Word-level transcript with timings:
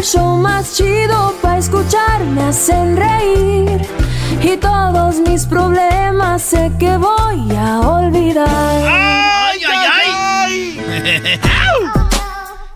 El 0.00 0.06
show 0.06 0.34
más 0.38 0.78
chido 0.78 1.38
para 1.42 1.58
escuchar. 1.58 2.24
Me 2.24 2.44
hacen 2.44 2.96
reír. 2.96 3.82
Y 4.42 4.56
todos 4.56 5.16
mis 5.16 5.44
problemas 5.44 6.40
sé 6.40 6.72
que 6.80 6.96
voy 6.96 7.54
a 7.54 7.80
olvidar. 7.80 8.48
¡Ay, 8.88 9.60
ay, 9.68 10.80
ay! 10.88 11.40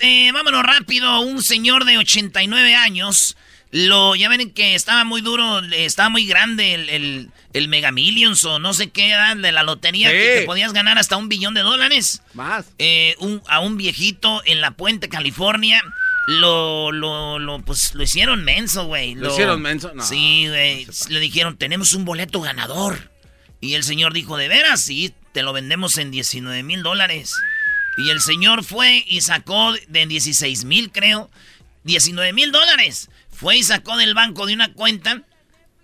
Eh, 0.00 0.30
vámonos 0.34 0.62
rápido. 0.64 1.20
Un 1.20 1.42
señor 1.42 1.86
de 1.86 1.96
89 1.96 2.74
años. 2.74 3.38
Lo, 3.70 4.14
ya 4.14 4.28
ven 4.28 4.50
que 4.52 4.74
estaba 4.74 5.02
muy 5.04 5.22
duro, 5.22 5.60
estaba 5.72 6.10
muy 6.10 6.26
grande 6.26 6.74
el, 6.74 6.88
el, 6.90 7.30
el 7.54 7.68
Mega 7.68 7.90
Millions 7.90 8.44
o 8.44 8.58
no 8.58 8.74
sé 8.74 8.90
qué 8.90 9.08
era 9.08 9.34
de 9.34 9.50
la 9.50 9.62
lotería 9.62 10.10
Sí. 10.10 10.14
que 10.14 10.36
te 10.40 10.46
podías 10.46 10.74
ganar 10.74 10.98
hasta 10.98 11.16
un 11.16 11.30
billón 11.30 11.54
de 11.54 11.62
dólares. 11.62 12.20
Más. 12.34 12.66
Eh, 12.78 13.16
un- 13.18 13.42
a 13.48 13.60
un 13.60 13.78
viejito 13.78 14.42
en 14.44 14.60
la 14.60 14.72
Puente, 14.72 15.08
California. 15.08 15.82
Lo, 16.26 16.90
lo, 16.90 17.38
lo, 17.38 17.60
pues, 17.60 17.94
lo 17.94 18.02
hicieron 18.02 18.44
menso, 18.44 18.86
güey. 18.86 19.14
¿Lo 19.14 19.32
hicieron 19.32 19.60
menso? 19.60 19.92
No. 19.94 20.02
Sí, 20.04 20.48
güey. 20.48 20.86
Le 21.08 21.20
dijeron, 21.20 21.58
tenemos 21.58 21.92
un 21.94 22.04
boleto 22.04 22.40
ganador. 22.40 23.10
Y 23.60 23.74
el 23.74 23.84
señor 23.84 24.12
dijo, 24.12 24.36
¿de 24.36 24.48
veras? 24.48 24.80
Sí, 24.82 25.14
te 25.32 25.42
lo 25.42 25.52
vendemos 25.52 25.98
en 25.98 26.10
19 26.10 26.62
mil 26.62 26.82
dólares. 26.82 27.34
Y 27.96 28.10
el 28.10 28.20
señor 28.20 28.64
fue 28.64 29.04
y 29.06 29.20
sacó 29.20 29.74
de 29.88 30.06
16 30.06 30.64
mil, 30.64 30.90
creo, 30.90 31.30
19 31.84 32.32
mil 32.32 32.52
dólares. 32.52 33.10
Fue 33.30 33.56
y 33.56 33.62
sacó 33.62 33.96
del 33.96 34.14
banco 34.14 34.46
de 34.46 34.54
una 34.54 34.72
cuenta 34.72 35.22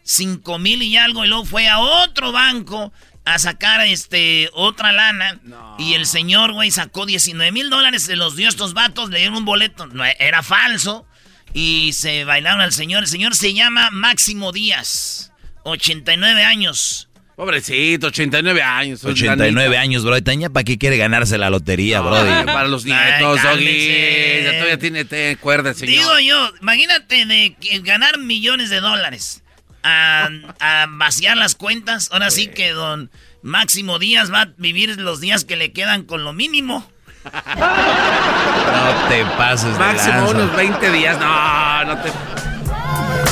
5 0.03 0.59
mil 0.59 0.83
y 0.83 0.97
algo. 0.97 1.25
Y 1.25 1.29
luego 1.29 1.45
fue 1.45 1.69
a 1.69 1.79
otro 1.79 2.33
banco 2.33 2.93
a 3.31 3.39
sacar 3.39 3.87
este 3.87 4.51
otra 4.53 4.93
lana. 4.93 5.41
Y 5.79 5.95
el 5.95 6.07
señor, 6.07 6.53
güey, 6.53 6.71
sacó 6.71 7.07
19 7.07 7.53
mil 7.53 7.71
dólares. 7.71 8.05
Se 8.05 8.17
los 8.17 8.37
dio 8.37 8.47
a 8.47 8.51
estos 8.51 8.75
vatos, 8.75 9.11
le 9.11 9.19
dieron 9.19 9.37
un 9.37 9.45
boleto. 9.45 9.87
No, 9.87 10.05
era 10.05 10.43
falso. 10.43 11.07
Y 11.53 11.93
se 11.95 12.25
bailaron 12.25 12.61
al 12.61 12.73
señor. 12.73 13.05
El 13.05 13.09
señor 13.09 13.35
se 13.35 13.55
llama 13.55 13.91
Máximo 13.91 14.53
Díaz. 14.53 15.33
89 15.65 16.45
años. 16.45 17.09
Pobrecito, 17.37 18.09
89 18.09 18.63
años. 18.63 19.03
un 19.03 19.13
89 19.13 19.53
granito. 19.53 19.81
años, 19.81 20.05
bro. 20.05 20.23
Taña, 20.23 20.51
¿para 20.51 20.63
qué 20.63 20.77
quiere 20.77 20.99
ganarse 20.99 21.39
la 21.39 21.49
lotería, 21.49 22.01
bro? 22.01 22.17
Ah, 22.17 22.43
para 22.45 22.69
los 22.69 22.85
nietos, 22.85 23.43
Doggy. 23.43 24.43
Ya 24.45 24.51
todavía 24.53 24.79
tiene 24.79 25.07
te, 25.07 25.37
cuerda, 25.37 25.73
señor. 25.73 25.95
Digo 25.95 26.19
yo, 26.21 26.53
imagínate 26.61 27.25
de 27.25 27.57
ganar 27.83 28.19
millones 28.19 28.69
de 28.69 28.81
dólares 28.81 29.43
a, 29.83 30.29
a 30.61 30.87
vaciar 30.89 31.37
las 31.37 31.55
cuentas. 31.55 32.09
Ahora 32.13 32.31
sí 32.31 32.49
que 32.49 32.71
don 32.71 33.11
Máximo 33.43 33.99
Díaz 33.99 34.33
va 34.33 34.43
a 34.43 34.49
vivir 34.57 35.01
los 35.01 35.21
días 35.21 35.45
que 35.45 35.57
le 35.57 35.73
quedan 35.73 36.05
con 36.05 36.25
lo 36.25 36.33
mínimo. 36.33 36.87
No 37.25 39.09
te 39.09 39.25
pases 39.37 39.79
Máximo 39.79 40.31
unos 40.31 40.55
20 40.57 40.91
días. 40.91 41.19
No, 41.19 41.85
no 41.85 41.99
te. 41.99 42.11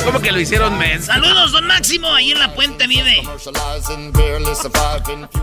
¿Cómo 0.05 0.21
que 0.21 0.31
lo 0.31 0.39
hicieron? 0.39 0.79
Saludos, 1.01 1.51
don 1.51 1.67
Máximo, 1.67 2.13
ahí 2.13 2.31
en 2.31 2.39
la 2.39 2.53
puente 2.53 2.87
vive. 2.87 3.21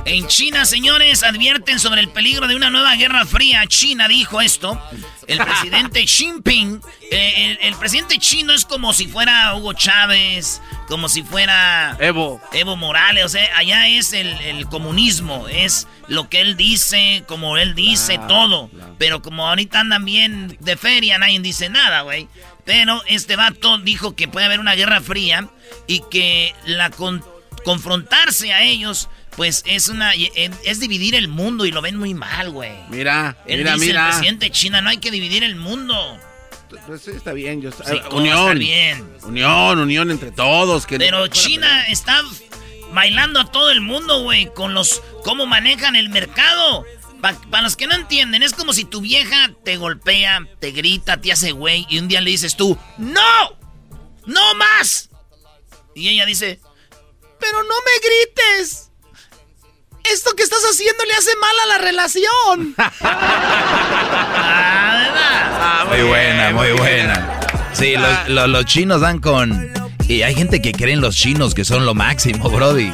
En 0.04 0.26
China, 0.26 0.64
señores, 0.64 1.22
advierten 1.22 1.78
sobre 1.78 2.00
el 2.00 2.08
peligro 2.08 2.48
de 2.48 2.56
una 2.56 2.70
nueva 2.70 2.94
guerra 2.96 3.24
fría. 3.24 3.66
China 3.66 4.08
dijo 4.08 4.40
esto. 4.40 4.80
El 5.26 5.38
presidente 5.38 6.00
Xi 6.06 6.26
Jinping, 6.26 6.80
eh, 7.10 7.58
el, 7.60 7.68
el 7.68 7.74
presidente 7.76 8.18
chino 8.18 8.52
es 8.52 8.64
como 8.64 8.92
si 8.92 9.06
fuera 9.06 9.54
Hugo 9.54 9.72
Chávez, 9.72 10.62
como 10.88 11.08
si 11.08 11.22
fuera 11.22 11.96
Evo. 12.00 12.40
Evo 12.52 12.76
Morales. 12.76 13.24
O 13.24 13.28
sea, 13.28 13.48
allá 13.56 13.88
es 13.88 14.12
el, 14.12 14.28
el 14.40 14.66
comunismo, 14.66 15.46
es 15.48 15.86
lo 16.08 16.28
que 16.28 16.40
él 16.40 16.56
dice, 16.56 17.24
como 17.26 17.56
él 17.56 17.74
dice, 17.74 18.18
todo. 18.28 18.70
Pero 18.98 19.22
como 19.22 19.48
ahorita 19.48 19.80
andan 19.80 20.04
bien 20.04 20.56
de 20.60 20.76
feria, 20.76 21.18
nadie 21.18 21.40
dice 21.40 21.68
nada, 21.68 22.02
güey. 22.02 22.28
Pero 22.66 23.00
este 23.06 23.37
vato 23.37 23.78
dijo 23.78 24.15
que 24.15 24.28
puede 24.28 24.44
haber 24.47 24.60
una 24.60 24.75
guerra 24.75 25.00
fría 25.00 25.49
y 25.87 26.03
que 26.10 26.53
la 26.66 26.91
con- 26.91 27.25
confrontarse 27.65 28.53
a 28.53 28.62
ellos, 28.62 29.09
pues 29.37 29.62
es 29.66 29.88
una 29.88 30.12
es 30.15 30.81
dividir 30.81 31.15
el 31.15 31.28
mundo 31.28 31.65
y 31.66 31.71
lo 31.71 31.81
ven 31.81 31.97
muy 31.97 32.12
mal, 32.15 32.50
güey. 32.50 32.72
Mira, 32.91 33.37
Él 33.47 33.59
mira, 33.59 33.72
dice 33.75 33.84
el 33.87 33.91
mira. 33.93 34.09
presidente 34.09 34.47
de 34.47 34.50
China, 34.50 34.81
no 34.82 34.91
hay 34.91 34.99
que 34.99 35.10
dividir 35.10 35.43
el 35.44 35.56
mundo. 35.56 36.19
Pues 36.87 37.06
está 37.09 37.32
bien. 37.32 37.62
Yo, 37.62 37.71
Sí, 37.71 37.78
eh, 37.87 38.03
¿cómo 38.10 38.22
va 38.22 38.27
a 38.27 38.34
estar 38.34 38.56
unión. 38.56 38.59
bien? 38.59 39.09
Unión, 39.22 39.78
unión 39.78 40.10
entre 40.10 40.33
todos. 40.33 40.87
Que 40.87 40.98
Pero 40.98 41.21
no- 41.21 41.28
China 41.28 41.87
está 41.87 42.21
bailando 42.93 43.41
a 43.41 43.50
todo 43.53 43.71
el 43.71 43.81
mundo, 43.81 44.22
güey, 44.22 44.53
con 44.54 44.75
los 44.75 45.03
cómo 45.22 45.47
manejan 45.47 45.94
el 45.97 46.09
mercado. 46.09 46.84
Para 47.50 47.62
los 47.62 47.76
que 47.76 47.87
no 47.87 47.94
entienden, 47.94 48.42
es 48.42 48.53
como 48.53 48.72
si 48.72 48.84
tu 48.84 49.00
vieja 49.00 49.50
te 49.64 49.76
golpea, 49.76 50.47
te 50.60 50.70
grita, 50.72 51.20
te 51.20 51.32
hace 51.32 51.53
güey 51.53 51.87
y 51.88 51.98
un 51.98 52.09
día 52.09 52.20
le 52.20 52.31
dices 52.31 52.56
tú, 52.56 52.76
¡No! 52.98 53.20
¡No 54.26 54.54
más! 54.54 55.09
Y 55.94 56.09
ella 56.09 56.26
dice, 56.26 56.60
pero 57.41 57.62
no 57.62 57.74
me 57.84 57.92
grites. 58.09 58.91
Esto 60.04 60.30
que 60.36 60.42
estás 60.45 60.62
haciendo 60.71 61.04
le 61.04 61.15
hace 61.15 61.30
mal 61.36 61.59
a 61.65 61.66
la 61.66 61.78
relación. 61.78 62.74
Ah, 64.48 65.84
¿verdad? 65.86 65.97
Muy 65.98 66.09
buena, 66.09 66.50
muy 66.53 66.72
buena. 66.72 67.41
Sí, 67.72 67.95
los, 67.97 68.28
los- 68.28 68.48
los 68.48 68.65
chinos 68.66 69.00
dan 69.00 69.18
con... 69.21 69.71
Y 70.09 70.22
hay 70.22 70.34
gente 70.34 70.62
que 70.62 70.72
cree 70.72 70.95
en 70.95 71.00
los 71.00 71.16
chinos 71.16 71.54
que 71.54 71.65
son 71.65 71.84
lo 71.84 71.95
máximo, 71.95 72.48
Brody. 72.48 72.92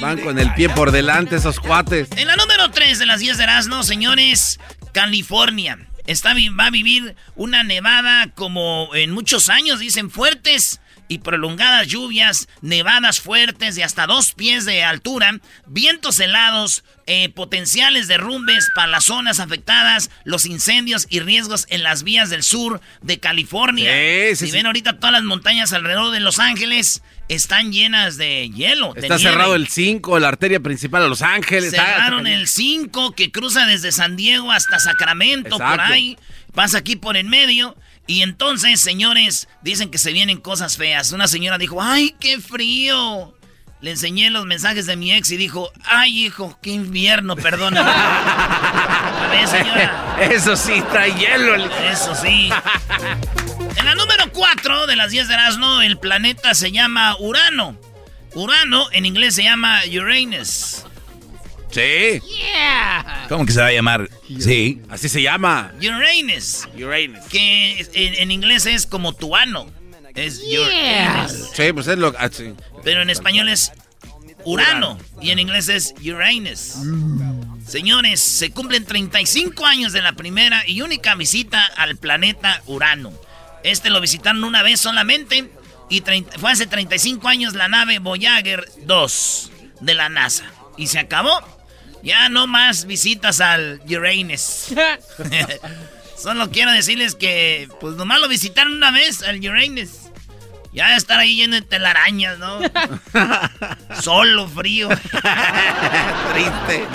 Van 0.00 0.18
con 0.20 0.38
el 0.38 0.52
pie 0.54 0.68
por 0.68 0.90
delante 0.90 1.36
esos 1.36 1.60
cuates. 1.60 2.08
En 2.16 2.28
la 2.28 2.36
número 2.36 2.70
3 2.70 2.98
de 2.98 3.06
las 3.06 3.20
10 3.20 3.38
de 3.38 3.44
Erasmo, 3.44 3.82
señores, 3.82 4.58
California. 4.92 5.78
Está, 6.06 6.34
va 6.58 6.66
a 6.66 6.70
vivir 6.70 7.14
una 7.36 7.62
nevada 7.62 8.28
como 8.34 8.94
en 8.94 9.12
muchos 9.12 9.48
años, 9.48 9.78
dicen 9.78 10.10
fuertes. 10.10 10.80
y 11.08 11.18
prolongadas 11.18 11.88
lluvias, 11.88 12.48
nevadas 12.62 13.20
fuertes 13.20 13.74
de 13.74 13.84
hasta 13.84 14.06
dos 14.06 14.32
pies 14.32 14.64
de 14.64 14.82
altura, 14.82 15.40
vientos 15.66 16.18
helados, 16.20 16.84
eh, 17.06 17.28
potenciales 17.28 18.08
derrumbes 18.08 18.70
para 18.74 18.86
las 18.86 19.04
zonas 19.04 19.38
afectadas, 19.38 20.10
los 20.24 20.46
incendios 20.46 21.06
y 21.10 21.20
riesgos 21.20 21.66
en 21.68 21.82
las 21.82 22.02
vías 22.02 22.30
del 22.30 22.42
sur 22.42 22.80
de 23.02 23.20
California. 23.20 23.92
si 24.34 24.50
ven 24.52 24.64
ahorita 24.64 25.00
todas 25.00 25.12
las 25.12 25.24
montañas 25.24 25.74
alrededor 25.74 26.12
de 26.12 26.20
Los 26.20 26.38
Ángeles 26.38 27.02
están 27.34 27.72
llenas 27.72 28.16
de 28.16 28.50
hielo. 28.50 28.94
Está 28.94 29.18
cerrado 29.18 29.54
el 29.54 29.68
5, 29.68 30.18
la 30.18 30.28
arteria 30.28 30.60
principal 30.60 31.02
de 31.02 31.08
Los 31.08 31.22
Ángeles. 31.22 31.70
Cerraron 31.70 32.26
el 32.26 32.46
5 32.46 33.12
que 33.12 33.32
cruza 33.32 33.66
desde 33.66 33.92
San 33.92 34.16
Diego 34.16 34.52
hasta 34.52 34.78
Sacramento, 34.78 35.58
por 35.58 35.80
ahí. 35.80 36.18
Pasa 36.54 36.78
aquí 36.78 36.96
por 36.96 37.16
en 37.16 37.28
medio. 37.28 37.76
Y 38.06 38.22
entonces, 38.22 38.80
señores, 38.80 39.48
dicen 39.62 39.90
que 39.90 39.98
se 39.98 40.12
vienen 40.12 40.40
cosas 40.40 40.76
feas. 40.76 41.12
Una 41.12 41.28
señora 41.28 41.56
dijo, 41.56 41.80
¡ay, 41.80 42.14
qué 42.20 42.40
frío! 42.40 43.34
Le 43.80 43.92
enseñé 43.92 44.30
los 44.30 44.44
mensajes 44.46 44.86
de 44.86 44.96
mi 44.96 45.12
ex 45.12 45.30
y 45.30 45.36
dijo, 45.36 45.72
¡ay, 45.84 46.26
hijo, 46.26 46.58
qué 46.62 46.70
invierno, 46.70 47.34
perdóname! 47.36 47.90
señora? 49.46 50.16
Eso 50.20 50.56
sí, 50.56 50.82
trae 50.92 51.12
hielo. 51.14 51.56
Eso 51.90 52.14
sí. 52.14 52.50
En 53.76 53.84
la 53.84 53.94
número 53.94 54.30
4 54.32 54.86
de 54.86 54.96
las 54.96 55.10
10 55.10 55.28
de 55.28 55.34
Erasmo, 55.34 55.82
el 55.82 55.98
planeta 55.98 56.54
se 56.54 56.72
llama 56.72 57.16
Urano. 57.18 57.76
Urano 58.34 58.88
en 58.92 59.06
inglés 59.06 59.34
se 59.34 59.42
llama 59.42 59.80
Uranus. 59.92 60.84
Sí. 61.70 62.20
Yeah. 62.20 63.26
¿Cómo 63.28 63.46
que 63.46 63.52
se 63.52 63.60
va 63.60 63.68
a 63.68 63.72
llamar? 63.72 64.10
Sí. 64.38 64.82
Así 64.90 65.08
se 65.08 65.22
llama. 65.22 65.72
Uranus. 65.78 66.68
Uranus. 66.76 67.24
Que 67.30 67.86
en, 67.94 68.30
inglés 68.30 68.66
es 68.66 68.86
como 68.86 69.14
tu 69.14 69.34
ano. 69.34 69.70
Es 70.14 70.40
Uranus. 70.40 71.50
Sí, 71.54 71.72
pues 71.72 71.86
es 71.86 71.98
lo. 71.98 72.14
Ah, 72.18 72.30
Pero 72.84 73.02
en 73.02 73.08
español 73.08 73.48
es 73.48 73.72
Urano. 74.44 74.98
Y 75.20 75.30
en 75.30 75.38
inglés 75.38 75.68
es 75.68 75.94
Uranus. 76.04 76.76
Señores, 77.66 78.20
se 78.20 78.50
cumplen 78.50 78.84
35 78.84 79.64
años 79.64 79.92
de 79.94 80.02
la 80.02 80.12
primera 80.12 80.62
y 80.66 80.82
única 80.82 81.14
visita 81.14 81.64
al 81.64 81.96
planeta 81.96 82.62
Urano. 82.66 83.12
Este 83.64 83.90
lo 83.90 84.00
visitaron 84.00 84.44
una 84.44 84.62
vez 84.62 84.80
solamente 84.80 85.50
y 85.88 86.02
fue 86.38 86.52
hace 86.52 86.66
35 86.66 87.28
años 87.28 87.54
la 87.54 87.68
nave 87.68 87.98
Voyager 87.98 88.66
2 88.86 89.50
de 89.80 89.94
la 89.94 90.08
NASA. 90.08 90.44
Y 90.76 90.86
se 90.86 90.98
acabó. 90.98 91.40
Ya 92.02 92.28
no 92.28 92.46
más 92.46 92.86
visitas 92.86 93.40
al 93.40 93.80
Uranus. 93.88 94.68
Solo 96.16 96.50
quiero 96.50 96.72
decirles 96.72 97.14
que, 97.14 97.68
pues 97.80 97.96
nomás 97.96 98.20
lo 98.20 98.28
visitaron 98.28 98.74
una 98.74 98.90
vez 98.90 99.22
al 99.22 99.38
Uranus. 99.38 99.90
Ya 100.72 100.96
estar 100.96 101.18
ahí 101.18 101.36
lleno 101.36 101.56
de 101.56 101.62
telarañas, 101.62 102.38
¿no? 102.38 102.58
Solo, 104.00 104.48
frío. 104.48 104.88
Triste. 106.32 106.86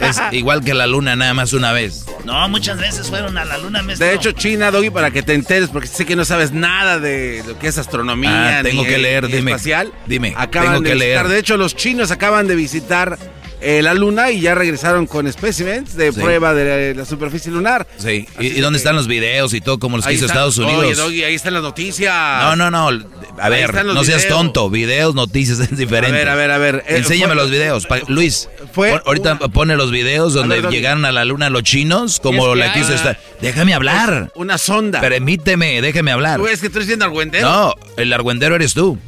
Es 0.00 0.20
igual 0.32 0.64
que 0.64 0.74
la 0.74 0.86
luna, 0.86 1.16
nada 1.16 1.34
más 1.34 1.52
una 1.52 1.72
vez. 1.72 2.04
No, 2.24 2.48
muchas 2.48 2.78
veces 2.78 3.08
fueron 3.08 3.36
a 3.38 3.44
la 3.44 3.58
luna. 3.58 3.82
De 3.82 4.14
hecho, 4.14 4.32
China, 4.32 4.70
Doggy, 4.70 4.90
para 4.90 5.10
que 5.10 5.22
te 5.22 5.34
enteres, 5.34 5.70
porque 5.70 5.88
sé 5.88 6.06
que 6.06 6.16
no 6.16 6.24
sabes 6.24 6.52
nada 6.52 6.98
de 6.98 7.42
lo 7.46 7.58
que 7.58 7.68
es 7.68 7.78
astronomía. 7.78 8.58
Ah, 8.58 8.62
tengo 8.62 8.84
que 8.84 8.98
leer, 8.98 9.26
dime. 9.26 9.52
Espacial. 9.52 9.92
Dime, 10.06 10.34
acaban 10.36 10.68
tengo 10.68 10.82
de 10.82 10.88
que 10.90 10.94
visitar, 10.94 11.24
leer. 11.24 11.28
De 11.28 11.38
hecho, 11.38 11.56
los 11.56 11.76
chinos 11.76 12.10
acaban 12.10 12.46
de 12.46 12.56
visitar 12.56 13.18
eh, 13.64 13.82
la 13.82 13.94
luna 13.94 14.30
y 14.30 14.40
ya 14.40 14.54
regresaron 14.54 15.06
con 15.06 15.30
specimens 15.32 15.96
de 15.96 16.12
prueba 16.12 16.52
de 16.52 16.94
la, 16.94 17.04
superficie 17.06 17.50
lunar. 17.50 17.86
Sí, 17.96 18.28
¿Y, 18.38 18.60
dónde 18.60 18.76
están 18.76 18.94
los 18.94 19.06
videos 19.06 19.54
y 19.54 19.60
todo 19.62 19.78
como 19.78 19.96
los 19.96 20.06
que 20.06 20.12
hizo 20.12 20.26
Estados 20.26 20.58
Unidos? 20.58 20.84
Oye, 20.84 20.94
Doggy, 20.94 21.24
ahí 21.24 21.34
están 21.34 21.54
las 21.54 21.62
noticias. 21.62 22.14
No, 22.42 22.56
no, 22.56 22.70
no. 22.70 22.90
A 23.38 23.48
ver, 23.48 23.84
no 23.84 24.04
seas 24.04 24.28
tonto. 24.28 24.68
Videos, 24.68 25.14
noticias 25.14 25.58
es 25.60 25.76
diferente. 25.76 26.14
A 26.14 26.18
ver, 26.18 26.28
a 26.28 26.34
ver, 26.34 26.50
a 26.50 26.58
ver. 26.58 26.84
Eh, 26.86 26.98
Enséñame 26.98 27.34
los 27.34 27.50
videos. 27.50 27.88
Luis, 28.08 28.48
fue 28.72 29.00
ahorita 29.04 29.38
pone 29.38 29.76
los 29.76 29.90
videos 29.90 30.34
donde 30.34 30.60
llegaron 30.70 31.04
a 31.04 31.12
la 31.12 31.24
luna 31.24 31.48
los 31.50 31.62
chinos, 31.62 32.20
como 32.20 32.54
la 32.54 32.72
quiso 32.74 32.92
estar. 32.92 33.18
Déjame 33.40 33.72
hablar. 33.72 34.30
Una 34.34 34.58
sonda. 34.58 35.00
Permíteme, 35.00 35.80
déjame 35.80 36.12
hablar. 36.12 36.38
¿Tú 36.38 36.46
es 36.46 36.60
que 36.60 36.66
eres 36.66 36.80
diciendo 36.80 37.06
argüendero? 37.06 37.48
No, 37.48 37.74
el 37.96 38.12
argüendero 38.12 38.54
eres 38.54 38.74
tú. 38.74 38.98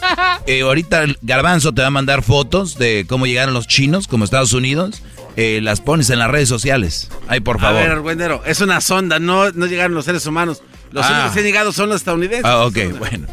Eh, 0.46 0.60
ahorita 0.60 1.02
el 1.02 1.18
Garbanzo 1.22 1.74
te 1.74 1.80
va 1.82 1.88
a 1.88 1.90
mandar 1.90 2.22
fotos 2.22 2.78
de 2.78 3.04
cómo 3.08 3.26
llegaron 3.26 3.52
los 3.52 3.66
chinos, 3.66 4.06
como 4.06 4.24
Estados 4.24 4.52
Unidos. 4.52 5.02
Eh, 5.36 5.58
las 5.60 5.80
pones 5.80 6.08
en 6.10 6.20
las 6.20 6.30
redes 6.30 6.48
sociales. 6.48 7.10
Ay, 7.26 7.40
por 7.40 7.60
favor. 7.60 7.78
A 7.78 7.82
ver, 7.82 7.90
Argüendero, 7.90 8.42
es 8.46 8.60
una 8.60 8.80
sonda, 8.80 9.18
no, 9.18 9.50
no 9.50 9.66
llegaron 9.66 9.94
los 9.94 10.04
seres 10.04 10.24
humanos. 10.24 10.62
Los 10.92 11.04
ah. 11.04 11.12
únicos 11.12 11.32
que 11.32 11.40
han 11.40 11.44
llegado 11.46 11.72
son 11.72 11.88
los 11.88 11.96
estadounidenses. 11.96 12.44
Ah, 12.44 12.64
ok, 12.64 12.96
bueno. 12.98 13.26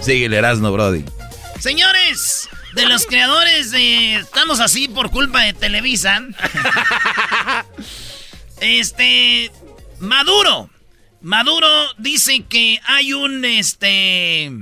Sigue 0.00 0.26
el 0.26 0.34
Erasmo, 0.34 0.70
Brody. 0.70 1.04
Señores, 1.58 2.48
de 2.74 2.86
los 2.86 3.06
creadores 3.06 3.70
de 3.70 4.16
Estamos 4.16 4.60
así 4.60 4.86
por 4.86 5.10
culpa 5.10 5.40
de 5.40 5.54
Televisa. 5.54 6.22
este. 8.60 9.50
Maduro. 9.98 10.68
Maduro 11.20 11.68
dice 11.96 12.44
que 12.48 12.78
hay 12.84 13.14
un 13.14 13.44
este 13.46 14.52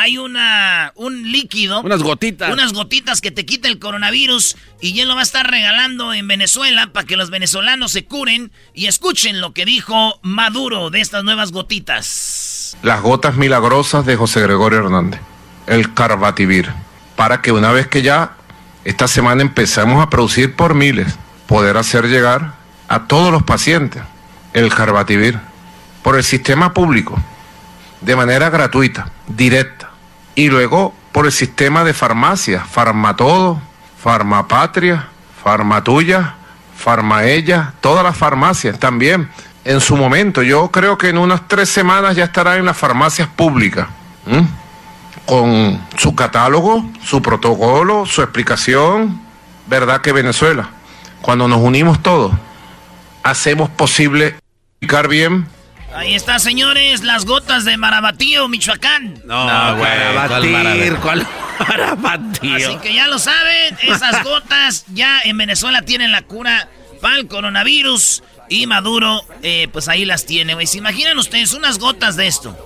hay 0.00 0.16
una 0.16 0.92
un 0.96 1.30
líquido. 1.30 1.82
Unas 1.82 2.02
gotitas. 2.02 2.50
Unas 2.52 2.72
gotitas 2.72 3.20
que 3.20 3.30
te 3.30 3.44
quita 3.44 3.68
el 3.68 3.78
coronavirus 3.78 4.56
y 4.80 4.98
él 5.00 5.08
lo 5.08 5.14
va 5.14 5.20
a 5.20 5.24
estar 5.24 5.48
regalando 5.48 6.14
en 6.14 6.26
Venezuela 6.26 6.92
para 6.92 7.06
que 7.06 7.16
los 7.16 7.30
venezolanos 7.30 7.92
se 7.92 8.06
curen 8.06 8.50
y 8.72 8.86
escuchen 8.86 9.40
lo 9.40 9.52
que 9.52 9.64
dijo 9.64 10.18
Maduro 10.22 10.90
de 10.90 11.00
estas 11.00 11.22
nuevas 11.22 11.52
gotitas. 11.52 12.76
Las 12.82 13.02
gotas 13.02 13.36
milagrosas 13.36 14.06
de 14.06 14.16
José 14.16 14.40
Gregorio 14.40 14.78
Hernández, 14.78 15.20
el 15.66 15.92
Carbativir, 15.92 16.70
para 17.16 17.42
que 17.42 17.52
una 17.52 17.70
vez 17.72 17.86
que 17.86 18.00
ya 18.00 18.36
esta 18.84 19.06
semana 19.06 19.42
empezamos 19.42 20.02
a 20.02 20.08
producir 20.08 20.56
por 20.56 20.74
miles, 20.74 21.14
poder 21.46 21.76
hacer 21.76 22.06
llegar 22.06 22.54
a 22.88 23.06
todos 23.06 23.30
los 23.30 23.42
pacientes 23.42 24.02
el 24.54 24.72
Carbativir 24.74 25.38
por 26.02 26.16
el 26.16 26.24
sistema 26.24 26.72
público 26.72 27.22
de 28.00 28.16
manera 28.16 28.50
gratuita, 28.50 29.10
directa. 29.28 29.79
Y 30.34 30.48
luego 30.48 30.94
por 31.12 31.26
el 31.26 31.32
sistema 31.32 31.84
de 31.84 31.92
farmacias, 31.92 32.66
Farmatodo, 32.68 33.60
Farmapatria, 34.02 35.08
Farmatuya, 35.42 36.34
Farmaella, 36.76 37.74
todas 37.80 38.04
las 38.04 38.16
farmacias 38.16 38.78
también. 38.78 39.28
En 39.64 39.80
su 39.80 39.96
momento, 39.96 40.42
yo 40.42 40.70
creo 40.70 40.96
que 40.96 41.10
en 41.10 41.18
unas 41.18 41.46
tres 41.46 41.68
semanas 41.68 42.16
ya 42.16 42.24
estará 42.24 42.56
en 42.56 42.64
las 42.64 42.76
farmacias 42.76 43.28
públicas, 43.28 43.88
con 45.26 45.80
su 45.96 46.14
catálogo, 46.14 46.84
su 47.04 47.20
protocolo, 47.20 48.06
su 48.06 48.22
explicación. 48.22 49.20
¿Verdad 49.66 50.00
que 50.00 50.12
Venezuela, 50.12 50.70
cuando 51.20 51.46
nos 51.46 51.60
unimos 51.60 52.02
todos, 52.02 52.32
hacemos 53.22 53.68
posible 53.68 54.36
explicar 54.80 55.08
bien 55.08 55.46
Ahí 55.94 56.14
está, 56.14 56.38
señores, 56.38 57.02
las 57.02 57.24
gotas 57.24 57.64
de 57.64 57.76
Marabatío, 57.76 58.48
Michoacán. 58.48 59.20
No, 59.24 59.76
güey, 59.76 59.90
Marabatir, 60.14 60.96
¿cuál 60.96 61.26
Marabatío? 61.58 62.56
Así 62.56 62.76
que 62.78 62.94
ya 62.94 63.08
lo 63.08 63.18
saben, 63.18 63.76
esas 63.82 64.22
gotas 64.24 64.84
ya 64.94 65.20
en 65.24 65.36
Venezuela 65.36 65.82
tienen 65.82 66.12
la 66.12 66.22
cura 66.22 66.68
para 67.00 67.16
el 67.16 67.26
coronavirus. 67.26 68.22
Y 68.48 68.66
Maduro, 68.66 69.22
eh, 69.42 69.68
pues 69.72 69.88
ahí 69.88 70.04
las 70.04 70.26
tiene, 70.26 70.54
güey. 70.54 70.66
¿Se 70.66 70.78
imaginan 70.78 71.18
ustedes 71.18 71.52
unas 71.52 71.78
gotas 71.78 72.16
de 72.16 72.26
esto? 72.26 72.56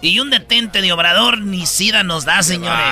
Y 0.00 0.20
un 0.20 0.30
detente 0.30 0.80
de 0.80 0.92
obrador 0.92 1.38
ni 1.38 1.66
SIDA 1.66 2.02
nos 2.04 2.24
da, 2.24 2.42
señores. 2.42 2.84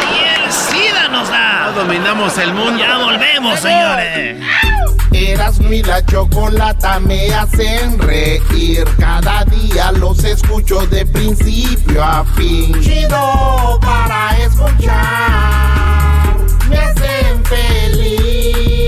Ni 0.00 0.35
el 0.46 0.52
SIDA 0.52 1.08
nos 1.08 1.28
da. 1.28 1.66
No 1.66 1.72
dominamos 1.72 2.38
el 2.38 2.54
mundo. 2.54 2.78
Ya 2.78 2.98
volvemos, 2.98 3.58
señores. 3.60 4.36
Eras 5.12 5.58
mi 5.60 5.82
la 5.82 6.04
chocolata 6.04 7.00
me 7.00 7.32
hacen 7.34 7.98
reír. 7.98 8.84
Cada 8.98 9.44
día 9.44 9.92
los 9.92 10.22
escucho 10.24 10.86
de 10.86 11.06
principio 11.06 12.02
a 12.02 12.24
fin. 12.36 12.80
Chido 12.80 13.78
para 13.80 14.36
escuchar. 14.38 16.36
Me 16.68 16.76
hacen 16.78 17.44
feliz. 17.44 18.86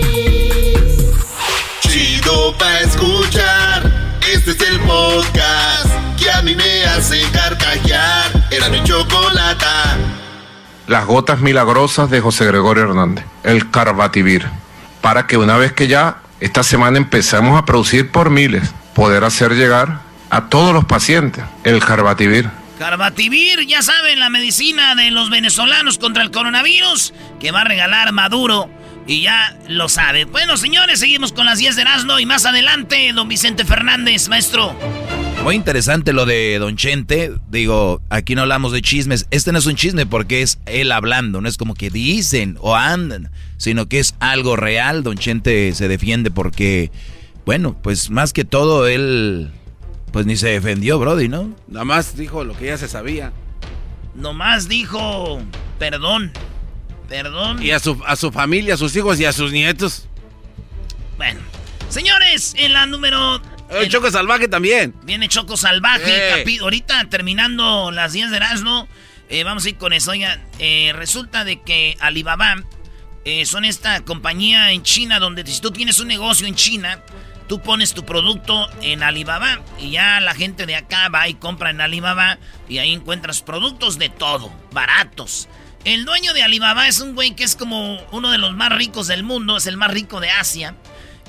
Chido 1.81 2.57
para 2.59 2.81
escuchar. 2.81 3.91
Este 4.31 4.51
es 4.51 4.61
el 4.61 4.79
podcast 4.81 5.91
que 6.19 6.31
a 6.31 6.43
mí 6.43 6.55
me 6.55 6.85
hace 6.85 7.23
carcajear. 7.33 8.49
Era 8.51 8.69
mi 8.69 8.85
chocolata. 8.85 9.97
Las 10.89 11.07
gotas 11.07 11.41
milagrosas 11.41 12.11
de 12.11 12.21
José 12.21 12.47
Gregorio 12.47 12.85
Hernández. 12.85 13.25
El 13.45 13.71
Carbativir 13.71 14.47
para 15.01 15.27
que 15.27 15.37
una 15.37 15.57
vez 15.57 15.73
que 15.73 15.89
ya 15.89 16.19
esta 16.41 16.63
semana 16.63 16.99
empezamos 16.99 17.59
a 17.59 17.65
producir 17.65 18.11
por 18.11 18.31
miles, 18.31 18.75
poder 18.95 19.25
hacer 19.25 19.53
llegar 19.53 20.01
a 20.31 20.49
todos 20.49 20.75
los 20.75 20.85
pacientes 20.85 21.45
el 21.65 21.85
Carbativir. 21.85 22.51
Carbativir, 22.79 23.67
ya 23.67 23.83
saben, 23.83 24.21
la 24.21 24.29
medicina 24.29 24.95
de 24.95 25.11
los 25.11 25.31
venezolanos 25.31 25.99
contra 25.99 26.23
el 26.23 26.31
coronavirus 26.31 27.13
que 27.41 27.51
va 27.51 27.63
a 27.63 27.65
regalar 27.65 28.13
Maduro. 28.13 28.71
Y 29.07 29.23
ya 29.23 29.57
lo 29.67 29.89
sabe. 29.89 30.27
Bueno, 30.27 30.59
señores, 30.59 31.01
seguimos 31.01 31.33
con 31.33 31.47
las 31.47 31.59
10 31.59 31.77
de 31.77 31.83
Erasmo 31.83 32.19
y 32.19 32.27
más 32.27 32.45
adelante, 32.45 33.11
don 33.15 33.27
Vicente 33.27 33.65
Fernández, 33.65 34.29
maestro. 34.29 34.77
Muy 35.43 35.55
interesante 35.55 36.13
lo 36.13 36.27
de 36.27 36.59
Don 36.59 36.77
Chente. 36.77 37.33
Digo, 37.49 38.03
aquí 38.11 38.35
no 38.35 38.43
hablamos 38.43 38.73
de 38.73 38.83
chismes. 38.83 39.27
Este 39.31 39.51
no 39.51 39.59
es 39.59 39.67
un 39.67 39.77
chisme 39.77 40.05
porque 40.05 40.43
es 40.43 40.59
él 40.67 40.93
hablando. 40.93 41.41
No 41.41 41.49
es 41.49 41.57
como 41.57 41.75
que 41.75 41.89
dicen 41.89 42.59
o 42.61 42.77
andan, 42.77 43.31
sino 43.57 43.89
que 43.89 43.99
es 43.99 44.15
algo 44.21 44.57
real. 44.57 45.03
Don 45.03 45.17
Chente 45.17 45.73
se 45.75 45.89
defiende 45.89 46.31
porque, 46.31 46.91
bueno, 47.47 47.77
pues 47.83 48.11
más 48.11 48.33
que 48.35 48.45
todo 48.45 48.87
él, 48.87 49.51
pues 50.13 50.27
ni 50.27 50.37
se 50.37 50.49
defendió, 50.49 50.99
Brody, 50.99 51.29
¿no? 51.29 51.55
Nada 51.67 51.85
más 51.87 52.17
dijo 52.17 52.45
lo 52.45 52.57
que 52.57 52.67
ya 52.67 52.77
se 52.77 52.89
sabía. 52.89 53.33
Nomás 54.15 54.69
dijo, 54.69 55.41
perdón, 55.79 56.33
perdón. 57.09 57.63
Y 57.63 57.71
a 57.71 57.79
su, 57.79 57.99
a 58.07 58.17
su 58.17 58.33
familia, 58.33 58.75
a 58.75 58.77
sus 58.77 58.95
hijos 58.97 59.19
y 59.19 59.25
a 59.25 59.33
sus 59.33 59.53
nietos. 59.53 60.09
Bueno, 61.17 61.41
señores, 61.89 62.55
en 62.59 62.75
la 62.75 62.85
número 62.85 63.41
el 63.71 63.89
Choco 63.89 64.11
Salvaje 64.11 64.49
también. 64.49 64.95
Viene 65.03 65.29
Choco 65.29 65.57
Salvaje. 65.57 66.45
ahorita 66.61 67.09
terminando 67.09 67.91
las 67.91 68.13
10 68.13 68.31
de 68.31 68.37
Erasmo, 68.37 68.89
eh, 69.29 69.45
vamos 69.45 69.65
a 69.65 69.69
ir 69.69 69.77
con 69.77 69.93
eso. 69.93 70.11
Oiga, 70.13 70.41
eh, 70.59 70.93
resulta 70.95 71.45
de 71.45 71.61
que 71.63 71.97
Alibaba 72.01 72.57
eh, 73.25 73.45
son 73.45 73.65
esta 73.65 74.01
compañía 74.05 74.73
en 74.73 74.83
China 74.83 75.19
donde 75.19 75.47
si 75.47 75.61
tú 75.61 75.71
tienes 75.71 75.99
un 75.99 76.09
negocio 76.09 76.47
en 76.47 76.55
China, 76.55 77.03
tú 77.47 77.61
pones 77.61 77.93
tu 77.93 78.05
producto 78.05 78.69
en 78.83 79.03
Alibaba 79.03 79.61
y 79.79 79.91
ya 79.91 80.21
la 80.21 80.35
gente 80.35 80.67
de 80.67 80.77
acá 80.77 81.09
va 81.09 81.29
y 81.29 81.35
compra 81.35 81.71
en 81.71 81.81
Alibaba 81.81 82.39
y 82.69 82.79
ahí 82.79 82.93
encuentras 82.93 83.43
productos 83.43 83.99
de 83.99 84.09
todo, 84.09 84.53
baratos. 84.73 85.49
El 85.85 86.05
dueño 86.05 86.35
de 86.35 86.43
Alibaba 86.43 86.89
es 86.89 87.01
un 87.01 87.15
güey 87.15 87.35
que 87.35 87.45
es 87.45 87.57
como 87.57 88.01
uno 88.13 88.31
de 88.31 88.39
los 88.39 88.55
más 88.55 88.73
ricos 88.73 89.07
del 89.07 89.23
mundo, 89.23 89.57
es 89.57 89.67
el 89.67 89.77
más 89.77 89.91
rico 89.91 90.21
de 90.21 90.31
Asia. 90.31 90.75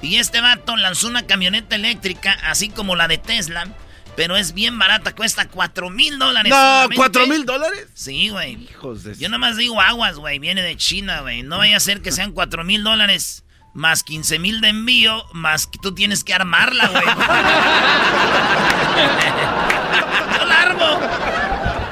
Y 0.01 0.17
este 0.17 0.41
vato 0.41 0.75
lanzó 0.77 1.07
una 1.07 1.25
camioneta 1.25 1.75
eléctrica, 1.75 2.37
así 2.43 2.69
como 2.69 2.95
la 2.95 3.07
de 3.07 3.17
Tesla, 3.17 3.67
pero 4.15 4.37
es 4.37 4.53
bien 4.53 4.77
barata, 4.79 5.15
cuesta 5.15 5.47
4 5.47 5.89
mil 5.89 6.19
dólares. 6.19 6.51
No, 6.51 6.89
¿4 6.89 7.27
mil 7.27 7.45
dólares? 7.45 7.87
Sí, 7.93 8.29
güey. 8.29 8.67
Hijos 8.69 9.03
de... 9.03 9.15
Yo 9.15 9.29
nada 9.29 9.39
más 9.39 9.57
digo 9.57 9.79
aguas, 9.79 10.17
güey, 10.17 10.39
viene 10.39 10.61
de 10.61 10.75
China, 10.77 11.21
güey. 11.21 11.43
No 11.43 11.57
vaya 11.57 11.77
a 11.77 11.79
ser 11.79 12.01
que 12.01 12.11
sean 12.11 12.31
4 12.31 12.63
mil 12.63 12.83
dólares 12.83 13.43
más 13.73 14.03
15 14.03 14.39
mil 14.39 14.61
de 14.61 14.69
envío, 14.69 15.23
más 15.33 15.67
que 15.67 15.77
tú 15.79 15.93
tienes 15.93 16.23
que 16.23 16.33
armarla, 16.33 16.87
güey. 16.87 17.03
Yo 20.37 20.45
la 20.45 20.61
armo. 20.61 20.99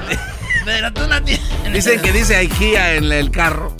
Pero 0.65 0.93
tú 0.93 1.01
la 1.07 1.21
tienes. 1.21 1.45
Dicen 1.71 2.01
que 2.01 2.11
dice 2.11 2.35
IKEA 2.35 2.95
en 2.95 3.11
el 3.11 3.31
carro. 3.31 3.75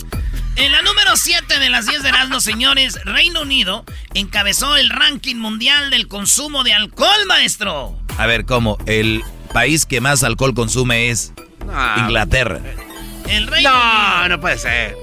En 0.58 0.72
la 0.72 0.82
número 0.82 1.16
7 1.16 1.60
de 1.60 1.70
las 1.70 1.86
10 1.86 2.02
de 2.02 2.08
Erasmo, 2.08 2.40
señores, 2.40 2.98
Reino 3.04 3.42
Unido 3.42 3.84
encabezó 4.14 4.76
el 4.76 4.90
ranking 4.90 5.36
mundial 5.36 5.90
del 5.90 6.08
consumo 6.08 6.64
de 6.64 6.74
alcohol, 6.74 7.26
maestro. 7.28 7.96
A 8.16 8.26
ver, 8.26 8.44
¿cómo? 8.44 8.76
El 8.86 9.22
país 9.52 9.86
que 9.86 10.00
más 10.00 10.24
alcohol 10.24 10.54
consume 10.54 11.10
es 11.10 11.32
Inglaterra. 11.98 12.60
El 13.28 13.46
Reino 13.46 13.70
No, 13.70 14.28
no 14.30 14.40
puede 14.40 14.58
ser. 14.58 14.96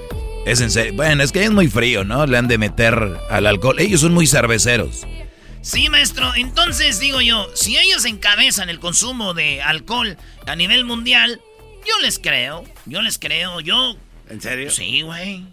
Es 0.44 0.60
en 0.60 0.70
serio. 0.70 0.92
Bueno, 0.92 1.22
es 1.22 1.32
que 1.32 1.42
es 1.42 1.50
muy 1.50 1.68
frío, 1.68 2.04
¿no? 2.04 2.26
Le 2.26 2.36
han 2.36 2.48
de 2.48 2.58
meter 2.58 3.18
al 3.30 3.46
alcohol. 3.46 3.80
Ellos 3.80 4.02
son 4.02 4.12
muy 4.12 4.26
cerveceros. 4.26 5.06
Sí, 5.62 5.88
maestro. 5.88 6.34
Entonces 6.34 7.00
digo 7.00 7.22
yo, 7.22 7.48
si 7.54 7.78
ellos 7.78 8.04
encabezan 8.04 8.68
el 8.68 8.78
consumo 8.78 9.32
de 9.32 9.62
alcohol 9.62 10.18
a 10.46 10.54
nivel 10.54 10.84
mundial, 10.84 11.40
yo 11.88 11.98
les 12.02 12.18
creo. 12.18 12.62
Yo 12.84 13.00
les 13.00 13.18
creo. 13.18 13.60
Yo 13.60 13.96
¿En 14.28 14.40
serio? 14.40 14.70
Sí, 14.70 15.02
güey. 15.02 15.44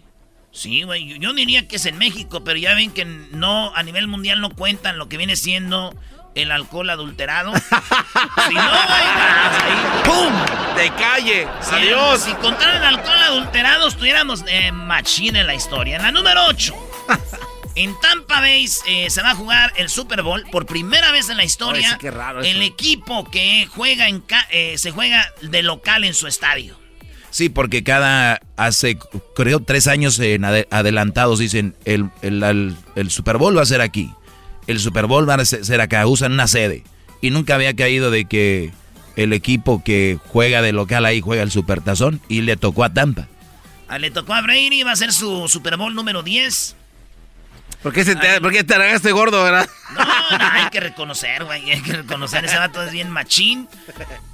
Sí, 0.52 0.82
güey. 0.82 1.18
Yo 1.18 1.32
diría 1.32 1.66
que 1.66 1.76
es 1.76 1.86
en 1.86 1.98
México, 1.98 2.44
pero 2.44 2.58
ya 2.58 2.74
ven 2.74 2.92
que 2.92 3.04
no, 3.04 3.74
a 3.74 3.82
nivel 3.82 4.06
mundial 4.06 4.40
no 4.40 4.50
cuentan 4.50 4.98
lo 4.98 5.08
que 5.08 5.16
viene 5.16 5.36
siendo 5.36 5.92
el 6.34 6.50
alcohol 6.50 6.90
adulterado. 6.90 7.52
si 8.48 8.54
no, 8.54 8.70
güey, 8.70 10.04
¡pum! 10.04 10.32
¡De 10.76 10.90
calle! 10.90 11.48
¡Adiós! 11.72 12.20
Si 12.20 12.32
contaran 12.34 12.76
el 12.76 12.84
alcohol 12.84 13.18
adulterado, 13.18 13.88
estuviéramos 13.88 14.44
eh, 14.46 14.72
machine 14.72 15.40
en 15.40 15.46
la 15.46 15.54
historia. 15.54 15.96
En 15.96 16.02
la 16.02 16.12
número 16.12 16.44
8. 16.46 16.74
En 17.76 17.98
Tampa 17.98 18.40
Bay 18.40 18.68
eh, 18.86 19.10
se 19.10 19.22
va 19.22 19.30
a 19.30 19.34
jugar 19.34 19.72
el 19.76 19.88
Super 19.88 20.22
Bowl 20.22 20.44
por 20.52 20.64
primera 20.64 21.10
vez 21.10 21.28
en 21.28 21.36
la 21.36 21.44
historia. 21.44 21.98
qué 21.98 22.10
raro 22.12 22.40
el 22.40 22.62
equipo 22.62 23.28
que 23.28 23.66
juega 23.66 24.08
en 24.08 24.22
eh, 24.50 24.78
se 24.78 24.92
juega 24.92 25.32
de 25.42 25.62
local 25.64 26.04
en 26.04 26.14
su 26.14 26.28
estadio. 26.28 26.83
Sí, 27.34 27.48
porque 27.48 27.82
cada 27.82 28.40
hace, 28.56 28.96
creo, 29.34 29.58
tres 29.58 29.88
años 29.88 30.20
en 30.20 30.44
adelantados 30.44 31.40
dicen, 31.40 31.74
el, 31.84 32.08
el, 32.22 33.10
Super 33.10 33.38
Bowl 33.38 33.58
va 33.58 33.62
a 33.62 33.66
ser 33.66 33.80
aquí, 33.80 34.12
el 34.68 34.78
Super 34.78 35.06
Bowl 35.06 35.28
va 35.28 35.34
a 35.34 35.44
ser 35.44 35.80
acá, 35.80 36.06
usan 36.06 36.34
una 36.34 36.46
sede. 36.46 36.84
Y 37.20 37.30
nunca 37.30 37.56
había 37.56 37.74
caído 37.74 38.12
de 38.12 38.26
que 38.26 38.70
el 39.16 39.32
equipo 39.32 39.82
que 39.82 40.16
juega 40.28 40.62
de 40.62 40.70
local 40.70 41.04
ahí 41.04 41.20
juega 41.20 41.42
el 41.42 41.50
Super 41.50 41.80
Tazón 41.80 42.20
y 42.28 42.42
le 42.42 42.56
tocó 42.56 42.84
a 42.84 42.94
Tampa. 42.94 43.26
Ah, 43.88 43.98
le 43.98 44.12
tocó 44.12 44.32
a 44.32 44.40
Brady, 44.40 44.84
va 44.84 44.92
a 44.92 44.96
ser 44.96 45.12
su 45.12 45.48
Super 45.48 45.76
Bowl 45.76 45.92
número 45.92 46.22
10. 46.22 46.76
¿Por 47.82 47.92
qué, 47.92 48.02
se 48.04 48.16
te, 48.16 48.40
¿por 48.40 48.50
qué 48.50 48.64
te 48.64 49.12
gordo, 49.12 49.44
verdad? 49.44 49.68
No, 49.92 50.04
no, 50.38 50.50
hay 50.52 50.70
que 50.70 50.80
reconocer, 50.80 51.44
güey. 51.44 51.70
Hay 51.70 51.82
que 51.82 51.92
reconocer. 51.92 52.44
Ese 52.44 52.56
vato 52.56 52.82
es 52.82 52.90
bien 52.92 53.10
machín. 53.10 53.68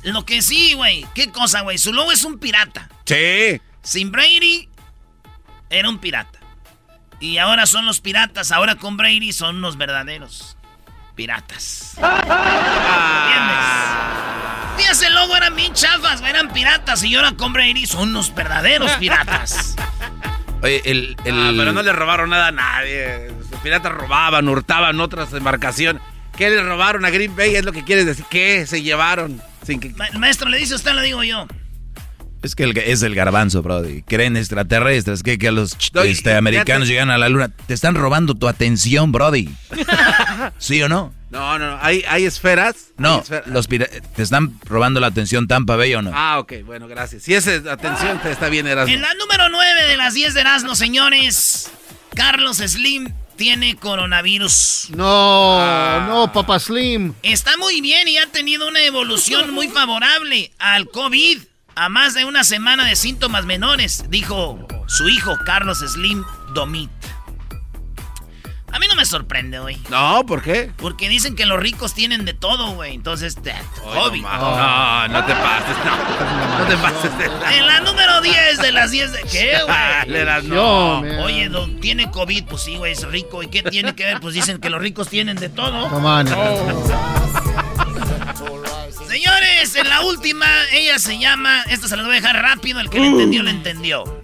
Lo 0.03 0.25
que 0.25 0.41
sí, 0.41 0.75
güey. 0.75 1.05
¿Qué 1.15 1.33
cosa, 1.33 1.63
güey? 1.63 1.77
Su 1.77 1.93
logo 1.93 2.13
es 2.13 2.23
un 2.23 2.39
pirata. 2.39 2.89
Sí. 3.05 3.61
Sin 3.83 4.13
Brady, 4.13 4.69
era 5.69 5.89
un 5.89 5.99
pirata. 5.99 6.39
Y 7.19 7.39
ahora 7.39 7.67
son 7.67 7.87
los 7.87 8.01
piratas. 8.01 8.53
Ahora 8.53 8.77
con 8.77 8.97
Brady 8.97 9.33
son 9.33 9.61
los 9.61 9.77
verdaderos 9.77 10.57
piratas. 11.17 11.97
¿Entiendes? 11.97 12.41
Y 14.79 15.05
el 15.05 15.15
logo 15.15 15.37
eran 15.37 15.55
bien 15.55 15.75
chafas, 15.75 16.23
eran 16.23 16.53
piratas. 16.53 17.03
Y 17.05 17.15
ahora 17.17 17.33
con 17.33 17.53
Brady 17.53 17.87
son 17.87 18.13
los 18.13 18.35
verdaderos 18.35 18.93
piratas. 18.93 19.77
Oye, 20.63 20.83
el, 20.85 21.17
ah, 21.21 21.53
pero 21.57 21.73
no 21.73 21.83
le 21.83 21.93
robaron 21.93 22.31
nada 22.31 22.49
a 22.49 22.53
nadie. 22.53 23.29
Los 23.51 23.61
piratas 23.61 23.93
robaban, 23.93 24.49
hurtaban 24.49 25.01
otras 25.01 25.33
embarcaciones. 25.33 26.03
¿Qué 26.37 26.51
le 26.51 26.63
robaron 26.63 27.05
a 27.05 27.11
Green 27.11 27.35
Bay? 27.35 27.57
Es 27.57 27.65
lo 27.65 27.73
que 27.73 27.85
quieres 27.85 28.07
decir. 28.07 28.25
¿Qué 28.31 28.67
se 28.67 28.83
llevaron? 28.83 29.41
Sin 29.65 29.81
que... 29.81 29.93
maestro, 30.19 30.49
le 30.49 30.59
dice 30.59 30.75
usted, 30.75 30.93
lo 30.93 31.03
digo 31.03 31.23
yo. 31.23 31.47
Es 32.43 32.55
que 32.55 32.73
es 32.87 33.03
el 33.03 33.15
garbanzo, 33.15 33.63
Brody. 33.63 34.03
Creen 34.03 34.37
extraterrestres, 34.37 35.23
que, 35.23 35.39
que 35.39 35.51
los 35.51 35.77
este, 36.05 36.35
americanos 36.35 36.89
llegan 36.89 37.11
a 37.11 37.19
la 37.19 37.29
luna. 37.29 37.51
Te 37.67 37.75
están 37.75 37.95
robando 37.95 38.35
tu 38.35 38.49
atención, 38.49 39.13
Brody. 39.13 39.51
¿Sí 40.59 40.83
o 40.83 40.89
no? 40.89 41.13
No, 41.31 41.59
no, 41.61 41.79
¿Hay, 41.81 42.05
hay 42.09 42.25
esferas? 42.25 42.89
No, 42.97 43.23
Los 43.47 43.69
te 43.69 44.23
están 44.23 44.59
robando 44.65 44.99
la 44.99 45.07
atención 45.07 45.47
Tampa 45.47 45.77
Bay 45.77 45.95
o 45.95 46.03
no. 46.03 46.11
Ah, 46.13 46.41
ok, 46.41 46.55
bueno, 46.65 46.89
gracias. 46.89 47.23
Si 47.23 47.35
esa 47.35 47.53
atención 47.73 48.21
te 48.21 48.33
está 48.33 48.49
bien, 48.49 48.67
Erasmo. 48.67 48.93
En 48.93 49.01
la 49.01 49.15
número 49.15 49.49
9 49.49 49.87
de 49.87 49.97
las 49.97 50.15
10 50.15 50.35
de 50.35 50.41
Erasmo, 50.41 50.75
señores, 50.75 51.71
Carlos 52.15 52.57
Slim 52.57 53.15
tiene 53.37 53.77
coronavirus. 53.77 54.89
No, 54.91 55.61
ah. 55.61 56.07
no, 56.09 56.33
papá 56.33 56.59
Slim. 56.59 57.15
Está 57.23 57.57
muy 57.59 57.81
bien 57.81 58.09
y 58.09 58.19
ha 58.19 58.27
tenido 58.27 58.67
una 58.67 58.83
evolución 58.83 59.55
muy 59.55 59.69
favorable 59.69 60.53
al 60.59 60.89
COVID. 60.91 61.43
A 61.77 61.89
más 61.89 62.13
de 62.15 62.25
una 62.25 62.43
semana 62.43 62.85
de 62.85 62.97
síntomas 62.97 63.47
menores, 63.47 64.05
dijo 64.11 64.67
su 64.89 65.09
hijo 65.09 65.39
Carlos 65.47 65.79
Slim 65.79 66.25
Domit. 66.53 66.91
A 68.73 68.79
mí 68.79 68.87
no 68.89 68.95
me 68.95 69.05
sorprende, 69.05 69.59
güey. 69.59 69.79
No, 69.91 70.25
¿por 70.27 70.43
qué? 70.43 70.71
Porque 70.77 71.09
dicen 71.09 71.35
que 71.35 71.45
los 71.47 71.59
ricos 71.59 71.95
tienen 71.95 72.25
de 72.25 72.35
todo, 72.35 72.73
güey. 72.73 72.95
Entonces, 72.95 73.35
te, 73.35 73.53
COVID. 73.83 74.23
No, 74.23 75.09
no, 75.09 75.25
te 75.25 75.35
pases, 75.35 75.77
no. 75.85 76.59
No 76.59 76.67
te 76.67 76.77
pases. 76.77 77.11
En 77.57 77.67
la 77.67 77.81
número 77.81 78.21
10 78.21 78.59
de 78.59 78.73
las 78.73 78.91
10 78.91 79.13
de... 79.13 79.23
¿Qué, 79.23 79.59
güey? 79.65 80.45
no. 80.45 81.01
Oye, 81.23 81.49
don, 81.49 81.81
¿tiene 81.81 82.11
COVID? 82.11 82.45
Pues 82.45 82.63
sí, 82.63 82.77
güey, 82.77 82.93
es 82.93 83.03
rico. 83.05 83.43
¿Y 83.43 83.49
qué 83.49 83.63
tiene 83.63 83.95
que 83.95 84.05
ver? 84.05 84.21
Pues 84.21 84.35
dicen 84.35 84.59
que 84.59 84.71
los 84.71 84.81
ricos 84.81 85.09
tienen 85.09 85.37
de 85.37 85.49
todo. 85.49 85.89
Señores, 89.09 89.75
en 89.75 89.89
la 89.89 90.03
última, 90.03 90.47
ella 90.73 90.99
se 91.01 91.19
llama... 91.19 91.63
Esta 91.69 91.89
se 91.89 91.97
la 91.97 92.05
voy 92.05 92.13
a 92.13 92.15
dejar 92.21 92.37
rápido. 92.41 92.79
El 92.81 92.89
que 92.89 93.01
le 93.01 93.09
entendió, 93.09 93.43
le 93.43 93.51
entendió. 93.51 94.23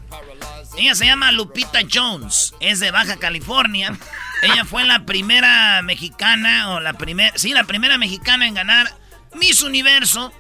Ella 0.79 0.95
se 0.95 1.07
llama 1.07 1.33
Lupita 1.33 1.81
Jones. 1.93 2.55
Es 2.61 2.81
de 2.81 2.91
Baja 2.91 3.17
California. 3.17 3.99
Ella 4.43 4.65
fue 4.65 4.85
la 4.85 5.07
primera 5.07 5.81
mexicana, 5.83 6.75
o 6.75 6.81
la 6.81 6.93
primera, 6.95 7.33
sí, 7.37 7.53
la 7.53 7.65
primera 7.65 7.99
mexicana 7.99 8.47
en 8.47 8.55
ganar 8.55 8.87
Miss 9.35 9.63
Universo, 9.63 10.33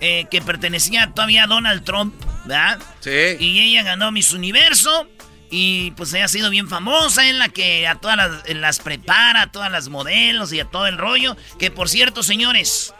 eh, 0.00 0.26
que 0.30 0.42
pertenecía 0.42 1.12
todavía 1.14 1.44
a 1.44 1.46
Donald 1.46 1.84
Trump, 1.84 2.14
¿verdad? 2.44 2.80
Sí. 3.00 3.36
Y 3.38 3.60
ella 3.60 3.82
ganó 3.82 4.10
Miss 4.12 4.32
Universo. 4.32 5.08
Y 5.56 5.92
pues 5.92 6.12
ella 6.12 6.24
ha 6.24 6.28
sido 6.28 6.50
bien 6.50 6.68
famosa, 6.68 7.28
en 7.28 7.38
la 7.38 7.48
que 7.48 7.86
a 7.86 7.94
todas 7.94 8.16
las, 8.16 8.48
las 8.48 8.80
prepara, 8.80 9.42
a 9.42 9.52
todas 9.52 9.70
las 9.70 9.88
modelos 9.88 10.52
y 10.52 10.58
a 10.58 10.64
todo 10.64 10.88
el 10.88 10.98
rollo. 10.98 11.36
Que 11.60 11.70
por 11.70 11.88
cierto, 11.88 12.24
señores, 12.24 12.92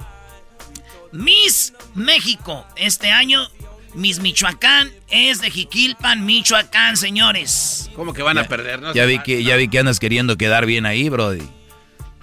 Miss 1.10 1.72
México 1.94 2.64
este 2.76 3.10
año 3.10 3.48
Miss 3.94 4.18
Michoacán 4.18 4.90
es 5.08 5.40
de 5.40 5.50
Jiquilpan, 5.50 6.24
Michoacán, 6.24 6.96
señores. 6.96 7.90
¿Cómo 7.94 8.12
que 8.12 8.22
van 8.22 8.38
a 8.38 8.44
perder? 8.44 8.80
ya, 8.94 9.04
vi 9.04 9.20
que, 9.20 9.44
ya 9.44 9.56
vi 9.56 9.68
que 9.68 9.78
andas 9.78 10.00
queriendo 10.00 10.36
quedar 10.36 10.66
bien 10.66 10.84
ahí, 10.84 11.08
Brody. 11.08 11.48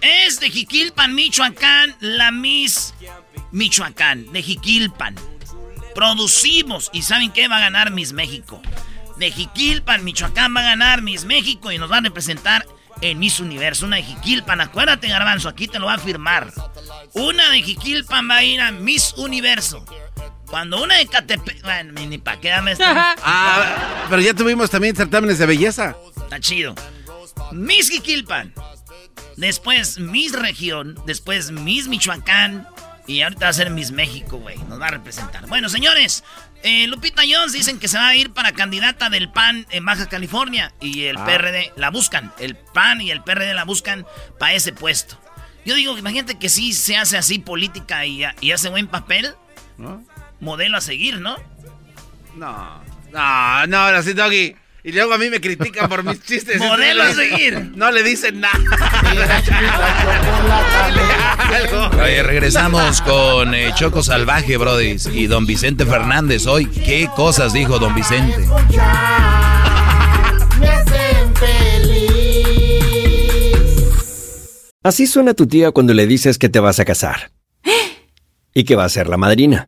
Es 0.01 0.39
de 0.39 0.49
Jiquilpan, 0.49 1.15
Michoacán, 1.15 1.95
la 1.99 2.31
Miss 2.31 2.93
Michoacán, 3.51 4.31
de 4.33 4.41
Jiquilpan. 4.41 5.15
Producimos 5.95 6.89
y 6.93 7.03
¿saben 7.03 7.31
qué 7.31 7.47
va 7.47 7.57
a 7.57 7.61
ganar 7.61 7.91
Miss 7.91 8.11
México? 8.11 8.61
De 9.17 9.31
Jiquilpan, 9.31 10.03
Michoacán 10.03 10.55
va 10.55 10.61
a 10.61 10.63
ganar 10.63 11.01
Miss 11.01 11.25
México 11.25 11.71
y 11.71 11.77
nos 11.77 11.91
va 11.91 11.97
a 11.97 12.01
representar 12.01 12.65
en 13.01 13.19
Miss 13.19 13.39
Universo. 13.39 13.85
Una 13.85 13.97
de 13.97 14.03
Jiquilpan, 14.03 14.61
acuérdate 14.61 15.07
Garbanzo, 15.07 15.49
aquí 15.49 15.67
te 15.67 15.79
lo 15.79 15.85
va 15.85 15.95
a 15.95 15.99
firmar. 15.99 16.51
Una 17.13 17.49
de 17.49 17.61
Jiquilpan 17.61 18.29
va 18.29 18.37
a 18.37 18.43
ir 18.43 18.61
a 18.61 18.71
Miss 18.71 19.13
Universo. 19.17 19.85
Cuando 20.51 20.83
una 20.83 20.97
de 20.97 21.07
Catepec... 21.07 21.63
Bueno, 21.63 21.93
ni 21.93 22.17
pa' 22.19 22.39
qué 22.39 22.49
dame 22.49 22.75
Ah, 22.79 24.05
pero 24.09 24.21
ya 24.21 24.33
tuvimos 24.35 24.69
también 24.69 24.95
certámenes 24.95 25.39
de 25.39 25.45
belleza. 25.47 25.95
Está 26.17 26.39
chido. 26.39 26.75
Miss 27.51 27.89
Jiquilpan. 27.89 28.53
Después 29.37 29.97
Miss 29.99 30.33
Región. 30.33 30.99
Después 31.07 31.51
Miss 31.51 31.87
Michoacán. 31.87 32.67
Y 33.07 33.21
ahorita 33.21 33.45
va 33.45 33.49
a 33.49 33.53
ser 33.53 33.69
Miss 33.71 33.91
México, 33.91 34.37
güey. 34.37 34.57
Nos 34.69 34.79
va 34.79 34.87
a 34.87 34.91
representar. 34.91 35.47
Bueno, 35.47 35.69
señores. 35.69 36.23
Eh, 36.63 36.85
Lupita 36.87 37.23
Jones 37.27 37.53
dicen 37.53 37.79
que 37.79 37.87
se 37.87 37.97
va 37.97 38.09
a 38.09 38.15
ir 38.15 38.31
para 38.33 38.51
candidata 38.51 39.09
del 39.09 39.31
PAN 39.31 39.65
en 39.71 39.85
Baja 39.85 40.07
California. 40.07 40.73
Y 40.81 41.05
el 41.05 41.17
Ah. 41.17 41.25
PRD 41.25 41.71
la 41.77 41.89
buscan. 41.89 42.31
El 42.39 42.55
PAN 42.55 43.01
y 43.01 43.09
el 43.09 43.23
PRD 43.23 43.53
la 43.53 43.63
buscan 43.63 44.05
para 44.37 44.53
ese 44.53 44.71
puesto. 44.73 45.17
Yo 45.65 45.75
digo, 45.75 45.97
imagínate 45.97 46.37
que 46.37 46.49
sí 46.49 46.73
se 46.73 46.97
hace 46.97 47.17
así 47.17 47.39
política 47.39 48.05
y, 48.05 48.23
y 48.41 48.51
hace 48.51 48.69
buen 48.69 48.87
papel. 48.87 49.33
¿No? 49.77 50.03
Modelo 50.41 50.77
a 50.77 50.81
seguir, 50.81 51.19
¿no? 51.19 51.37
No, 52.35 52.81
no, 53.13 53.67
no, 53.67 53.77
ahora 53.77 54.01
sí, 54.01 54.13
Doggy. 54.13 54.55
Y 54.83 54.91
luego 54.93 55.13
a 55.13 55.19
mí 55.19 55.29
me 55.29 55.39
critican 55.39 55.87
por 55.87 56.03
mis 56.03 56.23
chistes. 56.23 56.57
Modelo 56.59 57.03
a 57.03 57.13
seguir. 57.13 57.71
No 57.75 57.91
le 57.91 58.01
dicen 58.01 58.39
nada. 58.41 58.57
Oye, 62.03 62.23
regresamos 62.23 63.01
con 63.03 63.53
eh, 63.53 63.71
Choco 63.75 64.01
Salvaje, 64.01 64.57
Brody. 64.57 64.97
Y 65.13 65.27
don 65.27 65.45
Vicente 65.45 65.85
Fernández 65.85 66.47
hoy. 66.47 66.65
¿Qué 66.65 67.07
cosas 67.15 67.53
dijo 67.53 67.77
don 67.77 67.93
Vicente? 67.93 68.39
Me 70.59 70.67
hacen 70.67 71.35
feliz. 71.35 72.81
Así 74.81 75.05
suena 75.05 75.35
tu 75.35 75.45
tía 75.45 75.71
cuando 75.71 75.93
le 75.93 76.07
dices 76.07 76.39
que 76.39 76.49
te 76.49 76.59
vas 76.59 76.79
a 76.79 76.85
casar. 76.85 77.31
Y 78.55 78.63
que 78.63 78.75
va 78.75 78.85
a 78.85 78.89
ser 78.89 79.07
la 79.07 79.17
madrina. 79.17 79.67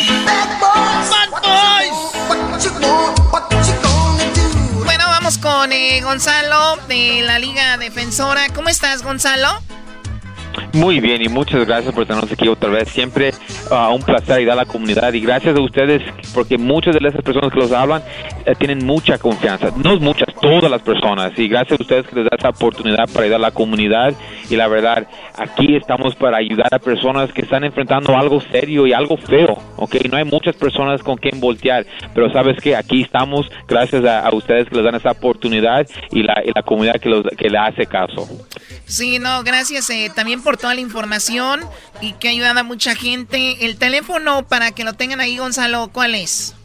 Gonzalo 5.61 6.77
de 6.87 7.21
la 7.21 7.37
Liga 7.37 7.77
Defensora. 7.77 8.47
¿Cómo 8.49 8.69
estás, 8.69 9.03
Gonzalo? 9.03 9.47
Muy 10.73 10.99
bien 10.99 11.21
y 11.21 11.29
muchas 11.29 11.65
gracias 11.65 11.93
por 11.93 12.05
tenernos 12.05 12.31
aquí 12.31 12.47
otra 12.47 12.69
vez. 12.69 12.89
Siempre 12.89 13.31
ah, 13.69 13.89
un 13.89 14.01
placer 14.01 14.37
ayudar 14.37 14.53
a 14.53 14.63
la 14.63 14.65
comunidad 14.65 15.13
y 15.13 15.19
gracias 15.19 15.55
a 15.55 15.61
ustedes 15.61 16.01
porque 16.33 16.57
muchas 16.57 16.95
de 16.95 17.07
esas 17.07 17.21
personas 17.21 17.51
que 17.51 17.59
los 17.59 17.71
hablan 17.71 18.01
eh, 18.45 18.55
tienen 18.57 18.85
mucha 18.85 19.17
confianza. 19.17 19.71
No 19.75 19.97
muchas, 19.99 20.33
todas 20.41 20.69
las 20.71 20.81
personas 20.81 21.37
y 21.37 21.47
gracias 21.47 21.79
a 21.79 21.83
ustedes 21.83 22.07
que 22.07 22.15
les 22.15 22.25
da 22.25 22.31
esta 22.35 22.49
oportunidad 22.49 23.07
para 23.11 23.25
ayudar 23.25 23.39
a 23.39 23.43
la 23.43 23.51
comunidad 23.51 24.13
y 24.49 24.55
la 24.55 24.67
verdad 24.67 25.07
aquí 25.37 25.75
estamos 25.75 26.15
para 26.15 26.37
ayudar 26.37 26.73
a 26.73 26.79
personas 26.79 27.31
que 27.31 27.41
están 27.41 27.63
enfrentando 27.63 28.17
algo 28.17 28.41
serio 28.51 28.87
y 28.87 28.93
algo 28.93 29.17
feo, 29.17 29.57
¿ok? 29.77 29.95
No 30.09 30.17
hay 30.17 30.25
muchas 30.25 30.55
personas 30.55 31.01
con 31.03 31.17
quien 31.17 31.39
voltear, 31.39 31.85
pero 32.13 32.31
sabes 32.31 32.61
que 32.61 32.75
aquí 32.75 33.01
estamos 33.01 33.49
gracias 33.67 34.03
a, 34.05 34.29
ustedes 34.33 34.67
que 34.69 34.75
les 34.75 34.85
dan 34.85 34.95
esta 34.95 35.11
oportunidad 35.11 35.85
y 36.11 36.23
la, 36.23 36.41
y 36.43 36.51
la 36.53 36.63
comunidad 36.63 36.95
que, 36.99 37.09
los, 37.09 37.25
que 37.37 37.49
le 37.49 37.57
hace 37.57 37.85
caso. 37.85 38.27
Sí, 38.85 39.19
no, 39.19 39.43
gracias 39.43 39.89
eh, 39.89 40.11
también 40.13 40.40
por 40.41 40.57
toda 40.57 40.73
la 40.73 40.81
información 40.81 41.61
y 42.01 42.13
que 42.13 42.27
ha 42.27 42.31
ayudado 42.31 42.59
a 42.59 42.63
mucha 42.63 42.95
gente. 42.95 43.65
El 43.65 43.77
teléfono 43.77 44.47
para 44.47 44.71
que 44.71 44.83
lo 44.83 44.93
tengan 44.93 45.21
ahí, 45.21 45.37
Gonzalo, 45.37 45.89
¿cuál 45.93 46.15
es? 46.15 46.55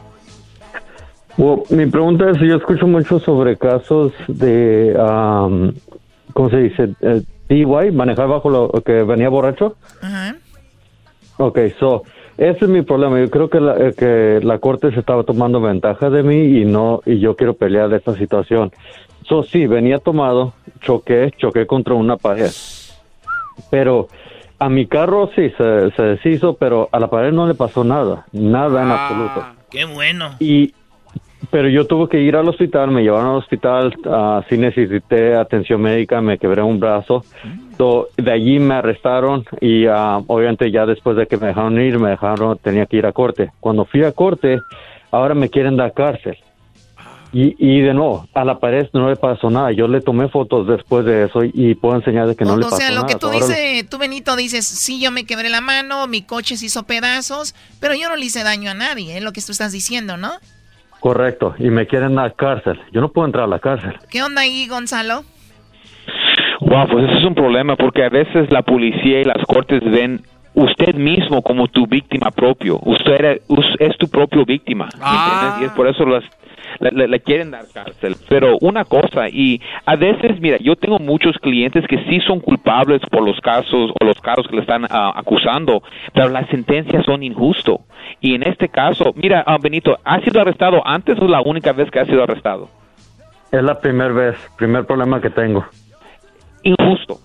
Mi 1.71 1.87
pregunta 1.87 2.31
es, 2.31 2.39
yo 2.39 2.57
escucho 2.57 2.87
mucho 2.87 3.19
sobre 3.19 3.57
casos 3.57 4.13
de, 4.29 4.97
am, 5.01 5.75
¿cómo 6.33 6.51
se 6.51 6.59
dice? 6.59 6.95
DUI, 7.49 7.91
manejar 7.91 8.29
bajo 8.29 8.51
lo 8.51 8.71
que 8.85 9.03
venía 9.03 9.29
borracho. 9.29 9.77
Ajá. 10.01 10.37
Ok, 11.39 11.59
so, 11.81 12.05
ese 12.37 12.65
es 12.65 12.69
mi 12.69 12.83
problema. 12.83 13.19
Yo 13.19 13.31
creo 13.31 13.51
que 13.51 13.61
la, 13.61 13.77
eh, 13.77 13.95
que 13.97 14.41
la 14.45 14.59
corte 14.59 14.93
se 14.93 15.01
estaba 15.01 15.25
tomando 15.25 15.61
ventaja 15.61 16.11
de 16.11 16.23
mí 16.23 16.61
y 16.61 16.65
no, 16.65 17.01
y 17.05 17.19
yo 17.19 17.35
quiero 17.35 17.55
pelear 17.55 17.89
de 17.89 17.97
esta 17.97 18.15
situación. 18.15 18.71
So, 19.25 19.43
sí, 19.43 19.67
venía 19.67 19.99
tomado, 19.99 20.53
choqué, 20.81 21.33
choqué 21.37 21.67
contra 21.67 21.95
una 21.95 22.17
pared. 22.17 22.51
Pero 23.71 24.09
a 24.59 24.69
mi 24.69 24.87
carro 24.87 25.31
sí 25.35 25.51
se, 25.57 25.91
se 25.93 26.03
deshizo, 26.03 26.55
pero 26.55 26.89
a 26.93 26.99
la 26.99 27.09
pared 27.09 27.33
no 27.33 27.47
le 27.47 27.55
pasó 27.55 27.85
nada, 27.85 28.27
nada 28.33 28.83
en 28.83 28.91
absoluto. 28.91 29.47
Qué 29.71 29.85
bueno. 29.85 30.31
Y 30.41 30.75
pero 31.51 31.69
yo 31.69 31.87
tuve 31.87 32.09
que 32.09 32.21
ir 32.21 32.37
al 32.37 32.49
hospital, 32.49 32.91
me 32.91 33.03
llevaron 33.03 33.31
al 33.31 33.37
hospital, 33.37 33.95
ah, 34.07 34.43
sí 34.49 34.59
necesité 34.59 35.35
atención 35.35 35.81
médica, 35.81 36.21
me 36.21 36.39
quebré 36.39 36.63
un 36.63 36.81
brazo. 36.81 37.25
So, 37.77 38.09
de 38.17 38.33
allí 38.33 38.59
me 38.59 38.75
arrestaron 38.75 39.45
y 39.61 39.87
ah, 39.87 40.21
obviamente 40.27 40.71
ya 40.71 40.87
después 40.87 41.17
de 41.17 41.27
que 41.27 41.37
me 41.37 41.49
dejaron 41.49 41.81
ir, 41.81 41.99
me 41.99 42.11
dejaron, 42.11 42.59
tenía 42.59 42.87
que 42.87 42.97
ir 42.97 43.07
a 43.07 43.13
corte. 43.13 43.51
Cuando 43.61 43.85
fui 43.85 44.05
a 44.05 44.13
corte, 44.13 44.61
ahora 45.11 45.35
me 45.35 45.49
quieren 45.49 45.77
dar 45.77 45.93
cárcel. 45.93 46.37
Y, 47.37 47.57
y 47.59 47.81
de 47.81 47.93
nuevo, 47.95 48.29
a 48.33 48.45
la 48.45 48.61
pared 48.61 48.89
no 48.93 49.09
le 49.09 49.17
pasó 49.17 49.51
nada. 49.51 49.73
Yo 49.73 49.89
le 49.89 50.01
tomé 50.01 50.29
fotos 50.29 50.69
después 50.69 51.05
de 51.05 51.25
eso 51.25 51.41
y 51.43 51.75
puedo 51.75 51.97
enseñar 51.97 52.29
de 52.29 52.37
que 52.37 52.45
no 52.45 52.53
o, 52.53 52.57
le 52.57 52.63
o 52.65 52.69
pasó 52.69 52.77
sea, 52.77 52.91
nada. 52.91 53.01
lo 53.01 53.07
que 53.09 53.17
tú 53.17 53.27
Ahora- 53.27 53.39
dices, 53.45 53.89
tú 53.91 53.99
Benito 53.99 54.37
dices, 54.37 54.65
sí, 54.65 55.01
yo 55.03 55.11
me 55.11 55.27
quebré 55.27 55.49
la 55.49 55.61
mano, 55.61 56.07
mi 56.07 56.23
coche 56.23 56.57
se 56.57 56.67
hizo 56.67 56.85
pedazos, 56.85 57.57
pero 57.81 57.95
yo 57.97 58.09
no 58.09 58.15
le 58.17 58.25
hice 58.27 58.45
daño 58.45 58.71
a 58.71 58.75
nadie, 58.75 59.17
es 59.19 59.25
lo 59.25 59.33
que 59.33 59.41
tú 59.43 59.51
estás 59.51 59.73
diciendo, 59.73 60.17
¿no? 60.17 60.31
Correcto, 61.01 61.55
y 61.59 61.65
me 61.71 61.87
quieren 61.89 62.15
dar 62.15 62.35
cárcel. 62.37 62.81
Yo 62.93 63.01
no 63.01 63.09
puedo 63.11 63.27
entrar 63.27 63.45
a 63.45 63.49
la 63.49 63.59
cárcel. 63.59 63.95
¿Qué 64.11 64.23
onda 64.23 64.43
ahí, 64.43 64.69
Gonzalo? 64.69 65.25
Wow, 66.61 66.87
pues 66.91 67.05
eso 67.09 67.19
es 67.19 67.25
un 67.25 67.35
problema 67.35 67.77
porque 67.77 68.05
a 68.05 68.09
veces 68.09 68.51
la 68.51 68.63
policía 68.63 69.21
y 69.21 69.25
las 69.25 69.45
cortes 69.47 69.83
ven 69.85 70.23
usted 70.55 70.95
mismo 70.95 71.43
como 71.43 71.67
tu 71.69 71.87
víctima 71.87 72.31
propio. 72.31 72.79
Usted 72.85 73.13
era- 73.13 73.33
es 73.81 73.99
tu 73.99 74.09
propio 74.09 74.45
víctima. 74.45 74.89
¿me 74.99 75.05
entiendes? 75.05 75.61
Y 75.63 75.65
es 75.65 75.71
por 75.73 75.89
eso 75.89 76.07
las, 76.07 76.25
le, 76.81 76.91
le- 76.91 77.09
le 77.09 77.21
quieren 77.21 77.51
dar 77.51 77.65
cárcel. 77.73 78.17
Pero 78.29 78.57
una 78.61 78.85
cosa, 78.85 79.29
y 79.29 79.61
a 79.87 79.97
veces, 79.97 80.41
mira, 80.41 80.59
yo 80.59 80.77
tengo 80.77 80.99
muchos 80.99 81.37
clientes 81.39 81.85
que 81.89 81.99
sí 82.09 82.21
son 82.27 82.41
culpables 82.41 83.01
por 83.11 83.23
los 83.25 83.41
casos 83.41 83.91
o 84.01 84.05
los 84.05 84.21
casos 84.21 84.47
que 84.49 84.57
le 84.57 84.63
están 84.63 84.85
ah, 84.91 85.13
acusando, 85.17 85.83
pero 86.13 86.29
las 86.29 86.49
sentencias 86.49 87.05
son 87.05 87.23
injustos. 87.23 87.79
Y 88.21 88.35
en 88.35 88.43
este 88.43 88.69
caso, 88.69 89.13
mira, 89.17 89.43
ah, 89.47 89.59
Benito, 89.61 89.99
¿ha 90.05 90.21
sido 90.21 90.41
arrestado 90.41 90.83
antes 90.87 91.19
o 91.19 91.25
es 91.25 91.31
la 91.31 91.41
única 91.43 91.73
vez 91.73 91.91
que 91.91 92.01
ha 92.01 92.05
sido 92.07 92.23
arrestado? 92.23 92.69
Es 93.53 93.63
la 93.63 93.79
primera 93.81 94.13
vez, 94.13 94.37
primer 94.57 94.85
problema 94.85 95.21
que 95.21 95.31
tengo. 95.31 95.65
injusto. 96.63 97.19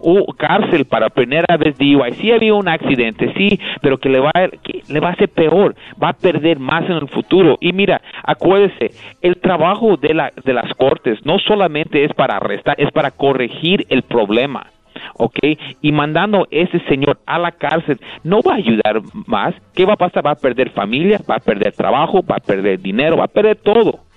O 0.00 0.32
cárcel 0.34 0.84
para 0.86 1.10
primera 1.10 1.56
vez 1.56 1.76
DUI. 1.78 2.12
Sí 2.20 2.32
había 2.32 2.54
un 2.54 2.68
accidente, 2.68 3.32
sí, 3.36 3.60
pero 3.82 3.98
que 3.98 4.08
le 4.08 4.20
va, 4.20 4.30
a, 4.34 4.48
que 4.48 4.82
le 4.88 5.00
va 5.00 5.10
a 5.10 5.12
hacer 5.12 5.28
peor. 5.28 5.74
Va 6.02 6.10
a 6.10 6.12
perder 6.12 6.58
más 6.58 6.84
en 6.84 6.96
el 6.96 7.08
futuro. 7.08 7.58
Y 7.60 7.72
mira, 7.72 8.00
acuérdese, 8.24 8.92
el 9.20 9.36
trabajo 9.36 9.96
de, 9.96 10.14
la, 10.14 10.32
de 10.44 10.52
las 10.52 10.72
cortes 10.74 11.18
no 11.24 11.38
solamente 11.38 12.04
es 12.04 12.12
para 12.14 12.36
arrestar, 12.36 12.74
es 12.78 12.90
para 12.92 13.10
corregir 13.10 13.86
el 13.88 14.02
problema. 14.02 14.66
¿ok? 15.14 15.38
Y 15.80 15.92
mandando 15.92 16.46
ese 16.50 16.80
señor 16.88 17.18
a 17.26 17.38
la 17.38 17.52
cárcel 17.52 17.98
no 18.24 18.40
va 18.42 18.54
a 18.54 18.56
ayudar 18.56 19.00
más. 19.26 19.54
¿Qué 19.74 19.84
va 19.84 19.94
a 19.94 19.96
pasar? 19.96 20.26
Va 20.26 20.32
a 20.32 20.36
perder 20.36 20.70
familia, 20.70 21.20
va 21.28 21.36
a 21.36 21.40
perder 21.40 21.72
trabajo, 21.72 22.22
va 22.22 22.36
a 22.36 22.40
perder 22.40 22.80
dinero, 22.80 23.16
va 23.16 23.24
a 23.24 23.28
perder 23.28 23.56
todo 23.56 24.09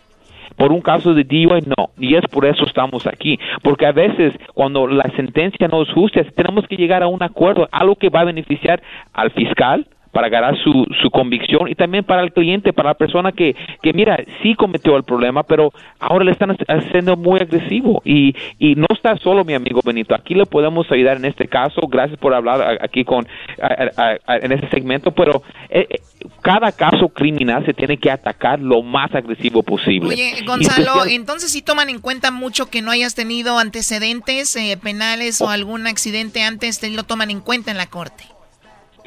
por 0.56 0.72
un 0.72 0.82
caso 0.82 1.14
de 1.14 1.24
DUI 1.24 1.64
no. 1.66 1.90
Y 1.98 2.16
es 2.16 2.26
por 2.28 2.46
eso 2.46 2.66
estamos 2.66 3.08
aquí. 3.08 3.40
Porque 3.62 3.86
a 3.86 3.92
veces 3.92 4.34
cuando 4.54 4.88
la 4.88 5.10
sentencia 5.16 5.68
no 5.68 5.82
es 5.82 5.92
justa 5.92 6.22
tenemos 6.36 6.68
que 6.68 6.76
llegar 6.76 7.04
a 7.04 7.08
un 7.08 7.22
acuerdo 7.24 7.68
algo 7.72 7.96
que 7.96 8.10
va 8.10 8.22
a 8.22 8.26
beneficiar 8.26 8.82
al 9.14 9.32
fiscal 9.32 9.88
para 10.14 10.30
ganar 10.30 10.56
su, 10.64 10.86
su 11.02 11.10
convicción 11.10 11.68
y 11.68 11.76
también 11.76 12.04
para 12.06 12.22
el 12.22 12.32
cliente, 12.32 12.72
para 12.72 12.90
la 12.92 12.94
persona 12.94 13.32
que, 13.32 13.56
que 13.82 13.92
mira, 13.94 14.18
sí 14.42 14.54
cometió 14.56 14.96
el 14.96 15.04
problema, 15.04 15.44
pero 15.44 15.74
ahora 16.00 16.24
le 16.24 16.32
están 16.32 16.56
haciendo 16.68 17.18
muy 17.18 17.40
agresivo. 17.42 18.02
Y, 18.06 18.36
y 18.60 18.76
no 18.76 18.86
está 18.94 19.18
solo, 19.18 19.44
mi 19.44 19.56
amigo 19.56 19.82
Benito. 19.84 20.14
Aquí 20.16 20.36
le 20.36 20.46
podemos 20.46 20.90
ayudar 20.92 21.18
en 21.18 21.26
este 21.26 21.48
caso. 21.48 21.82
Gracias 21.90 22.20
por 22.20 22.34
hablar 22.34 22.78
aquí 22.82 23.04
con 23.04 23.28
a- 23.62 23.90
a- 24.02 24.18
a- 24.34 24.38
en 24.38 24.52
este 24.52 24.70
segmento, 24.70 25.12
pero 25.12 25.42
eh, 25.70 25.88
eh, 25.90 26.00
cada 26.42 26.72
caso 26.72 27.10
criminal 27.10 27.66
se 27.66 27.74
tiene 27.74 27.98
que 27.98 28.12
atacar 28.12 28.60
lo 28.60 28.84
más 28.84 29.14
agresivo 29.16 29.64
posible. 29.64 30.10
Oye, 30.10 30.34
Gonzalo, 30.46 31.06
entonces 31.10 31.52
sí 31.52 31.62
toman 31.64 31.90
en 31.90 32.00
cuenta 32.00 32.30
mucho 32.32 32.70
que 32.70 32.82
no 32.84 32.92
hayas 32.92 33.16
tenido 33.16 33.58
antecedentes 33.58 34.56
eh, 34.56 34.78
penales 34.82 35.42
o 35.42 35.50
algún 35.50 35.88
accidente 35.88 36.44
antes, 36.44 36.80
te 36.80 36.90
lo 36.92 37.04
toman 37.04 37.32
en 37.32 37.40
cuenta 37.42 37.72
en 37.72 37.78
la 37.78 37.88
corte. 37.88 38.24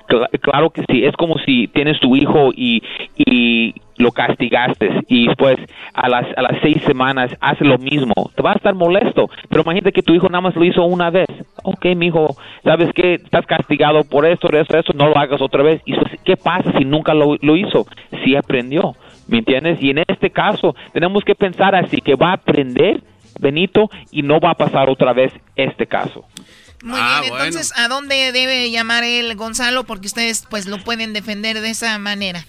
Cla- 0.07 0.29
Claro 0.40 0.71
que 0.71 0.83
sí, 0.88 1.05
es 1.05 1.14
como 1.16 1.38
si 1.38 1.69
tienes 1.69 1.99
tu 2.01 2.14
hijo 2.16 2.51
y, 2.55 2.83
y 3.16 3.75
lo 3.97 4.12
castigaste 4.12 4.90
y 5.09 5.27
después 5.27 5.57
a 5.95 6.09
las, 6.09 6.27
a 6.37 6.42
las 6.42 6.61
seis 6.62 6.83
semanas 6.87 7.31
hace 7.40 7.64
lo 7.64 7.79
mismo, 7.79 8.12
te 8.35 8.42
va 8.42 8.53
a 8.53 8.57
estar 8.57 8.75
molesto, 8.75 9.29
pero 9.49 9.62
imagínate 9.62 9.92
que 9.92 10.03
tu 10.03 10.12
hijo 10.14 10.29
nada 10.29 10.42
más 10.42 10.55
lo 10.55 10.64
hizo 10.64 10.85
una 10.85 11.11
vez. 11.11 11.27
Ok, 11.62 11.87
mi 11.97 12.07
hijo, 12.07 12.37
¿sabes 12.62 12.90
qué? 12.95 13.14
Estás 13.14 13.47
castigado 13.47 14.05
por 14.05 14.27
esto, 14.27 14.49
esto, 14.53 14.77
esto, 14.79 14.92
no 14.95 15.09
lo 15.09 15.16
hagas 15.16 15.40
otra 15.40 15.62
vez. 15.62 15.81
¿Y 15.87 15.95
qué 16.25 16.37
pasa 16.37 16.73
si 16.79 16.85
nunca 16.85 17.14
lo, 17.14 17.37
lo 17.40 17.57
hizo? 17.57 17.87
Si 18.25 18.37
aprendió, 18.37 18.95
¿me 19.29 19.38
entiendes? 19.38 19.83
Y 19.83 19.90
en 19.90 20.05
este 20.07 20.31
caso 20.31 20.75
tenemos 20.92 21.25
que 21.25 21.35
pensar 21.35 21.75
así, 21.75 22.01
que 22.01 22.14
va 22.14 22.31
a 22.31 22.35
aprender 22.35 23.01
Benito 23.40 23.90
y 24.12 24.23
no 24.23 24.38
va 24.40 24.51
a 24.51 24.55
pasar 24.55 24.88
otra 24.88 25.12
vez 25.12 25.33
este 25.57 25.87
caso. 25.87 26.25
Muy 26.83 26.99
Ah, 27.01 27.19
bien, 27.21 27.31
bueno. 27.33 27.45
entonces, 27.47 27.73
¿a 27.79 27.89
dónde 27.89 28.33
debe 28.33 28.71
llamar 28.71 29.05
el 29.05 29.35
Gonzalo? 29.37 29.85
Porque 29.85 30.07
ustedes 30.07 30.45
pues 30.49 30.67
lo 30.67 30.79
pueden 30.79 31.12
defender 31.12 31.61
de 31.61 31.71
esa 31.71 31.99
manera. 31.99 32.45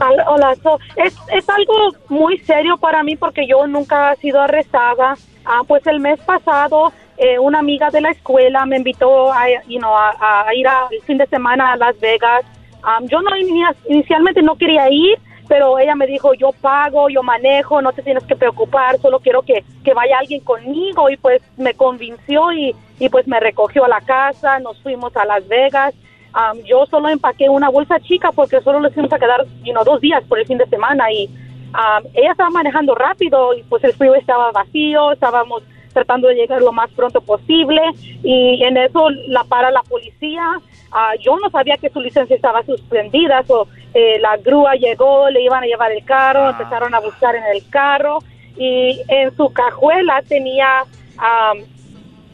Al- 0.00 0.24
Hola, 0.26 0.54
so, 0.62 0.78
es, 0.96 1.14
es 1.32 1.48
algo 1.48 1.94
muy 2.08 2.38
serio 2.38 2.76
para 2.78 3.02
mí 3.02 3.16
porque 3.16 3.46
yo 3.46 3.66
nunca 3.66 4.12
he 4.12 4.16
sido 4.16 4.40
arrestada. 4.40 5.16
Ah, 5.44 5.60
pues 5.66 5.86
el 5.86 6.00
mes 6.00 6.18
pasado 6.20 6.92
eh, 7.18 7.38
una 7.38 7.58
amiga 7.58 7.90
de 7.90 8.00
la 8.00 8.10
escuela 8.10 8.64
me 8.66 8.76
invitó 8.78 9.32
a, 9.32 9.44
you 9.68 9.78
know, 9.78 9.94
a, 9.94 10.46
a 10.48 10.54
ir 10.54 10.66
a- 10.66 10.88
el 10.90 11.02
fin 11.02 11.18
de 11.18 11.26
semana 11.26 11.72
a 11.72 11.76
Las 11.76 11.98
Vegas. 12.00 12.42
Ah, 12.82 12.98
yo 13.02 13.20
no 13.22 13.30
ini- 13.36 13.74
inicialmente 13.88 14.42
no 14.42 14.56
quería 14.56 14.90
ir, 14.90 15.18
pero 15.48 15.78
ella 15.78 15.94
me 15.94 16.06
dijo, 16.06 16.34
yo 16.34 16.50
pago, 16.52 17.08
yo 17.08 17.22
manejo, 17.22 17.82
no 17.82 17.92
te 17.92 18.02
tienes 18.02 18.24
que 18.24 18.36
preocupar, 18.36 18.98
solo 18.98 19.20
quiero 19.20 19.42
que, 19.42 19.64
que 19.84 19.94
vaya 19.94 20.18
alguien 20.18 20.40
conmigo 20.40 21.10
y 21.10 21.16
pues 21.16 21.42
me 21.56 21.74
convenció 21.74 22.52
y, 22.52 22.74
y 22.98 23.08
pues 23.08 23.26
me 23.26 23.40
recogió 23.40 23.84
a 23.84 23.88
la 23.88 24.00
casa, 24.00 24.58
nos 24.60 24.80
fuimos 24.82 25.16
a 25.16 25.24
Las 25.24 25.46
Vegas. 25.48 25.94
Um, 26.34 26.62
yo 26.62 26.86
solo 26.86 27.08
empaqué 27.08 27.50
una 27.50 27.68
bolsa 27.68 28.00
chica 28.00 28.32
porque 28.32 28.60
solo 28.62 28.80
les 28.80 28.94
fuimos 28.94 29.12
a 29.12 29.18
quedar 29.18 29.44
you 29.64 29.72
know, 29.72 29.84
dos 29.84 30.00
días 30.00 30.24
por 30.24 30.38
el 30.38 30.46
fin 30.46 30.56
de 30.56 30.66
semana 30.66 31.12
y 31.12 31.26
um, 31.26 32.08
ella 32.14 32.30
estaba 32.30 32.48
manejando 32.48 32.94
rápido 32.94 33.52
y 33.52 33.62
pues 33.64 33.84
el 33.84 33.92
freeway 33.92 34.20
estaba 34.20 34.50
vacío, 34.50 35.12
estábamos 35.12 35.62
tratando 35.92 36.28
de 36.28 36.34
llegar 36.34 36.60
lo 36.60 36.72
más 36.72 36.90
pronto 36.90 37.20
posible 37.20 37.80
y 38.22 38.62
en 38.62 38.76
eso 38.76 39.08
la 39.28 39.44
para 39.44 39.70
la 39.70 39.82
policía. 39.82 40.42
Ah, 40.90 41.12
yo 41.20 41.36
no 41.38 41.48
sabía 41.50 41.76
que 41.76 41.90
su 41.90 42.00
licencia 42.00 42.36
estaba 42.36 42.62
suspendida, 42.64 43.42
so, 43.44 43.66
eh, 43.94 44.18
la 44.20 44.36
grúa 44.36 44.74
llegó, 44.74 45.30
le 45.30 45.42
iban 45.42 45.62
a 45.62 45.66
llevar 45.66 45.92
el 45.92 46.04
carro, 46.04 46.50
empezaron 46.50 46.94
a 46.94 47.00
buscar 47.00 47.34
en 47.34 47.44
el 47.44 47.68
carro 47.70 48.18
y 48.56 49.00
en 49.08 49.34
su 49.36 49.50
cajuela 49.52 50.22
tenía 50.28 50.84
um, 51.16 51.62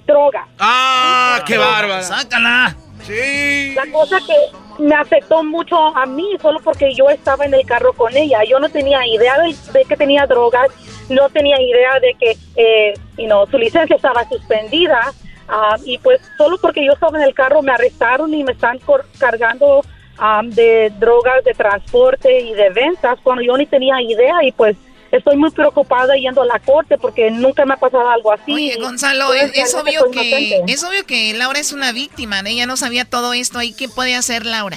droga. 0.06 0.48
¡Ah, 0.58 1.42
qué 1.46 1.56
bárbara! 1.56 2.02
¡Sácala! 2.02 2.76
Sí. 3.08 3.74
La 3.74 3.90
cosa 3.90 4.18
que 4.26 4.82
me 4.84 4.94
afectó 4.94 5.42
mucho 5.42 5.76
a 5.96 6.04
mí 6.04 6.36
solo 6.42 6.60
porque 6.62 6.94
yo 6.94 7.08
estaba 7.08 7.46
en 7.46 7.54
el 7.54 7.64
carro 7.64 7.94
con 7.94 8.14
ella. 8.14 8.44
Yo 8.44 8.60
no 8.60 8.68
tenía 8.68 9.06
idea 9.06 9.34
de, 9.38 9.84
que 9.84 9.96
tenía 9.96 10.26
drogas, 10.26 10.68
no 11.08 11.30
tenía 11.30 11.60
idea 11.60 11.98
de 12.00 12.14
que 12.20 12.36
eh, 12.56 12.94
you 13.16 13.24
know, 13.24 13.46
su 13.46 13.56
licencia 13.56 13.96
estaba 13.96 14.28
suspendida. 14.28 15.12
ah, 15.48 15.76
y 15.86 15.96
pues 15.98 16.20
solo 16.36 16.58
porque 16.60 16.84
yo 16.84 16.92
estaba 16.92 17.16
en 17.18 17.24
el 17.24 17.34
carro 17.34 17.62
me 17.62 17.72
arrestaron 17.72 18.34
y 18.34 18.44
me 18.44 18.52
están 18.52 18.78
cargando 19.18 19.82
ah, 20.18 20.42
de 20.44 20.92
drogas 20.98 21.42
de 21.44 21.54
transporte 21.54 22.40
y 22.40 22.52
de 22.52 22.68
ventas 22.68 23.18
cuando 23.22 23.42
yo 23.42 23.56
ni 23.56 23.64
tenía 23.64 24.02
idea 24.02 24.44
y 24.44 24.52
pues 24.52 24.76
estoy 25.12 25.36
muy 25.36 25.50
preocupada 25.50 26.14
yendo 26.16 26.42
a 26.42 26.46
la 26.46 26.58
corte 26.58 26.98
porque 26.98 27.30
nunca 27.30 27.64
me 27.64 27.74
ha 27.74 27.76
pasado 27.76 28.08
algo 28.08 28.32
así. 28.32 28.52
Oye, 28.52 28.74
Y 28.76 28.80
Gonzalo, 28.80 29.32
es, 29.34 29.74
obvio 29.74 30.10
que 30.10 30.62
es 30.66 30.84
obvio 30.84 31.04
que 31.06 31.34
Laura 31.34 31.58
es 31.58 31.72
una 31.72 31.92
víctima, 31.92 32.40
ella 32.46 32.66
no 32.66 32.76
sabía 32.76 33.04
todo 33.04 33.32
esto 33.32 33.58
ahí. 33.58 33.72
¿Qué 33.72 33.88
puede 33.88 34.14
hacer 34.14 34.46
Laura? 34.46 34.76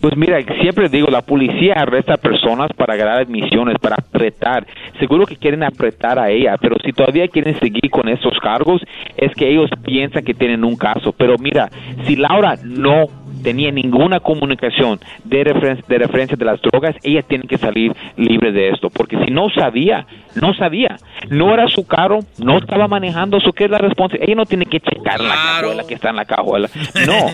Pues 0.00 0.16
mira, 0.16 0.38
siempre 0.60 0.88
digo, 0.88 1.08
la 1.08 1.22
policía 1.22 1.74
arresta 1.76 2.16
personas 2.16 2.70
para 2.76 2.96
ganar 2.96 3.20
admisiones, 3.20 3.78
para 3.80 3.96
apretar. 3.96 4.66
Seguro 4.98 5.26
que 5.26 5.36
quieren 5.36 5.62
apretar 5.62 6.18
a 6.18 6.30
ella, 6.30 6.56
pero 6.60 6.76
si 6.84 6.92
todavía 6.92 7.28
quieren 7.28 7.58
seguir 7.60 7.88
con 7.90 8.08
esos 8.08 8.38
cargos, 8.40 8.82
es 9.16 9.32
que 9.34 9.48
ellos 9.48 9.70
piensan 9.84 10.24
que 10.24 10.34
tienen 10.34 10.64
un 10.64 10.76
caso. 10.76 11.12
Pero 11.12 11.36
mira, 11.38 11.70
si 12.06 12.16
Laura 12.16 12.56
no 12.64 13.06
tenía 13.42 13.70
ninguna 13.70 14.20
comunicación 14.20 14.98
de, 15.24 15.44
referen- 15.44 15.84
de 15.86 15.98
referencia 15.98 16.36
de 16.36 16.44
las 16.44 16.60
drogas, 16.62 16.94
ella 17.02 17.22
tiene 17.22 17.44
que 17.44 17.58
salir 17.58 17.92
libre 18.16 18.52
de 18.52 18.70
esto, 18.70 18.90
porque 18.90 19.16
si 19.24 19.30
no 19.30 19.48
sabía, 19.50 20.06
no 20.40 20.54
sabía, 20.54 20.96
no 21.28 21.52
era 21.52 21.68
su 21.68 21.86
carro, 21.86 22.20
no 22.38 22.58
estaba 22.58 22.88
manejando, 22.88 23.36
¿eso 23.38 23.52
qué 23.52 23.64
es 23.64 23.70
la 23.70 23.78
responsabilidad? 23.78 24.28
Ella 24.28 24.36
no 24.36 24.46
tiene 24.46 24.66
que 24.66 24.80
checar 24.80 25.20
la 25.20 25.34
cajuela 25.60 25.84
que 25.86 25.94
está 25.94 26.10
en 26.10 26.16
la 26.16 26.24
cajuela. 26.24 26.68
No, 27.06 27.26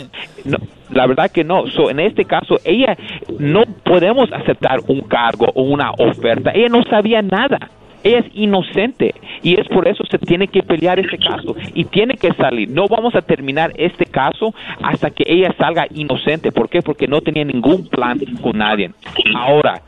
no, 0.45 0.59
la 0.91 1.07
verdad 1.07 1.31
que 1.31 1.45
no. 1.45 1.67
So, 1.69 1.91
en 1.91 2.01
este 2.01 2.25
caso, 2.25 2.59
ella 2.65 2.97
no 3.39 3.65
podemos 3.85 4.33
aceptar 4.33 4.81
un 4.89 5.03
cargo 5.03 5.47
o 5.55 5.63
una 5.63 5.91
oferta. 5.99 6.51
Ella 6.55 6.69
no 6.69 6.83
sabía 6.85 7.23
nada. 7.23 7.71
Ella 8.05 8.19
es 8.19 8.27
inocente 8.35 9.15
y 9.43 9.59
es 9.59 9.67
por 9.69 9.89
eso 9.89 10.05
se 10.11 10.19
tiene 10.19 10.49
que 10.49 10.63
pelear 10.63 10.99
este 10.99 11.19
caso 11.19 11.57
y 11.75 11.85
tiene 11.85 12.15
que 12.15 12.33
salir. 12.35 12.71
No 12.71 12.87
vamos 12.89 13.15
a 13.15 13.23
terminar 13.23 13.73
este 13.77 14.07
caso 14.07 14.55
hasta 14.83 15.11
que 15.11 15.25
ella 15.27 15.55
salga 15.59 15.87
inocente. 15.95 16.53
¿Por 16.53 16.69
qué? 16.69 16.83
Porque 16.83 17.07
no 17.07 17.21
tenía 17.21 17.45
ningún 17.45 17.89
plan 17.89 18.19
con 18.41 18.59
nadie. 18.59 18.91
Ahora, 19.35 19.83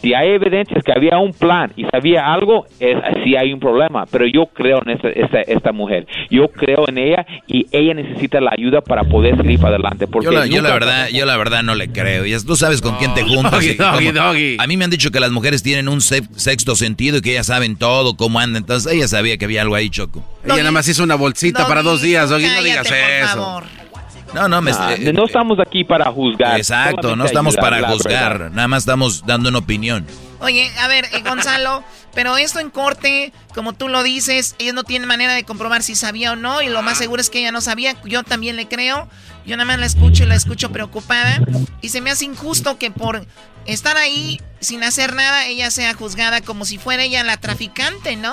si 0.00 0.14
hay 0.14 0.30
evidencias 0.30 0.82
que 0.84 0.92
había 0.92 1.18
un 1.18 1.32
plan 1.32 1.72
y 1.76 1.84
sabía 1.84 2.32
algo, 2.32 2.66
es, 2.80 2.96
sí 3.24 3.36
hay 3.36 3.52
un 3.52 3.60
problema. 3.60 4.06
Pero 4.10 4.26
yo 4.26 4.46
creo 4.46 4.80
en 4.84 4.90
esta, 4.90 5.08
esta, 5.10 5.40
esta 5.42 5.72
mujer. 5.72 6.06
Yo 6.30 6.48
creo 6.48 6.88
en 6.88 6.98
ella 6.98 7.26
y 7.46 7.66
ella 7.72 7.94
necesita 7.94 8.40
la 8.40 8.50
ayuda 8.56 8.80
para 8.80 9.04
poder 9.04 9.36
salir 9.36 9.58
para 9.58 9.74
adelante. 9.74 10.06
Porque 10.06 10.26
Yo 10.26 10.32
la, 10.32 10.46
yo 10.46 10.56
la 10.56 10.70
nunca- 10.70 10.72
verdad, 10.74 11.08
yo 11.12 11.26
la 11.26 11.36
verdad 11.36 11.62
no 11.62 11.74
le 11.74 11.88
creo. 11.88 12.24
Y 12.26 12.32
es- 12.32 12.46
tú 12.46 12.56
sabes 12.56 12.80
con 12.80 12.96
quién 12.96 13.12
te 13.14 13.22
juntas. 13.22 13.52
doggy, 13.52 13.74
doggy, 13.74 14.10
doggy. 14.12 14.56
A 14.58 14.66
mí 14.66 14.76
me 14.76 14.84
han 14.84 14.90
dicho 14.90 15.10
que 15.10 15.20
las 15.20 15.30
mujeres 15.30 15.62
tienen 15.62 15.88
un 15.88 16.00
se- 16.00 16.22
sexto 16.36 16.74
sentido 16.74 17.18
y 17.18 17.20
que 17.22 17.32
ellas 17.32 17.46
saben 17.46 17.76
todo, 17.76 18.16
cómo 18.16 18.38
andan. 18.40 18.62
Entonces 18.62 18.92
ella 18.92 19.08
sabía 19.08 19.36
que 19.36 19.44
había 19.44 19.62
algo 19.62 19.74
ahí, 19.74 19.90
Choco. 19.90 20.22
Ella 20.44 20.56
nada 20.58 20.72
más 20.72 20.88
hizo 20.88 21.02
una 21.04 21.14
bolsita 21.14 21.66
para 21.68 21.82
dos 21.82 22.02
días, 22.02 22.30
Doggy, 22.30 22.46
no 22.46 22.62
digas 22.62 22.88
cállate, 22.88 23.02
por 23.02 23.10
eso. 23.24 23.44
favor. 23.44 23.81
No, 24.34 24.48
no, 24.48 24.62
me 24.62 24.72
Ah, 24.72 24.94
eh, 24.94 25.12
no 25.12 25.26
estamos 25.26 25.58
aquí 25.60 25.84
para 25.84 26.10
juzgar. 26.10 26.56
Exacto, 26.58 27.14
no 27.16 27.24
estamos 27.24 27.54
ayudar, 27.56 27.70
para 27.70 27.88
juzgar, 27.90 28.32
verdad. 28.38 28.50
nada 28.50 28.68
más 28.68 28.82
estamos 28.82 29.24
dando 29.26 29.48
una 29.48 29.58
opinión. 29.58 30.06
Oye, 30.40 30.70
a 30.80 30.88
ver, 30.88 31.06
eh, 31.12 31.20
Gonzalo, 31.20 31.84
pero 32.14 32.36
esto 32.36 32.58
en 32.58 32.70
corte, 32.70 33.32
como 33.54 33.74
tú 33.74 33.88
lo 33.88 34.02
dices, 34.02 34.56
ellos 34.58 34.74
no 34.74 34.84
tienen 34.84 35.06
manera 35.06 35.34
de 35.34 35.44
comprobar 35.44 35.82
si 35.82 35.94
sabía 35.94 36.32
o 36.32 36.36
no, 36.36 36.62
y 36.62 36.68
lo 36.68 36.82
más 36.82 36.98
seguro 36.98 37.20
es 37.20 37.30
que 37.30 37.40
ella 37.40 37.52
no 37.52 37.60
sabía. 37.60 37.94
Yo 38.04 38.22
también 38.22 38.56
le 38.56 38.66
creo. 38.66 39.08
Yo 39.44 39.56
nada 39.56 39.66
más 39.66 39.78
la 39.78 39.86
escucho 39.86 40.24
y 40.24 40.26
la 40.26 40.34
escucho 40.34 40.72
preocupada. 40.72 41.40
Y 41.80 41.90
se 41.90 42.00
me 42.00 42.10
hace 42.10 42.24
injusto 42.24 42.78
que 42.78 42.90
por 42.90 43.26
estar 43.66 43.96
ahí 43.96 44.40
sin 44.60 44.82
hacer 44.82 45.14
nada, 45.14 45.46
ella 45.46 45.70
sea 45.70 45.94
juzgada 45.94 46.40
como 46.40 46.64
si 46.64 46.78
fuera 46.78 47.02
ella 47.02 47.22
la 47.24 47.36
traficante, 47.36 48.16
¿no? 48.16 48.32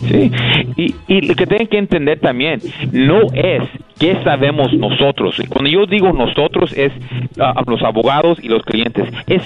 Sí, 0.00 0.30
y, 0.76 0.94
y 1.08 1.20
lo 1.22 1.34
que 1.34 1.46
tienen 1.46 1.66
que 1.66 1.78
entender 1.78 2.20
también, 2.20 2.60
no 2.92 3.22
es 3.34 3.62
qué 3.98 4.16
sabemos 4.22 4.72
nosotros. 4.74 5.40
Cuando 5.48 5.68
yo 5.68 5.86
digo 5.86 6.12
nosotros 6.12 6.72
es 6.76 6.92
ah, 7.40 7.62
los 7.66 7.82
abogados 7.82 8.38
y 8.40 8.48
los 8.48 8.62
clientes, 8.62 9.08
es, 9.26 9.42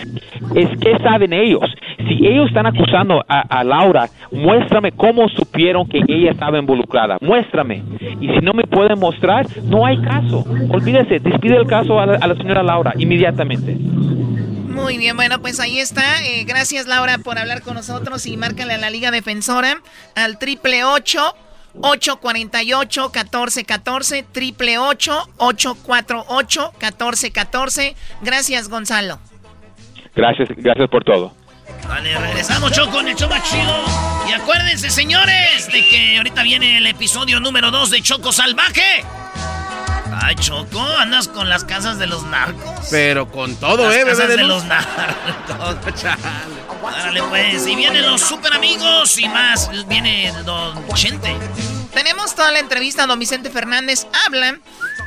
es 0.55 0.69
qué 0.79 0.99
saben 0.99 1.33
ellos. 1.33 1.65
Si 2.07 2.27
ellos 2.27 2.49
están 2.49 2.67
acusando 2.67 3.25
a, 3.27 3.41
a 3.41 3.65
Laura, 3.65 4.09
muéstrame 4.31 4.93
cómo 4.93 5.29
supieron 5.31 5.89
que 5.89 6.03
ella 6.07 6.33
estaba 6.33 6.59
involucrada, 6.59 7.17
muéstrame. 7.21 7.83
Y 8.21 8.29
si 8.29 8.39
no 8.43 8.53
me 8.53 8.65
pueden 8.65 8.99
mostrar, 8.99 9.47
no 9.65 9.87
hay 9.87 9.97
caso. 10.03 10.45
Olvídese, 10.69 11.19
despide 11.19 11.57
el 11.57 11.67
caso 11.67 11.99
a 11.99 12.03
a 12.03 12.27
la 12.27 12.35
señora 12.35 12.63
Laura 12.63 12.93
inmediatamente. 12.99 13.77
Muy 14.73 14.97
bien, 14.97 15.17
bueno, 15.17 15.41
pues 15.41 15.61
ahí 15.61 15.79
está. 15.79 16.25
Eh, 16.25 16.45
gracias, 16.45 16.87
Laura, 16.87 17.19
por 17.19 17.39
hablar 17.39 17.63
con 17.63 17.75
nosotros 17.75 18.25
y 18.27 18.37
márcale 18.37 18.75
a 18.75 18.79
la 18.79 18.91
Liga 18.91 19.11
Defensora 19.11 19.81
al 20.15 20.39
triple 20.39 20.85
ocho 20.85 21.37
848 21.81 23.11
1414 23.15 24.23
triple 24.33 24.79
ocho 24.79 25.29
848 25.37 26.73
1414 26.81 27.97
Gracias, 28.23 28.69
Gonzalo. 28.69 29.19
Gracias, 30.15 30.49
gracias 30.57 30.89
por 30.91 31.05
todo. 31.05 31.35
Vale, 31.89 32.19
regresamos, 32.19 32.73
Choco, 32.73 33.01
en 33.01 33.09
el 33.09 33.17
show 33.17 33.29
más 33.29 33.43
chido. 33.51 33.75
Y 34.29 34.33
acuérdense, 34.33 34.91
señores, 34.91 35.67
de 35.73 35.87
que 35.87 36.17
ahorita 36.17 36.43
viene 36.43 36.79
el 36.79 36.87
episodio 36.87 37.41
número 37.41 37.71
2 37.71 37.91
de 37.91 38.03
Choco 38.03 38.33
Salvaje. 38.33 39.05
Ay, 40.21 40.35
Choco, 40.37 40.81
andas 40.81 41.29
con 41.29 41.49
las 41.49 41.65
casas 41.65 41.99
de 41.99 42.07
los 42.07 42.25
narcos. 42.25 42.89
Pero 42.91 43.31
con 43.31 43.57
todo, 43.57 43.89
las 43.89 43.97
¿eh, 43.97 44.05
casas 44.05 44.29
bebé 44.29 44.37
de 44.37 44.45
los 44.45 44.65
narcos. 44.65 46.05
Árale, 46.97 47.23
pues. 47.25 47.67
Y 47.67 47.77
vienen 47.77 48.03
los 48.03 48.21
super 48.21 48.53
amigos 48.53 49.19
y 49.19 49.29
más. 49.29 49.71
Viene 49.89 50.33
Don 50.45 50.87
Chente. 50.95 51.35
Tenemos 51.95 52.35
toda 52.35 52.51
la 52.51 52.59
entrevista. 52.59 53.07
Don 53.07 53.19
Vicente 53.19 53.51
Fernández 53.51 54.07
habla 54.27 54.59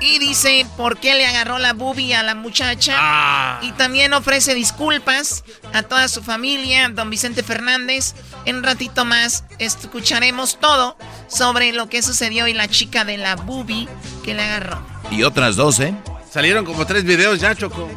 y 0.01 0.19
dice 0.19 0.65
por 0.77 0.97
qué 0.97 1.15
le 1.15 1.25
agarró 1.25 1.57
la 1.57 1.73
bubi 1.73 2.13
a 2.13 2.23
la 2.23 2.35
muchacha. 2.35 3.59
Y 3.61 3.71
también 3.73 4.13
ofrece 4.13 4.53
disculpas 4.53 5.43
a 5.73 5.83
toda 5.83 6.07
su 6.07 6.23
familia. 6.23 6.89
Don 6.89 7.09
Vicente 7.09 7.43
Fernández. 7.43 8.13
En 8.45 8.57
un 8.57 8.63
ratito 8.63 9.05
más 9.05 9.43
escucharemos 9.59 10.59
todo 10.59 10.97
sobre 11.27 11.73
lo 11.73 11.89
que 11.89 12.01
sucedió 12.01 12.47
y 12.47 12.53
la 12.53 12.67
chica 12.67 13.05
de 13.05 13.17
la 13.17 13.35
bubi 13.35 13.87
que 14.23 14.33
le 14.33 14.43
agarró. 14.43 14.85
Y 15.11 15.23
otras 15.23 15.55
dos, 15.55 15.79
¿eh? 15.79 15.93
Salieron 16.29 16.65
como 16.65 16.85
tres 16.85 17.03
videos 17.03 17.39
ya, 17.39 17.55
Choco. 17.55 17.89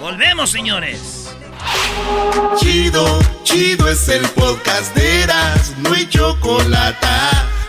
Volvemos, 0.00 0.50
señores. 0.50 1.30
Chido, 2.58 3.18
chido 3.44 3.88
es 3.88 4.08
el 4.08 4.22
podcast 4.30 4.94
de 4.94 5.22
Eras, 5.22 5.72
no 5.78 5.92
hay 5.92 6.08
chocolate. 6.08 7.06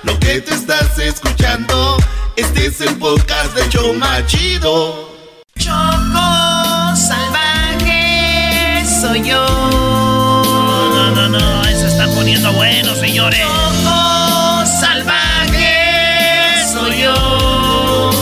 Lo 0.04 0.18
que 0.20 0.42
te 0.42 0.54
estás 0.54 0.98
escuchando, 1.00 1.98
este 2.38 2.68
es 2.68 2.80
el 2.82 2.96
podcast 2.98 3.54
de 3.56 3.68
Choma 3.68 4.26
Chido. 4.28 5.10
Choco 5.58 6.96
salvaje 6.96 8.86
soy 9.02 9.28
yo. 9.28 9.44
No, 9.44 11.12
no, 11.12 11.30
no, 11.30 11.40
no. 11.40 11.64
Se 11.66 11.88
está 11.88 12.06
poniendo 12.14 12.54
bueno, 12.54 12.94
señores. 12.96 13.42
Choco 13.42 14.66
salvaje 14.80 16.64
soy 16.72 17.02
yo. 17.02 18.14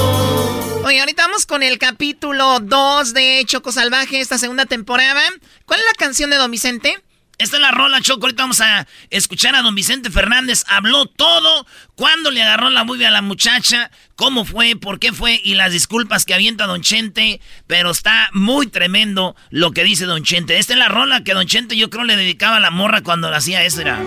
Oye, 0.86 1.02
ahorita 1.02 1.28
vamos 1.28 1.46
con 1.46 1.62
el 1.62 1.78
capítulo 1.78 2.60
2 2.62 3.14
de 3.14 3.44
Choco 3.46 3.74
Salvaje, 3.74 4.22
esta 4.22 4.38
segunda 4.38 4.66
temporada. 4.66 5.22
¿Cuál 5.66 5.82
es 5.82 5.86
la 5.88 5.94
canción 5.98 6.30
de 6.30 6.38
Don 6.38 6.52
Vicente? 6.52 6.98
Esta 7.38 7.58
es 7.58 7.62
la 7.62 7.72
rola, 7.72 8.02
Choco. 8.02 8.26
Ahorita 8.26 8.44
vamos 8.44 8.62
a 8.62 8.88
escuchar 9.10 9.56
a 9.56 9.62
don 9.62 9.76
Vicente 9.76 10.10
Fernández. 10.10 10.64
Habló 10.68 11.06
todo. 11.06 11.66
Cuándo 11.96 12.32
le 12.32 12.42
agarró 12.42 12.70
la 12.70 12.84
movie 12.84 13.06
a 13.06 13.12
la 13.12 13.22
muchacha. 13.22 13.92
Cómo 14.16 14.46
fue, 14.46 14.76
por 14.76 15.00
qué 15.00 15.12
fue. 15.12 15.42
Y 15.44 15.56
las 15.56 15.72
disculpas 15.72 16.26
que 16.26 16.34
avienta 16.34 16.66
Don 16.66 16.82
Chente. 16.82 17.42
Pero 17.68 17.92
está 17.92 18.30
muy 18.34 18.68
tremendo 18.68 19.36
lo 19.50 19.72
que 19.72 19.84
dice 19.84 20.06
Don 20.06 20.24
Chente. 20.24 20.58
Esta 20.60 20.74
es 20.74 20.80
la 20.80 20.88
rola 20.88 21.24
que 21.24 21.34
Don 21.34 21.46
Chente 21.46 21.76
yo 21.76 21.90
creo 21.90 22.06
le 22.06 22.16
dedicaba 22.16 22.58
a 22.58 22.62
la 22.62 22.72
morra 22.72 23.02
cuando 23.02 23.30
le 23.30 23.38
hacía 23.38 23.64
eso. 23.64 23.82
Era... 23.82 24.00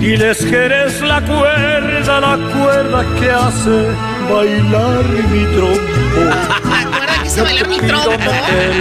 Diles 0.00 0.38
que 0.38 0.56
eres 0.56 1.02
la 1.02 1.20
cuerda, 1.20 2.20
la 2.20 2.36
cuerda 2.54 3.04
que 3.20 3.30
hace 3.30 3.92
bailar 4.32 5.04
mi 5.04 5.44
trompo. 5.54 6.86
¿Acuerdan 7.30 7.30
que 7.30 7.30
se 7.30 7.42
bailar 7.42 7.68
mi 7.68 7.78
trompo? 7.78 8.10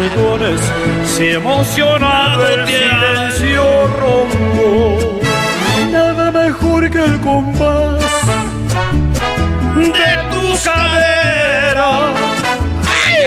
perdones 0.09 0.61
si 1.05 1.27
emocionado 1.29 2.47
el 2.47 2.67
silencio 2.67 3.87
rompo. 3.99 5.19
Nada 5.91 6.31
mejor 6.31 6.89
que 6.89 7.03
el 7.03 7.19
compás 7.21 8.01
de 9.75 9.91
tu 10.31 10.63
cadera. 10.63 12.13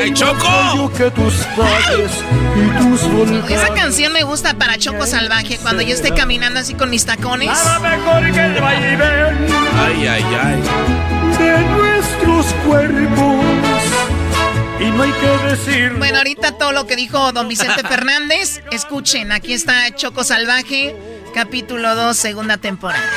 ¡Ay, 0.02 0.12
Choco! 0.14 0.90
que 0.96 1.10
tus 1.10 1.34
y 1.34 2.68
tus. 2.78 3.50
Esa 3.50 3.72
canción 3.74 4.12
me 4.12 4.22
gusta 4.24 4.54
para 4.54 4.76
Choco 4.78 5.06
Salvaje 5.06 5.58
cuando 5.62 5.82
yo 5.82 5.94
esté 5.94 6.12
caminando 6.12 6.60
así 6.60 6.74
con 6.74 6.90
mis 6.90 7.06
tacones. 7.06 7.48
Nada 7.48 7.78
mejor 7.78 8.22
que 8.32 8.44
el 8.44 8.60
vaivén 8.60 9.48
Ay, 9.78 10.06
ay, 10.06 10.24
ay. 10.42 10.62
de 11.38 11.58
nuestros 11.76 12.46
cuerpos. 12.66 13.44
Y 14.82 14.90
no 14.90 15.02
hay 15.04 15.12
que 15.12 15.48
decir. 15.48 15.92
Bueno, 15.96 16.18
ahorita 16.18 16.58
todo 16.58 16.72
lo 16.72 16.86
que 16.86 16.96
dijo 16.96 17.30
don 17.32 17.46
Vicente 17.48 17.86
Fernández, 17.86 18.62
escuchen, 18.72 19.30
aquí 19.30 19.52
está 19.52 19.94
Choco 19.94 20.24
Salvaje, 20.24 20.96
capítulo 21.34 21.94
2, 21.94 22.16
segunda 22.16 22.56
temporada. 22.56 23.08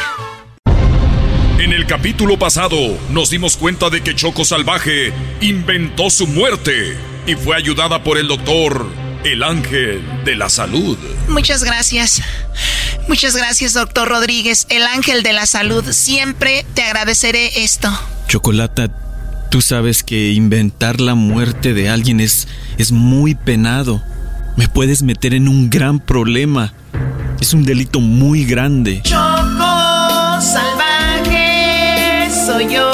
En 1.57 1.73
el 1.73 1.87
capítulo 1.87 2.37
pasado 2.37 2.77
nos 3.09 3.31
dimos 3.31 3.57
cuenta 3.57 3.89
de 3.89 4.03
que 4.03 4.13
Choco 4.13 4.45
Salvaje 4.45 5.11
inventó 5.41 6.11
su 6.11 6.27
muerte 6.27 6.95
y 7.25 7.33
fue 7.33 7.55
ayudada 7.55 8.03
por 8.03 8.19
el 8.19 8.27
doctor, 8.27 8.85
el 9.23 9.41
ángel 9.41 10.03
de 10.23 10.35
la 10.35 10.49
salud. 10.49 10.97
Muchas 11.29 11.63
gracias. 11.63 12.21
Muchas 13.07 13.35
gracias, 13.35 13.73
doctor 13.73 14.07
Rodríguez, 14.07 14.67
el 14.69 14.83
ángel 14.83 15.23
de 15.23 15.33
la 15.33 15.47
salud. 15.47 15.83
Siempre 15.91 16.63
te 16.75 16.83
agradeceré 16.83 17.63
esto. 17.63 17.89
Chocolata, 18.27 18.89
Tú 19.49 19.61
sabes 19.61 20.03
que 20.03 20.33
inventar 20.33 20.99
la 20.99 21.15
muerte 21.15 21.73
de 21.73 21.89
alguien 21.89 22.19
es, 22.19 22.47
es 22.77 22.91
muy 22.91 23.35
penado. 23.35 24.01
Me 24.57 24.67
puedes 24.67 25.03
meter 25.03 25.33
en 25.33 25.47
un 25.47 25.69
gran 25.69 25.99
problema. 25.99 26.73
Es 27.39 27.53
un 27.53 27.63
delito 27.63 27.99
muy 27.99 28.45
grande. 28.45 29.01
Choco 29.03 30.41
salvaje 30.41 32.29
soy 32.45 32.73
yo. 32.73 32.91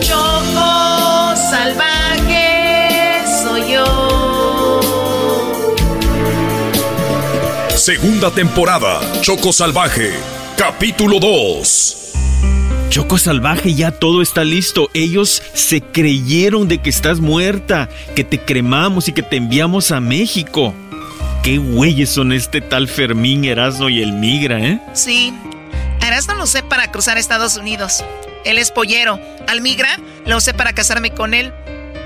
Choco 0.00 1.36
salvaje 1.50 3.22
soy 3.42 3.72
yo. 3.72 4.80
Segunda 7.76 8.30
temporada, 8.30 9.00
Choco 9.22 9.52
Salvaje, 9.52 10.12
capítulo 10.56 11.18
2. 11.18 12.09
Choco 12.90 13.18
Salvaje, 13.18 13.74
ya 13.74 13.92
todo 13.92 14.20
está 14.20 14.42
listo. 14.42 14.90
Ellos 14.94 15.44
se 15.54 15.80
creyeron 15.80 16.66
de 16.66 16.78
que 16.78 16.90
estás 16.90 17.20
muerta, 17.20 17.88
que 18.16 18.24
te 18.24 18.40
cremamos 18.40 19.06
y 19.06 19.12
que 19.12 19.22
te 19.22 19.36
enviamos 19.36 19.92
a 19.92 20.00
México. 20.00 20.74
Qué 21.44 21.58
güeyes 21.58 22.10
son 22.10 22.32
este 22.32 22.60
tal 22.60 22.88
Fermín, 22.88 23.44
Erasmo 23.44 23.88
y 23.88 24.02
el 24.02 24.12
Migra, 24.12 24.58
¿eh? 24.58 24.80
Sí. 24.92 25.32
Erasmo 26.04 26.34
lo 26.34 26.48
sé 26.48 26.64
para 26.64 26.90
cruzar 26.90 27.16
Estados 27.16 27.56
Unidos. 27.56 28.04
Él 28.44 28.58
es 28.58 28.72
pollero. 28.72 29.20
Al 29.46 29.60
Migra 29.60 29.96
lo 30.26 30.38
usé 30.38 30.52
para 30.52 30.72
casarme 30.72 31.12
con 31.12 31.32
él. 31.32 31.52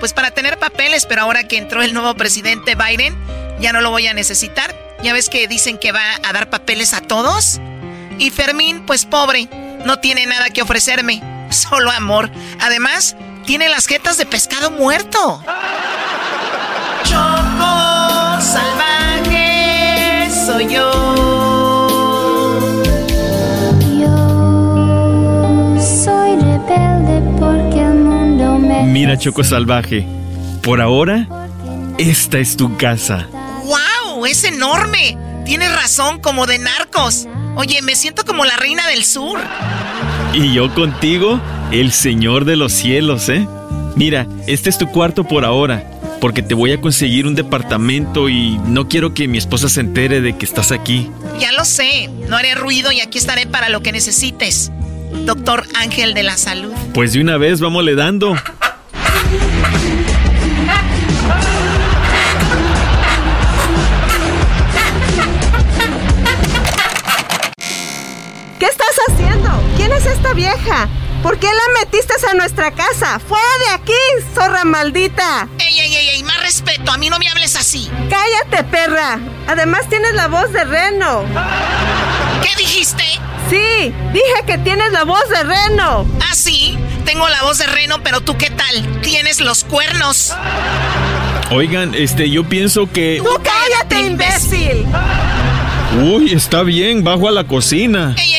Pues 0.01 0.13
para 0.13 0.33
tener 0.33 0.59
papeles, 0.59 1.07
pero 1.07 1.23
ahora 1.23 1.49
que 1.49 1.57
entró 1.57 1.83
el 1.83 1.95
nuevo 1.95 2.15
presidente 2.15 2.75
Biden, 2.75 3.17
ya 3.59 3.73
no 3.73 3.81
lo 3.81 3.91
voy 3.91 4.07
a 4.07 4.13
necesitar. 4.13 4.79
Ya 5.03 5.15
ves 5.15 5.31
que 5.31 5.49
dicen 5.49 5.79
que 5.79 5.93
va 5.93 6.03
a 6.23 6.33
dar 6.35 6.51
papeles 6.51 6.93
a 6.93 7.01
todos. 7.01 7.59
Y 8.19 8.29
Fermín, 8.31 8.83
pues 8.87 9.07
pobre, 9.07 9.49
no 9.85 9.99
tiene 9.99 10.27
nada 10.27 10.51
que 10.51 10.63
ofrecerme, 10.63 11.23
solo 11.51 11.91
amor. 11.91 12.31
Además, 12.61 13.17
tiene 13.45 13.69
las 13.69 13.87
jetas 13.87 14.17
de 14.17 14.27
pescado 14.27 14.71
muerto. 14.71 15.43
Choco 17.05 18.41
salvaje 18.41 20.29
soy 20.47 20.73
yo. 20.73 20.91
Yo 23.99 24.17
soy 25.81 26.37
rebelde 26.37 27.23
porque 27.39 27.81
el 27.81 27.95
mundo 27.95 28.59
me... 28.59 28.85
Mira, 28.85 29.19
Choco 29.19 29.45
Salvaje, 29.45 30.07
por 30.63 30.81
ahora, 30.81 31.29
esta 31.99 32.39
es 32.39 32.57
tu 32.57 32.77
casa. 32.77 33.29
¡Wow! 33.65 34.27
¡Es 34.27 34.45
enorme! 34.45 35.19
Tienes 35.45 35.71
razón, 35.75 36.21
como 36.21 36.47
de 36.47 36.59
narcos. 36.59 37.29
Oye, 37.57 37.83
me 37.83 37.95
siento 37.95 38.25
como 38.25 38.45
la 38.45 38.57
reina 38.57 38.87
del 38.89 39.05
sur. 39.05 39.39
Y 40.33 40.53
yo 40.53 40.75
contigo, 40.75 41.41
el 41.71 41.93
señor 41.93 42.45
de 42.45 42.57
los 42.57 42.73
cielos, 42.73 43.29
¿eh? 43.29 43.47
Mira, 43.95 44.27
este 44.49 44.71
es 44.71 44.79
tu 44.79 44.89
cuarto 44.89 45.23
por 45.23 45.45
ahora, 45.45 45.89
porque 46.21 46.43
te 46.43 46.55
voy 46.55 46.73
a 46.73 46.81
conseguir 46.81 47.29
un 47.29 47.37
departamento 47.37 48.29
y 48.29 48.59
no 48.67 48.89
quiero 48.89 49.15
que 49.15 49.29
mi 49.29 49.39
esposa 49.39 49.69
se 49.69 49.81
entere 49.81 50.21
de 50.21 50.37
que 50.37 50.45
estás 50.45 50.73
aquí. 50.73 51.09
Ya 51.39 51.53
lo 51.53 51.65
sé, 51.65 52.11
no 52.29 52.37
haré 52.37 52.57
ruido 52.57 52.91
y 52.91 53.01
aquí 53.01 53.19
estaré 53.19 53.47
para 53.47 53.69
lo 53.69 53.83
que 53.83 53.93
necesites. 53.93 54.73
Doctor 55.25 55.65
Ángel 55.75 56.13
de 56.13 56.25
la 56.25 56.37
Salud. 56.37 56.73
Pues 56.93 57.13
de 57.13 57.21
una 57.21 57.37
vez, 57.37 57.61
vámonos 57.61 57.95
dando. 57.97 58.35
Vieja? 70.55 70.89
¿Por 71.23 71.39
qué 71.39 71.47
la 71.47 71.81
metiste 71.81 72.13
a 72.31 72.35
nuestra 72.35 72.71
casa? 72.71 73.19
¡Fuera 73.19 73.45
de 73.67 73.75
aquí, 73.75 73.93
zorra 74.35 74.65
maldita! 74.65 75.49
¡Ey, 75.59 75.81
ey, 75.81 75.97
ey, 75.97 76.09
ey! 76.11 76.23
Más 76.23 76.41
respeto, 76.43 76.93
a 76.93 76.99
mí 76.99 77.09
no 77.09 77.19
me 77.19 77.29
hables 77.29 77.57
así. 77.57 77.91
¡Cállate, 78.11 78.65
perra! 78.65 79.19
Además 79.47 79.89
tienes 79.89 80.15
la 80.15 80.29
voz 80.29 80.53
de 80.53 80.65
reno. 80.65 81.25
¿Qué 82.43 82.51
dijiste? 82.59 83.05
Sí, 83.49 83.95
dije 84.13 84.45
que 84.47 84.59
tienes 84.59 84.93
la 84.93 85.05
voz 85.05 85.27
de 85.29 85.43
reno. 85.45 86.07
¿Ah, 86.21 86.35
sí? 86.35 86.79
Tengo 87.05 87.29
la 87.29 87.43
voz 87.43 87.59
de 87.59 87.67
reno, 87.67 88.03
pero 88.03 88.21
tú 88.21 88.37
qué 88.37 88.51
tal? 88.51 89.01
Tienes 89.01 89.41
los 89.41 89.65
cuernos. 89.65 90.35
Oigan, 91.51 91.95
este, 91.95 92.31
yo 92.31 92.45
pienso 92.45 92.91
que... 92.91 93.21
¡Tú 93.23 93.41
cállate, 93.43 94.01
imbécil! 94.01 94.87
Uy, 96.03 96.33
está 96.33 96.63
bien, 96.63 97.05
bajo 97.05 97.29
a 97.29 97.31
la 97.31 97.45
cocina. 97.45 98.15
¡Ey, 98.19 98.34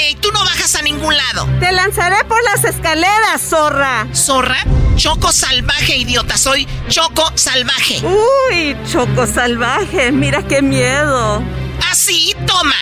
Te 1.59 1.71
lanzaré 1.71 2.23
por 2.27 2.41
las 2.43 2.63
escaleras, 2.63 3.41
zorra. 3.41 4.07
¿Zorra? 4.13 4.57
Choco 4.95 5.31
salvaje, 5.31 5.97
idiota. 5.97 6.37
Soy 6.37 6.65
Choco 6.87 7.29
salvaje. 7.35 8.01
Uy, 8.05 8.77
Choco 8.89 9.27
salvaje. 9.27 10.11
Mira 10.13 10.43
qué 10.43 10.61
miedo. 10.61 11.43
Así, 11.91 12.33
toma. 12.47 12.75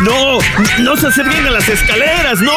¡No! 0.00 0.38
¡No 0.78 0.96
se 0.96 1.08
acerquen 1.08 1.46
a 1.46 1.50
las 1.50 1.68
escaleras! 1.68 2.40
¡No! 2.40 2.54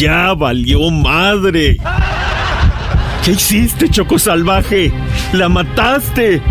Ya 0.00 0.34
valió 0.34 0.90
madre. 0.90 1.78
¿Qué 3.30 3.34
hiciste, 3.34 3.88
Choco 3.88 4.18
Salvaje? 4.18 4.92
¡La 5.32 5.48
mataste! 5.48 6.42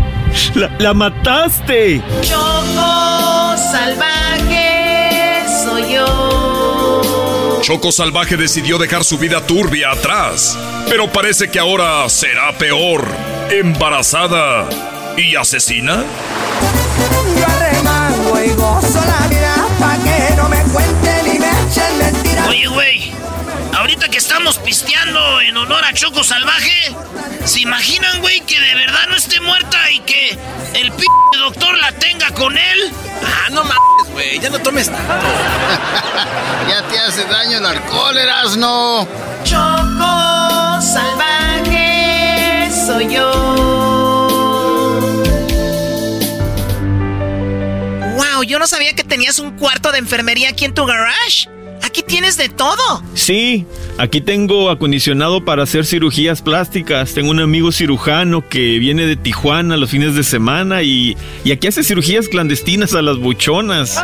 ¡La, 0.56 0.72
la 0.80 0.94
mataste! 0.94 2.02
Choco 2.22 3.58
salvaje 3.58 5.44
soy 5.62 5.96
yo. 5.96 7.60
Choco 7.62 7.92
Salvaje 7.92 8.38
decidió 8.38 8.78
dejar 8.78 9.04
su 9.04 9.18
vida 9.18 9.46
turbia 9.46 9.92
atrás, 9.92 10.58
pero 10.88 11.12
parece 11.12 11.52
que 11.52 11.60
ahora 11.60 12.08
será 12.08 12.58
peor. 12.58 13.06
Embarazada 13.50 14.70
y 15.18 15.36
asesina. 15.36 16.06
Yo 17.38 17.46
arremango 17.46 18.40
y 18.42 18.54
gozo 18.54 19.04
la 19.06 19.28
vida 19.28 19.69
Oye, 22.50 22.68
güey, 22.68 23.12
ahorita 23.78 24.08
que 24.10 24.18
estamos 24.18 24.58
pisteando 24.58 25.42
en 25.42 25.56
honor 25.58 25.84
a 25.84 25.94
Choco 25.94 26.24
Salvaje, 26.24 26.96
¿se 27.46 27.62
imaginan, 27.62 28.22
güey, 28.22 28.42
que 28.42 28.60
de 28.60 28.76
verdad 28.76 29.08
no 29.10 29.16
esté 29.16 29.40
muerta 29.42 29.92
y 29.92 30.00
que 30.00 30.38
el 30.74 30.92
p 30.92 31.04
doctor 31.38 31.78
la 31.78 31.92
tenga 31.94 32.32
con 32.32 32.58
él? 32.58 32.92
Ah, 33.24 33.50
no 33.52 33.64
mames, 33.64 34.12
güey, 34.12 34.40
ya 34.40 34.50
no 34.50 34.60
tomes 34.60 34.90
tanto. 34.90 35.14
ya 36.70 36.82
te 36.88 37.00
hace 37.00 37.26
daño 37.26 37.58
el 37.58 37.66
alcohol, 37.66 38.18
Erasno. 38.18 39.08
Choco 39.44 40.82
salvaje 40.82 42.70
soy 42.72 43.14
yo. 43.14 43.32
Wow, 48.16 48.44
yo 48.44 48.60
no 48.60 48.68
sabía 48.68 48.94
que 48.94 49.04
tenías 49.04 49.40
un 49.40 49.58
cuarto 49.58 49.92
de 49.92 50.00
enfermería 50.00 50.50
aquí 50.50 50.66
en 50.66 50.74
tu 50.74 50.86
garage. 50.86 51.48
Aquí 51.90 52.04
tienes 52.04 52.38
de 52.38 52.50
todo. 52.50 53.02
Sí, 53.16 53.66
aquí 53.98 54.22
tengo 54.22 54.70
acondicionado 54.70 55.44
para 55.44 55.64
hacer 55.64 55.88
cirugías 55.88 56.44
plásticas. 56.44 57.16
Tengo 57.16 57.32
un 57.32 57.40
amigo 57.40 57.72
cirujano 57.72 58.48
que 58.48 58.78
viene 58.78 59.08
de 59.08 59.16
Tijuana 59.16 59.76
los 59.76 59.90
fines 59.90 60.14
de 60.14 60.24
semana 60.24 60.84
y, 60.84 61.18
y 61.44 61.52
aquí 61.52 61.66
hace 61.66 61.84
cirugías 61.84 62.28
clandestinas 62.28 62.94
a 62.94 63.02
las 63.02 63.18
buchonas. 63.18 64.00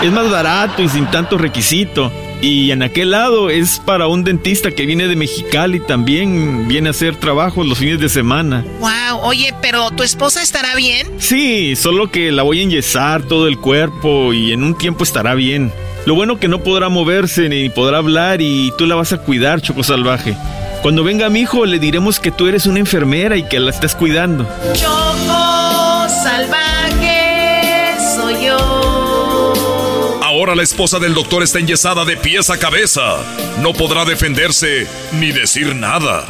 Es 0.00 0.12
más 0.12 0.30
barato 0.30 0.80
y 0.80 0.88
sin 0.88 1.06
tanto 1.06 1.38
requisito. 1.38 2.12
Y 2.40 2.70
en 2.70 2.84
aquel 2.84 3.10
lado 3.10 3.50
es 3.50 3.80
para 3.84 4.06
un 4.06 4.22
dentista 4.22 4.70
que 4.70 4.86
viene 4.86 5.08
de 5.08 5.16
Mexicali 5.16 5.80
también 5.80 6.68
viene 6.68 6.86
a 6.86 6.90
hacer 6.90 7.16
trabajo 7.16 7.64
los 7.64 7.78
fines 7.78 7.98
de 7.98 8.08
semana. 8.08 8.64
Wow, 8.78 9.22
oye, 9.22 9.52
pero 9.60 9.90
¿tu 9.90 10.04
esposa 10.04 10.40
estará 10.40 10.76
bien? 10.76 11.08
Sí, 11.18 11.74
solo 11.74 12.12
que 12.12 12.30
la 12.30 12.44
voy 12.44 12.60
a 12.60 12.62
enyesar 12.62 13.24
todo 13.24 13.48
el 13.48 13.58
cuerpo 13.58 14.32
y 14.32 14.52
en 14.52 14.62
un 14.62 14.78
tiempo 14.78 15.02
estará 15.02 15.34
bien. 15.34 15.72
Lo 16.04 16.16
bueno 16.16 16.40
que 16.40 16.48
no 16.48 16.62
podrá 16.62 16.88
moverse 16.88 17.48
ni 17.48 17.68
podrá 17.68 17.98
hablar 17.98 18.40
y 18.40 18.72
tú 18.76 18.86
la 18.86 18.96
vas 18.96 19.12
a 19.12 19.18
cuidar, 19.18 19.60
Choco 19.60 19.84
Salvaje. 19.84 20.36
Cuando 20.82 21.04
venga 21.04 21.30
mi 21.30 21.40
hijo 21.40 21.64
le 21.64 21.78
diremos 21.78 22.18
que 22.18 22.32
tú 22.32 22.48
eres 22.48 22.66
una 22.66 22.80
enfermera 22.80 23.36
y 23.36 23.44
que 23.44 23.60
la 23.60 23.70
estás 23.70 23.94
cuidando. 23.94 24.44
Choco 24.74 26.08
salvaje 26.08 27.94
soy 28.16 28.46
yo. 28.46 30.18
Ahora 30.24 30.56
la 30.56 30.64
esposa 30.64 30.98
del 30.98 31.14
doctor 31.14 31.44
está 31.44 31.60
enyesada 31.60 32.04
de 32.04 32.16
pies 32.16 32.50
a 32.50 32.58
cabeza. 32.58 33.18
No 33.60 33.72
podrá 33.72 34.04
defenderse 34.04 34.88
ni 35.12 35.30
decir 35.30 35.76
nada. 35.76 36.24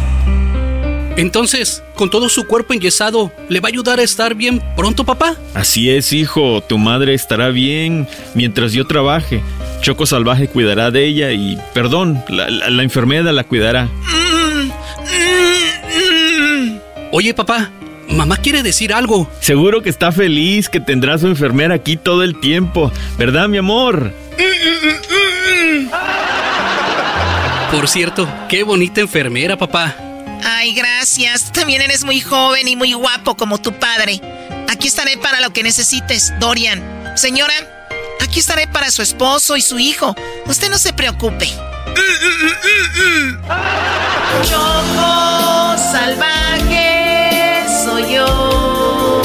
Entonces, 1.17 1.83
con 1.95 2.11
todo 2.11 2.29
su 2.29 2.47
cuerpo 2.47 2.75
enyesado, 2.75 3.33
¿le 3.49 3.61
va 3.61 3.69
a 3.69 3.71
ayudar 3.71 4.01
a 4.01 4.03
estar 4.03 4.35
bien 4.35 4.63
pronto, 4.77 5.05
papá? 5.05 5.37
Así 5.55 5.91
es, 5.91 6.13
hijo, 6.13 6.63
tu 6.63 6.79
madre 6.79 7.15
estará 7.15 7.49
bien 7.49 8.07
mientras 8.35 8.73
yo 8.73 8.87
trabaje. 8.87 9.43
Choco 9.83 10.07
Salvaje 10.07 10.49
cuidará 10.49 10.91
de 10.91 11.05
ella 11.05 11.33
y, 11.33 11.59
perdón, 11.75 12.25
la, 12.29 12.49
la- 12.49 12.71
la 12.71 12.83
enfermera 12.83 13.33
la 13.33 13.45
cuidará. 13.45 13.89
Oye, 17.11 17.35
papá, 17.35 17.71
mamá 18.09 18.37
quiere 18.39 18.63
decir 18.63 18.95
algo. 18.95 19.29
Seguro 19.41 19.83
que 19.83 19.91
está 19.91 20.13
feliz 20.13 20.69
que 20.69 20.81
tendrá 20.81 21.15
a 21.15 21.19
su 21.19 21.27
enfermera 21.27 21.75
aquí 21.75 21.97
todo 21.97 22.23
el 22.23 22.39
tiempo, 22.41 22.91
¿verdad, 23.19 23.49
mi 23.49 23.59
amor? 23.59 24.15
Por 27.73 27.89
cierto, 27.89 28.29
qué 28.49 28.63
bonita 28.63 29.01
enfermera, 29.01 29.57
papá. 29.57 29.95
Ay, 30.45 30.75
gracias. 30.75 31.53
También 31.53 31.83
eres 31.83 32.05
muy 32.05 32.21
joven 32.21 32.69
y 32.69 32.77
muy 32.77 32.93
guapo 32.93 33.37
como 33.37 33.59
tu 33.61 33.73
padre. 33.73 34.21
Aquí 34.69 34.89
estaré 34.89 35.17
para 35.19 35.41
lo 35.41 35.53
que 35.53 35.63
necesites, 35.63 36.33
Dorian. 36.39 36.83
Señora, 37.17 37.53
aquí 38.23 38.41
estaré 38.41 38.67
para 38.67 38.91
su 38.91 39.03
esposo 39.03 39.57
y 39.57 39.63
su 39.63 39.79
hijo. 39.79 40.15
Usted 40.47 40.71
no 40.71 40.79
se 40.79 40.93
preocupe. 40.93 41.49
Choco 44.43 45.77
salvaje 45.77 47.65
soy 47.85 48.15
yo. 48.15 49.23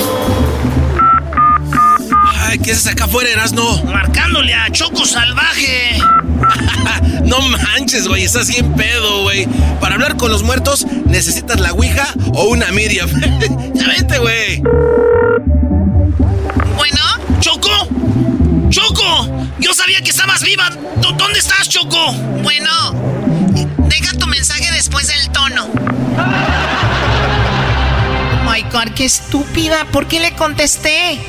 Ay, 2.35 2.59
¿qué 2.59 2.71
haces 2.71 2.87
acá 2.87 3.05
afuera, 3.05 3.29
Erasno? 3.29 3.83
Marcándole 3.83 4.53
a 4.53 4.69
Choco 4.71 5.05
salvaje. 5.05 5.99
no 7.23 7.39
manches, 7.41 8.07
güey, 8.07 8.23
estás 8.23 8.47
bien 8.47 8.73
pedo, 8.73 9.23
güey. 9.23 9.47
Para 9.79 9.95
hablar 9.95 10.17
con 10.17 10.31
los 10.31 10.43
muertos, 10.43 10.85
necesitas 11.05 11.59
la 11.59 11.71
Ouija 11.73 12.07
o 12.33 12.45
una 12.45 12.71
Miriam. 12.71 13.09
ya 13.73 13.87
vete, 13.87 14.19
güey. 14.19 14.63
Choco, 19.07 19.47
yo 19.59 19.73
sabía 19.73 20.01
que 20.01 20.09
estabas 20.09 20.43
viva. 20.43 20.69
¿Dó- 20.97 21.11
¿Dónde 21.13 21.39
estás, 21.39 21.69
Choco? 21.69 22.11
Bueno, 22.43 22.69
deja 23.87 24.17
tu 24.17 24.27
mensaje 24.27 24.69
después 24.71 25.07
del 25.07 25.29
tono. 25.31 25.67
Oh 28.33 28.51
my 28.51 28.61
God, 28.63 28.93
qué 28.95 29.05
estúpida. 29.05 29.85
¿Por 29.91 30.07
qué 30.07 30.19
le 30.19 30.33
contesté? 30.35 31.19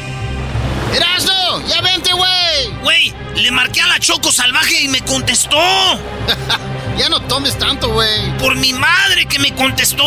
¡Erasno! 0.94 1.66
¡Ya 1.68 1.80
vente, 1.82 2.12
güey! 2.12 2.72
Güey, 2.82 3.14
le 3.36 3.50
marqué 3.50 3.80
a 3.82 3.86
la 3.86 3.98
Choco 4.00 4.32
salvaje 4.32 4.80
y 4.82 4.88
me 4.88 5.00
contestó. 5.02 5.58
ya 6.98 7.08
no 7.08 7.20
tomes 7.22 7.58
tanto, 7.58 7.90
güey. 7.92 8.36
Por 8.38 8.54
mi 8.56 8.72
madre 8.72 9.26
que 9.26 9.38
me 9.38 9.54
contestó. 9.54 10.04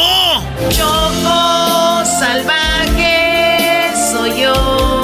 Choco 0.70 2.04
salvaje 2.20 3.92
soy 4.12 4.42
yo. 4.42 5.01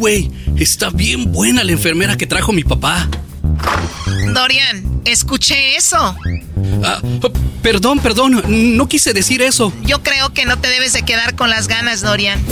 Güey. 0.00 0.30
Está 0.56 0.88
bien 0.90 1.30
buena 1.30 1.62
la 1.62 1.72
enfermera 1.72 2.16
que 2.16 2.26
trajo 2.26 2.52
mi 2.52 2.64
papá. 2.64 3.06
Dorian, 4.34 5.02
escuché 5.04 5.76
eso. 5.76 6.16
Ah, 6.82 7.00
oh, 7.22 7.32
perdón, 7.62 8.00
perdón. 8.00 8.42
No 8.76 8.88
quise 8.88 9.12
decir 9.12 9.42
eso. 9.42 9.72
Yo 9.84 10.02
creo 10.02 10.32
que 10.32 10.46
no 10.46 10.58
te 10.58 10.68
debes 10.68 10.94
de 10.94 11.02
quedar 11.02 11.36
con 11.36 11.50
las 11.50 11.68
ganas, 11.68 12.00
Dorian. 12.00 12.42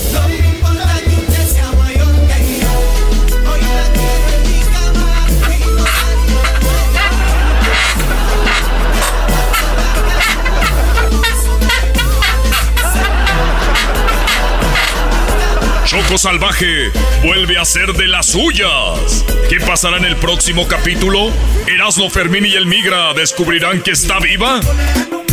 Choco 16.09 16.17
Salvaje 16.17 16.91
vuelve 17.23 17.59
a 17.59 17.67
ser 17.67 17.93
de 17.93 18.07
las 18.07 18.25
suyas. 18.29 19.27
¿Qué 19.51 19.61
pasará 19.61 19.99
en 19.99 20.07
el 20.07 20.17
próximo 20.17 20.67
capítulo? 20.67 21.31
¿Erasmo 21.67 22.09
Fermín 22.09 22.47
y 22.47 22.55
el 22.55 22.65
Migra 22.65 23.13
descubrirán 23.13 23.83
que 23.83 23.91
está 23.91 24.19
viva? 24.19 24.59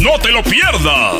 ¡No 0.01 0.19
te 0.21 0.33
lo 0.33 0.43
pierdas! 0.43 1.15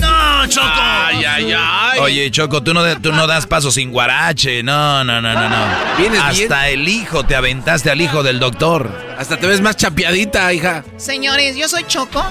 No, 0.00 0.46
Choco. 0.46 0.66
Ay, 0.66 1.22
ay, 1.22 1.52
ay. 1.54 1.98
Oye, 2.00 2.30
Choco, 2.30 2.62
tú 2.62 2.72
no, 2.72 2.98
tú 2.98 3.12
no 3.12 3.26
das 3.26 3.46
paso 3.46 3.70
sin 3.70 3.92
guarache. 3.92 4.62
No, 4.62 5.04
no, 5.04 5.20
no, 5.20 5.34
no, 5.34 5.48
no. 5.50 5.66
Vienes 5.98 6.22
Hasta 6.22 6.64
bien. 6.64 6.80
el 6.80 6.88
hijo, 6.88 7.26
te 7.26 7.36
aventaste 7.36 7.90
al 7.90 8.00
hijo 8.00 8.22
del 8.22 8.40
doctor. 8.40 8.90
Hasta 9.18 9.36
te 9.36 9.46
ves 9.46 9.60
más 9.60 9.76
chapeadita, 9.76 10.50
hija. 10.54 10.82
Señores, 10.96 11.58
yo 11.58 11.68
soy 11.68 11.84
Choco. 11.86 12.24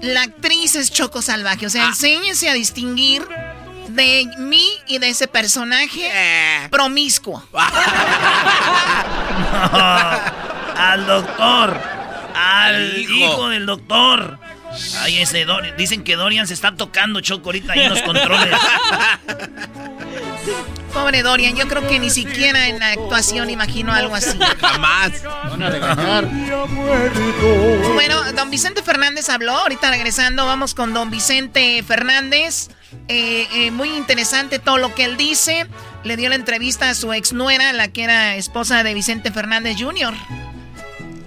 La 0.00 0.22
actriz 0.22 0.76
es 0.76 0.92
Choco 0.92 1.22
Salvaje. 1.22 1.66
O 1.66 1.70
sea, 1.70 1.88
enséñense 1.88 2.48
a 2.48 2.54
distinguir 2.54 3.26
de 3.96 4.28
mí 4.38 4.70
y 4.86 4.98
de 4.98 5.08
ese 5.08 5.26
personaje 5.26 6.10
promiscuo. 6.70 7.42
al 10.76 11.06
doctor. 11.06 11.80
Al 12.34 12.98
hijo. 12.98 13.12
hijo. 13.12 13.48
del 13.48 13.66
doctor. 13.66 14.38
Ay, 14.98 15.18
ese 15.18 15.44
Dorian. 15.44 15.76
Dicen 15.76 16.04
que 16.04 16.16
Dorian 16.16 16.46
se 16.46 16.54
está 16.54 16.74
tocando 16.74 17.20
Choco 17.20 17.48
ahorita 17.48 17.72
ahí 17.72 17.80
en 17.80 17.90
los 17.90 18.02
controles. 18.02 18.50
Pobre 20.92 21.22
Dorian, 21.22 21.54
yo 21.56 21.68
creo 21.68 21.86
que 21.86 21.98
ni 21.98 22.08
siquiera 22.08 22.68
en 22.68 22.78
la 22.78 22.92
actuación 22.92 23.50
imagino 23.50 23.92
algo 23.92 24.14
así. 24.14 24.38
Jamás. 24.60 25.12
Bueno, 27.94 28.32
don 28.32 28.50
Vicente 28.50 28.82
Fernández 28.82 29.28
habló. 29.28 29.52
Ahorita 29.52 29.90
regresando, 29.90 30.46
vamos 30.46 30.74
con 30.74 30.94
don 30.94 31.10
Vicente 31.10 31.82
Fernández. 31.82 32.68
Eh, 33.08 33.46
eh, 33.52 33.70
muy 33.70 33.90
interesante 33.90 34.58
todo 34.58 34.78
lo 34.78 34.94
que 34.94 35.04
él 35.04 35.16
dice. 35.16 35.66
Le 36.04 36.16
dio 36.16 36.28
la 36.30 36.36
entrevista 36.36 36.88
a 36.88 36.94
su 36.94 37.12
ex 37.12 37.32
nuera, 37.32 37.72
la 37.72 37.88
que 37.88 38.04
era 38.04 38.36
esposa 38.36 38.82
de 38.82 38.94
Vicente 38.94 39.30
Fernández 39.30 39.76
Jr. 39.78 40.14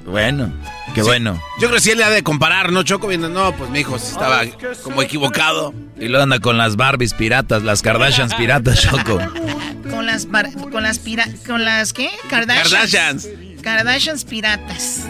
Bueno, 0.10 0.52
qué 0.96 1.02
Sí. 1.02 1.08
bueno. 1.08 1.42
Yo 1.60 1.68
creo 1.68 1.74
que 1.74 1.82
sí 1.82 1.92
él 1.92 2.00
le 2.00 2.04
ha 2.04 2.10
de 2.10 2.24
comparar, 2.24 2.72
¿no, 2.72 2.84
Choco? 2.84 3.08
Viendo, 3.08 3.30
no, 3.30 3.56
pues 3.56 3.70
mi 3.70 3.80
hijo 3.80 3.96
estaba 3.98 4.42
como 4.84 5.02
equivocado. 5.02 5.74
Y 6.00 6.08
luego 6.08 6.24
anda 6.24 6.40
con 6.40 6.58
las 6.58 6.76
Barbies 6.76 7.14
piratas, 7.14 7.64
las 7.64 7.82
Kardashians 7.82 8.34
piratas, 8.36 8.82
Choco. 8.82 9.20
Con 9.90 10.06
las 10.06 10.30
bar- 10.30 10.52
con 10.72 10.84
las 10.84 11.00
pira- 11.00 11.28
con 11.48 11.64
las 11.66 11.94
¿qué? 11.94 12.10
Kardashians. 12.30 12.70
Kardashians. 12.72 13.28
Kardashians 13.62 14.26
piratas. 14.26 15.04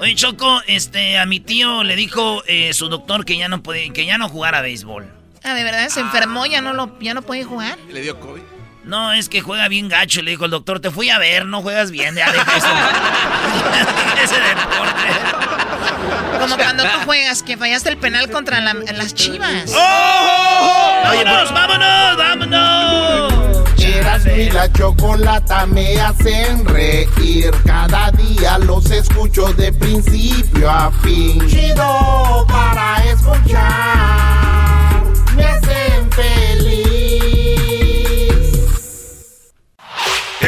Oye, 0.00 0.14
Choco, 0.14 0.60
este, 0.66 1.18
a 1.18 1.26
mi 1.26 1.40
tío 1.40 1.82
le 1.82 1.96
dijo 1.96 2.42
eh, 2.46 2.72
su 2.72 2.88
doctor 2.88 3.24
que 3.24 3.36
ya 3.36 3.48
no 3.48 3.62
puede, 3.62 3.90
que 3.92 4.06
ya 4.06 4.16
no 4.16 4.28
jugara 4.28 4.60
béisbol. 4.62 5.06
Ah, 5.44 5.54
de 5.54 5.64
verdad 5.64 5.88
se 5.88 6.00
enfermó, 6.00 6.46
ya 6.46 6.60
no 6.60 6.72
lo 6.72 6.98
ya 7.00 7.14
no 7.14 7.22
puede 7.22 7.44
jugar. 7.44 7.76
¿Le 7.90 8.00
dio 8.00 8.18
COVID? 8.20 8.42
No, 8.88 9.12
es 9.12 9.28
que 9.28 9.40
juega 9.42 9.68
bien 9.68 9.88
gacho. 9.88 10.22
Le 10.22 10.30
dijo 10.32 10.46
el 10.46 10.50
doctor, 10.50 10.80
te 10.80 10.90
fui 10.90 11.10
a 11.10 11.18
ver, 11.18 11.44
no 11.46 11.60
juegas 11.62 11.90
bien. 11.90 12.14
Ya 12.14 12.32
deja 12.32 12.56
eso. 12.56 12.66
Ese 14.24 14.34
deporte. 14.40 15.08
Como 16.40 16.56
cuando 16.56 16.84
tú 16.84 16.98
juegas 17.04 17.42
que 17.42 17.56
fallaste 17.56 17.90
el 17.90 17.98
penal 17.98 18.30
contra 18.30 18.60
la- 18.60 18.74
las 18.74 19.14
Chivas. 19.14 19.72
¡Vámonos, 21.04 21.52
vámonos, 21.52 22.16
vámonos! 22.16 23.34
Erasmo 23.78 24.32
y 24.32 24.50
la 24.50 24.70
chocolata 24.72 25.64
me 25.66 25.98
hacen 26.00 26.64
reír. 26.66 27.50
Cada 27.66 28.10
día 28.12 28.58
los 28.58 28.90
escucho 28.90 29.52
de 29.54 29.72
principio 29.72 30.70
a 30.70 30.90
fin. 31.02 31.46
Chido 31.48 32.46
para 32.48 33.02
escuchar. 33.04 35.02
Me 35.34 35.44
hacen 35.44 36.10
feliz. 36.12 36.47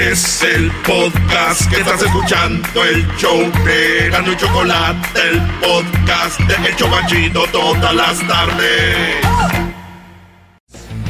Es 0.01 0.42
el 0.42 0.70
podcast 0.86 1.68
que 1.68 1.80
estás 1.80 2.01
escuchando, 2.01 2.84
el 2.84 3.07
show 3.18 3.38
de 3.66 4.09
Gano 4.11 4.32
y 4.32 4.36
Chocolate, 4.36 5.20
el 5.30 5.40
podcast 5.61 6.40
de 6.40 6.68
El 6.68 6.74
Chocachito 6.76 7.44
todas 7.53 7.94
las 7.94 8.18
tardes. 8.26 9.16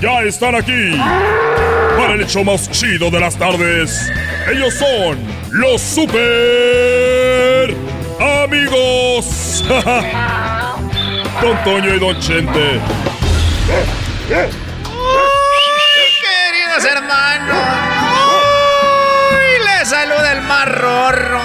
Ya 0.01 0.23
están 0.23 0.57
aquí 0.57 0.99
para 1.97 2.15
el 2.15 2.23
hecho 2.23 2.43
más 2.43 2.69
chido 2.73 3.13
de 3.13 3.21
las 3.21 3.37
tardes. 3.37 4.11
Ellos 4.51 4.75
son 4.75 5.19
los 5.53 5.81
super 5.81 7.73
amigos. 8.43 9.65
Don 11.41 11.65
Toño 11.65 11.95
y 11.95 11.99
Don 12.01 12.19
Chente. 12.19 12.81
Queridos 16.21 16.85
hermanos, 16.85 17.90
Les 20.01 20.09
saluda 20.09 20.33
el 20.33 20.73
rorro. 20.73 21.41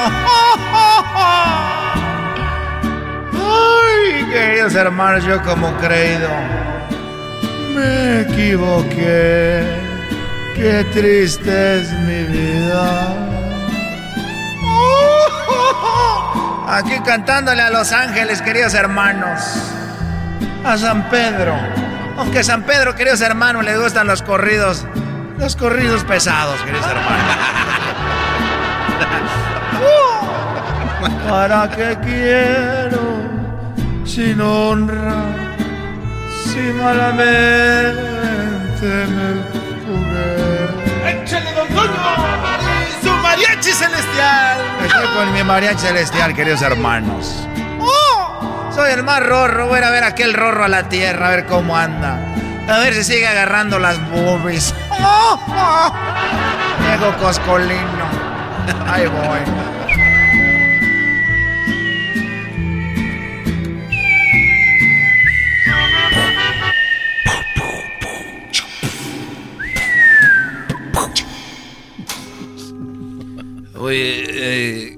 Ay, 3.34 4.26
queridos 4.32 4.76
hermanos, 4.76 5.26
yo 5.26 5.42
como 5.44 5.76
creído 5.78 6.30
me 7.76 8.22
equivoqué. 8.22 9.62
Qué 10.56 10.86
triste 10.94 11.82
es 11.82 11.92
mi 11.92 12.24
vida. 12.24 13.14
Aquí 16.70 16.98
cantándole 17.06 17.62
a 17.62 17.70
los 17.70 17.92
ángeles, 17.92 18.42
queridos 18.42 18.74
hermanos. 18.74 19.42
A 20.64 20.78
San 20.78 21.10
Pedro. 21.10 21.56
Aunque 22.18 22.40
a 22.40 22.44
San 22.44 22.64
Pedro, 22.64 22.96
queridos 22.96 23.20
hermanos, 23.20 23.66
le 23.66 23.78
gustan 23.78 24.08
los 24.08 24.22
corridos. 24.22 24.86
Los 25.38 25.58
corridos 25.58 26.06
pesados, 26.06 26.62
queridos 26.62 26.88
hermanos. 26.88 27.65
¿Para 31.30 31.70
qué 31.70 31.98
quiero 32.04 33.02
sin 34.06 34.42
honra 34.42 35.16
si 36.46 36.60
malamente 36.82 38.02
me 39.08 39.44
jugué? 39.86 41.24
¡Échale, 41.24 41.52
don 41.54 41.68
Toño! 41.68 42.02
¡Su 43.04 43.12
mariachi 43.12 43.72
celestial! 43.72 44.58
Estoy 44.86 45.08
con 45.16 45.34
mi 45.34 45.44
mariachi 45.44 45.88
celestial, 45.88 46.34
queridos 46.34 46.62
hermanos. 46.62 47.48
¡Oh! 47.80 48.70
Soy 48.74 48.92
el 48.92 49.04
más 49.04 49.26
rorro. 49.26 49.68
Voy 49.68 49.78
a 49.78 49.80
ir 49.80 49.86
a 49.86 49.90
ver 49.90 50.04
aquel 50.04 50.34
rorro 50.34 50.66
a 50.66 50.68
la 50.68 50.90
tierra, 50.90 51.28
a 51.28 51.30
ver 51.32 51.46
cómo 51.46 51.78
anda. 51.78 52.20
A 52.68 52.80
ver 52.80 52.94
si 52.94 53.04
sigue 53.04 53.28
agarrando 53.28 53.78
las 53.78 54.00
boobies. 54.10 54.74
¡Oh! 54.90 55.40
¡Oh! 55.48 55.94
Coscolino. 57.20 58.05
Ahí 58.88 59.08
voy. 59.08 59.40
Oye, 73.78 74.26
eh, 74.30 74.98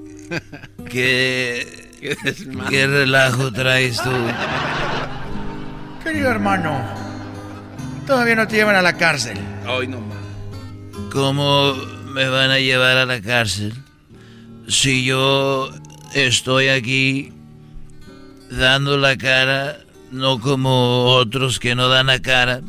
¿qué, 0.88 1.90
¿qué 2.70 2.86
relajo 2.86 3.52
traes 3.52 4.00
tú? 4.02 4.10
Querido 6.02 6.30
hermano, 6.30 6.80
todavía 8.06 8.36
no 8.36 8.48
te 8.48 8.56
llevan 8.56 8.76
a 8.76 8.82
la 8.82 8.94
cárcel. 8.94 9.36
Ay, 9.66 9.88
no 9.88 10.00
más. 10.00 10.16
¿Cómo 11.12 11.74
me 12.18 12.28
van 12.28 12.50
a 12.50 12.58
llevar 12.58 12.96
a 12.96 13.06
la 13.06 13.20
cárcel 13.20 13.72
si 14.66 15.04
yo 15.04 15.70
estoy 16.14 16.66
aquí 16.66 17.32
dando 18.50 18.96
la 18.96 19.16
cara, 19.16 19.78
no 20.10 20.40
como 20.40 21.04
otros 21.14 21.60
que 21.60 21.76
no 21.76 21.88
dan 21.88 22.08
la 22.08 22.20
cara, 22.20 22.62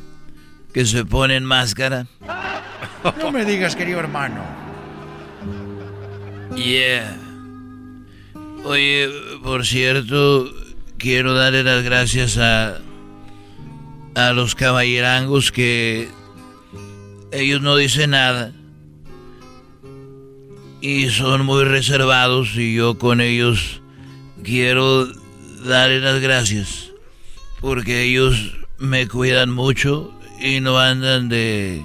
que 0.72 0.86
se 0.86 1.04
ponen 1.04 1.46
máscara? 1.46 2.06
No 3.18 3.32
me 3.32 3.44
digas, 3.44 3.76
querido 3.76 4.00
hermano. 4.00 4.44
Yeah. 6.56 7.18
Oye, 8.66 9.10
por 9.42 9.66
cierto, 9.66 10.48
quiero 11.00 11.34
darle 11.34 11.64
las 11.64 11.84
gracias 11.84 12.38
a 12.38 12.78
a 14.14 14.32
los 14.34 14.54
caballerangos 14.54 15.52
que 15.52 16.08
ellos 17.32 17.62
no 17.64 17.76
dicen 17.78 18.12
nada 18.12 18.54
y 20.82 21.10
son 21.10 21.46
muy 21.46 21.64
reservados 21.64 22.56
y 22.56 22.76
yo 22.76 22.98
con 22.98 23.22
ellos 23.22 23.82
quiero 24.44 25.08
darle 25.66 26.00
las 26.00 26.22
gracias 26.22 26.92
porque 27.62 28.04
ellos 28.04 28.56
me 28.78 29.08
cuidan 29.08 29.52
mucho 29.52 30.14
y 30.40 30.62
no 30.62 30.80
andan 30.80 31.28
de 31.30 31.84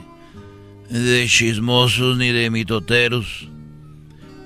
de 0.88 1.26
chismosos 1.26 2.16
ni 2.18 2.30
de 2.30 2.50
mitoteros. 2.50 3.48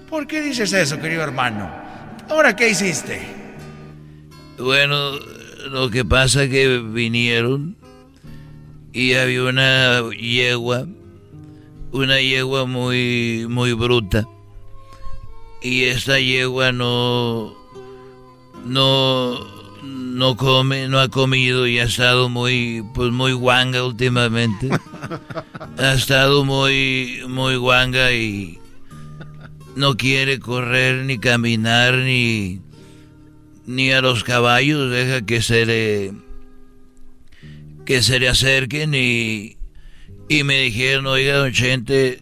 ¿Por 0.09 0.27
qué 0.27 0.41
dices 0.41 0.73
eso, 0.73 0.99
querido 0.99 1.23
hermano? 1.23 1.71
¿Ahora 2.31 2.57
qué 2.57 2.71
hiciste? 2.71 3.21
Bueno, 4.59 5.19
lo 5.71 5.91
que 5.91 6.05
pasa 6.05 6.49
que 6.49 6.79
vinieron 6.79 7.77
y 8.93 9.15
había 9.15 9.45
una 9.45 10.11
yegua, 10.11 10.87
una 11.93 12.21
yegua 12.21 12.65
muy 12.65 13.47
muy 13.49 13.73
bruta. 13.75 14.27
Y 15.63 15.85
esta 15.85 16.21
yegua 16.21 16.73
no 16.73 17.57
no 18.65 19.59
no 19.83 20.37
come, 20.37 20.89
no 20.89 21.01
ha 21.01 21.09
comido 21.09 21.67
y 21.67 21.79
ha 21.79 21.85
estado 21.85 22.29
muy 22.29 22.85
pues 22.95 23.11
muy 23.11 23.33
guanga 23.33 23.85
últimamente. 23.85 24.69
ha 25.79 25.93
estado 25.95 26.45
muy 26.45 27.23
muy 27.29 27.57
guanga 27.57 28.13
y 28.13 28.59
no 29.75 29.97
quiere 29.97 30.39
correr 30.39 31.05
ni 31.05 31.19
caminar 31.19 31.95
ni 31.95 32.61
ni 33.67 33.93
a 33.93 34.01
los 34.01 34.25
caballos, 34.25 34.91
deja 34.91 35.27
que 35.27 35.43
se 35.43 35.67
le 35.67 36.13
que 37.85 38.03
se 38.03 38.19
le 38.19 38.29
acerquen 38.29 38.95
y 38.95 39.57
y 40.29 40.45
me 40.45 40.61
dijeron, 40.61 41.07
"Oiga, 41.07 41.39
don 41.39 41.53
Chente, 41.53 42.21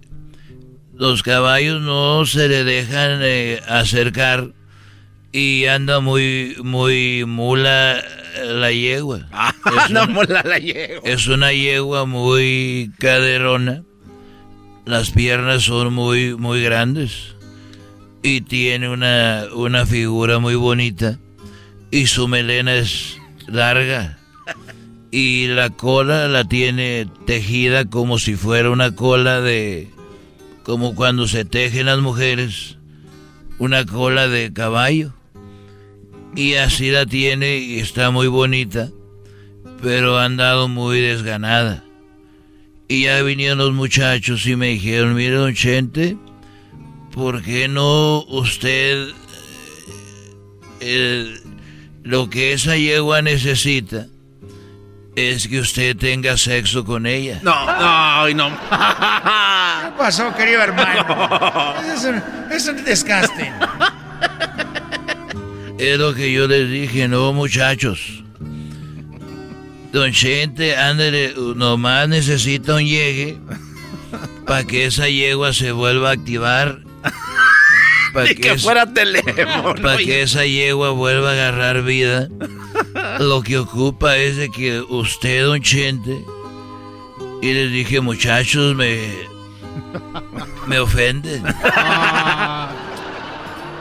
los 0.99 1.23
caballos 1.23 1.81
no 1.83 2.25
se 2.27 2.49
le 2.49 2.65
dejan 2.65 3.21
eh, 3.23 3.61
acercar 3.69 4.49
y 5.33 5.67
anda 5.67 6.01
muy 6.01 6.57
muy 6.63 7.25
mula 7.27 8.03
la 8.45 8.73
yegua." 8.73 9.27
Una- 9.91 10.07
mola 10.07 10.43
la 10.45 10.59
yegua. 10.59 11.09
es 11.09 11.27
una 11.29 11.53
yegua 11.53 12.05
muy 12.07 12.91
caderona. 12.99 13.83
Las 14.85 15.11
piernas 15.11 15.65
son 15.65 15.93
muy, 15.93 16.35
muy 16.37 16.63
grandes. 16.63 17.35
Y 18.23 18.43
tiene 18.43 18.89
una, 18.89 19.47
una 19.53 19.85
figura 19.85 20.39
muy 20.39 20.55
bonita. 20.55 21.19
Y 21.91 22.07
su 22.07 22.29
melena 22.29 22.75
es 22.77 23.19
larga. 23.49 24.19
Y 25.11 25.49
la 25.49 25.71
cola 25.71 26.29
la 26.29 26.45
tiene 26.45 27.09
tejida 27.27 27.87
como 27.87 28.19
si 28.21 28.37
fuera 28.37 28.71
una 28.71 28.95
cola 28.95 29.41
de... 29.41 29.91
Como 30.67 30.95
cuando 30.95 31.27
se 31.27 31.47
tejen 31.47 31.87
las 31.87 32.01
mujeres. 32.01 32.77
Una 33.59 33.87
cola 33.87 34.29
de 34.29 34.53
caballo. 34.53 35.15
Y 36.35 36.57
así 36.57 36.91
la 36.91 37.07
tiene 37.07 37.57
y 37.57 37.79
está 37.79 38.11
muy 38.11 38.27
bonita 38.27 38.91
pero 39.83 40.19
ha 40.19 40.25
andado 40.25 40.69
muy 40.69 41.01
desganada. 41.01 41.85
Y 42.89 43.05
ya 43.05 43.23
vinieron 43.23 43.59
los 43.59 43.73
muchachos 43.73 44.47
y 44.47 44.57
me 44.57 44.69
dijeron, 44.69 45.15
mire, 45.15 45.35
don 45.35 45.55
Chente, 45.55 46.17
¿por 47.13 47.43
qué 47.43 47.69
no 47.69 48.25
usted 48.29 49.09
eh, 50.81 51.35
lo 52.05 52.31
que 52.31 52.53
esa 52.53 52.77
yegua 52.77 53.23
necesita 53.23 54.07
es 55.17 55.49
que 55.49 55.59
usted 55.61 55.97
tenga 55.97 56.37
sexo 56.37 56.85
con 56.85 57.07
ella? 57.07 57.41
No, 57.43 57.67
no, 57.67 58.35
no. 58.35 58.51
¿Qué 58.71 59.93
pasó, 59.99 60.33
querido 60.35 60.63
hermano? 60.63 61.75
Es 61.97 62.05
un, 62.05 62.23
es 62.53 62.69
un 62.69 62.85
disgusting. 62.85 63.53
Es 65.79 65.99
lo 65.99 66.15
que 66.15 66.31
yo 66.31 66.47
les 66.47 66.71
dije, 66.71 67.09
no 67.09 67.33
muchachos. 67.33 68.23
Don 69.93 70.13
Chente, 70.13 70.77
ándale, 70.77 71.35
nomás 71.55 72.09
necesita 72.09 72.75
un 72.75 72.85
llegue 72.85 73.39
para 74.47 74.65
que 74.65 74.85
esa 74.85 75.09
yegua 75.09 75.55
se 75.55 75.73
vuelva 75.73 76.11
a 76.11 76.13
activar. 76.13 76.81
Para 78.13 78.27
Ni 78.27 78.35
que 78.35 78.59
fuera 78.59 78.93
teléfono. 78.93 79.75
Para 79.83 79.99
que 79.99 80.23
esa 80.23 80.45
yegua 80.45 80.91
vuelva 80.91 81.31
a 81.31 81.33
agarrar 81.33 81.83
vida. 81.83 82.29
Lo 83.19 83.43
que 83.43 83.59
ocupa 83.59 84.17
es 84.17 84.37
de 84.37 84.51
que 84.51 84.81
usted, 84.81 85.45
don 85.45 85.61
Chente, 85.61 86.25
y 87.43 87.53
les 87.53 87.71
dije, 87.73 88.01
muchachos, 88.01 88.75
me, 88.75 89.11
me 90.67 90.79
ofenden. 90.79 91.45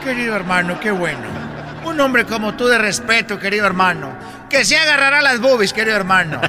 Querido 0.02 0.36
hermano, 0.36 0.78
qué 0.80 0.90
bueno. 0.90 1.22
Un 1.84 2.00
hombre 2.00 2.26
como 2.26 2.54
tú 2.54 2.66
de 2.66 2.78
respeto, 2.78 3.38
querido 3.38 3.66
hermano. 3.66 4.16
Que 4.50 4.64
se 4.64 4.76
agarrará 4.76 5.22
las 5.22 5.40
boobies, 5.40 5.72
querido 5.72 5.96
hermano. 5.96 6.40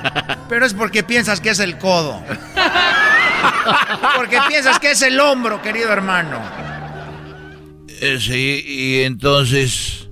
Pero 0.50 0.66
es 0.66 0.74
porque 0.74 1.04
piensas 1.04 1.42
que 1.42 1.50
es 1.50 1.60
el 1.60 1.78
codo. 1.78 2.24
Porque 4.16 4.40
piensas 4.48 4.80
que 4.80 4.92
es 4.92 5.02
el 5.02 5.20
hombro, 5.20 5.62
querido 5.62 5.92
hermano. 5.92 6.40
Eh, 8.00 8.20
sí, 8.20 8.64
y 8.66 9.02
entonces 9.04 10.08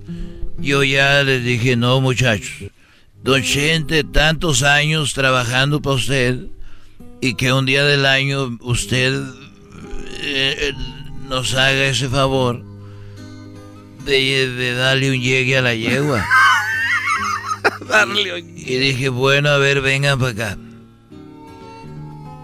yo 0.58 0.82
ya 0.82 1.22
les 1.22 1.44
dije, 1.44 1.76
no 1.76 2.00
muchachos, 2.00 2.70
don 3.22 3.42
Chente, 3.42 4.04
tantos 4.04 4.62
años 4.62 5.14
trabajando 5.14 5.80
para 5.80 5.96
usted 5.96 6.38
y 7.20 7.34
que 7.34 7.52
un 7.52 7.66
día 7.66 7.84
del 7.84 8.06
año 8.06 8.58
usted 8.60 9.14
eh, 10.22 10.56
eh, 10.58 10.72
nos 11.28 11.54
haga 11.54 11.86
ese 11.86 12.08
favor 12.08 12.62
de, 14.04 14.48
de 14.48 14.74
darle 14.74 15.10
un 15.10 15.20
llegue 15.20 15.58
a 15.58 15.62
la 15.62 15.74
yegua. 15.74 16.24
Darle 17.88 18.38
Y 18.56 18.76
dije, 18.78 19.08
bueno, 19.08 19.48
a 19.48 19.58
ver, 19.58 19.80
vengan 19.80 20.18
para 20.18 20.30
acá. 20.30 20.58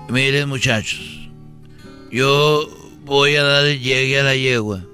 Miren 0.09 0.49
muchachos, 0.49 1.01
yo 2.11 2.69
voy 3.05 3.37
a 3.37 3.43
dar 3.43 3.65
el 3.65 3.81
llegue 3.81 4.21
a 4.21 4.25
la 4.25 4.37
yegua, 4.37 4.85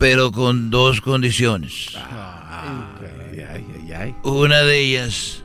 pero 0.00 0.32
con 0.32 0.70
dos 0.70 1.02
condiciones. 1.02 1.90
Una 4.22 4.62
de 4.62 4.78
ellas 4.78 5.42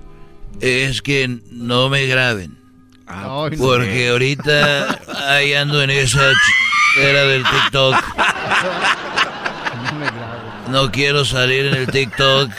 es 0.61 1.01
que 1.01 1.39
no 1.51 1.89
me 1.89 2.05
graben. 2.05 2.57
Ay, 3.05 3.51
no. 3.51 3.57
Porque 3.57 4.09
ahorita 4.09 4.97
ahí 5.27 5.53
ando 5.53 5.83
en 5.83 5.89
esa 5.89 6.31
era 6.97 7.25
del 7.25 7.43
TikTok. 7.43 7.95
No 10.69 10.89
quiero 10.89 11.25
salir 11.25 11.65
en 11.65 11.75
el 11.75 11.87
TikTok. 11.87 12.49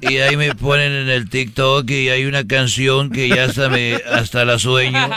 Y 0.00 0.18
ahí 0.18 0.36
me 0.36 0.54
ponen 0.54 0.92
en 0.92 1.08
el 1.08 1.28
TikTok 1.28 1.90
y 1.90 2.08
hay 2.10 2.24
una 2.24 2.46
canción 2.46 3.10
que 3.10 3.28
ya 3.28 3.46
hasta 3.46 3.68
me 3.68 3.96
hasta 3.96 4.44
la 4.44 4.60
sueño 4.60 5.10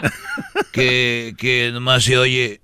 que, 0.72 1.36
que 1.38 1.70
nomás 1.72 2.04
se 2.04 2.18
oye. 2.18 2.62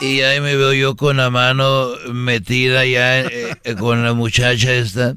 Y 0.00 0.22
ahí 0.22 0.40
me 0.40 0.56
veo 0.56 0.72
yo 0.72 0.96
con 0.96 1.18
la 1.18 1.28
mano 1.28 1.90
metida 2.10 2.86
ya 2.86 3.20
eh, 3.20 3.54
eh, 3.64 3.74
con 3.74 4.02
la 4.02 4.14
muchacha 4.14 4.72
esta. 4.72 5.16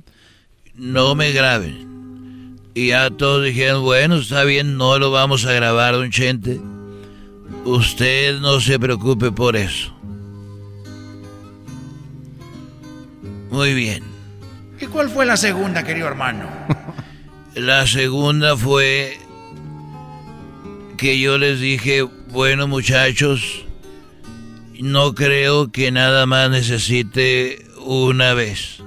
No 0.76 1.16
me 1.16 1.32
graben. 1.32 2.60
Y 2.74 2.88
ya 2.88 3.10
todos 3.10 3.46
dijeron, 3.46 3.84
bueno, 3.84 4.16
está 4.18 4.44
bien, 4.44 4.76
no 4.76 5.00
lo 5.00 5.10
vamos 5.10 5.46
a 5.46 5.54
grabar, 5.54 5.94
don 5.94 6.12
Chente. 6.12 6.60
Usted 7.64 8.40
no 8.40 8.60
se 8.60 8.78
preocupe 8.78 9.32
por 9.32 9.56
eso. 9.56 9.94
Muy 13.52 13.74
bien. 13.74 14.04
¿Y 14.82 14.88
cuál 14.88 15.10
fue 15.10 15.26
la 15.26 15.38
segunda, 15.38 15.84
querido 15.84 16.08
hermano? 16.08 16.50
La 17.56 17.88
segunda 17.88 18.58
fue 18.58 19.18
que 20.98 21.20
yo 21.20 21.38
les 21.38 21.60
dije, 21.60 22.04
bueno 22.30 22.68
muchachos, 22.68 23.66
no 24.80 25.14
creo 25.14 25.72
que 25.72 25.92
nada 25.92 26.26
más 26.26 26.50
necesite 26.50 27.66
una 27.86 28.34
vez. 28.34 28.80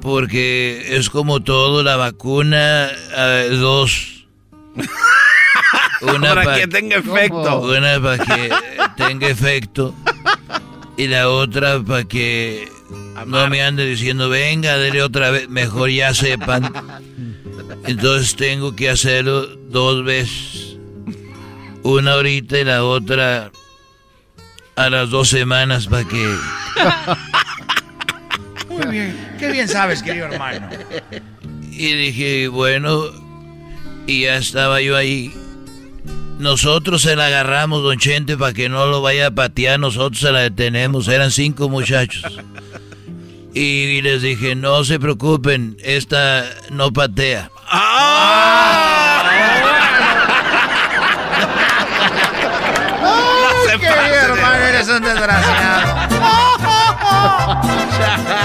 Porque 0.00 0.96
es 0.96 1.10
como 1.10 1.42
todo, 1.42 1.82
la 1.82 1.96
vacuna, 1.96 2.90
eh, 3.16 3.48
dos. 3.52 4.26
Una 6.02 6.34
para 6.34 6.56
que 6.56 6.66
tenga 6.66 6.96
efecto. 6.96 7.60
Una 7.60 8.00
para 8.00 8.18
que 8.18 8.50
tenga 8.96 9.28
efecto. 9.28 9.94
Y 10.96 11.06
la 11.06 11.28
otra 11.28 11.80
para 11.80 12.04
que 12.04 12.68
no 13.26 13.48
me 13.48 13.62
ande 13.62 13.86
diciendo, 13.86 14.28
venga, 14.28 14.76
dele 14.76 15.02
otra 15.02 15.30
vez. 15.30 15.48
Mejor 15.48 15.90
ya 15.90 16.12
sepan. 16.14 16.72
Entonces 17.86 18.34
tengo 18.34 18.74
que 18.74 18.90
hacerlo 18.90 19.61
dos 19.72 20.04
veces. 20.04 20.76
Una 21.82 22.12
ahorita 22.12 22.58
y 22.58 22.64
la 22.64 22.84
otra 22.84 23.50
a 24.76 24.90
las 24.90 25.10
dos 25.10 25.28
semanas 25.28 25.88
para 25.88 26.04
que... 26.04 26.36
Muy 28.68 28.86
bien. 28.86 29.34
Qué 29.38 29.50
bien 29.50 29.68
sabes, 29.68 30.02
querido 30.02 30.26
hermano. 30.26 30.68
Y 31.70 31.92
dije, 31.94 32.48
bueno, 32.48 33.04
y 34.06 34.22
ya 34.22 34.36
estaba 34.36 34.80
yo 34.80 34.96
ahí. 34.96 35.34
Nosotros 36.38 37.02
se 37.02 37.16
la 37.16 37.26
agarramos, 37.26 37.82
don 37.82 37.98
Chente, 37.98 38.36
para 38.36 38.52
que 38.52 38.68
no 38.68 38.86
lo 38.86 39.02
vaya 39.02 39.28
a 39.28 39.30
patear. 39.30 39.78
Nosotros 39.80 40.20
se 40.20 40.32
la 40.32 40.40
detenemos. 40.40 41.08
Eran 41.08 41.30
cinco 41.30 41.68
muchachos. 41.68 42.24
Y 43.54 44.00
les 44.00 44.22
dije, 44.22 44.54
no 44.54 44.84
se 44.84 44.98
preocupen, 44.98 45.76
esta 45.82 46.44
no 46.70 46.92
patea. 46.92 47.50
¡Ah! 47.68 48.62
hermano, 54.22 54.64
eres 54.64 54.81
un 54.96 55.02
desgraciado. 55.02 55.94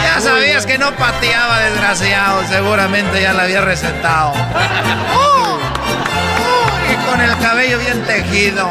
ya 0.04 0.22
sabías 0.22 0.66
que 0.66 0.78
no 0.78 0.92
pateaba, 0.94 1.60
desgraciado. 1.60 2.44
Seguramente 2.48 3.22
ya 3.22 3.34
la 3.34 3.44
había 3.44 3.62
recetado. 3.62 4.34
y 6.92 7.10
con 7.10 7.22
el 7.22 7.38
cabello 7.40 7.80
bien 7.80 8.04
tejido. 8.06 8.70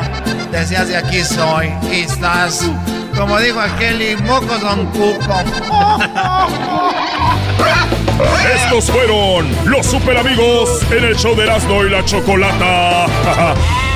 Decías 0.50 0.88
de 0.88 0.96
aquí 0.96 1.22
soy. 1.24 1.72
Y 1.90 2.00
estás, 2.00 2.62
como 3.16 3.38
dijo 3.38 3.60
aquel, 3.60 4.00
y 4.00 4.16
mocos 4.16 4.60
son 4.60 4.86
cuco. 4.86 5.44
Estos 8.54 8.90
fueron 8.90 9.54
los 9.66 9.86
super 9.86 10.16
amigos 10.16 10.82
en 10.90 11.04
el 11.04 11.16
show 11.16 11.34
de 11.36 11.44
Erasmo 11.44 11.84
y 11.84 11.90
la 11.90 12.04
Chocolata. 12.04 13.06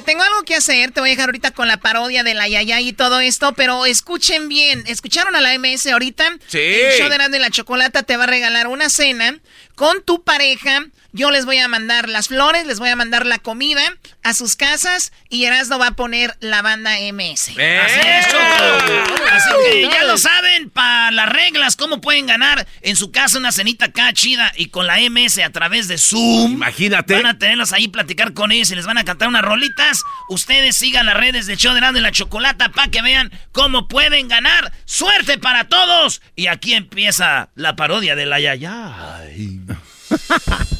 Oye, 0.00 0.06
tengo 0.06 0.22
algo 0.22 0.42
que 0.44 0.54
hacer. 0.54 0.92
Te 0.92 1.00
voy 1.00 1.10
a 1.10 1.12
dejar 1.12 1.28
ahorita 1.28 1.50
con 1.50 1.68
la 1.68 1.76
parodia 1.76 2.22
de 2.22 2.34
la 2.34 2.48
Yaya 2.48 2.80
y 2.80 2.92
todo 2.92 3.20
esto, 3.20 3.52
pero 3.52 3.84
escuchen 3.84 4.48
bien. 4.48 4.82
¿Escucharon 4.86 5.36
a 5.36 5.40
la 5.40 5.58
MS 5.58 5.86
ahorita? 5.88 6.24
Sí. 6.46 6.58
El 6.58 6.98
show 6.98 7.08
de 7.08 7.16
Grande 7.16 7.38
la 7.38 7.50
Chocolata 7.50 8.02
te 8.02 8.16
va 8.16 8.24
a 8.24 8.26
regalar 8.26 8.66
una 8.66 8.88
cena 8.88 9.38
con 9.74 10.02
tu 10.02 10.22
pareja 10.22 10.86
yo 11.12 11.30
les 11.30 11.44
voy 11.44 11.58
a 11.58 11.68
mandar 11.68 12.08
las 12.08 12.28
flores, 12.28 12.66
les 12.66 12.78
voy 12.78 12.88
a 12.88 12.96
mandar 12.96 13.26
la 13.26 13.38
comida 13.38 13.82
a 14.22 14.34
sus 14.34 14.56
casas 14.56 15.12
y 15.28 15.44
Erasmo 15.44 15.78
va 15.78 15.88
a 15.88 15.92
poner 15.92 16.36
la 16.40 16.62
banda 16.62 16.92
MS. 17.12 17.56
¡Eh! 17.56 17.78
Así 17.78 18.00
es, 18.00 18.26
Así 19.32 19.50
que 19.70 19.82
ya 19.82 20.04
lo 20.04 20.18
saben, 20.18 20.70
para 20.70 21.10
las 21.10 21.28
reglas, 21.28 21.76
cómo 21.76 22.00
pueden 22.00 22.26
ganar 22.26 22.66
en 22.82 22.96
su 22.96 23.10
casa 23.10 23.38
una 23.38 23.52
cenita 23.52 23.86
acá 23.86 24.12
chida 24.12 24.52
y 24.56 24.66
con 24.66 24.86
la 24.86 24.98
MS 24.98 25.38
a 25.38 25.50
través 25.50 25.88
de 25.88 25.98
Zoom. 25.98 26.52
Imagínate. 26.52 27.14
Van 27.14 27.26
a 27.26 27.38
tenerlos 27.38 27.72
ahí, 27.72 27.88
platicar 27.88 28.34
con 28.34 28.52
ellos 28.52 28.70
y 28.70 28.76
les 28.76 28.86
van 28.86 28.98
a 28.98 29.04
cantar 29.04 29.28
unas 29.28 29.42
rolitas. 29.42 30.02
Ustedes 30.28 30.76
sigan 30.76 31.06
las 31.06 31.16
redes 31.16 31.46
de 31.46 31.56
show 31.56 31.74
de 31.74 31.80
y 31.80 32.00
la 32.00 32.12
Chocolata 32.12 32.70
para 32.70 32.88
que 32.88 33.02
vean 33.02 33.32
cómo 33.52 33.88
pueden 33.88 34.28
ganar. 34.28 34.72
¡Suerte 34.84 35.38
para 35.38 35.68
todos! 35.68 36.20
Y 36.36 36.46
aquí 36.46 36.74
empieza 36.74 37.50
la 37.54 37.74
parodia 37.74 38.14
de 38.14 38.26
la 38.26 38.38
Yaya. 38.38 39.24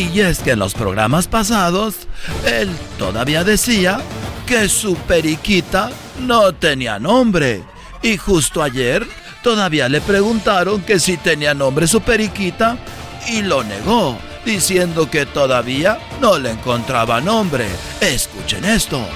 Y 0.00 0.20
es 0.20 0.38
que 0.38 0.52
en 0.52 0.58
los 0.58 0.72
programas 0.72 1.26
pasados, 1.26 1.94
él 2.46 2.70
todavía 2.98 3.44
decía 3.44 4.00
que 4.46 4.66
su 4.70 4.94
periquita 4.96 5.90
no 6.20 6.54
tenía 6.54 6.98
nombre. 6.98 7.62
Y 8.00 8.16
justo 8.16 8.62
ayer 8.62 9.06
todavía 9.42 9.90
le 9.90 10.00
preguntaron 10.00 10.80
que 10.80 10.98
si 10.98 11.18
tenía 11.18 11.52
nombre 11.52 11.86
su 11.86 12.00
periquita 12.00 12.78
y 13.28 13.42
lo 13.42 13.62
negó, 13.62 14.18
diciendo 14.46 15.10
que 15.10 15.26
todavía 15.26 15.98
no 16.18 16.38
le 16.38 16.52
encontraba 16.52 17.20
nombre. 17.20 17.66
Escuchen 18.00 18.64
esto. 18.64 19.06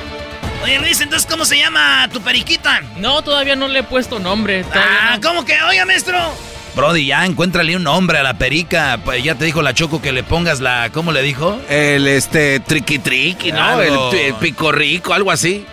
Oye 0.62 0.78
Luis, 0.80 1.00
entonces 1.00 1.26
¿cómo 1.30 1.46
se 1.46 1.56
llama 1.56 2.10
tu 2.12 2.20
periquita? 2.20 2.82
No, 2.98 3.22
todavía 3.22 3.56
no 3.56 3.68
le 3.68 3.78
he 3.78 3.84
puesto 3.84 4.18
nombre. 4.18 4.66
Ah, 4.74 5.18
¿cómo 5.22 5.46
que? 5.46 5.54
Oiga, 5.62 5.86
maestro. 5.86 6.18
Brody, 6.74 7.06
ya 7.06 7.24
encuéntrale 7.24 7.76
un 7.76 7.84
nombre 7.84 8.18
a 8.18 8.22
la 8.22 8.36
perica. 8.36 8.98
Pues 9.04 9.22
ya 9.22 9.36
te 9.36 9.44
dijo 9.44 9.62
la 9.62 9.74
Choco 9.74 10.02
que 10.02 10.12
le 10.12 10.24
pongas 10.24 10.60
la. 10.60 10.90
¿Cómo 10.92 11.12
le 11.12 11.22
dijo? 11.22 11.60
El 11.68 12.08
este 12.08 12.58
triqui 12.60 12.98
triqui, 12.98 13.52
¿no? 13.52 13.80
El, 13.80 13.94
el 14.18 14.34
pico 14.34 14.72
rico, 14.72 15.14
algo 15.14 15.30
así. 15.30 15.64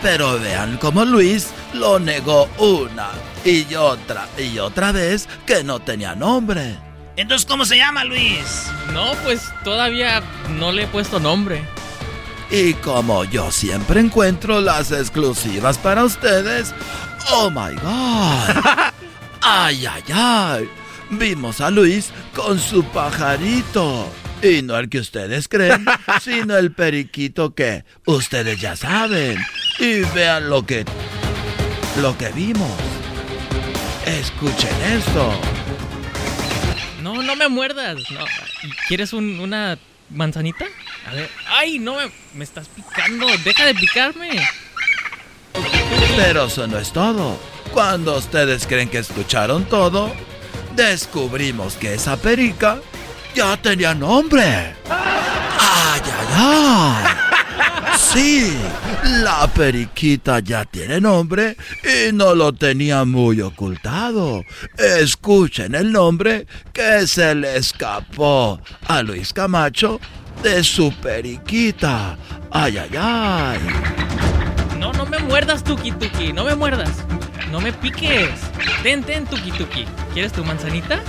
Pero 0.00 0.38
vean 0.40 0.78
cómo 0.78 1.04
Luis 1.04 1.50
lo 1.74 1.98
negó 1.98 2.48
una 2.58 3.08
y 3.44 3.74
otra 3.74 4.26
y 4.38 4.58
otra 4.58 4.90
vez 4.90 5.28
que 5.46 5.62
no 5.62 5.80
tenía 5.80 6.14
nombre. 6.14 6.76
Entonces, 7.16 7.46
¿cómo 7.46 7.64
se 7.66 7.76
llama 7.76 8.04
Luis? 8.04 8.66
No, 8.92 9.12
pues 9.22 9.52
todavía 9.64 10.22
no 10.58 10.72
le 10.72 10.84
he 10.84 10.86
puesto 10.86 11.20
nombre. 11.20 11.62
Y 12.50 12.74
como 12.74 13.24
yo 13.24 13.50
siempre 13.50 14.00
encuentro 14.00 14.60
las 14.60 14.92
exclusivas 14.92 15.78
para 15.78 16.04
ustedes, 16.04 16.74
oh 17.30 17.50
my 17.50 17.74
god. 17.76 18.92
Ay, 19.42 19.86
ay, 19.86 20.02
ay. 20.12 20.68
Vimos 21.10 21.60
a 21.60 21.70
Luis 21.70 22.10
con 22.34 22.58
su 22.58 22.84
pajarito. 22.84 24.10
Y 24.42 24.62
no 24.62 24.76
el 24.76 24.88
que 24.88 24.98
ustedes 24.98 25.46
creen, 25.46 25.84
sino 26.20 26.56
el 26.56 26.72
periquito 26.72 27.54
que 27.54 27.84
ustedes 28.06 28.60
ya 28.60 28.74
saben. 28.76 29.38
Y 29.78 30.00
vean 30.14 30.48
lo 30.48 30.64
que 30.66 30.84
lo 32.00 32.16
que 32.16 32.28
vimos. 32.30 32.70
Escuchen 34.06 34.74
esto. 34.96 35.32
No, 37.02 37.22
no 37.22 37.36
me 37.36 37.48
muerdas. 37.48 37.96
No. 38.10 38.24
¿Quieres 38.88 39.12
un- 39.12 39.38
una 39.40 39.78
manzanita? 40.10 40.64
A 41.06 41.14
ver. 41.14 41.30
¡Ay, 41.48 41.78
no 41.78 41.96
me, 41.96 42.10
me 42.34 42.44
estás 42.44 42.68
picando! 42.68 43.26
¡Deja 43.44 43.64
de 43.66 43.74
picarme! 43.74 44.30
Pero 46.16 46.46
eso 46.46 46.66
no 46.66 46.78
es 46.78 46.92
todo. 46.92 47.38
Cuando 47.72 48.18
ustedes 48.18 48.66
creen 48.66 48.88
que 48.88 48.98
escucharon 48.98 49.64
todo, 49.64 50.12
descubrimos 50.76 51.74
que 51.74 51.94
esa 51.94 52.16
perica 52.16 52.78
ya 53.34 53.56
tenía 53.56 53.94
nombre. 53.94 54.74
¡Ay, 54.90 56.02
ay, 56.04 56.26
ay! 56.34 57.04
Sí, 57.98 58.58
la 59.22 59.46
periquita 59.46 60.40
ya 60.40 60.66
tiene 60.66 61.00
nombre 61.00 61.56
y 61.82 62.12
no 62.12 62.34
lo 62.34 62.52
tenía 62.52 63.06
muy 63.06 63.40
ocultado. 63.40 64.44
Escuchen 64.76 65.74
el 65.74 65.92
nombre 65.92 66.46
que 66.74 67.06
se 67.06 67.34
le 67.34 67.56
escapó 67.56 68.60
a 68.86 69.02
Luis 69.02 69.32
Camacho 69.32 69.98
de 70.42 70.62
su 70.62 70.92
periquita. 70.92 72.18
¡Ay, 72.50 72.76
ay, 72.76 72.90
ay! 72.98 73.60
No, 74.78 74.92
no 74.92 75.06
me 75.06 75.18
muerdas, 75.20 75.64
Tuki 75.64 75.92
Tuki. 75.92 76.34
No 76.34 76.44
me 76.44 76.54
muerdas. 76.54 76.90
No 77.52 77.60
me 77.60 77.70
piques. 77.70 78.30
Ten, 78.82 79.04
ten, 79.04 79.26
Tuki 79.26 79.52
Tuki. 79.52 79.84
¿Quieres 80.14 80.32
tu 80.32 80.42
manzanita? 80.42 81.02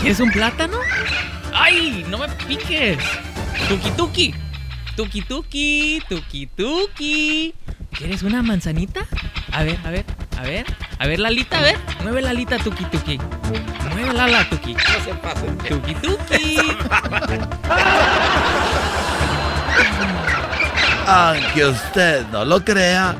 ¿Quieres 0.00 0.18
un 0.18 0.32
plátano? 0.32 0.76
¡Ay! 1.54 2.04
No 2.08 2.18
me 2.18 2.26
piques. 2.48 2.98
Tuki 3.68 3.90
Tuki. 3.92 4.34
Tuki 4.96 5.22
Tuki. 5.22 6.02
Tuki 6.08 6.46
Tuki. 6.48 7.54
¿Quieres 7.92 8.24
una 8.24 8.42
manzanita? 8.42 9.06
A 9.52 9.62
ver, 9.62 9.78
a 9.84 9.90
ver, 9.90 10.04
a 10.36 10.42
ver. 10.42 10.66
A 10.98 11.06
ver, 11.06 11.20
Lalita, 11.20 11.60
a 11.60 11.62
ver. 11.62 11.78
Mueve 12.02 12.22
la 12.22 12.30
alita, 12.30 12.58
Tuki 12.58 12.84
Tuki. 12.86 13.20
Mueve 13.92 14.12
la 14.14 14.24
ala, 14.24 14.48
Tuki. 14.50 14.74
No 14.74 14.80
se 15.04 15.14
pase. 15.14 15.46
Tuki 15.68 15.94
Tuki. 15.94 16.56
Aunque 21.06 21.66
usted 21.66 22.26
no 22.32 22.44
lo 22.44 22.64
crea, 22.64 23.14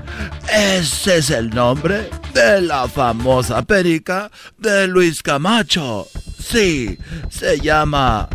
ese 0.53 1.19
es 1.19 1.31
el 1.31 1.51
nombre 1.51 2.11
de 2.35 2.61
la 2.63 2.89
famosa 2.89 3.63
perica 3.63 4.31
de 4.59 4.87
Luis 4.87 5.23
Camacho. 5.23 6.07
Sí, 6.39 6.99
se 7.31 7.59
llama 7.61 8.29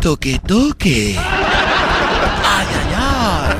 Tuki 0.00 0.38
Tuki. 0.40 1.16
Ay, 1.16 2.66
ay, 2.78 2.94
ay. 2.96 3.54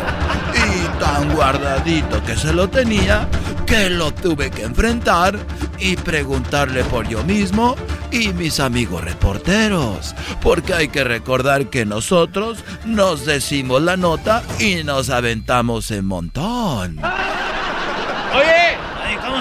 Y 0.55 1.01
tan 1.01 1.35
guardadito 1.35 2.23
que 2.25 2.37
se 2.37 2.53
lo 2.53 2.69
tenía 2.69 3.29
que 3.67 3.89
lo 3.89 4.13
tuve 4.13 4.51
que 4.51 4.65
enfrentar 4.65 5.39
y 5.79 5.97
preguntarle 5.97 6.85
por 6.85 7.09
yo 7.09 7.23
mismo 7.25 7.77
y 8.13 8.33
mis 8.33 8.61
amigos 8.61 9.03
reporteros. 9.03 10.15
Porque 10.41 10.75
hay 10.75 10.89
que 10.89 11.03
recordar 11.03 11.71
que 11.71 11.85
nosotros 11.85 12.59
nos 12.85 13.27
decimos 13.27 13.83
la 13.83 13.97
nota 13.97 14.43
y 14.61 14.85
nos 14.85 15.11
aventamos 15.11 15.91
en 15.91 16.05
montón. 16.05 16.99
Oye, 16.99 17.11
¿cómo 18.35 18.62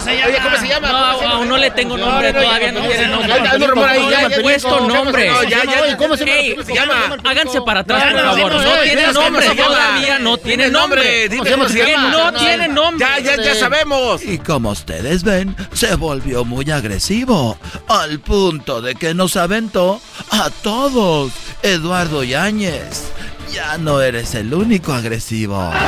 se 0.02 0.16
llama? 0.18 0.28
Oye, 0.28 0.38
¿cómo 0.44 0.58
se 0.58 0.68
llama? 0.68 0.88
No, 0.88 0.94
¿Cómo 0.98 1.18
se 1.18 1.24
llama? 1.24 1.36
aún 1.36 1.50
no 1.50 1.58
le 1.58 1.72
tengo 1.72 1.98
nombre, 1.98 2.34
todavía 2.34 2.72
no 2.72 2.82
tiene 2.82 3.08
nombre. 3.08 3.34
Hay 3.34 3.62
un 3.62 3.70
rumor 3.70 3.90
ahí, 3.90 4.10
ya, 4.10 4.42
puesto 4.42 4.80
nombre. 4.88 5.30
no, 5.30 5.44
ya, 5.44 5.64
ya, 5.64 5.82
Oye, 5.84 5.98
¿cómo 5.98 6.18
se 6.18 6.56
llama? 6.74 7.18
Háganse 7.24 7.62
para 7.62 7.82
atrás, 7.82 8.04
por 8.14 8.24
no, 8.24 8.34
favor. 8.36 8.54
no, 8.54 8.82
tiene 8.84 9.14
nombre, 9.14 9.56
todavía 9.56 10.20
no 10.20 10.38
tiene 10.38 10.70
nombre. 10.70 11.02
Que 11.30 11.58
no 11.58 12.34
tiene 12.34 12.68
nombre. 12.68 13.06
Ya, 13.06 13.20
ya, 13.20 13.44
ya 13.44 13.56
sabemos. 13.56 14.24
Y 14.24 14.38
como 14.38 14.72
ustedes 14.72 15.24
ven, 15.24 15.56
se 15.74 15.96
volvió 15.96 16.44
muy 16.46 16.70
agresivo, 16.72 17.58
al 17.88 18.20
punto 18.20 18.82
de 18.82 18.96
que 18.96 19.14
nos 19.14 19.36
aventó 19.38 20.02
a 20.30 20.50
todos. 20.50 21.32
Eduardo 21.64 22.24
Yáñez, 22.24 23.04
ya 23.52 23.78
no 23.78 24.02
eres 24.02 24.34
el 24.36 24.54
único 24.54 24.94
agresivo. 24.94 25.72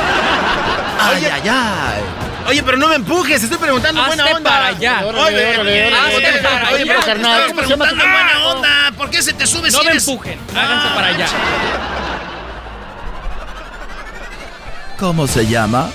Ay, 1.00 1.24
ay, 1.26 1.48
ay. 1.50 2.02
Oye, 2.46 2.62
pero 2.62 2.76
no 2.76 2.88
me 2.88 2.96
empujes, 2.96 3.42
estoy 3.42 3.56
preguntando 3.58 4.02
Hazte 4.02 4.16
buena 4.16 4.36
onda. 4.36 4.50
para 4.50 4.66
allá. 4.66 5.00
Oye, 5.06 5.58
oye, 5.58 5.90
para 5.90 6.04
oye, 6.14 6.26
allá. 6.26 6.84
pero 6.86 7.00
carnal, 7.06 7.40
Estamos 7.40 7.48
¿cómo 7.48 7.62
se 7.62 7.68
llama 7.70 7.88
tu 7.88 7.96
preguntando 7.96 8.04
en 8.04 8.12
buena 8.12 8.46
onda. 8.48 8.92
¿Por 8.96 9.10
qué 9.10 9.22
se 9.22 9.32
te 9.32 9.46
sube 9.46 9.70
No 9.70 9.78
si 9.78 9.84
me 9.84 9.90
eres- 9.92 10.08
empujen. 10.08 10.38
Háganse 10.54 10.88
para 10.94 11.06
allá. 11.08 11.26
¿Cómo 14.98 15.26
se 15.26 15.46
llama? 15.46 15.90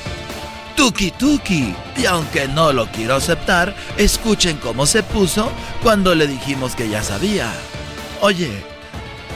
Tuki 0.76 1.12
Tuki. 1.12 1.74
Y 1.98 2.06
aunque 2.06 2.48
no 2.48 2.74
lo 2.74 2.88
quiero 2.88 3.16
aceptar, 3.16 3.74
escuchen 3.98 4.58
cómo 4.58 4.86
se 4.86 5.04
puso 5.04 5.52
cuando 5.84 6.16
le 6.16 6.28
dijimos 6.28 6.76
que 6.76 6.90
ya 6.90 7.04
sabía. 7.04 7.48
Oye, 8.22 8.64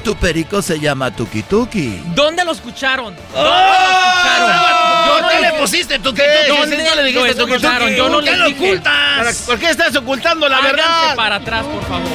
tu 0.03 0.15
perico 0.15 0.61
se 0.61 0.79
llama 0.79 1.11
Tuki 1.15 1.43
Tuki. 1.43 2.01
¿Dónde 2.13 2.43
lo 2.43 2.51
escucharon? 2.51 3.15
¿Dónde 3.15 3.29
¡Oh! 3.35 3.43
lo 3.43 4.49
escucharon? 4.49 5.09
¿Por 5.21 5.29
qué 5.29 5.35
no 5.35 5.41
le 5.41 5.51
le- 5.51 5.59
pusiste 5.59 5.99
tu 5.99 6.13
¿Qué? 6.13 6.23
¿Dónde 6.47 6.77
¿Sí, 6.77 6.83
no 6.89 6.95
le 6.95 7.03
dijiste 7.03 7.27
lo 7.29 7.35
Tuki 7.35 7.51
escucharon? 7.53 7.87
Tuki? 7.87 7.97
Yo 7.97 8.09
no 8.09 8.15
¿Por 8.15 8.23
qué 8.25 8.35
lo 8.35 8.45
dije. 8.47 8.65
ocultas? 8.65 9.37
¿Por 9.45 9.59
qué 9.59 9.69
estás 9.69 9.95
ocultando 9.95 10.49
la 10.49 10.57
Háganse 10.57 10.75
verdad? 10.75 11.15
para 11.15 11.35
atrás, 11.37 11.65
por 11.65 11.81
favor. 11.83 12.07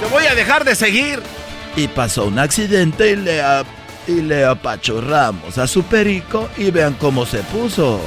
Te 0.00 0.06
voy 0.06 0.26
a 0.26 0.34
dejar 0.34 0.64
de 0.64 0.74
seguir. 0.74 1.22
Y 1.76 1.86
pasó 1.88 2.24
un 2.24 2.38
accidente 2.38 3.10
y 3.10 3.16
le, 3.16 3.40
a- 3.42 3.64
y 4.08 4.20
le 4.22 4.44
apachurramos 4.44 5.56
a 5.58 5.66
su 5.66 5.84
perico 5.84 6.48
y 6.56 6.70
vean 6.70 6.94
cómo 6.94 7.24
se 7.26 7.38
puso. 7.44 8.00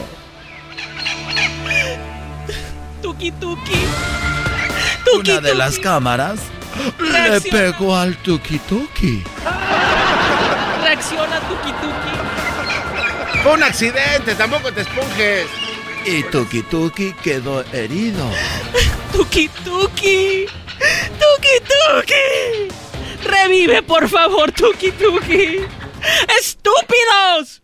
Tuki 3.01 3.31
Tuki. 3.31 3.71
Una 5.19 5.39
de 5.41 5.55
las 5.55 5.77
cámaras 5.79 6.39
le 6.99 7.41
pegó 7.41 7.95
al 7.95 8.15
Tuki 8.17 8.59
Tuki. 8.59 9.23
Reacciona, 10.83 11.39
Tuki 11.41 11.71
Tuki. 11.73 13.39
Fue 13.43 13.53
un 13.53 13.63
accidente, 13.63 14.35
tampoco 14.35 14.71
te 14.71 14.81
esponjes. 14.81 15.47
Y 16.05 16.23
Tuki 16.23 16.61
Tuki 16.63 17.13
quedó 17.23 17.63
herido. 17.73 18.29
Tuki 19.11 19.49
Tuki. 19.63 20.45
Tuki 21.19 21.59
Tuki. 21.67 22.73
Revive, 23.23 23.83
por 23.83 24.09
favor, 24.09 24.51
Tuki 24.51 24.91
Tuki. 24.91 25.59
¡Estúpidos! 26.39 27.61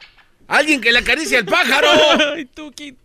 Alguien 0.47 0.82
que 0.82 0.91
le 0.91 0.99
acaricie 0.99 1.38
al 1.38 1.45
pájaro. 1.45 1.89
Ay, 2.36 2.45
Tuki 2.45 2.95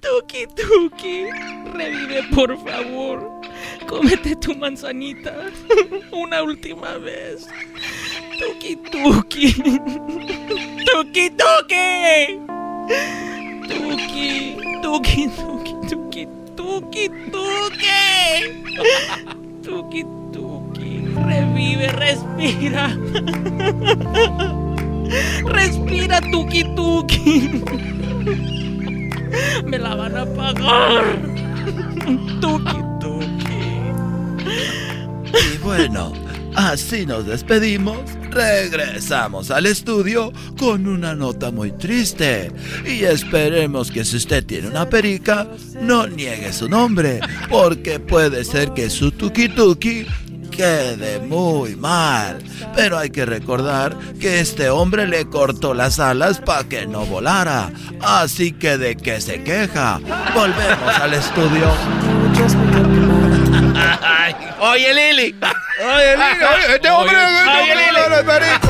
Tuki. 0.00 0.46
Tuki. 0.56 1.30
Revive, 1.74 2.22
por 2.34 2.56
favor. 2.58 3.40
Cómete 3.86 4.36
tu 4.36 4.54
manzanita. 4.54 5.32
Una 6.12 6.42
última 6.42 6.98
vez. 6.98 7.46
Tuki 8.38 8.76
tuki. 8.76 9.52
Tuki 10.86 11.30
tuki. 11.30 12.40
Tuki, 13.68 14.56
tuki, 14.82 15.28
tuki, 15.32 15.76
tuki, 15.88 16.26
tuki, 16.56 17.08
tuki. 17.32 17.84
Tuki, 19.64 20.02
tuki. 20.32 20.90
Revive, 21.26 21.88
respira. 22.00 22.86
Respira, 25.46 26.20
tuki, 26.30 26.64
tuki. 26.76 27.62
Me 29.64 29.78
la 29.78 29.94
van 29.94 30.16
a 30.16 30.26
pagar. 30.26 31.04
Tuki, 32.40 32.76
Y 35.54 35.58
bueno, 35.58 36.12
así 36.54 37.06
nos 37.06 37.26
despedimos. 37.26 37.98
Regresamos 38.30 39.52
al 39.52 39.66
estudio 39.66 40.32
con 40.58 40.88
una 40.88 41.14
nota 41.14 41.50
muy 41.52 41.70
triste. 41.72 42.50
Y 42.84 43.04
esperemos 43.04 43.90
que 43.90 44.04
si 44.04 44.16
usted 44.16 44.44
tiene 44.44 44.68
una 44.68 44.88
perica, 44.88 45.48
no 45.80 46.08
niegue 46.08 46.52
su 46.52 46.68
nombre, 46.68 47.20
porque 47.48 48.00
puede 48.00 48.44
ser 48.44 48.72
que 48.72 48.90
su 48.90 49.12
tuki 49.12 49.48
tuki 49.48 50.06
quede 50.56 51.18
muy 51.18 51.76
mal. 51.76 52.38
Pero 52.74 52.98
hay 52.98 53.10
que 53.10 53.26
recordar 53.26 53.96
que 54.20 54.40
este 54.40 54.70
hombre 54.70 55.06
le 55.06 55.26
cortó 55.28 55.74
las 55.74 55.98
alas 55.98 56.38
para 56.40 56.64
que 56.64 56.86
no 56.86 57.04
volara. 57.06 57.70
Así 58.00 58.52
que 58.52 58.78
de 58.78 58.96
qué 58.96 59.20
se 59.20 59.42
queja. 59.42 59.98
Volvemos 60.34 60.94
al 61.00 61.14
estudio. 61.14 61.70
Oye, 64.60 64.94
Lili. 64.94 65.34
Oye, 65.80 66.16
Lili, 66.16 66.44
oye, 66.44 66.74
este 66.76 66.90
hombre, 66.90 67.16
este 67.18 67.50
Oye, 67.50 67.60
hombre, 67.60 67.76
Lili. 67.76 68.16
le 68.16 68.24
perico. 68.24 68.68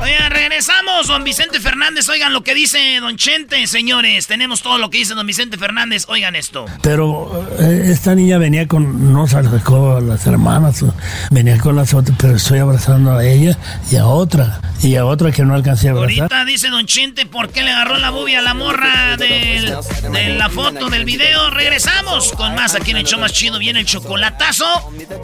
Oigan, 0.00 0.25
regresamos, 0.36 1.06
don 1.08 1.24
Vicente 1.24 1.60
Fernández. 1.60 2.08
Oigan 2.08 2.32
lo 2.32 2.42
que 2.42 2.54
dice 2.54 2.98
don 3.00 3.16
Chente, 3.16 3.66
señores. 3.66 4.26
Tenemos 4.26 4.62
todo 4.62 4.78
lo 4.78 4.90
que 4.90 4.98
dice 4.98 5.14
don 5.14 5.26
Vicente 5.26 5.56
Fernández. 5.58 6.04
Oigan 6.08 6.36
esto. 6.36 6.66
Pero 6.82 7.46
eh, 7.58 7.82
esta 7.90 8.14
niña 8.14 8.38
venía 8.38 8.66
con, 8.68 9.12
no 9.12 9.26
se 9.26 9.38
acercó 9.38 9.96
a 9.96 10.00
las 10.00 10.26
hermanas, 10.26 10.84
venía 11.30 11.58
con 11.58 11.74
las 11.76 11.94
otras, 11.94 12.16
pero 12.20 12.36
estoy 12.36 12.58
abrazando 12.58 13.12
a 13.16 13.24
ella 13.24 13.56
y 13.90 13.96
a 13.96 14.06
otra, 14.06 14.60
y 14.82 14.96
a 14.96 15.04
otra 15.06 15.32
que 15.32 15.42
no 15.44 15.54
alcancé 15.54 15.88
a 15.88 15.92
abrazar. 15.92 16.18
Ahorita 16.20 16.44
dice 16.44 16.68
don 16.68 16.86
Chente 16.86 17.26
por 17.26 17.50
qué 17.50 17.62
le 17.62 17.70
agarró 17.70 17.96
la 17.98 18.10
bubia 18.10 18.40
a 18.40 18.42
la 18.42 18.54
morra 18.54 19.16
del- 19.16 19.74
de 20.12 20.28
la 20.36 20.50
foto 20.50 20.90
del 20.90 21.04
video. 21.04 21.50
Regresamos 21.50 22.32
con 22.32 22.54
más 22.54 22.74
aquí 22.74 22.90
en 22.90 22.98
el 22.98 23.04
show 23.04 23.18
más 23.18 23.32
chido. 23.32 23.58
Viene 23.58 23.80
el 23.80 23.86
chocolatazo. 23.86 24.66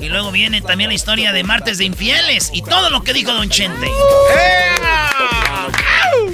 Y 0.01 0.09
luego 0.09 0.33
viene 0.33 0.63
también 0.63 0.89
la 0.89 0.95
historia 0.95 1.33
de 1.33 1.45
martes 1.45 1.79
de 1.79 1.85
infieles. 1.85 2.51
Y 2.53 2.63
todo 2.63 2.91
lo 2.91 3.03
que 3.03 3.13
dijo 3.13 3.33
don 3.33 3.49
Chente. 3.51 3.89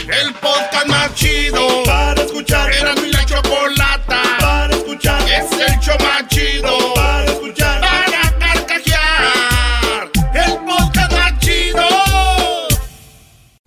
El 0.09 0.35
podcast 0.35 0.87
más 0.87 1.15
chido 1.15 1.83
para 1.85 2.23
escuchar. 2.23 2.73
Era 2.73 2.95
mi 2.95 3.11
la 3.11 3.25
chocolata 3.25 4.23
para 4.41 4.75
escuchar. 4.75 5.21
Es 5.29 5.53
el 5.53 5.79
show 5.81 5.97
más 6.01 6.27
chido 6.29 6.95
para 6.95 7.25
escuchar. 7.25 7.81
Para 7.81 8.39
carcajear. 8.39 10.11
El 10.35 10.59
podcast 10.65 11.13
más 11.13 11.39
chido. 11.41 11.85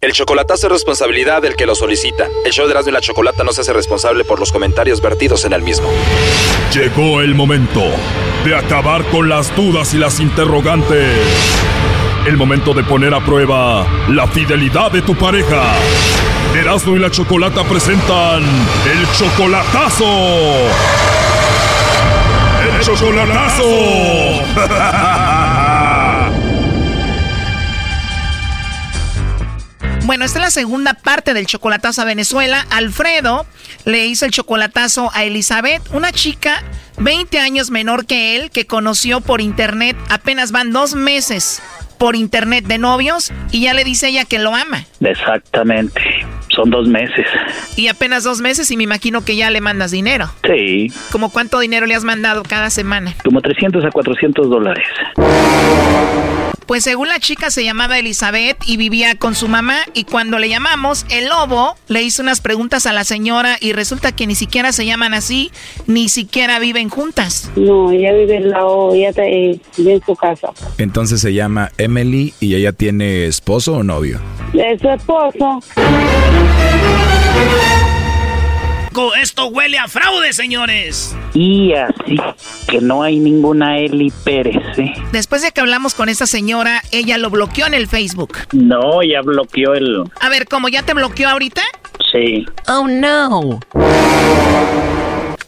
El 0.02 0.14
chocolatazo 0.14 0.68
es 0.68 0.74
responsabilidad 0.74 1.42
del 1.42 1.56
que 1.56 1.66
lo 1.66 1.76
solicita. 1.76 2.28
El 2.44 2.52
show 2.52 2.66
de 2.66 2.72
Erasmo 2.72 2.90
y 2.90 2.94
la 2.94 3.02
Chocolata 3.02 3.44
no 3.44 3.54
se 3.54 3.62
hace 3.62 3.74
responsable 3.74 4.24
por 4.24 4.40
los 4.40 4.52
comentarios 4.52 5.00
vertidos 5.02 5.46
en 5.46 5.54
el 5.54 5.62
mismo. 5.62 5.88
Llegó 6.74 7.22
el 7.22 7.36
momento 7.36 7.84
de 8.44 8.56
acabar 8.56 9.04
con 9.06 9.30
las 9.30 9.56
dudas 9.56 9.94
y 9.94 9.98
las 9.98 10.20
interrogantes. 10.20 11.18
El 12.26 12.38
momento 12.38 12.74
de 12.76 12.84
poner 12.84 13.14
a 13.16 13.20
prueba 13.20 13.86
la 14.10 14.28
fidelidad 14.28 14.92
de 14.92 15.02
tu 15.02 15.16
pareja. 15.16 15.74
Erasmo 16.56 16.96
y 16.96 17.00
la 17.00 17.10
Chocolata 17.10 17.64
presentan 17.64 18.44
el 18.44 19.12
chocolatazo. 19.18 20.06
El 22.64 22.80
chocolatazo. 22.82 23.64
Bueno, 30.04 30.26
esta 30.26 30.40
es 30.40 30.44
la 30.46 30.52
segunda 30.52 30.96
parte 30.96 31.34
del 31.34 31.46
chocolatazo 31.46 32.02
a 32.02 32.06
Venezuela. 32.06 32.66
Alfredo 32.72 33.46
le 33.86 34.08
hizo 34.08 34.26
el 34.26 34.32
chocolatazo 34.32 35.12
a 35.14 35.24
Elizabeth, 35.24 35.82
una 35.94 36.12
chica 36.12 36.64
20 36.98 37.40
años 37.40 37.70
menor 37.70 38.06
que 38.06 38.36
él, 38.36 38.52
que 38.52 38.66
conoció 38.66 39.22
por 39.22 39.42
internet. 39.42 39.96
Apenas 40.10 40.52
van 40.52 40.74
dos 40.74 40.96
meses 40.96 41.62
por 42.02 42.16
internet 42.16 42.66
de 42.66 42.80
novios 42.80 43.32
y 43.52 43.62
ya 43.62 43.76
le 43.76 43.84
dice 43.84 44.08
ella 44.08 44.26
que 44.26 44.40
lo 44.40 44.56
ama. 44.56 44.86
Exactamente. 45.02 46.02
Son 46.48 46.72
dos 46.72 46.88
meses. 46.88 47.28
Y 47.78 47.90
apenas 47.90 48.24
dos 48.24 48.42
meses 48.42 48.72
y 48.72 48.76
me 48.76 48.86
imagino 48.86 49.24
que 49.24 49.36
ya 49.36 49.52
le 49.52 49.62
mandas 49.62 49.92
dinero. 49.92 50.28
Sí. 50.44 50.92
¿Como 51.12 51.30
cuánto 51.30 51.60
dinero 51.60 51.86
le 51.86 51.94
has 51.94 52.04
mandado 52.04 52.42
cada 52.42 52.72
semana? 52.72 53.14
Como 53.24 53.40
300 53.40 53.86
a 53.86 53.92
400 53.92 54.50
dólares. 54.50 54.88
Pues 56.72 56.86
según 56.86 57.10
la 57.10 57.20
chica 57.20 57.52
se 57.52 57.66
llamaba 57.66 58.00
Elizabeth 58.00 58.56
y 58.66 58.78
vivía 58.78 59.16
con 59.16 59.36
su 59.36 59.50
mamá 59.50 59.80
y 59.94 60.06
cuando 60.06 60.40
le 60.40 60.48
llamamos, 60.48 61.06
el 61.10 61.28
lobo 61.28 61.76
le 61.90 62.02
hizo 62.02 62.24
unas 62.24 62.40
preguntas 62.40 62.86
a 62.86 62.94
la 62.94 63.04
señora 63.04 63.58
y 63.60 63.74
resulta 63.74 64.14
que 64.14 64.26
ni 64.26 64.36
siquiera 64.36 64.72
se 64.72 64.86
llaman 64.86 65.14
así, 65.14 65.52
ni 65.86 66.08
siquiera 66.08 66.60
viven 66.60 66.88
juntas. 66.88 67.52
No, 67.58 67.92
ella 67.92 68.14
vive 68.14 68.38
al 68.38 68.52
lado, 68.52 68.94
ella 68.94 69.10
está, 69.10 69.26
eh, 69.26 69.60
vive 69.76 69.96
en 69.96 70.06
su 70.06 70.16
casa. 70.16 70.52
Entonces 70.78 71.20
se 71.20 71.34
llama 71.34 71.74
Emily 71.78 72.34
y 72.40 72.56
ella 72.56 72.72
tiene 72.72 73.26
esposo 73.26 73.74
o 73.74 73.84
novio. 73.84 74.22
Es 74.54 74.80
su 74.80 74.90
esposo. 74.90 75.60
Esto 79.22 79.48
huele 79.48 79.78
a 79.78 79.88
fraude, 79.88 80.34
señores. 80.34 81.16
Y 81.34 81.74
así 81.74 82.18
que 82.68 82.82
no 82.82 83.04
hay 83.04 83.20
ninguna 83.20 83.80
Eli 83.80 84.12
Pérez, 84.26 84.78
¿eh? 84.78 84.94
Después 85.14 85.42
de 85.42 85.52
que 85.52 85.62
hablamos 85.62 85.94
con 85.94 86.10
esa 86.10 86.26
señora, 86.26 86.84
ella 86.92 87.18
lo 87.18 87.30
bloqueó 87.30 87.68
en 87.68 87.74
el 87.74 87.88
Facebook. 87.88 88.38
No, 88.52 89.02
ya 89.02 89.22
bloqueó 89.22 89.76
el... 89.76 90.04
A 90.20 90.30
ver, 90.30 90.48
¿cómo 90.48 90.68
ya 90.68 90.84
te 90.84 90.94
bloqueó 90.94 91.30
ahorita? 91.30 91.62
Sí. 92.12 92.46
Oh 92.68 92.88
no. 92.88 93.60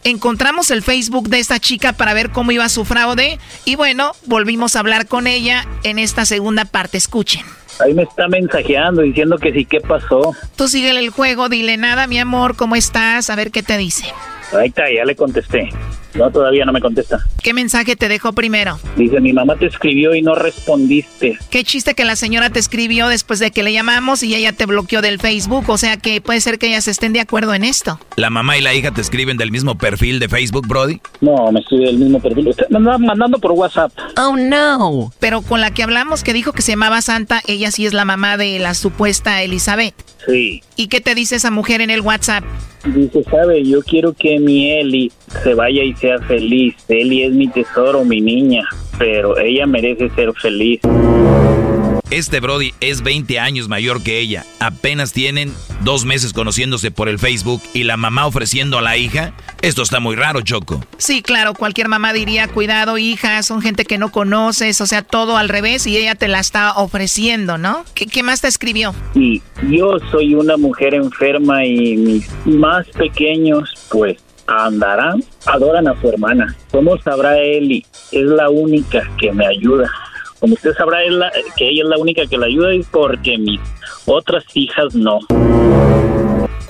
Encontramos 0.06 0.72
el 0.72 0.82
Facebook 0.82 1.28
de 1.28 1.40
esta 1.40 1.60
chica 1.60 1.94
para 1.94 2.14
ver 2.14 2.30
cómo 2.30 2.52
iba 2.52 2.68
su 2.70 2.86
fraude 2.86 3.40
y 3.66 3.76
bueno, 3.76 4.14
volvimos 4.26 4.76
a 4.76 4.80
hablar 4.80 5.08
con 5.08 5.28
ella 5.28 5.66
en 5.84 6.00
esta 6.00 6.26
segunda 6.26 6.66
parte. 6.66 6.98
Escuchen. 6.98 7.46
Ahí 7.80 7.94
me 7.94 8.04
está 8.04 8.28
mensajeando 8.28 9.02
diciendo 9.02 9.38
que 9.38 9.52
sí, 9.52 9.66
¿qué 9.66 9.82
pasó? 9.82 10.36
Tú 10.56 10.68
síguele 10.68 11.00
el 11.00 11.10
juego, 11.10 11.50
dile 11.50 11.78
nada, 11.78 12.08
mi 12.08 12.20
amor, 12.20 12.56
¿cómo 12.56 12.76
estás? 12.76 13.30
A 13.30 13.36
ver 13.36 13.52
qué 13.52 13.64
te 13.64 13.78
dice. 13.78 14.06
Ahí 14.54 14.68
está, 14.68 14.84
ya 14.92 15.04
le 15.06 15.16
contesté. 15.16 15.70
No, 16.16 16.30
todavía 16.32 16.66
no 16.66 16.72
me 16.72 16.82
contesta. 16.82 17.20
¿Qué 17.42 17.54
mensaje 17.54 17.96
te 17.96 18.08
dejó 18.08 18.34
primero? 18.34 18.80
Dice, 18.98 19.20
mi 19.20 19.34
mamá 19.34 19.56
te 19.56 19.66
escribió 19.66 20.14
y 20.14 20.22
no 20.22 20.36
respondiste. 20.36 21.38
Qué 21.50 21.64
chiste 21.64 21.96
que 21.96 22.06
la 22.06 22.16
señora 22.16 22.50
te 22.50 22.60
escribió 22.60 23.08
después 23.08 23.40
de 23.40 23.52
que 23.52 23.64
le 23.64 23.74
llamamos 23.74 24.24
y 24.24 24.36
ella 24.36 24.54
te 24.54 24.66
bloqueó 24.66 25.02
del 25.02 25.20
Facebook, 25.20 25.70
o 25.70 25.78
sea 25.78 25.98
que 25.98 26.22
puede 26.22 26.42
ser 26.42 26.60
que 26.60 26.68
ellas 26.68 26.88
estén 26.88 27.14
de 27.14 27.20
acuerdo 27.20 27.54
en 27.54 27.64
esto. 27.64 28.00
¿La 28.16 28.30
mamá 28.30 28.58
y 28.58 28.62
la 28.62 28.74
hija 28.74 28.92
te 28.92 29.02
escriben 29.02 29.38
del 29.38 29.52
mismo 29.52 29.78
perfil 29.78 30.20
de 30.20 30.30
Facebook, 30.30 30.68
Brody? 30.68 31.02
No, 31.22 31.52
me 31.52 31.60
escribe 31.60 31.86
del 31.86 31.98
mismo 31.98 32.20
perfil. 32.20 32.48
Usted 32.48 32.68
me 32.70 32.78
andaba 32.78 32.98
mandando 32.98 33.40
por 33.40 33.52
WhatsApp. 33.52 33.92
Oh 34.18 34.36
no. 34.38 35.12
Pero 35.20 35.42
con 35.42 35.62
la 35.62 35.72
que 35.72 35.84
hablamos 35.84 36.24
que 36.24 36.34
dijo 36.34 36.54
que 36.54 36.62
se 36.62 36.74
llamaba 36.74 37.02
Santa, 37.02 37.42
ella 37.48 37.72
sí 37.72 37.86
es 37.86 37.94
la 37.94 38.06
mamá 38.06 38.38
de 38.38 38.60
la 38.60 38.74
supuesta 38.74 39.42
Elizabeth. 39.42 39.96
Sí. 40.28 40.64
¿Y 40.76 40.88
qué 40.88 41.02
te 41.02 41.16
dice 41.16 41.36
esa 41.36 41.52
mujer 41.52 41.82
en 41.82 41.90
el 41.90 42.02
WhatsApp? 42.02 42.44
Dice, 42.86 43.24
sabe, 43.24 43.64
yo 43.64 43.82
quiero 43.82 44.14
que 44.14 44.40
mi 44.40 44.72
Eli 44.72 45.12
se 45.42 45.54
vaya 45.54 45.84
y 45.84 45.96
sea 46.04 46.20
feliz. 46.20 46.76
Eli 46.90 47.24
es 47.24 47.32
mi 47.32 47.48
tesoro, 47.48 48.04
mi 48.04 48.20
niña, 48.20 48.64
pero 49.00 49.38
ella 49.40 49.66
merece 49.66 50.10
ser 50.10 50.34
feliz. 50.34 50.82
Este 52.12 52.42
Brody 52.42 52.74
es 52.82 53.02
20 53.02 53.40
años 53.40 53.70
mayor 53.70 54.04
que 54.04 54.20
ella. 54.20 54.44
Apenas 54.60 55.14
tienen 55.14 55.52
dos 55.82 56.06
meses 56.06 56.34
conociéndose 56.34 56.92
por 56.92 57.08
el 57.08 57.18
Facebook 57.18 57.62
y 57.74 57.86
la 57.86 57.96
mamá 57.98 58.28
ofreciendo 58.28 58.78
a 58.78 58.82
la 58.82 58.98
hija. 58.98 59.34
Esto 59.62 59.82
está 59.82 60.00
muy 60.02 60.16
raro, 60.16 60.42
Choco. 60.42 60.86
Sí, 60.98 61.22
claro, 61.24 61.54
cualquier 61.54 61.88
mamá 61.88 62.12
diría, 62.14 62.50
cuidado, 62.50 62.98
hija, 62.98 63.42
son 63.44 63.62
gente 63.62 63.86
que 63.86 63.98
no 63.98 64.12
conoces, 64.12 64.80
o 64.82 64.86
sea, 64.86 65.02
todo 65.04 65.38
al 65.38 65.50
revés 65.50 65.88
y 65.88 65.98
ella 65.98 66.16
te 66.16 66.28
la 66.28 66.40
está 66.40 66.74
ofreciendo, 66.74 67.58
¿no? 67.58 67.84
¿Qué, 67.96 68.06
qué 68.06 68.22
más 68.22 68.42
te 68.42 68.48
escribió? 68.50 68.94
Y 69.16 69.42
yo 69.72 69.98
soy 70.12 70.36
una 70.36 70.58
mujer 70.58 70.94
enferma 70.94 71.66
y 71.66 71.96
mis 71.96 72.30
más 72.46 72.86
pequeños, 72.90 73.74
pues, 73.90 74.18
andarán, 74.48 75.24
adoran 75.46 75.88
a 75.88 76.00
su 76.00 76.10
hermana. 76.10 76.56
¿Cómo 76.72 76.98
sabrá 76.98 77.38
Eli? 77.38 77.86
Es 78.12 78.26
la 78.26 78.50
única 78.50 79.02
que 79.20 79.32
me 79.32 79.46
ayuda. 79.46 79.90
Como 80.40 80.56
usted 80.56 80.74
sabrá 80.74 81.00
que 81.56 81.70
ella 81.70 81.84
es 81.84 81.90
la 81.90 81.98
única 81.98 82.26
que 82.26 82.38
la 82.38 82.48
ayuda 82.48 82.74
y 82.74 82.84
porque 82.84 83.38
mis 83.38 83.62
otras 84.06 84.44
hijas 84.54 84.94
no. 84.94 85.20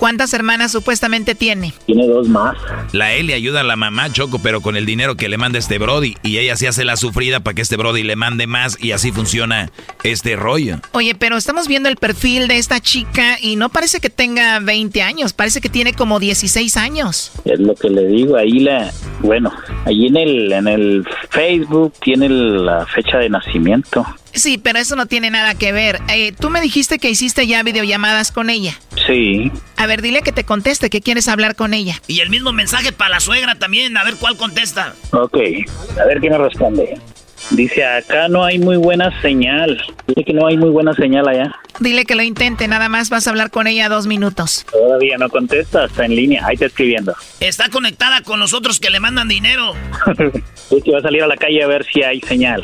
¿Cuántas 0.03 0.33
hermanas 0.33 0.73
supuestamente 0.73 1.33
tiene? 1.33 1.71
Tiene 1.85 2.05
dos 2.07 2.27
más. 2.27 2.57
La 2.91 3.13
Eli 3.13 3.31
ayuda 3.31 3.61
a 3.61 3.63
la 3.63 3.77
mamá, 3.77 4.11
Choco, 4.11 4.37
pero 4.43 4.59
con 4.59 4.75
el 4.75 4.85
dinero 4.85 5.15
que 5.15 5.29
le 5.29 5.37
manda 5.37 5.59
este 5.59 5.77
Brody. 5.77 6.17
Y 6.23 6.39
ella 6.39 6.57
se 6.57 6.67
hace 6.67 6.83
la 6.83 6.97
sufrida 6.97 7.39
para 7.39 7.53
que 7.53 7.61
este 7.61 7.77
Brody 7.77 8.03
le 8.03 8.17
mande 8.17 8.45
más 8.45 8.77
y 8.83 8.91
así 8.91 9.13
funciona 9.13 9.71
este 10.03 10.35
rollo. 10.35 10.79
Oye, 10.91 11.15
pero 11.15 11.37
estamos 11.37 11.69
viendo 11.69 11.87
el 11.87 11.95
perfil 11.95 12.49
de 12.49 12.57
esta 12.57 12.81
chica 12.81 13.37
y 13.41 13.55
no 13.55 13.69
parece 13.69 14.01
que 14.01 14.09
tenga 14.09 14.59
20 14.59 15.01
años, 15.01 15.31
parece 15.31 15.61
que 15.61 15.69
tiene 15.69 15.93
como 15.93 16.19
16 16.19 16.75
años. 16.75 17.31
Es 17.45 17.61
lo 17.61 17.73
que 17.73 17.89
le 17.89 18.05
digo, 18.05 18.35
ahí 18.35 18.59
la, 18.59 18.91
bueno, 19.21 19.53
ahí 19.85 20.07
en 20.07 20.17
el, 20.17 20.51
en 20.51 20.67
el 20.67 21.07
Facebook 21.29 21.93
tiene 22.01 22.27
la 22.27 22.85
fecha 22.87 23.19
de 23.19 23.29
nacimiento. 23.29 24.05
Sí, 24.34 24.57
pero 24.57 24.79
eso 24.79 24.95
no 24.95 25.05
tiene 25.05 25.29
nada 25.29 25.55
que 25.55 25.71
ver. 25.71 25.99
Eh, 26.09 26.31
tú 26.31 26.49
me 26.49 26.61
dijiste 26.61 26.99
que 26.99 27.09
hiciste 27.09 27.45
ya 27.47 27.63
videollamadas 27.63 28.31
con 28.31 28.49
ella. 28.49 28.73
Sí. 29.05 29.51
A 29.77 29.86
ver, 29.86 30.01
dile 30.01 30.21
que 30.21 30.31
te 30.31 30.43
conteste, 30.43 30.89
que 30.89 31.01
quieres 31.01 31.27
hablar 31.27 31.55
con 31.55 31.73
ella. 31.73 32.01
Y 32.07 32.21
el 32.21 32.29
mismo 32.29 32.51
mensaje 32.51 32.91
para 32.91 33.11
la 33.11 33.19
suegra 33.19 33.55
también, 33.55 33.95
a 33.97 34.03
ver 34.03 34.15
cuál 34.15 34.38
contesta. 34.38 34.95
Ok, 35.11 35.38
a 36.01 36.05
ver 36.05 36.19
quién 36.19 36.34
me 36.34 36.39
responde. 36.39 36.99
Dice, 37.51 37.86
acá 37.86 38.27
no 38.29 38.43
hay 38.43 38.57
muy 38.57 38.77
buena 38.77 39.21
señal. 39.21 39.81
Dice 40.07 40.23
que 40.23 40.34
no 40.34 40.47
hay 40.47 40.57
muy 40.57 40.69
buena 40.69 40.93
señal 40.93 41.27
allá. 41.27 41.53
Dile 41.79 42.05
que 42.05 42.15
lo 42.15 42.23
intente, 42.23 42.67
nada 42.67 42.89
más 42.89 43.09
vas 43.09 43.27
a 43.27 43.31
hablar 43.31 43.51
con 43.51 43.67
ella 43.67 43.89
dos 43.89 44.07
minutos. 44.07 44.65
Todavía 44.71 45.17
no 45.17 45.29
contesta, 45.29 45.86
está 45.86 46.05
en 46.05 46.15
línea, 46.15 46.45
ahí 46.45 46.53
está 46.53 46.67
escribiendo. 46.67 47.13
Está 47.39 47.69
conectada 47.69 48.21
con 48.21 48.39
los 48.39 48.53
otros 48.53 48.79
que 48.79 48.89
le 48.89 48.99
mandan 49.01 49.27
dinero. 49.27 49.73
es 50.71 50.84
que 50.84 50.91
va 50.91 50.99
a 50.99 51.01
salir 51.01 51.21
a 51.23 51.27
la 51.27 51.36
calle 51.36 51.61
a 51.61 51.67
ver 51.67 51.86
si 51.86 52.01
hay 52.01 52.21
señal. 52.21 52.63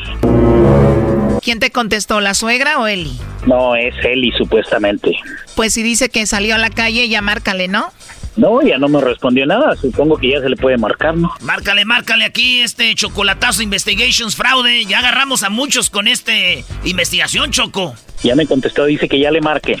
¿Quién 1.42 1.58
te 1.58 1.70
contestó, 1.70 2.20
la 2.20 2.34
suegra 2.34 2.78
o 2.78 2.86
Eli? 2.86 3.18
No, 3.46 3.74
es 3.74 3.94
Eli 4.04 4.32
supuestamente. 4.32 5.12
Pues 5.56 5.72
si 5.72 5.82
dice 5.82 6.08
que 6.08 6.26
salió 6.26 6.54
a 6.54 6.58
la 6.58 6.70
calle, 6.70 7.08
ya 7.08 7.22
márcale, 7.22 7.68
¿no? 7.68 7.92
No, 8.36 8.62
ya 8.62 8.78
no 8.78 8.88
me 8.88 9.00
respondió 9.00 9.46
nada. 9.46 9.76
Supongo 9.76 10.16
que 10.16 10.30
ya 10.30 10.40
se 10.40 10.48
le 10.48 10.56
puede 10.56 10.78
marcar, 10.78 11.16
¿no? 11.16 11.32
Márcale, 11.40 11.84
márcale 11.84 12.24
aquí 12.24 12.60
este 12.60 12.94
chocolatazo 12.94 13.62
Investigations 13.62 14.36
Fraude. 14.36 14.84
Ya 14.84 15.00
agarramos 15.00 15.42
a 15.42 15.50
muchos 15.50 15.90
con 15.90 16.08
este 16.08 16.64
investigación, 16.84 17.50
Choco. 17.50 17.94
Ya 18.22 18.34
me 18.34 18.46
contestó, 18.46 18.84
dice 18.84 19.08
que 19.08 19.18
ya 19.18 19.30
le 19.30 19.40
marque. 19.40 19.78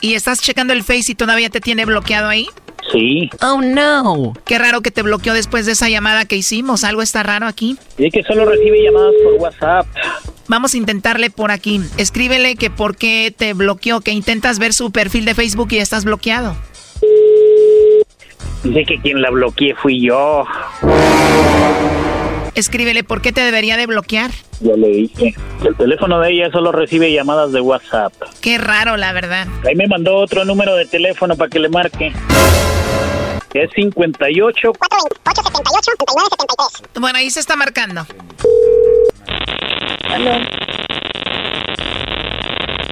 ¿Y 0.00 0.14
estás 0.14 0.40
checando 0.40 0.72
el 0.72 0.84
Face 0.84 1.12
y 1.12 1.14
todavía 1.14 1.50
te 1.50 1.60
tiene 1.60 1.84
bloqueado 1.84 2.28
ahí? 2.28 2.48
Sí. 2.92 3.30
Oh, 3.42 3.60
no. 3.60 4.32
Qué 4.44 4.58
raro 4.58 4.80
que 4.80 4.90
te 4.90 5.02
bloqueó 5.02 5.34
después 5.34 5.66
de 5.66 5.72
esa 5.72 5.88
llamada 5.88 6.24
que 6.24 6.36
hicimos. 6.36 6.84
¿Algo 6.84 7.02
está 7.02 7.22
raro 7.22 7.46
aquí? 7.46 7.76
Dice 7.96 8.10
que 8.10 8.22
solo 8.22 8.44
recibe 8.44 8.82
llamadas 8.82 9.14
por 9.24 9.34
WhatsApp. 9.34 9.86
Vamos 10.48 10.74
a 10.74 10.76
intentarle 10.76 11.30
por 11.30 11.50
aquí. 11.50 11.80
Escríbele 11.96 12.56
que 12.56 12.70
por 12.70 12.96
qué 12.96 13.34
te 13.36 13.52
bloqueó, 13.54 14.00
que 14.00 14.12
intentas 14.12 14.58
ver 14.58 14.72
su 14.72 14.92
perfil 14.92 15.24
de 15.24 15.34
Facebook 15.34 15.68
y 15.72 15.78
estás 15.78 16.04
bloqueado. 16.04 16.56
Dice 18.62 18.84
que 18.84 19.00
quien 19.00 19.22
la 19.22 19.30
bloqueé 19.30 19.74
fui 19.74 20.06
yo. 20.06 20.44
Escríbele 22.56 23.04
por 23.04 23.20
qué 23.20 23.32
te 23.32 23.42
debería 23.42 23.76
de 23.76 23.86
bloquear. 23.86 24.30
Ya 24.60 24.74
le 24.74 24.88
dije. 24.88 25.34
El 25.62 25.76
teléfono 25.76 26.18
de 26.20 26.32
ella 26.32 26.50
solo 26.50 26.72
recibe 26.72 27.12
llamadas 27.12 27.52
de 27.52 27.60
WhatsApp. 27.60 28.14
Qué 28.40 28.56
raro, 28.56 28.96
la 28.96 29.12
verdad. 29.12 29.46
Ahí 29.68 29.74
me 29.74 29.86
mandó 29.86 30.16
otro 30.16 30.42
número 30.46 30.74
de 30.74 30.86
teléfono 30.86 31.36
para 31.36 31.50
que 31.50 31.58
le 31.58 31.68
marque. 31.68 32.14
Es 33.52 33.70
58 33.74 34.72
428 34.72 35.92
7973. 36.00 37.00
Bueno, 37.00 37.18
ahí 37.18 37.28
se 37.28 37.40
está 37.40 37.56
marcando. 37.56 38.06
Aló. 40.08 40.38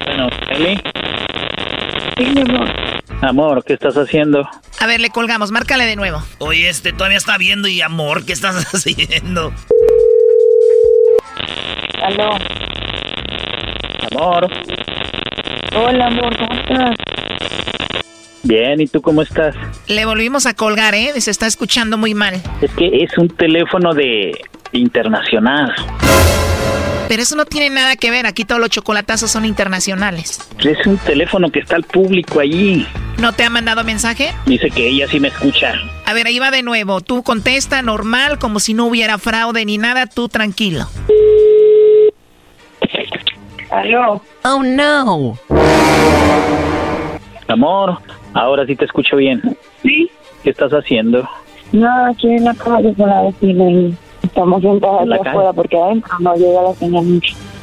Bueno, 0.04 0.28
Eli. 0.50 0.80
Sí, 2.18 2.24
mi 2.26 2.40
amor. 2.42 2.93
Amor, 3.20 3.64
¿qué 3.64 3.74
estás 3.74 3.96
haciendo? 3.96 4.48
A 4.80 4.86
ver, 4.86 5.00
le 5.00 5.10
colgamos, 5.10 5.50
márcale 5.50 5.84
de 5.84 5.96
nuevo. 5.96 6.22
Oye, 6.38 6.68
este 6.68 6.92
todavía 6.92 7.18
está 7.18 7.38
viendo 7.38 7.68
y 7.68 7.80
amor, 7.80 8.24
¿qué 8.24 8.32
estás 8.32 8.56
haciendo? 8.74 9.52
Aló. 12.02 12.30
Amor. 14.10 14.48
Hola, 15.76 16.06
amor, 16.06 16.36
¿cómo 16.38 16.54
estás? 16.60 16.96
Bien, 18.42 18.80
¿y 18.80 18.86
tú 18.86 19.00
cómo 19.00 19.22
estás? 19.22 19.54
Le 19.86 20.04
volvimos 20.04 20.44
a 20.46 20.54
colgar, 20.54 20.94
¿eh? 20.94 21.18
Se 21.20 21.30
está 21.30 21.46
escuchando 21.46 21.96
muy 21.96 22.14
mal. 22.14 22.34
Es 22.60 22.70
que 22.72 23.02
es 23.02 23.16
un 23.16 23.28
teléfono 23.28 23.94
de 23.94 24.32
internacional. 24.72 25.74
Pero 27.08 27.22
eso 27.22 27.36
no 27.36 27.44
tiene 27.44 27.70
nada 27.70 27.96
que 27.96 28.10
ver, 28.10 28.26
aquí 28.26 28.44
todos 28.44 28.60
los 28.60 28.70
chocolatazos 28.70 29.30
son 29.30 29.44
internacionales. 29.44 30.40
Es 30.58 30.86
un 30.86 30.96
teléfono 30.98 31.50
que 31.50 31.60
está 31.60 31.76
al 31.76 31.84
público 31.84 32.40
allí. 32.40 32.86
¿No 33.18 33.32
te 33.32 33.44
ha 33.44 33.50
mandado 33.50 33.84
mensaje? 33.84 34.32
Dice 34.46 34.70
que 34.70 34.88
ella 34.88 35.06
sí 35.08 35.20
me 35.20 35.28
escucha. 35.28 35.74
A 36.06 36.12
ver, 36.12 36.26
ahí 36.26 36.38
va 36.38 36.50
de 36.50 36.62
nuevo. 36.62 37.00
Tú 37.00 37.22
contesta 37.22 37.82
normal, 37.82 38.38
como 38.38 38.58
si 38.60 38.74
no 38.74 38.86
hubiera 38.86 39.18
fraude 39.18 39.64
ni 39.64 39.78
nada, 39.78 40.06
tú 40.06 40.28
tranquilo. 40.28 40.88
Aló. 43.70 44.22
Oh, 44.44 44.62
no. 44.62 45.38
Amor, 47.48 47.98
ahora 48.32 48.66
sí 48.66 48.76
te 48.76 48.84
escucho 48.84 49.16
bien. 49.16 49.56
Sí. 49.82 50.10
¿Qué 50.42 50.50
estás 50.50 50.72
haciendo? 50.72 51.28
No, 51.72 52.06
aquí 52.06 52.28
en 52.28 52.44
la 52.44 52.54
calle 52.54 52.94
con 52.94 53.08
la 53.08 53.22
vecina 53.22 53.70
y 53.70 53.96
estamos 54.24 54.62
sentados 54.62 55.02
¿En 55.02 55.12
aquí 55.12 55.28
afuera 55.28 55.52
porque 55.52 55.76
adentro 55.76 56.12
no 56.20 56.34
llega 56.34 56.62
la 56.62 56.74
señal. 56.74 57.22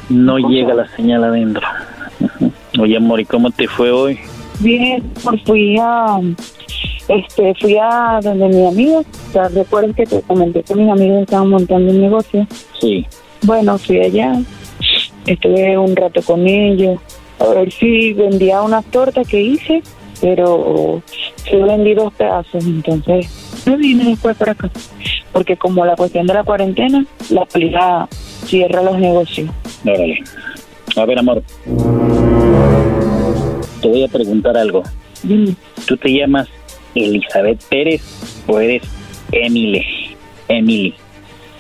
No 0.10 0.38
llega 0.38 0.74
la 0.74 0.88
señal 0.90 1.24
adentro. 1.24 1.68
Oye, 2.80 2.98
amor, 2.98 3.20
¿y 3.20 3.26
cómo 3.26 3.52
te 3.52 3.68
fue 3.68 3.92
hoy? 3.92 4.20
Bien, 4.60 5.04
pues 5.24 5.42
fui 5.44 5.78
a, 5.80 6.20
este, 7.08 7.54
fui 7.56 7.78
a 7.78 8.20
donde 8.22 8.48
mi 8.48 8.66
amiga, 8.68 9.00
o 9.00 9.32
sea, 9.32 9.50
que 9.96 10.06
te 10.06 10.22
comenté 10.22 10.64
que 10.64 10.76
mis 10.76 10.90
amigos 10.90 11.24
estaban 11.24 11.50
montando 11.50 11.92
un 11.92 12.02
negocio. 12.02 12.48
Sí. 12.80 13.06
Bueno, 13.44 13.78
fui 13.78 14.00
allá, 14.00 14.40
estuve 15.26 15.78
un 15.78 15.96
rato 15.96 16.22
con 16.22 16.48
ellos, 16.48 17.00
a 17.40 17.48
ver 17.48 17.72
si 17.72 18.14
vendía 18.14 18.62
unas 18.62 18.86
tortas 18.86 19.28
que 19.28 19.42
hice, 19.42 19.82
pero 20.22 21.02
solo 21.50 21.68
vendí 21.68 21.96
dos 21.96 22.14
pedazos, 22.14 22.64
entonces 22.64 23.64
me 23.66 23.78
vine 23.78 24.06
después 24.06 24.38
para 24.38 24.52
acá, 24.52 24.70
porque 25.32 25.56
como 25.58 25.86
la 25.86 25.96
cuestión 25.96 26.28
de 26.28 26.34
la 26.34 26.44
cuarentena, 26.44 27.06
la 27.30 27.46
policía 27.46 28.08
cierra 28.46 28.82
los 28.84 28.98
negocios. 28.98 29.50
Órale. 29.86 30.24
A 30.96 31.06
ver, 31.06 31.20
amor. 31.20 31.42
Te 33.82 33.88
voy 33.88 34.04
a 34.04 34.08
preguntar 34.08 34.58
algo. 34.58 34.84
¿Tú 35.86 35.98
te 35.98 36.10
llamas 36.14 36.48
Elizabeth 36.96 37.64
Pérez 37.70 38.02
o 38.48 38.60
eres 38.60 38.84
Emily? 39.32 40.16
Emily. 40.48 40.94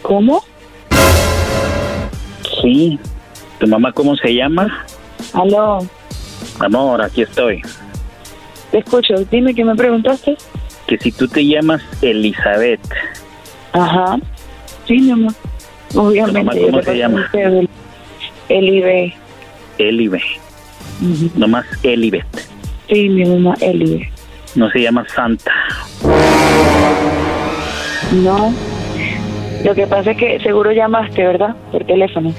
¿Cómo? 0.02 0.44
Sí. 2.62 3.00
¿Tu 3.60 3.68
mamá 3.68 3.92
cómo 3.92 4.16
se 4.18 4.34
llama? 4.34 4.86
Aló, 5.34 5.80
Amor, 6.60 7.02
aquí 7.02 7.22
estoy. 7.22 7.62
te 8.72 8.80
escucho, 8.80 9.14
dime 9.32 9.54
qué 9.54 9.64
me 9.64 9.76
preguntaste. 9.76 10.36
Que 10.88 10.98
si 10.98 11.12
tú 11.12 11.28
te 11.28 11.46
llamas 11.46 11.82
Elizabeth, 12.02 12.82
Ajá, 13.74 14.18
sí, 14.88 15.00
mi 15.00 15.12
amor. 15.12 15.34
Obviamente. 15.96 16.62
cómo 16.62 16.82
se 16.82 16.98
llama? 16.98 17.30
El, 17.34 17.70
el 18.50 18.70
IB. 18.70 19.14
Elibe. 19.78 20.22
Nomás 21.36 21.66
Elibet. 21.84 22.26
Sí, 22.90 23.10
mi 23.10 23.26
mamá 23.26 23.56
Elibe. 23.62 24.10
No 24.56 24.70
se 24.70 24.82
llama 24.82 25.06
Santa. 25.16 25.52
No. 28.12 28.54
Lo 29.64 29.76
que 29.76 29.88
pasa 29.88 30.12
es 30.12 30.18
que 30.18 30.40
seguro 30.42 30.72
llamaste, 30.72 31.24
¿verdad? 31.24 31.56
Por 31.72 31.84
teléfono. 31.86 32.34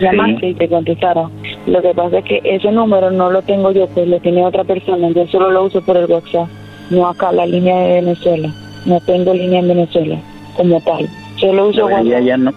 Llamaste 0.00 0.48
y 0.48 0.54
te 0.54 0.68
contestaron. 0.68 1.30
Lo 1.66 1.82
que 1.82 1.92
pasa 1.92 2.18
es 2.18 2.24
que 2.24 2.40
ese 2.44 2.70
número 2.72 3.10
no 3.10 3.30
lo 3.30 3.42
tengo 3.42 3.72
yo, 3.72 3.86
pues 3.88 4.08
lo 4.08 4.20
tiene 4.20 4.44
otra 4.44 4.64
persona. 4.64 5.10
Yo 5.10 5.26
solo 5.26 5.50
lo 5.50 5.64
uso 5.64 5.82
por 5.82 5.96
el 5.96 6.06
WhatsApp. 6.06 6.48
No 6.90 7.06
acá, 7.06 7.30
la 7.32 7.46
línea 7.46 7.76
de 7.76 8.00
Venezuela. 8.00 8.52
No 8.86 9.00
tengo 9.00 9.34
línea 9.34 9.60
en 9.60 9.68
Venezuela 9.68 10.18
como 10.58 10.80
tal. 10.80 11.08
Solo 11.36 11.68
uso 11.68 11.86
Pero 11.86 12.20
ya, 12.20 12.36
no, 12.36 12.52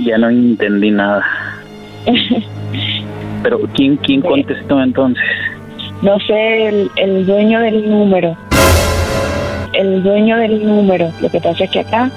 ya 0.00 0.18
no 0.18 0.30
entendí 0.30 0.90
nada. 0.90 1.22
Pero 3.42 3.60
¿quién, 3.74 3.96
quién 3.98 4.22
contestó 4.22 4.82
entonces? 4.82 5.22
No 6.02 6.18
sé, 6.20 6.68
el, 6.68 6.90
el 6.96 7.26
dueño 7.26 7.60
del 7.60 7.88
número. 7.88 8.34
El 9.74 10.02
dueño 10.02 10.38
del 10.38 10.66
número. 10.66 11.10
Lo 11.20 11.28
que 11.28 11.40
pasa 11.40 11.64
es 11.64 11.70
que 11.70 11.80
acá 11.80 12.10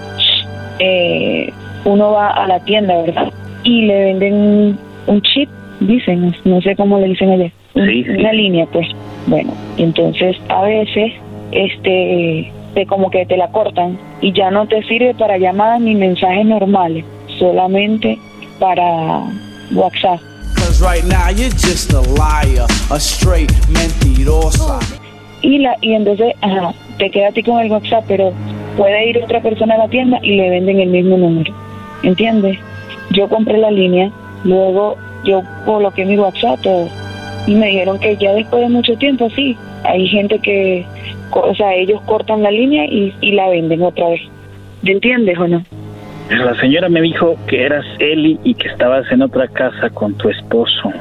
eh, 0.80 1.52
uno 1.84 2.12
va 2.12 2.30
a 2.30 2.48
la 2.48 2.60
tienda, 2.62 3.02
¿verdad? 3.02 3.32
Y 3.64 3.86
le 3.86 4.06
venden 4.06 4.78
un 5.08 5.22
chip, 5.22 5.50
dicen, 5.82 6.34
no 6.46 6.62
sé 6.62 6.76
cómo 6.76 7.00
le 7.00 7.08
dicen 7.08 7.32
allá. 7.32 7.52
Sí, 7.74 8.04
sí. 8.04 8.10
Una 8.10 8.32
línea, 8.32 8.66
pues. 8.72 8.88
Bueno, 9.28 9.54
entonces 9.78 10.38
a 10.48 10.64
veces, 10.64 11.14
este, 11.52 12.52
te 12.74 12.86
como 12.86 13.10
que 13.10 13.26
te 13.26 13.38
la 13.38 13.50
cortan 13.50 13.98
y 14.22 14.34
ya 14.34 14.52
no 14.52 14.68
te 14.68 14.84
sirve 14.84 15.14
para 15.16 15.38
llamadas 15.38 15.82
ni 15.82 15.96
mensajes 15.96 16.46
normales, 16.46 17.06
solamente 17.40 18.18
para 18.60 19.24
WhatsApp. 19.74 20.20
Cause 20.56 20.82
right 20.82 21.04
now 21.06 21.30
you're 21.30 21.52
just 21.52 21.94
a 21.94 22.02
liar, 22.02 22.68
a 22.90 23.00
straight 23.00 23.52
mentirosa. 23.70 24.80
y 25.42 25.60
la 25.60 25.76
y 25.82 25.94
entonces 25.94 26.34
ajá, 26.42 26.74
te 26.98 27.10
queda 27.10 27.30
a 27.30 27.32
ti 27.32 27.44
con 27.44 27.60
el 27.60 27.72
WhatsApp, 27.72 28.06
pero 28.08 28.34
puede 28.76 29.10
ir 29.10 29.24
otra 29.24 29.42
persona 29.42 29.76
a 29.76 29.80
la 29.80 29.88
tienda 29.88 30.20
y 30.22 30.36
le 30.36 30.50
venden 30.50 30.80
el 30.80 30.90
mismo 30.90 31.18
número. 31.18 31.54
¿Entiendes? 32.04 32.58
Yo 33.12 33.28
compré 33.28 33.58
la 33.58 33.72
línea, 33.72 34.12
luego 34.44 34.98
yo 35.24 35.42
coloqué 35.66 36.06
mi 36.06 36.18
WhatsApp 36.18 36.60
todo, 36.62 36.88
y 37.48 37.56
me 37.56 37.68
dijeron 37.68 38.00
que 38.00 38.18
ya 38.18 38.34
después 38.34 38.62
de 38.62 38.70
mucho 38.70 38.96
tiempo, 38.98 39.30
sí, 39.36 39.58
hay 39.84 40.08
gente 40.08 40.40
que, 40.40 40.86
o 41.32 41.56
sea, 41.56 41.74
ellos 41.76 42.02
cortan 42.06 42.44
la 42.44 42.52
línea 42.52 42.86
y, 42.86 43.14
y 43.22 43.32
la 43.32 43.50
venden 43.50 43.82
otra 43.84 44.10
vez. 44.10 44.22
¿Me 44.82 44.92
entiendes 44.92 45.38
o 45.38 45.48
no? 45.48 45.64
La 46.30 46.54
señora 46.60 46.90
me 46.90 47.02
dijo 47.02 47.36
que 47.48 47.64
eras 47.64 47.86
Eli 48.00 48.38
y 48.44 48.54
que 48.54 48.68
estabas 48.68 49.10
en 49.12 49.22
otra 49.22 49.48
casa 49.48 49.90
con 49.90 50.14
tu 50.16 50.30
esposo. 50.30 50.92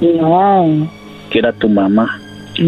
No, 0.00 0.88
Que 1.30 1.38
era 1.40 1.52
tu 1.52 1.68
mamá. 1.68 2.18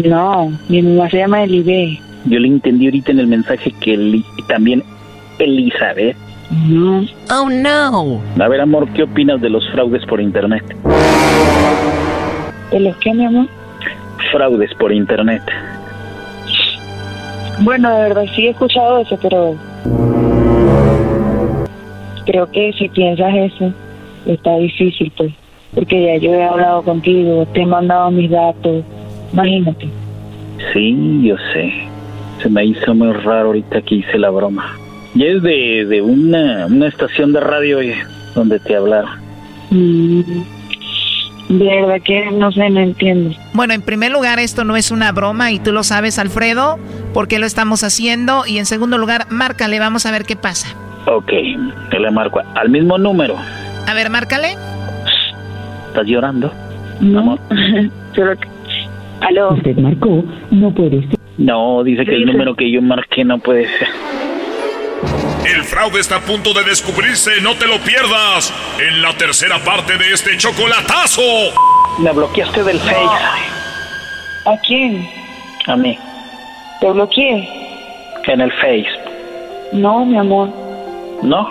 no, 0.05 0.51
mi 0.69 0.81
mamá 0.81 1.09
se 1.09 1.17
llama 1.17 1.43
Elibe. 1.43 1.99
Yo 2.25 2.39
le 2.39 2.47
entendí 2.47 2.85
ahorita 2.85 3.11
en 3.11 3.19
el 3.19 3.27
mensaje 3.27 3.71
que 3.81 3.93
Eli, 3.93 4.23
y 4.37 4.43
también 4.43 4.83
Elizabeth. 5.39 6.15
No. 6.67 7.05
Oh 7.29 7.49
no. 7.49 8.21
A 8.43 8.47
ver, 8.49 8.59
amor, 8.61 8.87
¿qué 8.93 9.03
opinas 9.03 9.39
de 9.41 9.49
los 9.49 9.67
fraudes 9.71 10.05
por 10.05 10.19
internet? 10.19 10.63
¿De 12.71 12.79
los 12.81 12.95
qué, 12.97 13.13
mi 13.13 13.25
amor? 13.25 13.47
Fraudes 14.31 14.73
por 14.75 14.91
internet. 14.91 15.43
Bueno, 17.59 17.89
de 17.95 18.01
verdad 18.03 18.25
sí 18.35 18.47
he 18.47 18.49
escuchado 18.49 18.99
eso, 18.99 19.17
pero 19.21 19.55
creo 22.25 22.49
que 22.51 22.73
si 22.73 22.89
piensas 22.89 23.33
eso, 23.35 23.73
está 24.25 24.55
difícil, 24.57 25.11
pues. 25.15 25.31
Porque 25.73 26.03
ya 26.03 26.17
yo 26.17 26.33
he 26.33 26.43
hablado 26.43 26.81
contigo, 26.81 27.45
te 27.53 27.61
he 27.61 27.65
mandado 27.65 28.11
mis 28.11 28.29
datos, 28.29 28.83
imagínate. 29.31 29.87
Sí, 30.73 31.21
yo 31.23 31.35
sé. 31.53 31.71
Se 32.41 32.49
me 32.49 32.65
hizo 32.65 32.93
muy 32.93 33.13
raro 33.13 33.47
ahorita 33.47 33.81
que 33.81 33.95
hice 33.95 34.17
la 34.17 34.29
broma. 34.31 34.75
Y 35.13 35.25
es 35.25 35.41
de, 35.43 35.85
de 35.85 36.01
una, 36.01 36.65
una 36.65 36.87
estación 36.87 37.33
de 37.33 37.39
radio 37.39 37.81
eh, 37.81 37.95
donde 38.33 38.59
te 38.59 38.75
hablaron. 38.75 39.11
Mm, 39.69 40.21
de 41.49 41.65
verdad 41.65 42.01
que 42.03 42.31
no 42.31 42.51
sé, 42.51 42.69
no 42.69 42.79
entiendo. 42.79 43.35
Bueno, 43.53 43.73
en 43.73 43.81
primer 43.81 44.11
lugar, 44.11 44.39
esto 44.39 44.63
no 44.63 44.75
es 44.75 44.91
una 44.91 45.11
broma 45.11 45.51
y 45.51 45.59
tú 45.59 45.71
lo 45.71 45.83
sabes, 45.83 46.19
Alfredo, 46.19 46.79
por 47.13 47.27
qué 47.27 47.39
lo 47.39 47.45
estamos 47.45 47.83
haciendo. 47.83 48.45
Y 48.47 48.57
en 48.57 48.65
segundo 48.65 48.97
lugar, 48.97 49.27
márcale, 49.29 49.79
vamos 49.79 50.05
a 50.05 50.11
ver 50.11 50.23
qué 50.23 50.35
pasa. 50.35 50.75
Ok, 51.05 51.31
te 51.89 51.99
le 51.99 52.11
marco 52.11 52.41
al 52.55 52.69
mismo 52.69 52.97
número. 52.97 53.35
A 53.87 53.93
ver, 53.93 54.09
márcale. 54.09 54.55
¿Estás 55.87 56.05
llorando? 56.05 56.51
No, 56.99 57.37
solo 58.15 58.35
que... 58.37 58.47
¿Aló? 59.21 59.53
Usted 59.53 59.77
marcó, 59.77 60.23
no 60.51 60.73
puede 60.73 61.01
ser. 61.07 61.19
No, 61.37 61.83
dice 61.83 62.05
que 62.05 62.15
el 62.15 62.25
número 62.25 62.55
que 62.55 62.71
yo 62.71 62.81
marqué 62.81 63.23
no 63.23 63.39
puede 63.39 63.65
ser. 63.77 63.87
El 65.45 65.63
fraude 65.63 65.99
está 65.99 66.17
a 66.17 66.21
punto 66.21 66.53
de 66.53 66.63
descubrirse, 66.63 67.41
no 67.41 67.55
te 67.55 67.65
lo 67.65 67.79
pierdas. 67.79 68.53
En 68.79 69.01
la 69.01 69.13
tercera 69.17 69.57
parte 69.59 69.97
de 69.97 70.13
este 70.13 70.37
chocolatazo. 70.37 71.21
Me 71.97 72.11
bloqueaste 72.11 72.63
del 72.63 72.79
Face. 72.79 72.95
¿A 74.45 74.57
quién? 74.67 75.09
A 75.65 75.75
mí. 75.75 75.97
¿Te 76.79 76.91
bloqueé? 76.91 77.49
En 78.27 78.41
el 78.41 78.51
Face. 78.53 78.87
No, 79.73 80.05
mi 80.05 80.17
amor. 80.17 80.49
¿No? 81.23 81.49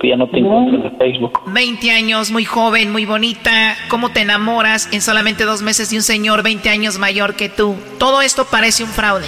Que 0.00 0.10
ya 0.10 0.16
no 0.16 0.28
te 0.28 0.38
encuentro 0.38 0.78
en 0.78 0.86
el 0.86 0.96
Facebook. 0.96 1.40
20 1.46 1.90
años, 1.90 2.30
muy 2.30 2.44
joven, 2.44 2.92
muy 2.92 3.04
bonita. 3.04 3.76
¿Cómo 3.88 4.10
te 4.10 4.20
enamoras 4.20 4.88
en 4.92 5.02
solamente 5.02 5.44
dos 5.44 5.60
meses 5.60 5.90
de 5.90 5.96
un 5.96 6.02
señor 6.02 6.44
20 6.44 6.68
años 6.70 6.98
mayor 6.98 7.34
que 7.34 7.48
tú? 7.48 7.74
Todo 7.98 8.22
esto 8.22 8.44
parece 8.44 8.84
un 8.84 8.90
fraude. 8.90 9.26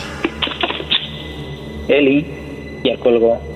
Eli 1.89 2.25
ya 2.85 2.97
colgó. 2.99 3.56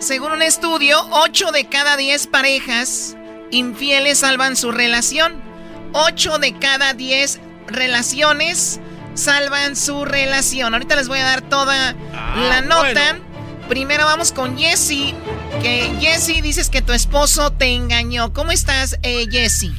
Según 0.00 0.32
un 0.32 0.40
estudio, 0.40 0.96
8 1.10 1.52
de 1.52 1.66
cada 1.66 1.98
10 1.98 2.26
parejas 2.28 3.16
infieles 3.50 4.20
salvan 4.20 4.56
su 4.56 4.72
relación. 4.72 5.34
8 5.92 6.38
de 6.38 6.58
cada 6.58 6.94
10 6.94 7.38
relaciones 7.66 8.80
salvan 9.12 9.76
su 9.76 10.06
relación. 10.06 10.72
Ahorita 10.72 10.96
les 10.96 11.06
voy 11.06 11.18
a 11.18 11.24
dar 11.24 11.42
toda 11.42 11.94
la 12.48 12.62
nota. 12.62 13.18
Primero 13.68 14.06
vamos 14.06 14.32
con 14.32 14.56
Jesse. 14.56 15.14
Que 15.62 15.92
Jesse 16.00 16.42
dices 16.42 16.70
que 16.70 16.80
tu 16.80 16.94
esposo 16.94 17.52
te 17.52 17.66
engañó. 17.66 18.32
¿Cómo 18.32 18.52
estás, 18.52 18.98
eh, 19.02 19.26
Jesse? 19.30 19.70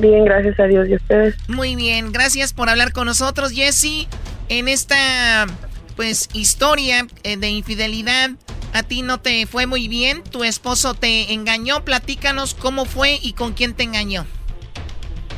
Bien, 0.00 0.24
gracias 0.24 0.58
a 0.58 0.64
Dios 0.64 0.88
y 0.88 0.96
ustedes. 0.96 1.36
Muy 1.46 1.76
bien, 1.76 2.10
gracias 2.10 2.52
por 2.52 2.68
hablar 2.68 2.92
con 2.92 3.06
nosotros, 3.06 3.52
Jesse. 3.52 4.08
En 4.48 4.66
esta, 4.66 5.46
pues, 5.94 6.28
historia 6.32 7.06
eh, 7.22 7.36
de 7.36 7.50
infidelidad, 7.50 8.30
a 8.76 8.82
ti 8.82 9.02
no 9.02 9.18
te 9.18 9.46
fue 9.46 9.66
muy 9.66 9.88
bien, 9.88 10.22
tu 10.30 10.44
esposo 10.44 10.94
te 10.94 11.32
engañó, 11.32 11.84
platícanos 11.84 12.54
cómo 12.54 12.84
fue 12.84 13.18
y 13.22 13.32
con 13.32 13.52
quién 13.52 13.74
te 13.74 13.82
engañó. 13.82 14.24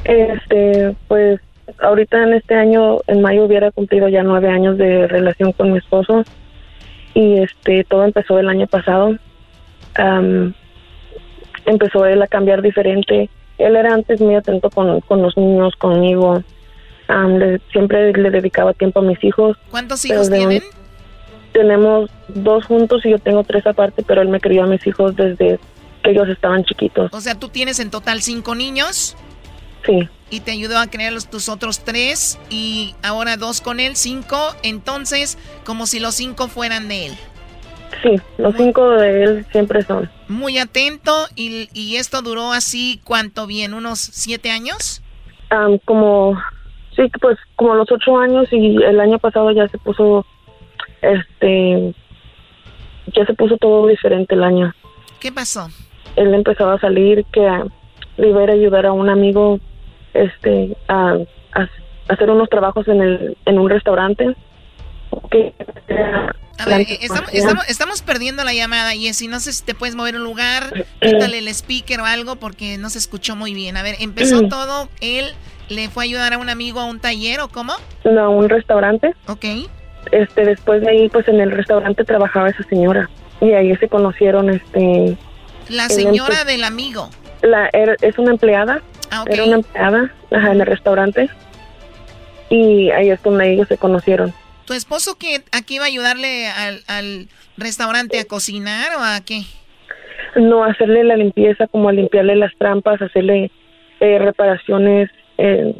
Este, 0.05 0.95
pues 1.07 1.41
ahorita 1.81 2.23
en 2.23 2.35
este 2.35 2.55
año, 2.55 2.99
en 3.07 3.21
mayo 3.23 3.45
hubiera 3.45 3.71
cumplido 3.71 4.09
ya 4.09 4.23
nueve 4.23 4.49
años 4.49 4.79
de 4.79 5.07
relación 5.07 5.53
con 5.53 5.73
mi 5.73 5.79
esposo 5.79 6.25
y 7.15 7.39
este, 7.39 7.85
todo 7.85 8.05
empezó 8.05 8.39
el 8.39 8.49
año 8.49 8.67
pasado. 8.67 9.17
Am, 9.97 10.55
empezó 11.67 12.07
él 12.07 12.23
a 12.23 12.27
cambiar 12.27 12.63
diferente. 12.63 13.29
Él 13.59 13.77
era 13.77 13.93
antes 13.93 14.21
muy 14.21 14.35
atento 14.37 14.71
con, 14.71 15.01
con 15.03 15.23
los 15.23 15.37
niños, 15.37 15.75
conmigo. 15.77 16.43
Le- 17.09 17.61
siempre 17.73 18.13
le 18.13 18.31
dedicaba 18.31 18.73
tiempo 18.75 19.01
a 19.01 19.03
mis 19.03 19.23
hijos. 19.25 19.57
¿Cuántos 19.71 20.05
hijos 20.05 20.31
tienen? 20.31 20.63
Tenemos 21.59 22.09
dos 22.29 22.65
juntos 22.67 23.05
y 23.05 23.11
yo 23.11 23.19
tengo 23.19 23.43
tres 23.43 23.67
aparte, 23.67 24.05
pero 24.07 24.23
él 24.23 24.29
me 24.29 24.39
crió 24.39 24.63
a 24.63 24.67
mis 24.69 24.87
hijos 24.87 25.17
desde 25.17 25.59
que 26.05 26.11
ellos 26.11 26.29
estaban 26.29 26.63
chiquitos. 26.63 27.13
O 27.13 27.21
sea, 27.21 27.35
tú 27.35 27.49
tienes 27.49 27.81
en 27.81 27.91
total 27.91 28.23
cinco 28.23 28.55
niños 28.55 29.17
Sí, 29.85 30.09
y 30.31 30.41
te 30.41 30.53
ayudó 30.53 30.79
a 30.79 30.87
crear 30.89 31.13
los, 31.13 31.29
tus 31.29 31.49
otros 31.49 31.81
tres 31.81 32.39
y 32.49 32.95
ahora 33.03 33.37
dos 33.37 33.61
con 33.61 33.81
él, 33.81 33.97
cinco. 33.97 34.37
Entonces, 34.63 35.37
como 35.65 35.87
si 35.87 35.99
los 35.99 36.15
cinco 36.15 36.47
fueran 36.47 36.87
de 36.89 37.07
él. 37.07 37.13
sí, 38.03 38.21
los 38.37 38.55
cinco 38.57 38.91
de 38.91 39.25
él 39.25 39.47
siempre 39.51 39.83
son. 39.83 40.09
Muy 40.29 40.59
atento 40.59 41.13
y, 41.35 41.69
y 41.73 41.97
esto 41.97 42.23
duró 42.23 42.53
así, 42.53 43.01
¿cuánto 43.03 43.47
bien? 43.49 43.75
¿Unos 43.75 43.99
siete 43.99 44.51
años? 44.51 45.03
Am, 45.51 45.79
como, 45.85 46.37
sí, 46.95 47.03
pues 47.21 47.37
como 47.57 47.75
los 47.75 47.91
ocho 47.91 48.17
años 48.19 48.47
y 48.53 48.77
el 48.83 49.01
año 49.01 49.19
pasado 49.19 49.51
ya 49.53 49.67
se 49.69 49.79
puso, 49.79 50.27
este, 51.03 51.95
ya 53.15 53.27
se 53.27 53.35
puso 53.35 53.57
todo 53.57 53.87
diferente 53.87 54.35
el 54.35 54.45
año. 54.45 54.75
¿Qué 55.21 55.33
pasó? 55.33 55.69
Él 56.17 56.35
empezaba 56.35 56.75
a 56.75 56.81
salir 56.81 57.25
que 57.33 57.47
ah, 57.47 57.65
le 58.17 58.29
iba 58.29 58.41
a 58.41 58.45
ir 58.45 58.51
a 58.51 58.55
ayudar 58.55 58.87
a 58.87 58.93
un 58.93 59.09
amigo, 59.09 59.59
este, 60.15 60.77
a, 60.89 61.17
a 61.55 61.69
hacer 62.09 62.31
unos 62.31 62.49
trabajos 62.49 62.89
en, 62.89 63.03
el, 63.03 63.37
en 63.45 63.59
un 63.59 63.71
restaurante. 63.71 64.35
Que, 65.31 65.55
A 66.59 66.67
ver, 66.67 66.87
estamos, 67.01 67.33
estamos, 67.33 67.69
estamos 67.69 68.03
perdiendo 68.03 68.45
la 68.45 68.53
llamada, 68.53 68.91
Jessy. 68.93 69.29
No 69.29 69.41
sé 69.41 69.53
si 69.53 69.65
te 69.65 69.75
puedes 69.75 69.95
mover 69.95 70.17
un 70.17 70.25
lugar, 70.25 70.87
quítale 71.01 71.39
el 71.39 71.49
speaker 71.49 72.01
o 72.01 72.05
algo 72.05 72.37
porque 72.37 72.79
no 72.79 72.91
se 72.91 72.99
escuchó 72.99 73.37
muy 73.37 73.55
bien. 73.55 73.77
A 73.77 73.83
ver, 73.83 73.97
empezó 74.01 74.49
todo, 74.49 74.89
él 75.01 75.33
le 75.69 75.89
fue 75.89 76.05
a 76.05 76.07
ayudar 76.07 76.33
a 76.33 76.39
un 76.39 76.49
amigo 76.49 76.81
a 76.81 76.85
un 76.85 77.01
taller 77.01 77.41
o 77.41 77.49
cómo? 77.49 77.75
No, 78.05 78.21
a 78.21 78.29
un 78.29 78.49
restaurante. 78.49 79.15
Ok. 79.27 79.45
Este, 80.13 80.45
después 80.45 80.81
de 80.83 80.89
ahí, 80.91 81.09
pues 81.09 81.29
en 81.29 81.41
el 81.41 81.51
restaurante 81.51 82.05
trabajaba 82.05 82.49
esa 82.51 82.63
señora. 82.65 83.09
Y 83.41 83.53
ahí 83.53 83.77
se 83.77 83.89
conocieron, 83.89 84.51
este... 84.51 85.17
La 85.69 85.89
señora 85.89 86.35
emple- 86.35 86.45
del 86.47 86.65
amigo. 86.65 87.11
La, 87.43 87.69
era- 87.73 87.97
es 88.01 88.19
una 88.19 88.31
empleada. 88.33 88.83
Ah, 89.11 89.23
ok. 89.23 89.29
Era 89.31 89.45
una 89.45 89.57
empleada 89.57 90.13
ajá, 90.31 90.53
en 90.53 90.61
el 90.61 90.67
restaurante. 90.67 91.29
Y 92.51 92.91
ahí 92.91 93.11
es 93.11 93.23
donde 93.23 93.53
ellos 93.53 93.69
se 93.69 93.77
conocieron. 93.77 94.33
¿Tu 94.65 94.73
esposo 94.75 95.17
que 95.17 95.43
aquí 95.53 95.77
iba 95.77 95.85
a 95.85 95.89
ayudarle 95.89 96.47
al, 96.49 96.81
al 96.87 97.29
restaurante 97.57 98.19
a 98.19 98.25
cocinar 98.25 98.97
o 98.97 99.03
a 99.03 99.21
qué? 99.25 99.43
No 100.37 100.65
hacerle 100.65 101.05
la 101.05 101.17
limpieza, 101.17 101.67
como 101.69 101.91
limpiarle 101.91 102.37
las 102.37 102.53
trampas, 102.59 103.01
hacerle 103.01 103.51
eh, 104.01 104.19
reparaciones, 104.19 105.11
eh, 105.39 105.75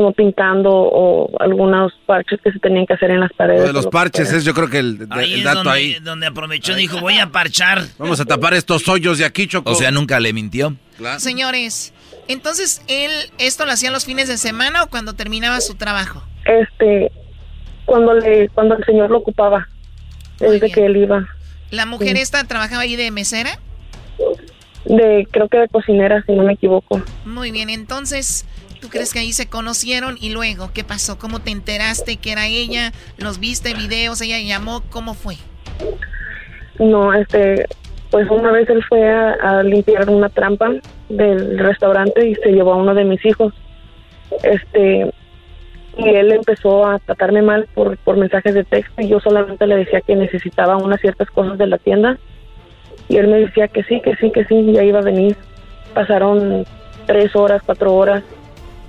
como 0.00 0.12
pintando 0.14 0.70
o 0.72 1.30
algunos 1.40 1.92
parches 2.06 2.40
que 2.42 2.50
se 2.52 2.58
tenían 2.58 2.86
que 2.86 2.94
hacer 2.94 3.10
en 3.10 3.20
las 3.20 3.30
paredes. 3.34 3.60
Lo 3.60 3.66
de 3.66 3.72
los 3.74 3.86
o 3.86 3.90
parches 3.90 4.32
es 4.32 4.44
yo 4.46 4.54
creo 4.54 4.70
que 4.70 4.78
el, 4.78 5.06
Ahí 5.10 5.34
el 5.34 5.42
dato 5.44 5.58
donde, 5.64 5.70
ahí. 5.70 5.96
donde 6.00 6.26
aprovechó, 6.26 6.74
dijo, 6.74 7.00
voy 7.00 7.18
a 7.18 7.26
parchar. 7.30 7.82
Vamos 7.98 8.18
a 8.18 8.24
tapar 8.24 8.54
estos 8.54 8.88
hoyos 8.88 9.18
de 9.18 9.26
aquí, 9.26 9.46
Choco. 9.46 9.70
O 9.70 9.74
sea, 9.74 9.90
nunca 9.90 10.18
le 10.20 10.32
mintió. 10.32 10.74
Señores, 11.18 11.92
entonces 12.28 12.82
él, 12.88 13.10
¿esto 13.38 13.66
lo 13.66 13.72
hacía 13.72 13.90
los 13.90 14.06
fines 14.06 14.26
de 14.28 14.38
semana 14.38 14.84
o 14.84 14.86
cuando 14.88 15.12
terminaba 15.12 15.60
su 15.60 15.74
trabajo? 15.74 16.22
Este, 16.46 17.12
cuando 17.84 18.14
le, 18.14 18.48
cuando 18.48 18.76
el 18.76 18.84
señor 18.86 19.10
lo 19.10 19.18
ocupaba, 19.18 19.68
desde 20.38 20.70
que 20.70 20.86
él 20.86 20.96
iba. 20.96 21.26
¿La 21.70 21.84
mujer 21.84 22.16
Sí. 22.16 22.22
esta 22.22 22.42
trabajaba 22.44 22.82
ahí 22.82 22.96
de 22.96 23.10
mesera? 23.10 23.58
De, 24.86 25.28
creo 25.30 25.48
que 25.48 25.58
de 25.58 25.68
cocinera, 25.68 26.22
si 26.26 26.32
no 26.32 26.42
me 26.42 26.54
equivoco. 26.54 27.02
Muy 27.26 27.50
bien, 27.50 27.68
entonces, 27.68 28.46
¿tú 28.80 28.88
crees 28.88 29.12
que 29.12 29.18
ahí 29.18 29.32
se 29.32 29.48
conocieron 29.48 30.16
y 30.20 30.30
luego 30.30 30.70
qué 30.72 30.84
pasó? 30.84 31.18
¿Cómo 31.18 31.40
te 31.40 31.50
enteraste 31.50 32.16
que 32.16 32.32
era 32.32 32.46
ella? 32.46 32.92
¿Los 33.18 33.38
viste 33.38 33.74
videos? 33.74 34.20
¿Ella 34.20 34.38
llamó? 34.40 34.82
¿Cómo 34.90 35.14
fue? 35.14 35.36
No, 36.78 37.12
este, 37.12 37.66
pues 38.10 38.28
una 38.30 38.50
vez 38.50 38.68
él 38.70 38.82
fue 38.88 39.08
a, 39.08 39.62
limpiar 39.62 40.08
una 40.08 40.28
trampa 40.30 40.70
del 41.08 41.58
restaurante 41.58 42.26
y 42.26 42.34
se 42.36 42.50
llevó 42.50 42.72
a 42.72 42.76
uno 42.76 42.94
de 42.94 43.04
mis 43.04 43.24
hijos. 43.24 43.52
Este, 44.42 45.12
y 45.98 46.08
él 46.08 46.32
empezó 46.32 46.86
a 46.86 46.98
tratarme 47.00 47.42
mal 47.42 47.68
por, 47.74 47.98
por 47.98 48.16
mensajes 48.16 48.54
de 48.54 48.64
texto 48.64 49.02
y 49.02 49.08
yo 49.08 49.20
solamente 49.20 49.66
le 49.66 49.76
decía 49.76 50.00
que 50.00 50.16
necesitaba 50.16 50.76
unas 50.76 51.00
ciertas 51.00 51.28
cosas 51.30 51.58
de 51.58 51.66
la 51.66 51.78
tienda 51.78 52.18
y 53.08 53.16
él 53.16 53.28
me 53.28 53.40
decía 53.40 53.68
que 53.68 53.82
sí, 53.82 54.00
que 54.00 54.14
sí, 54.16 54.30
que 54.30 54.44
sí, 54.44 54.72
ya 54.72 54.84
iba 54.84 55.00
a 55.00 55.02
venir. 55.02 55.36
Pasaron 55.92 56.64
tres 57.06 57.34
horas, 57.34 57.60
cuatro 57.66 57.92
horas 57.92 58.22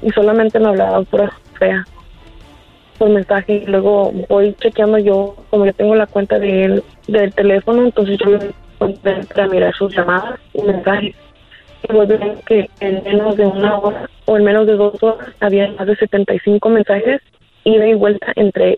y 0.02 0.10
solamente 0.12 0.60
me 0.60 0.68
hablaba 0.68 1.02
pura 1.04 1.32
fea 1.58 1.86
por 2.98 3.10
mensaje 3.10 3.64
y 3.64 3.66
luego 3.66 4.12
voy 4.30 4.56
chequeando 4.60 5.00
yo, 5.00 5.36
como 5.50 5.66
yo 5.66 5.74
tengo 5.74 5.96
la 5.96 6.06
cuenta 6.08 6.38
de 6.38 6.66
él, 6.66 6.84
del 7.08 7.34
teléfono, 7.34 7.84
entonces 7.84 8.18
yo 8.20 8.38
entré 9.06 9.42
a 9.42 9.48
mirar 9.48 9.74
sus 9.76 9.96
llamadas 9.96 10.40
y 10.54 10.62
mensajes. 10.62 11.16
Y 11.90 11.94
voy 11.94 12.06
viendo 12.06 12.40
que 12.46 12.70
en 12.80 13.04
menos 13.04 13.36
de 13.38 13.46
una 13.48 13.80
hora 13.80 14.10
o 14.26 14.38
en 14.38 14.44
menos 14.44 14.68
de 14.68 14.74
dos 14.74 15.02
horas 15.02 15.30
había 15.40 15.72
más 15.72 15.88
de 15.88 15.96
75 15.96 16.70
mensajes 16.70 17.22
ida 17.64 17.88
y 17.88 17.94
vuelta 17.94 18.32
entre, 18.36 18.78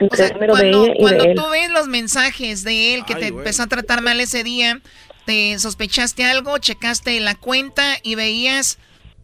entre 0.00 0.26
el 0.26 0.32
número 0.32 0.54
de 0.54 0.70
Cuando, 0.70 0.84
ella 0.84 0.94
y 0.96 1.00
cuando 1.00 1.24
de 1.24 1.30
él. 1.30 1.36
tú 1.36 1.42
ves 1.50 1.70
los 1.70 1.88
mensajes 1.88 2.64
de 2.64 2.94
él 2.94 3.04
que 3.04 3.14
te 3.14 3.28
empezó 3.28 3.62
a 3.62 3.66
tratar 3.66 4.02
mal 4.02 4.20
ese 4.20 4.42
día, 4.42 4.80
¿te 5.24 5.58
sospechaste 5.58 6.24
algo? 6.24 6.58
¿Checaste 6.58 7.18
la 7.20 7.34
cuenta 7.34 7.82
y 8.02 8.14
veías 8.14 8.78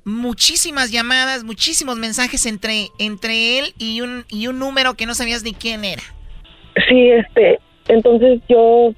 muchísimas 0.05 0.90
llamadas, 0.90 1.44
muchísimos 1.44 1.97
mensajes 1.97 2.47
entre, 2.47 2.89
entre 2.98 3.59
él 3.59 3.74
y 3.78 4.01
un, 4.01 4.24
y 4.28 4.47
un 4.47 4.59
número 4.59 4.94
que 4.94 5.06
no 5.06 5.14
sabías 5.14 5.43
ni 5.43 5.52
quién 5.52 5.85
era? 5.85 6.02
Sí, 6.89 7.10
este, 7.10 7.59
entonces 7.89 8.40
yo, 8.48 8.93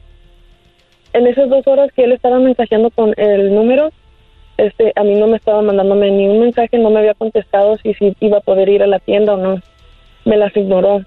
en 1.12 1.26
esas 1.26 1.48
dos 1.48 1.66
horas 1.66 1.90
que 1.94 2.04
él 2.04 2.12
estaba 2.12 2.38
mensajeando 2.38 2.90
con 2.90 3.14
el 3.16 3.54
número, 3.54 3.90
este, 4.58 4.92
a 4.96 5.02
mí 5.02 5.14
no 5.14 5.26
me 5.26 5.38
estaba 5.38 5.62
mandándome 5.62 6.10
ni 6.10 6.28
un 6.28 6.40
mensaje, 6.40 6.78
no 6.78 6.90
me 6.90 7.00
había 7.00 7.14
contestado 7.14 7.76
si, 7.78 7.94
si 7.94 8.14
iba 8.20 8.38
a 8.38 8.42
poder 8.42 8.68
ir 8.68 8.82
a 8.82 8.86
la 8.86 8.98
tienda 8.98 9.34
o 9.34 9.36
no. 9.36 9.60
Me 10.24 10.36
las 10.36 10.56
ignoró. 10.56 11.02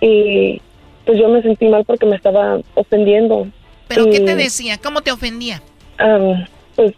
Y 0.00 0.60
pues 1.04 1.18
yo 1.18 1.28
me 1.28 1.42
sentí 1.42 1.66
mal 1.66 1.84
porque 1.84 2.06
me 2.06 2.16
estaba 2.16 2.60
ofendiendo. 2.74 3.48
¿Pero 3.88 4.08
qué 4.10 4.20
te 4.20 4.36
decía? 4.36 4.78
¿Cómo 4.78 5.00
te 5.00 5.10
ofendía? 5.10 5.60
am, 5.98 6.46
pues 6.76 6.94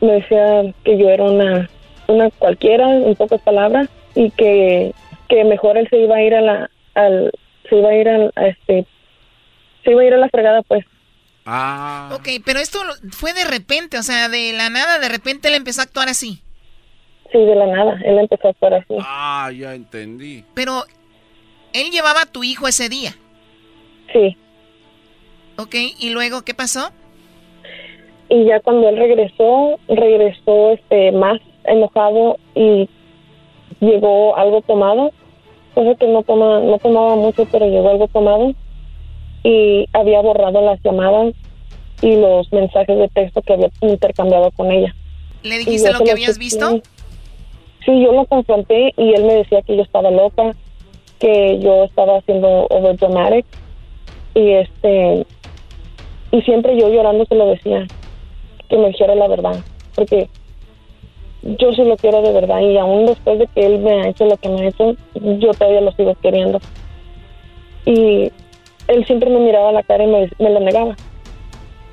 me 0.00 0.12
decía 0.12 0.62
que 0.84 0.98
yo 0.98 1.08
era 1.08 1.24
una, 1.24 1.68
una 2.08 2.30
cualquiera, 2.30 2.90
en 2.94 3.14
pocas 3.14 3.40
palabras, 3.42 3.88
y 4.14 4.30
que, 4.32 4.92
que 5.28 5.44
mejor 5.44 5.76
él 5.78 5.88
se 5.90 5.98
iba 5.98 6.16
a 6.16 6.22
ir 6.22 6.34
a 6.34 6.40
la, 6.40 6.70
al, 6.94 7.30
se 7.68 7.76
iba 7.76 7.88
a 7.90 7.94
ir 7.96 8.08
al- 8.08 8.32
a 8.36 8.46
este, 8.48 8.86
se 9.84 9.90
iba 9.90 10.02
a 10.02 10.04
ir 10.04 10.14
a 10.14 10.18
la 10.18 10.28
fregada, 10.28 10.62
pues. 10.62 10.84
Ah. 11.44 12.10
Ok, 12.12 12.28
pero 12.44 12.58
esto 12.58 12.80
fue 13.10 13.32
de 13.32 13.44
repente, 13.44 13.98
o 13.98 14.02
sea, 14.02 14.28
de 14.28 14.52
la 14.52 14.68
nada, 14.70 14.98
de 14.98 15.08
repente 15.08 15.48
él 15.48 15.54
empezó 15.54 15.80
a 15.80 15.84
actuar 15.84 16.08
así. 16.08 16.42
Sí, 17.32 17.38
de 17.38 17.54
la 17.54 17.66
nada, 17.66 18.00
él 18.04 18.18
empezó 18.18 18.48
a 18.48 18.50
actuar 18.50 18.74
así. 18.74 18.94
Ah, 19.00 19.50
ya 19.56 19.74
entendí. 19.74 20.44
Pero 20.54 20.84
él 21.72 21.90
llevaba 21.90 22.22
a 22.22 22.26
tu 22.26 22.42
hijo 22.44 22.66
ese 22.68 22.88
día. 22.88 23.14
Sí. 24.12 24.36
Ok, 25.56 25.74
¿y 25.98 26.10
luego 26.10 26.42
qué 26.42 26.54
pasó? 26.54 26.90
Y 28.28 28.44
ya 28.44 28.60
cuando 28.60 28.88
él 28.88 28.96
regresó, 28.96 29.78
regresó 29.88 30.72
este 30.72 31.12
más 31.12 31.40
enojado 31.64 32.38
y 32.54 32.88
llegó 33.80 34.36
algo 34.36 34.62
tomado, 34.62 35.12
cosa 35.74 35.94
que 35.94 36.08
no 36.08 36.22
toma, 36.22 36.60
no 36.60 36.78
tomaba 36.78 37.16
mucho, 37.16 37.46
pero 37.50 37.66
llegó 37.66 37.90
algo 37.90 38.08
tomado 38.08 38.52
y 39.44 39.86
había 39.92 40.20
borrado 40.22 40.60
las 40.60 40.80
llamadas 40.82 41.34
y 42.02 42.16
los 42.16 42.52
mensajes 42.52 42.98
de 42.98 43.08
texto 43.08 43.42
que 43.42 43.52
había 43.52 43.70
intercambiado 43.80 44.50
con 44.50 44.72
ella. 44.72 44.94
¿Le 45.42 45.58
dijiste 45.58 45.92
lo 45.92 46.00
que 46.00 46.10
habías 46.10 46.38
visto? 46.38 46.80
Sí, 47.84 48.02
yo 48.02 48.12
lo 48.12 48.24
confronté 48.24 48.92
y 48.96 49.14
él 49.14 49.24
me 49.24 49.34
decía 49.34 49.62
que 49.62 49.76
yo 49.76 49.82
estaba 49.82 50.10
loca, 50.10 50.56
que 51.20 51.60
yo 51.60 51.84
estaba 51.84 52.18
haciendo 52.18 52.66
overdramatic 52.68 53.46
y 54.34 54.50
este 54.50 55.26
y 56.32 56.42
siempre 56.42 56.76
yo 56.78 56.88
llorando 56.88 57.24
se 57.26 57.36
lo 57.36 57.46
decía 57.46 57.86
que 58.68 58.76
me 58.76 58.88
dijera 58.88 59.14
la 59.14 59.28
verdad, 59.28 59.60
porque 59.94 60.28
yo 61.42 61.72
sí 61.72 61.84
lo 61.84 61.96
quiero 61.96 62.22
de 62.22 62.32
verdad 62.32 62.60
y 62.60 62.76
aún 62.76 63.06
después 63.06 63.38
de 63.38 63.46
que 63.48 63.64
él 63.66 63.78
me 63.78 63.92
ha 64.02 64.08
hecho 64.08 64.24
lo 64.24 64.36
que 64.36 64.48
me 64.48 64.62
ha 64.62 64.68
hecho, 64.68 64.96
yo 65.14 65.50
todavía 65.52 65.80
lo 65.80 65.92
sigo 65.92 66.14
queriendo. 66.22 66.60
Y 67.84 68.32
él 68.88 69.06
siempre 69.06 69.30
me 69.30 69.38
miraba 69.40 69.68
a 69.68 69.72
la 69.72 69.82
cara 69.82 70.04
y 70.04 70.06
me, 70.08 70.28
lo 70.50 70.60
negaba. 70.60 70.96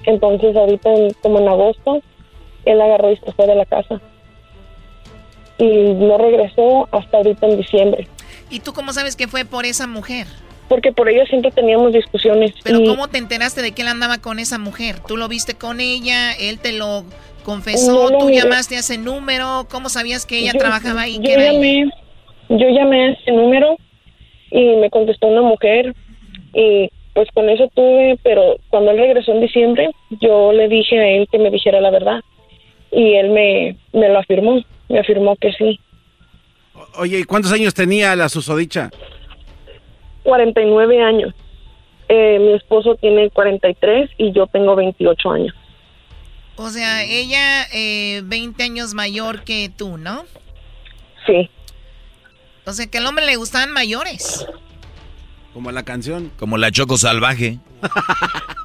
Entonces 0.05 0.55
ahorita, 0.55 0.91
en- 0.93 1.13
como 1.21 1.39
en 1.39 1.47
agosto, 1.47 2.01
él 2.65 2.81
agarró 2.81 3.11
y 3.11 3.17
se 3.17 3.31
fue 3.33 3.45
de 3.47 3.55
la 3.55 3.65
casa. 3.65 4.01
Y 5.59 5.65
no 5.93 6.17
regresó 6.17 6.87
hasta 6.91 7.17
ahorita 7.17 7.45
en 7.47 7.57
diciembre. 7.57 8.07
¿Y 8.49 8.59
tú 8.59 8.73
cómo 8.73 8.91
sabes 8.91 9.15
que 9.15 9.27
fue 9.27 9.45
por 9.45 9.65
esa 9.65 9.85
mujer? 9.87 10.27
Porque 10.69 10.91
por 10.91 11.09
ello 11.09 11.25
siempre 11.25 11.51
teníamos 11.51 11.93
discusiones. 11.93 12.53
Pero 12.63 12.81
y 12.81 12.85
¿cómo 12.87 13.07
te 13.07 13.17
enteraste 13.17 13.61
de 13.61 13.73
que 13.73 13.81
él 13.83 13.87
andaba 13.89 14.19
con 14.19 14.39
esa 14.39 14.57
mujer? 14.57 14.99
¿Tú 15.05 15.17
lo 15.17 15.27
viste 15.27 15.55
con 15.55 15.79
ella? 15.79 16.33
¿Él 16.33 16.59
te 16.59 16.71
lo 16.71 17.03
confesó? 17.43 17.91
No 18.05 18.09
lo 18.09 18.17
¿Tú 18.19 18.25
miré. 18.29 18.41
llamaste 18.43 18.77
a 18.77 18.79
ese 18.79 18.97
número? 18.97 19.67
¿Cómo 19.69 19.89
sabías 19.89 20.25
que 20.25 20.39
ella 20.39 20.53
yo- 20.53 20.59
trabajaba 20.59 21.01
ahí? 21.01 21.17
Yo 21.17 21.23
que 21.23 21.33
era 21.33 21.43
ella? 21.43 21.53
llamé, 21.53 21.89
yo 22.49 22.69
llamé 22.69 23.03
a 23.05 23.11
ese 23.11 23.31
número 23.31 23.77
y 24.51 24.75
me 24.77 24.89
contestó 24.89 25.27
una 25.27 25.41
mujer 25.41 25.93
y 26.53 26.89
pues 27.13 27.27
con 27.33 27.47
eso 27.49 27.69
tuve, 27.75 28.17
pero 28.23 28.57
cuando 28.69 28.91
él 28.91 28.97
regresó 28.97 29.33
en 29.33 29.41
diciembre, 29.41 29.91
yo 30.21 30.51
le 30.53 30.67
dije 30.67 30.97
a 30.99 31.07
él 31.09 31.27
que 31.31 31.37
me 31.37 31.51
dijera 31.51 31.79
la 31.81 31.91
verdad 31.91 32.21
y 32.91 33.13
él 33.15 33.29
me, 33.29 33.77
me 33.91 34.09
lo 34.09 34.19
afirmó, 34.19 34.59
me 34.89 34.99
afirmó 34.99 35.35
que 35.35 35.51
sí. 35.53 35.79
Oye, 36.97 37.19
¿y 37.19 37.23
cuántos 37.23 37.51
años 37.51 37.73
tenía 37.73 38.15
la 38.15 38.29
susodicha? 38.29 38.89
49 40.23 41.01
años. 41.01 41.33
Eh, 42.09 42.37
mi 42.39 42.53
esposo 42.53 42.95
tiene 42.95 43.29
43 43.29 44.11
y 44.17 44.31
yo 44.33 44.47
tengo 44.47 44.75
28 44.75 45.31
años. 45.31 45.55
O 46.55 46.69
sea, 46.69 47.03
ella 47.03 47.63
eh, 47.73 48.21
20 48.25 48.63
años 48.63 48.93
mayor 48.93 49.43
que 49.43 49.71
tú, 49.75 49.97
¿no? 49.97 50.25
Sí. 51.25 51.49
O 52.65 52.71
sea, 52.71 52.87
que 52.87 52.99
al 52.99 53.05
hombre 53.07 53.25
le 53.25 53.35
gustaban 53.35 53.71
mayores. 53.71 54.45
Como 55.53 55.71
la 55.71 55.83
canción. 55.83 56.31
Como 56.37 56.57
la 56.57 56.71
choco 56.71 56.97
salvaje. 56.97 57.59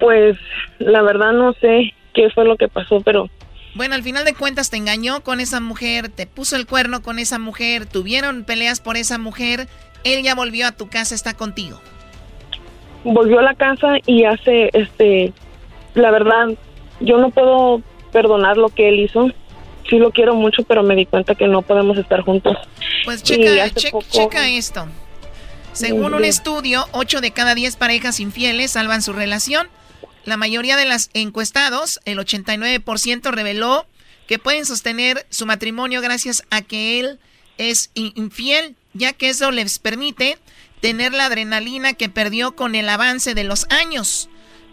Pues 0.00 0.36
la 0.78 1.02
verdad 1.02 1.32
no 1.32 1.52
sé 1.54 1.94
qué 2.14 2.30
fue 2.30 2.44
lo 2.44 2.56
que 2.56 2.68
pasó, 2.68 3.00
pero 3.00 3.28
Bueno, 3.74 3.94
al 3.94 4.02
final 4.02 4.24
de 4.24 4.34
cuentas 4.34 4.70
te 4.70 4.76
engañó 4.76 5.22
con 5.22 5.40
esa 5.40 5.60
mujer, 5.60 6.08
te 6.08 6.26
puso 6.26 6.56
el 6.56 6.66
cuerno 6.66 7.02
con 7.02 7.18
esa 7.18 7.38
mujer, 7.38 7.86
tuvieron 7.86 8.44
peleas 8.44 8.80
por 8.80 8.96
esa 8.96 9.18
mujer, 9.18 9.68
él 10.04 10.22
ya 10.22 10.34
volvió 10.34 10.66
a 10.66 10.72
tu 10.72 10.88
casa, 10.88 11.14
está 11.14 11.34
contigo. 11.34 11.80
Volvió 13.04 13.38
a 13.38 13.42
la 13.42 13.54
casa 13.54 13.96
y 14.06 14.24
hace, 14.24 14.70
este, 14.72 15.32
la 15.94 16.10
verdad, 16.10 16.48
yo 17.00 17.18
no 17.18 17.30
puedo 17.30 17.82
perdonar 18.12 18.56
lo 18.56 18.68
que 18.68 18.88
él 18.88 19.00
hizo. 19.00 19.30
Sí 19.88 19.98
lo 19.98 20.10
quiero 20.10 20.34
mucho, 20.34 20.64
pero 20.64 20.82
me 20.82 20.94
di 20.94 21.06
cuenta 21.06 21.34
que 21.34 21.48
no 21.48 21.62
podemos 21.62 21.96
estar 21.96 22.20
juntos. 22.20 22.56
Pues 23.04 23.22
checa, 23.22 23.70
checa 24.10 24.48
esto. 24.48 24.86
Según 25.72 26.12
un 26.14 26.24
estudio, 26.24 26.86
8 26.92 27.20
de 27.20 27.30
cada 27.30 27.54
10 27.54 27.76
parejas 27.76 28.20
infieles 28.20 28.72
salvan 28.72 29.00
su 29.00 29.12
relación. 29.12 29.68
La 30.24 30.36
mayoría 30.36 30.76
de 30.76 30.84
las 30.84 31.08
encuestados, 31.14 32.00
el 32.04 32.18
89%, 32.18 33.30
reveló 33.30 33.86
que 34.26 34.38
pueden 34.38 34.66
sostener 34.66 35.24
su 35.30 35.46
matrimonio 35.46 36.02
gracias 36.02 36.42
a 36.50 36.62
que 36.62 37.00
él 37.00 37.18
es 37.56 37.90
infiel, 37.94 38.76
ya 38.98 39.12
que 39.12 39.30
eso 39.30 39.50
les 39.50 39.78
permite 39.78 40.38
tener 40.80 41.12
la 41.12 41.26
adrenalina 41.26 41.94
que 41.94 42.08
perdió 42.08 42.54
con 42.54 42.74
el 42.74 42.88
avance 42.88 43.34
de 43.34 43.44
los 43.44 43.66
años. 43.70 44.28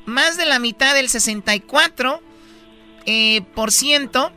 Más 0.06 0.38
de 0.38 0.46
la 0.46 0.60
mitad 0.60 0.94
del 0.94 1.08
64% 1.08 2.20
eh, 3.06 3.42
por 3.54 3.72
ciento 3.72 4.32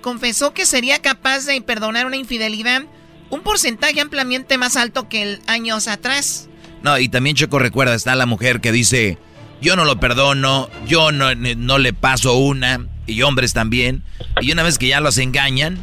confesó 0.00 0.52
que 0.52 0.66
sería 0.66 1.00
capaz 1.00 1.44
de 1.46 1.60
perdonar 1.60 2.06
una 2.06 2.16
infidelidad, 2.16 2.82
un 3.30 3.40
porcentaje 3.40 4.00
ampliamente 4.00 4.58
más 4.58 4.76
alto 4.76 5.08
que 5.08 5.22
el 5.22 5.40
años 5.46 5.88
atrás. 5.88 6.48
No, 6.82 6.98
y 6.98 7.08
también 7.08 7.36
Choco 7.36 7.58
recuerda, 7.58 7.94
está 7.94 8.14
la 8.14 8.26
mujer 8.26 8.60
que 8.60 8.70
dice, 8.70 9.18
yo 9.60 9.74
no 9.74 9.84
lo 9.84 9.98
perdono, 9.98 10.70
yo 10.86 11.10
no, 11.10 11.34
no 11.34 11.78
le 11.78 11.92
paso 11.92 12.36
una, 12.36 12.86
y 13.08 13.22
hombres 13.22 13.52
también. 13.52 14.04
Y 14.40 14.52
una 14.52 14.62
vez 14.62 14.78
que 14.78 14.88
ya 14.88 15.00
los 15.00 15.18
engañan, 15.18 15.78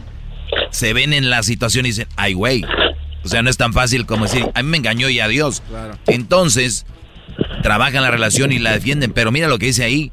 se 0.72 0.94
ven 0.94 1.12
en 1.12 1.30
la 1.30 1.44
situación 1.44 1.86
y 1.86 1.90
dicen, 1.90 2.08
ay, 2.16 2.34
güey. 2.34 2.64
O 3.26 3.28
sea, 3.28 3.42
no 3.42 3.50
es 3.50 3.58
tan 3.58 3.74
fácil 3.74 4.06
como 4.06 4.26
decir, 4.26 4.50
a 4.54 4.62
mí 4.62 4.70
me 4.70 4.78
engañó 4.78 5.10
y 5.10 5.20
adiós. 5.20 5.64
Entonces, 6.06 6.86
trabajan 7.64 8.04
la 8.04 8.12
relación 8.12 8.52
y 8.52 8.60
la 8.60 8.72
defienden. 8.72 9.12
Pero 9.12 9.32
mira 9.32 9.48
lo 9.48 9.58
que 9.58 9.66
dice 9.66 9.84
ahí. 9.84 10.12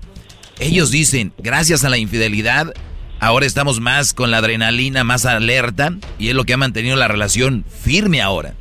Ellos 0.59 0.91
dicen, 0.91 1.35
gracias 1.39 1.85
a 1.85 1.91
la 1.91 1.99
infidelidad, 1.99 2.73
ahora 3.21 3.47
estamos 3.47 3.81
más 3.81 4.15
con 4.15 4.31
la 4.31 4.39
adrenalina, 4.39 5.05
más 5.05 5.27
alerta, 5.27 5.93
y 6.19 6.29
es 6.29 6.35
lo 6.35 6.45
que 6.45 6.55
ha 6.55 6.57
mantenido 6.57 6.97
la 6.97 7.09
relación 7.09 7.65
firme 7.83 8.23
ahora. 8.23 8.55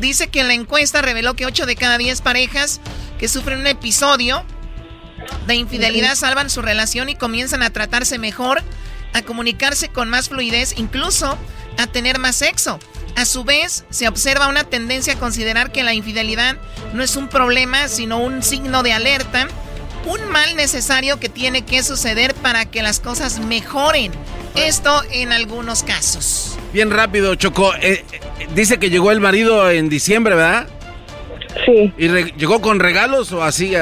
Dice 0.00 0.28
que 0.28 0.44
la 0.44 0.54
encuesta 0.54 1.02
reveló 1.02 1.34
que 1.34 1.46
8 1.46 1.66
de 1.66 1.76
cada 1.76 1.98
10 1.98 2.20
parejas 2.22 2.80
que 3.18 3.28
sufren 3.28 3.60
un 3.60 3.66
episodio 3.66 4.44
de 5.46 5.54
infidelidad 5.56 6.14
salvan 6.14 6.50
su 6.50 6.62
relación 6.62 7.08
y 7.08 7.14
comienzan 7.14 7.62
a 7.62 7.70
tratarse 7.70 8.18
mejor, 8.18 8.62
a 9.12 9.22
comunicarse 9.22 9.88
con 9.88 10.10
más 10.10 10.28
fluidez, 10.28 10.74
incluso 10.76 11.38
a 11.76 11.86
tener 11.86 12.18
más 12.18 12.36
sexo. 12.36 12.78
A 13.16 13.24
su 13.24 13.44
vez, 13.44 13.84
se 13.90 14.06
observa 14.06 14.48
una 14.48 14.64
tendencia 14.64 15.14
a 15.14 15.18
considerar 15.18 15.72
que 15.72 15.82
la 15.82 15.94
infidelidad 15.94 16.56
no 16.92 17.02
es 17.02 17.16
un 17.16 17.28
problema, 17.28 17.88
sino 17.88 18.18
un 18.18 18.42
signo 18.42 18.82
de 18.82 18.92
alerta, 18.92 19.48
un 20.06 20.30
mal 20.30 20.56
necesario 20.56 21.18
que 21.18 21.28
tiene 21.28 21.62
que 21.62 21.82
suceder 21.82 22.34
para 22.34 22.66
que 22.66 22.82
las 22.82 23.00
cosas 23.00 23.40
mejoren. 23.40 24.12
Esto 24.54 25.02
en 25.10 25.32
algunos 25.32 25.82
casos. 25.82 26.58
Bien 26.72 26.90
rápido, 26.90 27.34
Choco. 27.34 27.74
Eh, 27.76 28.04
eh, 28.12 28.48
dice 28.54 28.78
que 28.78 28.90
llegó 28.90 29.10
el 29.10 29.20
marido 29.20 29.70
en 29.70 29.88
diciembre, 29.88 30.34
¿verdad? 30.34 30.68
Sí. 31.64 31.92
¿Y 31.98 32.08
llegó 32.08 32.60
con 32.60 32.78
regalos 32.78 33.32
o 33.32 33.42
así? 33.42 33.74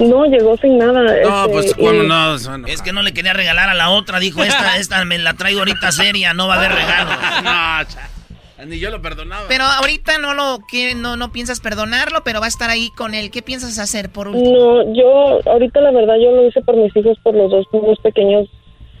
No, 0.00 0.24
llegó 0.24 0.56
sin 0.56 0.78
nada. 0.78 1.02
No, 1.02 1.10
este, 1.10 1.52
pues 1.52 1.74
cuando 1.74 2.04
no, 2.04 2.66
Es 2.66 2.82
que 2.82 2.92
no 2.92 3.02
le 3.02 3.12
quería 3.12 3.34
regalar 3.34 3.68
a 3.68 3.74
la 3.74 3.90
otra, 3.90 4.18
dijo, 4.18 4.42
esta, 4.42 4.76
esta 4.78 5.04
me 5.04 5.18
la 5.18 5.34
traigo 5.34 5.60
ahorita 5.60 5.92
seria, 5.92 6.34
no 6.34 6.48
va 6.48 6.54
a 6.54 6.58
haber 6.58 6.72
regalos. 6.72 7.14
no, 7.44 8.66
ni 8.66 8.78
yo 8.78 8.90
lo 8.90 9.00
perdonaba. 9.00 9.44
Pero 9.48 9.64
ahorita 9.64 10.18
no 10.18 10.34
lo 10.34 10.58
no, 10.96 11.16
no 11.16 11.32
piensas 11.32 11.60
perdonarlo, 11.60 12.20
pero 12.24 12.40
va 12.40 12.46
a 12.46 12.48
estar 12.48 12.70
ahí 12.70 12.90
con 12.96 13.14
él. 13.14 13.30
¿Qué 13.30 13.42
piensas 13.42 13.78
hacer 13.78 14.10
por 14.10 14.28
último? 14.28 14.52
No, 14.52 14.94
yo 14.94 15.40
ahorita 15.46 15.80
la 15.80 15.90
verdad 15.92 16.16
yo 16.16 16.32
lo 16.32 16.46
hice 16.46 16.60
por 16.62 16.76
mis 16.76 16.94
hijos, 16.96 17.18
por 17.22 17.34
los 17.34 17.50
dos 17.50 17.66
niños 17.72 17.98
pequeños 18.02 18.48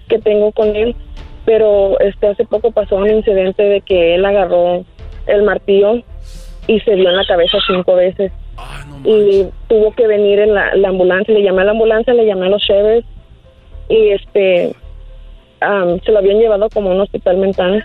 que 0.08 0.18
tengo 0.18 0.52
con 0.52 0.74
él, 0.74 0.94
pero 1.44 1.98
este 2.00 2.28
hace 2.28 2.44
poco 2.44 2.72
pasó 2.72 2.96
un 2.96 3.10
incidente 3.10 3.62
de 3.62 3.80
que 3.80 4.14
él 4.14 4.24
agarró 4.24 4.84
el 5.26 5.42
martillo 5.42 6.02
y 6.66 6.80
se 6.80 6.94
dio 6.94 7.08
en 7.08 7.16
la 7.16 7.26
cabeza 7.26 7.58
cinco 7.66 7.94
veces. 7.94 8.32
Y 9.04 9.46
tuvo 9.68 9.92
que 9.94 10.06
venir 10.06 10.40
en 10.40 10.54
la, 10.54 10.88
ambulancia, 10.88 11.32
le 11.32 11.42
llamé 11.42 11.62
a 11.62 11.66
la 11.66 11.70
ambulancia, 11.72 12.12
le 12.12 12.26
llamé 12.26 12.46
a 12.46 12.50
los 12.50 12.62
chefs 12.62 13.06
y 13.88 14.10
este 14.10 14.74
se 15.60 16.12
lo 16.12 16.18
habían 16.18 16.38
llevado 16.38 16.68
como 16.70 16.90
a 16.90 16.94
un 16.94 17.00
hospital 17.02 17.36
mental. 17.36 17.84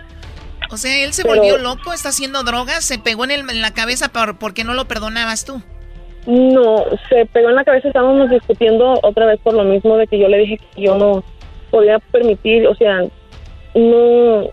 O 0.71 0.77
sea, 0.77 1.03
él 1.03 1.13
se 1.13 1.27
volvió 1.27 1.57
loco, 1.57 1.93
está 1.93 2.09
haciendo 2.09 2.43
drogas, 2.43 2.83
se 2.83 2.97
pegó 2.97 3.25
en, 3.25 3.31
el, 3.31 3.49
en 3.49 3.61
la 3.61 3.73
cabeza 3.73 4.09
por, 4.09 4.39
porque 4.39 4.63
no 4.63 4.73
lo 4.73 4.85
perdonabas 4.85 5.45
tú. 5.45 5.61
No, 6.25 6.83
se 7.09 7.25
pegó 7.27 7.49
en 7.49 7.55
la 7.55 7.63
cabeza, 7.63 7.89
estábamos 7.89 8.29
discutiendo 8.29 8.99
otra 9.03 9.25
vez 9.25 9.39
por 9.41 9.53
lo 9.53 9.63
mismo 9.63 9.97
de 9.97 10.07
que 10.07 10.17
yo 10.17 10.27
le 10.27 10.39
dije 10.39 10.59
que 10.73 10.81
yo 10.81 10.97
no 10.97 11.23
podía 11.69 11.99
permitir, 11.99 12.65
o 12.67 12.75
sea, 12.75 13.01
no 13.75 14.49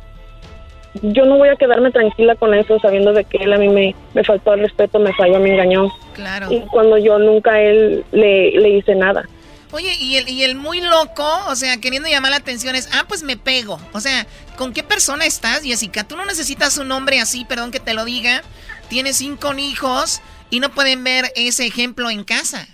yo 1.00 1.24
no 1.24 1.38
voy 1.38 1.48
a 1.48 1.56
quedarme 1.56 1.90
tranquila 1.90 2.34
con 2.36 2.52
eso, 2.54 2.78
sabiendo 2.80 3.12
de 3.12 3.24
que 3.24 3.38
él 3.38 3.52
a 3.52 3.58
mí 3.58 3.68
me, 3.68 3.94
me 4.14 4.24
faltó 4.24 4.54
el 4.54 4.60
respeto, 4.60 4.98
me 4.98 5.12
falló, 5.14 5.38
me 5.40 5.52
engañó. 5.52 5.90
Claro. 6.14 6.48
Y 6.50 6.60
cuando 6.70 6.98
yo 6.98 7.18
nunca 7.18 7.52
a 7.52 7.60
él 7.60 8.04
le, 8.12 8.52
le 8.52 8.68
hice 8.70 8.94
nada. 8.94 9.24
Oye, 9.70 9.94
y 9.98 10.16
el, 10.16 10.28
y 10.28 10.44
el 10.44 10.54
muy 10.54 10.82
loco, 10.82 11.26
o 11.48 11.56
sea, 11.56 11.78
queriendo 11.78 12.06
llamar 12.06 12.32
la 12.32 12.36
atención 12.36 12.74
es, 12.74 12.90
ah, 12.92 13.06
pues 13.08 13.22
me 13.22 13.38
pego. 13.38 13.80
O 13.92 14.00
sea, 14.00 14.26
¿con 14.58 14.74
qué 14.74 14.82
persona 14.82 15.24
estás, 15.24 15.62
Jessica? 15.62 16.04
Tú 16.04 16.14
no 16.14 16.26
necesitas 16.26 16.76
un 16.76 16.92
hombre 16.92 17.20
así, 17.20 17.46
perdón 17.46 17.70
que 17.70 17.80
te 17.80 17.94
lo 17.94 18.04
diga. 18.04 18.42
Tienes 18.90 19.16
cinco 19.16 19.54
hijos 19.54 20.20
y 20.50 20.60
no 20.60 20.68
pueden 20.68 21.02
ver 21.02 21.32
ese 21.36 21.64
ejemplo 21.64 22.10
en 22.10 22.22
casa. 22.22 22.68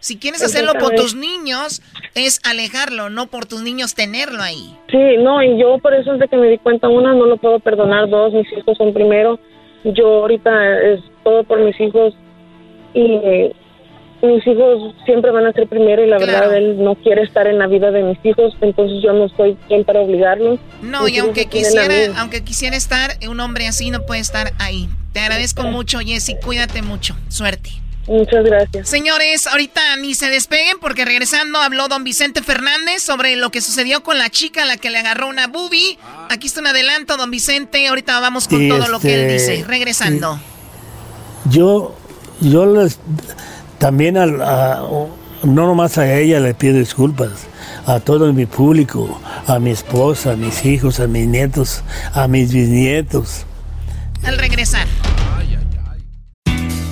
Si 0.00 0.16
quieres 0.16 0.42
hacerlo 0.42 0.74
por 0.74 0.94
tus 0.94 1.14
niños, 1.14 1.82
es 2.14 2.40
alejarlo, 2.44 3.10
no 3.10 3.26
por 3.26 3.46
tus 3.46 3.62
niños 3.62 3.94
tenerlo 3.94 4.42
ahí. 4.42 4.76
Sí, 4.90 5.16
no, 5.18 5.42
y 5.42 5.58
yo 5.58 5.78
por 5.78 5.94
eso 5.94 6.14
es 6.14 6.20
de 6.20 6.28
que 6.28 6.36
me 6.36 6.48
di 6.48 6.58
cuenta, 6.58 6.88
una, 6.88 7.14
no 7.14 7.26
lo 7.26 7.36
puedo 7.36 7.58
perdonar, 7.58 8.08
dos, 8.08 8.32
mis 8.32 8.46
hijos 8.52 8.76
son 8.78 8.94
primero. 8.94 9.38
Yo 9.84 10.06
ahorita 10.20 10.80
es 10.80 11.00
todo 11.24 11.44
por 11.44 11.60
mis 11.60 11.78
hijos 11.80 12.14
y 12.94 13.50
mis 14.22 14.46
hijos 14.46 14.94
siempre 15.04 15.30
van 15.30 15.46
a 15.46 15.52
ser 15.52 15.68
primero 15.68 16.04
y 16.04 16.08
la 16.08 16.18
verdad 16.18 16.56
él 16.56 16.82
no 16.82 16.96
quiere 16.96 17.22
estar 17.22 17.46
en 17.46 17.58
la 17.58 17.66
vida 17.66 17.90
de 17.90 18.02
mis 18.02 18.18
hijos, 18.24 18.54
entonces 18.60 19.02
yo 19.02 19.12
no 19.12 19.26
estoy 19.26 19.56
bien 19.68 19.84
para 19.84 20.00
obligarlo. 20.00 20.58
No, 20.82 21.06
y 21.08 21.18
aunque 21.18 21.46
quisiera, 21.46 22.18
aunque 22.18 22.42
quisiera 22.42 22.76
estar, 22.76 23.12
un 23.28 23.38
hombre 23.40 23.66
así 23.66 23.90
no 23.90 24.04
puede 24.06 24.20
estar 24.20 24.52
ahí. 24.58 24.88
Te 25.12 25.20
agradezco 25.20 25.62
mucho, 25.64 25.98
Jessy, 26.00 26.36
cuídate 26.44 26.82
mucho. 26.82 27.16
Suerte. 27.28 27.70
Muchas 28.08 28.42
gracias. 28.42 28.88
Señores, 28.88 29.46
ahorita 29.46 29.96
ni 29.96 30.14
se 30.14 30.30
despeguen 30.30 30.78
porque 30.80 31.04
regresando 31.04 31.58
habló 31.58 31.88
don 31.88 32.04
Vicente 32.04 32.42
Fernández 32.42 33.02
sobre 33.02 33.36
lo 33.36 33.50
que 33.50 33.60
sucedió 33.60 34.02
con 34.02 34.18
la 34.18 34.30
chica 34.30 34.62
a 34.62 34.66
la 34.66 34.78
que 34.78 34.88
le 34.88 34.98
agarró 34.98 35.28
una 35.28 35.46
boobie. 35.46 35.98
Aquí 36.30 36.46
está 36.46 36.60
un 36.60 36.68
adelanto, 36.68 37.18
don 37.18 37.30
Vicente. 37.30 37.86
Ahorita 37.86 38.18
vamos 38.20 38.48
con 38.48 38.66
todo 38.66 38.88
lo 38.88 38.98
que 38.98 39.14
él 39.14 39.32
dice. 39.32 39.56
Este, 39.56 39.66
regresando. 39.68 40.40
Yo, 41.50 41.94
yo 42.40 42.64
les, 42.66 42.98
también 43.78 44.16
a, 44.16 44.80
no 45.42 45.66
nomás 45.66 45.98
a 45.98 46.10
ella 46.12 46.40
le 46.40 46.54
pido 46.54 46.78
disculpas, 46.78 47.46
a 47.86 48.00
todo 48.00 48.32
mi 48.32 48.46
público, 48.46 49.20
a 49.46 49.58
mi 49.58 49.70
esposa, 49.70 50.32
a 50.32 50.36
mis 50.36 50.64
hijos, 50.64 50.98
a 50.98 51.06
mis 51.06 51.26
nietos, 51.26 51.82
a 52.14 52.26
mis 52.26 52.52
bisnietos. 52.54 53.44
Al 54.24 54.38
regresar. 54.38 54.86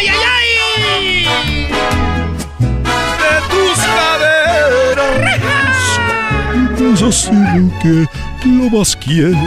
¡Ay, 0.00 0.08
ay, 0.08 0.16
ay! 0.96 1.26
De 3.20 3.34
tus 3.50 3.78
caderas. 3.84 5.20
Puedes 6.78 7.02
hacer 7.02 7.34
lo 7.34 7.68
que 7.80 8.08
lo 8.48 8.70
más 8.70 8.96
quiera. 8.96 9.38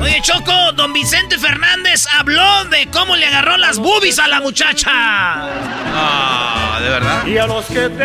Oye, 0.00 0.22
Choco, 0.22 0.72
don 0.72 0.94
Vicente 0.94 1.36
Fernández 1.36 2.06
habló 2.18 2.64
de 2.70 2.88
cómo 2.90 3.16
le 3.16 3.26
agarró 3.26 3.58
las 3.58 3.78
boobies 3.78 4.18
a 4.18 4.28
la 4.28 4.40
muchacha. 4.40 4.92
Ah, 4.94 6.78
¿de 6.80 6.88
verdad? 6.88 7.24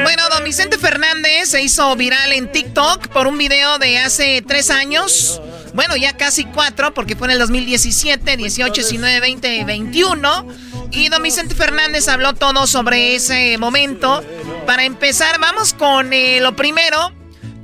Bueno, 0.04 0.24
don 0.30 0.44
Vicente 0.44 0.78
Fernández 0.78 1.52
se 1.52 1.62
hizo 1.62 1.96
viral 1.96 2.34
en 2.34 2.52
TikTok 2.52 3.08
por 3.08 3.28
un 3.28 3.38
video 3.38 3.78
de 3.78 4.00
hace 4.00 4.44
tres 4.46 4.70
años. 4.72 5.40
Bueno, 5.74 5.96
ya 5.96 6.16
casi 6.16 6.46
cuatro, 6.46 6.94
porque 6.94 7.16
fue 7.16 7.28
en 7.28 7.32
el 7.32 7.40
2017, 7.40 8.38
18, 8.38 8.74
19, 8.74 9.20
20, 9.20 9.64
21. 9.66 10.48
Y 10.92 11.10
don 11.10 11.24
Vicente 11.24 11.56
Fernández 11.56 12.08
habló 12.08 12.34
todo 12.34 12.68
sobre 12.68 13.16
ese 13.16 13.58
momento. 13.58 14.24
Para 14.68 14.84
empezar, 14.84 15.40
vamos 15.40 15.74
con 15.74 16.14
eh, 16.14 16.40
lo 16.42 16.56
primero. 16.56 17.12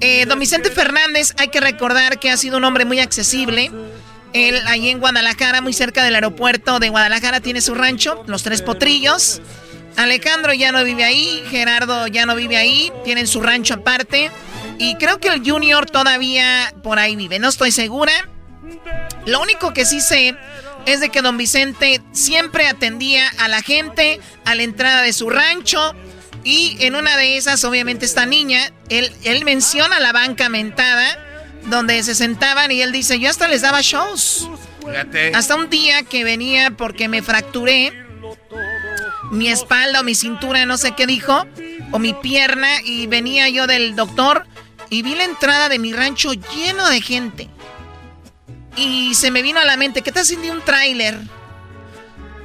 Eh, 0.02 0.26
don 0.26 0.40
Vicente 0.40 0.72
Fernández, 0.72 1.34
hay 1.38 1.50
que 1.50 1.60
recordar 1.60 2.20
que 2.20 2.32
ha 2.32 2.38
sido 2.38 2.58
un 2.58 2.64
hombre 2.64 2.86
muy 2.86 3.00
accesible. 3.00 3.72
Él, 4.34 4.60
ahí 4.66 4.90
en 4.90 5.00
Guadalajara, 5.00 5.62
muy 5.62 5.74
cerca 5.74 6.04
del 6.04 6.16
aeropuerto 6.16 6.80
de 6.80 6.90
Guadalajara, 6.90 7.42
tiene 7.42 7.62
su 7.62 7.76
rancho, 7.76 8.24
Los 8.26 8.42
Tres 8.42 8.62
Potrillos. 8.62 9.42
Alejandro 9.98 10.54
ya 10.54 10.72
no 10.72 10.84
vive 10.84 11.04
ahí, 11.04 11.44
Gerardo 11.50 12.08
ya 12.08 12.26
no 12.26 12.36
vive 12.36 12.58
ahí, 12.58 12.92
tienen 13.04 13.28
su 13.28 13.42
rancho 13.42 13.76
aparte. 13.76 14.32
Y 14.80 14.96
creo 14.96 15.20
que 15.20 15.28
el 15.28 15.48
Junior 15.48 15.86
todavía 15.86 16.74
por 16.82 17.00
ahí 17.00 17.16
vive, 17.16 17.38
no 17.38 17.50
estoy 17.50 17.72
segura. 17.72 18.14
Lo 19.26 19.42
único 19.42 19.74
que 19.74 19.86
sí 19.86 20.00
sé 20.00 20.36
es 20.86 21.02
de 21.02 21.10
que 21.10 21.22
don 21.22 21.38
Vicente 21.38 22.02
siempre 22.14 22.66
atendía 22.66 23.28
a 23.40 23.50
la 23.50 23.62
gente 23.62 24.22
a 24.46 24.56
la 24.56 24.64
entrada 24.64 25.02
de 25.02 25.12
su 25.14 25.30
rancho. 25.30 25.94
Y 26.46 26.78
en 26.80 26.96
una 26.96 27.18
de 27.18 27.36
esas, 27.36 27.64
obviamente, 27.66 28.06
esta 28.06 28.26
niña, 28.26 28.72
él, 28.88 29.12
él 29.24 29.44
menciona 29.44 30.00
la 30.00 30.14
banca 30.14 30.48
mentada 30.48 31.26
donde 31.66 32.02
se 32.02 32.16
sentaban 32.16 32.72
y 32.72 32.82
él 32.82 32.94
dice, 32.94 33.20
yo 33.20 33.30
hasta 33.30 33.50
les 33.50 33.62
daba 33.62 33.82
shows. 33.82 34.50
Fíjate. 34.80 35.34
Hasta 35.36 35.56
un 35.56 35.70
día 35.70 36.04
que 36.04 36.24
venía 36.24 36.72
porque 36.72 37.10
me 37.10 37.22
fracturé 37.22 37.94
mi 39.32 39.50
espalda 39.50 40.00
o 40.00 40.04
mi 40.04 40.16
cintura, 40.16 40.66
no 40.66 40.78
sé 40.78 40.94
qué 40.96 41.06
dijo, 41.06 41.46
o 41.92 42.00
mi 42.00 42.14
pierna, 42.14 42.82
y 42.84 43.08
venía 43.08 43.50
yo 43.50 43.68
del 43.68 43.96
doctor 43.96 44.48
y 44.90 45.02
vi 45.02 45.16
la 45.16 45.24
entrada 45.24 45.70
de 45.70 45.80
mi 45.80 45.94
rancho 45.94 46.34
lleno 46.34 46.88
de 46.90 47.02
gente. 47.02 47.50
Y 48.76 49.14
se 49.16 49.32
me 49.32 49.42
vino 49.42 49.60
a 49.60 49.66
la 49.66 49.78
mente, 49.78 50.02
¿qué 50.02 50.12
tal 50.12 50.26
si 50.26 50.36
un 50.36 50.62
tráiler 50.62 51.18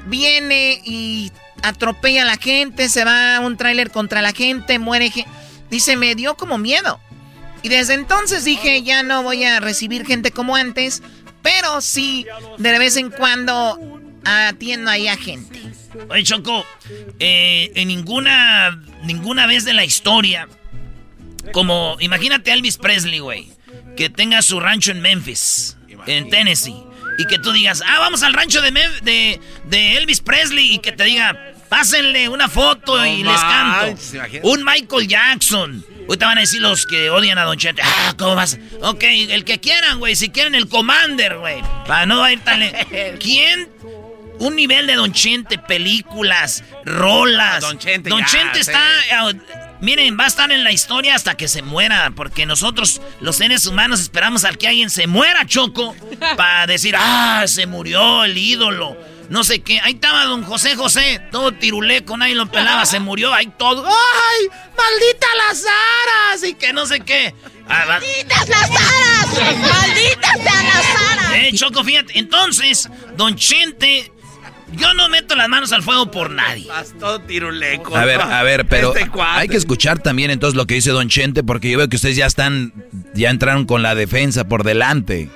viene 0.06 0.80
y 0.84 1.30
atropella 1.62 2.22
a 2.22 2.26
la 2.26 2.36
gente, 2.36 2.88
se 2.88 3.04
va 3.04 3.40
un 3.40 3.56
tráiler 3.56 3.90
contra 3.90 4.20
la 4.22 4.32
gente, 4.32 4.78
muere 4.78 5.10
gente? 5.10 5.30
Dice, 5.70 5.96
me 5.96 6.14
dio 6.14 6.36
como 6.36 6.58
miedo. 6.58 7.00
Y 7.62 7.68
desde 7.68 7.94
entonces 7.94 8.44
dije, 8.44 8.82
ya 8.82 9.02
no 9.02 9.22
voy 9.22 9.44
a 9.44 9.60
recibir 9.60 10.04
gente 10.04 10.30
como 10.30 10.54
antes, 10.54 11.02
pero 11.42 11.80
sí, 11.80 12.26
de 12.58 12.78
vez 12.78 12.96
en 12.96 13.10
cuando 13.10 13.78
atiendo 14.24 14.90
ahí 14.90 15.08
a 15.08 15.16
gente. 15.16 15.60
Oye, 16.08 16.24
Choco, 16.24 16.64
eh, 17.18 17.70
en 17.74 17.88
ninguna, 17.88 18.82
ninguna 19.04 19.46
vez 19.46 19.64
de 19.64 19.72
la 19.72 19.84
historia, 19.84 20.48
como, 21.52 21.96
imagínate 22.00 22.50
a 22.50 22.54
Elvis 22.54 22.76
Presley, 22.78 23.18
güey, 23.20 23.50
que 23.96 24.10
tenga 24.10 24.42
su 24.42 24.60
rancho 24.60 24.90
en 24.92 25.00
Memphis, 25.00 25.76
en 26.06 26.28
Tennessee, 26.30 26.76
y 27.18 27.26
que 27.26 27.38
tú 27.38 27.52
digas, 27.52 27.82
ah, 27.86 27.98
vamos 28.00 28.22
al 28.22 28.32
rancho 28.34 28.60
de, 28.60 28.72
Mem- 28.72 29.00
de, 29.02 29.40
de 29.66 29.96
Elvis 29.96 30.20
Presley, 30.20 30.72
y 30.74 30.78
que 30.78 30.92
te 30.92 31.04
diga, 31.04 31.52
pásenle 31.68 32.28
una 32.28 32.48
foto 32.48 32.96
No 32.98 33.06
y 33.06 33.22
les 33.22 33.40
canto. 33.40 34.00
Un 34.42 34.64
Michael 34.64 35.08
Jackson. 35.08 35.84
Ahorita 36.06 36.26
van 36.26 36.38
a 36.38 36.40
decir 36.42 36.60
los 36.60 36.86
que 36.86 37.08
odian 37.10 37.38
a 37.38 37.44
Don 37.44 37.56
Chente. 37.56 37.80
Ah, 37.82 38.14
¿cómo 38.18 38.34
vas? 38.34 38.58
Ok, 38.82 39.02
el 39.04 39.44
que 39.44 39.58
quieran, 39.58 39.98
güey. 39.98 40.14
Si 40.16 40.28
quieren 40.28 40.54
el 40.54 40.68
Commander, 40.68 41.38
güey. 41.38 41.62
Para 41.86 42.04
no 42.04 42.28
ir 42.28 42.40
tan... 42.40 42.60
¿Quién? 43.20 43.70
Un 44.38 44.54
nivel 44.56 44.86
de 44.86 44.94
Don 44.96 45.12
Chente, 45.12 45.56
películas, 45.58 46.62
rolas. 46.84 47.62
Don 47.62 47.78
Chente, 47.78 48.10
Don 48.10 48.22
Chente 48.26 48.60
está... 48.60 48.80
eh, 49.30 49.40
miren, 49.84 50.18
va 50.18 50.24
a 50.24 50.28
estar 50.28 50.50
en 50.50 50.64
la 50.64 50.72
historia 50.72 51.14
hasta 51.14 51.36
que 51.36 51.46
se 51.48 51.62
muera. 51.62 52.10
Porque 52.16 52.46
nosotros, 52.46 53.00
los 53.20 53.36
seres 53.36 53.66
humanos, 53.66 54.00
esperamos 54.00 54.44
al 54.44 54.58
que 54.58 54.66
alguien 54.68 54.90
se 54.90 55.06
muera, 55.06 55.46
Choco. 55.46 55.94
Para 56.36 56.66
decir, 56.66 56.94
ah, 56.98 57.44
se 57.46 57.66
murió 57.66 58.24
el 58.24 58.36
ídolo. 58.36 58.96
No 59.30 59.42
sé 59.42 59.62
qué. 59.62 59.80
Ahí 59.80 59.94
estaba 59.94 60.24
don 60.24 60.42
José 60.44 60.76
José, 60.76 61.20
todo 61.32 61.52
tiruleco, 61.52 62.16
nadie 62.16 62.34
lo 62.34 62.44
pelaba, 62.50 62.84
se 62.84 63.00
murió, 63.00 63.32
ahí 63.32 63.46
todo. 63.58 63.86
¡Ay! 63.86 64.48
¡Maldita 64.76 65.26
las 65.48 65.64
aras! 65.64 66.44
Y 66.44 66.54
que 66.54 66.72
no 66.74 66.84
sé 66.84 67.00
qué. 67.00 67.34
Ah, 67.66 67.84
va- 67.88 68.00
¡Malditas 68.00 68.48
las 68.48 68.70
aras! 68.70 69.58
¡Malditas 69.58 70.32
sean 70.42 70.64
las 70.66 71.12
aras! 71.12 71.32
Eh, 71.36 71.50
Choco, 71.54 71.82
fíjate. 71.82 72.18
Entonces, 72.18 72.88
don 73.16 73.34
Chente, 73.36 74.12
yo 74.76 74.94
no 74.94 75.08
meto 75.08 75.34
las 75.34 75.48
manos 75.48 75.72
al 75.72 75.82
fuego 75.82 76.10
por 76.10 76.30
nadie. 76.30 76.66
Vas 76.68 76.94
todo 76.98 77.20
tiruleco. 77.20 77.96
A 77.96 78.04
ver, 78.04 78.20
a 78.20 78.42
ver, 78.42 78.66
pero 78.66 78.94
Este 78.94 79.10
hay 79.20 79.48
que 79.48 79.56
escuchar 79.56 79.98
también 79.98 80.30
entonces 80.30 80.56
lo 80.56 80.66
que 80.66 80.74
dice 80.74 80.90
Don 80.90 81.08
Chente, 81.08 81.42
porque 81.42 81.70
yo 81.70 81.78
veo 81.78 81.88
que 81.88 81.96
ustedes 81.96 82.16
ya 82.16 82.26
están, 82.26 82.72
ya 83.14 83.30
entraron 83.30 83.66
con 83.66 83.82
la 83.82 83.94
defensa 83.94 84.44
por 84.44 84.64
delante. 84.64 85.28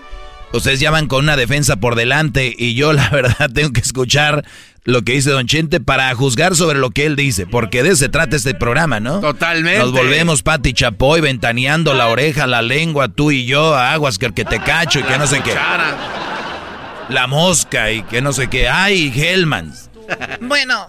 Ustedes 0.52 0.80
ya 0.80 0.90
van 0.90 1.08
con 1.08 1.24
una 1.24 1.36
defensa 1.36 1.76
por 1.76 1.94
delante 1.94 2.54
y 2.56 2.74
yo 2.74 2.92
la 2.94 3.08
verdad 3.10 3.50
tengo 3.52 3.72
que 3.72 3.80
escuchar 3.80 4.44
lo 4.84 5.02
que 5.02 5.12
dice 5.12 5.30
Don 5.30 5.46
Chente 5.46 5.80
para 5.80 6.14
juzgar 6.14 6.56
sobre 6.56 6.78
lo 6.78 6.90
que 6.90 7.04
él 7.04 7.14
dice, 7.14 7.46
porque 7.46 7.82
de 7.82 7.90
eso 7.90 7.98
se 7.98 8.08
trata 8.08 8.36
este 8.36 8.54
programa, 8.54 9.00
¿no? 9.00 9.20
Totalmente. 9.20 9.80
Nos 9.80 9.92
volvemos 9.92 10.42
Pati 10.42 10.72
Chapoy 10.72 11.20
ventaneando 11.20 11.92
la 11.92 12.08
oreja, 12.08 12.46
la 12.46 12.62
lengua, 12.62 13.08
tú 13.08 13.30
y 13.30 13.44
yo, 13.44 13.76
aguas 13.76 14.16
que 14.18 14.32
que 14.32 14.46
te 14.46 14.60
cacho 14.60 15.00
y 15.00 15.02
que 15.02 15.18
no 15.18 15.26
sé 15.26 15.42
qué. 15.42 15.52
La 17.08 17.26
mosca 17.26 17.90
y 17.90 18.02
que 18.02 18.20
no 18.20 18.32
sé 18.32 18.48
qué. 18.48 18.68
Ay, 18.68 19.12
Hellmans. 19.14 19.88
Bueno, 20.40 20.86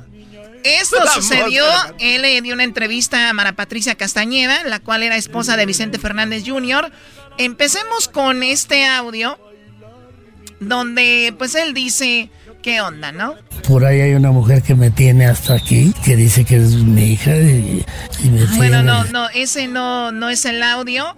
esto 0.64 1.04
La 1.04 1.12
sucedió. 1.12 1.64
mosca. 1.66 1.94
Él 2.00 2.22
le 2.22 2.41
dio 2.41 2.54
una 2.54 2.64
entrevista 2.64 3.30
a 3.30 3.34
Mara 3.34 3.54
Patricia 3.54 3.96
Castañeda, 3.96 4.64
la 4.66 4.80
cual 4.80 5.04
era 5.04 5.16
esposa 5.16 5.56
de 5.58 5.66
Vicente 5.66 5.98
Fernández 6.00 6.44
Jr. 6.46 6.91
Empecemos 7.38 8.08
con 8.10 8.44
este 8.44 8.86
audio, 8.86 9.40
donde 10.60 11.34
pues 11.38 11.56
él 11.56 11.74
dice, 11.74 12.30
¿qué 12.62 12.82
onda, 12.82 13.12
no? 13.14 13.36
Por 13.68 13.86
ahí 13.86 14.02
hay 14.02 14.14
una 14.14 14.32
mujer 14.32 14.62
que 14.62 14.76
me 14.76 14.90
tiene 14.91 15.26
hasta 15.26 15.54
aquí, 15.54 15.94
que 16.04 16.16
dice 16.16 16.44
que 16.44 16.58
es 16.58 16.74
mi 16.76 17.14
hija 17.14 17.36
y, 17.38 17.86
y 18.24 18.30
me 18.30 18.46
Bueno, 18.58 18.58
tiene- 18.58 18.84
no, 18.84 19.04
no, 19.06 19.30
ese 19.30 19.68
no, 19.68 20.12
no 20.12 20.30
es 20.30 20.44
el 20.46 20.62
audio 20.64 21.16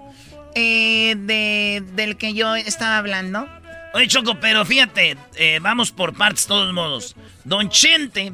eh, 0.53 1.15
de, 1.17 1.83
del 1.95 2.17
que 2.17 2.33
yo 2.33 2.55
estaba 2.55 2.97
hablando. 2.97 3.47
Oye, 3.93 4.07
Choco, 4.07 4.39
pero 4.39 4.65
fíjate, 4.65 5.17
eh, 5.35 5.59
vamos 5.61 5.91
por 5.91 6.13
partes, 6.13 6.47
todos 6.47 6.73
modos. 6.73 7.15
Don 7.43 7.69
Chente 7.69 8.31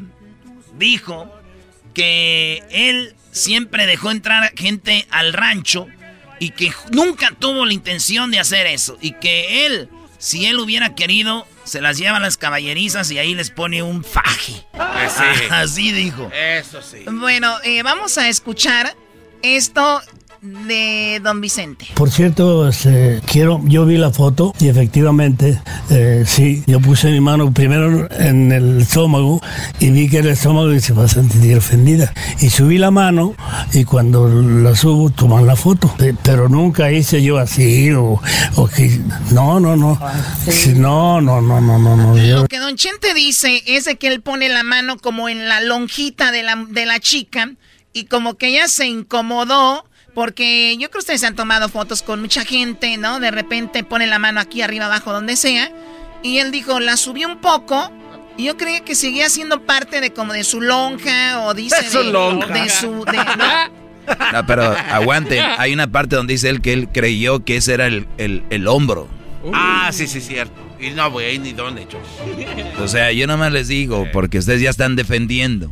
dijo 0.73 1.31
que 1.93 2.63
él 2.69 3.15
siempre 3.31 3.87
dejó 3.87 4.11
entrar 4.11 4.51
gente 4.55 5.07
al 5.09 5.33
rancho 5.33 5.87
y 6.39 6.51
que 6.51 6.71
nunca 6.91 7.31
tuvo 7.37 7.65
la 7.65 7.73
intención 7.73 8.29
de 8.29 8.39
hacer 8.39 8.67
eso. 8.67 8.97
Y 9.01 9.13
que 9.13 9.65
él, 9.65 9.89
si 10.19 10.45
él 10.45 10.59
hubiera 10.59 10.93
querido, 10.93 11.47
se 11.63 11.81
las 11.81 11.97
lleva 11.97 12.17
a 12.17 12.19
las 12.19 12.37
caballerizas 12.37 13.09
y 13.09 13.17
ahí 13.17 13.33
les 13.33 13.49
pone 13.49 13.81
un 13.81 14.03
faje. 14.03 14.53
sí. 14.53 15.43
Así 15.49 15.91
dijo. 15.91 16.29
Eso 16.33 16.81
sí. 16.83 17.03
Bueno, 17.09 17.57
eh, 17.63 17.81
vamos 17.81 18.17
a 18.19 18.29
escuchar 18.29 18.95
esto 19.41 20.01
de 20.41 21.19
don 21.23 21.41
Vicente. 21.41 21.87
Por 21.95 22.11
cierto, 22.11 22.67
este, 22.67 23.21
quiero, 23.25 23.61
yo 23.65 23.85
vi 23.85 23.97
la 23.97 24.11
foto 24.11 24.53
y 24.59 24.67
efectivamente, 24.67 25.59
eh, 25.89 26.23
sí, 26.27 26.63
yo 26.67 26.79
puse 26.79 27.11
mi 27.11 27.19
mano 27.19 27.51
primero 27.51 28.07
en 28.19 28.51
el 28.51 28.81
estómago 28.81 29.41
y 29.79 29.89
vi 29.91 30.09
que 30.09 30.19
el 30.19 30.27
estómago 30.27 30.77
se 30.79 30.93
va 30.93 31.05
a 31.05 31.07
sentir 31.07 31.57
ofendida. 31.57 32.13
Y 32.39 32.49
subí 32.49 32.77
la 32.77 32.91
mano 32.91 33.35
y 33.73 33.83
cuando 33.83 34.27
la 34.29 34.75
subo 34.75 35.09
toman 35.09 35.45
la 35.47 35.55
foto. 35.55 35.93
Pe- 35.97 36.15
Pero 36.23 36.49
nunca 36.49 36.91
hice 36.91 37.21
yo 37.23 37.37
así 37.37 37.91
o, 37.91 38.21
o 38.55 38.67
que 38.67 38.99
no, 39.31 39.59
no, 39.59 39.75
no. 39.75 39.99
Sí, 40.49 40.73
no, 40.75 41.21
no, 41.21 41.41
no, 41.41 41.59
no, 41.61 41.79
no, 41.79 41.95
no. 41.97 42.17
yo- 42.17 42.41
Lo 42.41 42.47
que 42.47 42.59
Don 42.59 42.75
Chente 42.75 43.13
dice 43.13 43.63
es 43.65 43.85
de 43.85 43.97
que 43.97 44.07
él 44.07 44.21
pone 44.21 44.49
la 44.49 44.63
mano 44.63 44.97
como 44.97 45.29
en 45.29 45.47
la 45.47 45.61
lonjita 45.61 46.31
de 46.31 46.43
la, 46.43 46.55
de 46.69 46.85
la 46.85 46.99
chica 46.99 47.51
y 47.93 48.05
como 48.05 48.35
que 48.35 48.49
ella 48.49 48.67
se 48.67 48.85
incomodó 48.87 49.85
porque 50.17 50.71
yo 50.79 50.89
creo 50.89 50.93
que 50.93 50.97
ustedes 50.97 51.23
han 51.25 51.35
tomado 51.35 51.69
fotos 51.69 52.01
con 52.01 52.19
mucha 52.21 52.43
gente, 52.43 52.97
¿no? 52.97 53.19
De 53.19 53.29
repente 53.29 53.83
pone 53.83 54.07
la 54.07 54.17
mano 54.17 54.39
aquí 54.39 54.63
arriba, 54.63 54.87
abajo, 54.87 55.13
donde 55.13 55.35
sea. 55.37 55.71
Y 56.23 56.39
él 56.39 56.49
dijo, 56.49 56.79
la 56.79 56.97
subió 56.97 57.27
un 57.27 57.37
poco. 57.37 57.91
Y 58.35 58.45
yo 58.45 58.57
creía 58.57 58.79
que 58.83 58.95
seguía 58.95 59.29
siendo 59.29 59.61
parte 59.61 60.01
de 60.01 60.13
como 60.13 60.33
de 60.33 60.43
su 60.43 60.59
lonja 60.59 61.41
o 61.43 61.53
dice 61.53 61.75
De 61.83 61.89
su 61.91 62.01
lonja. 62.05 62.51
de 62.51 62.67
su... 62.67 63.05
de- 63.05 63.15
¿no? 63.37 63.77
No, 64.33 64.43
pero 64.47 64.63
aguanten. 64.89 65.39
Hay 65.59 65.71
una 65.71 65.85
parte 65.91 66.15
donde 66.15 66.33
dice 66.33 66.49
él 66.49 66.61
que 66.61 66.73
él 66.73 66.89
creyó 66.91 67.45
que 67.45 67.57
ese 67.57 67.75
era 67.75 67.85
el, 67.85 68.07
el- 68.17 68.41
el 68.49 68.67
hombro. 68.67 69.07
Ah, 69.53 69.91
sí, 69.93 70.07
sí, 70.07 70.19
cierto. 70.19 70.59
Y 70.79 70.89
no, 70.89 71.11
güey, 71.11 71.37
ni 71.37 71.53
dónde, 71.53 71.87
Choco. 71.87 72.03
O 72.81 72.87
sea, 72.87 73.11
yo 73.11 73.27
nomás 73.27 73.51
les 73.51 73.67
digo, 73.67 74.07
porque 74.11 74.39
ustedes 74.39 74.61
ya 74.63 74.71
están 74.71 74.95
defendiendo. 74.95 75.71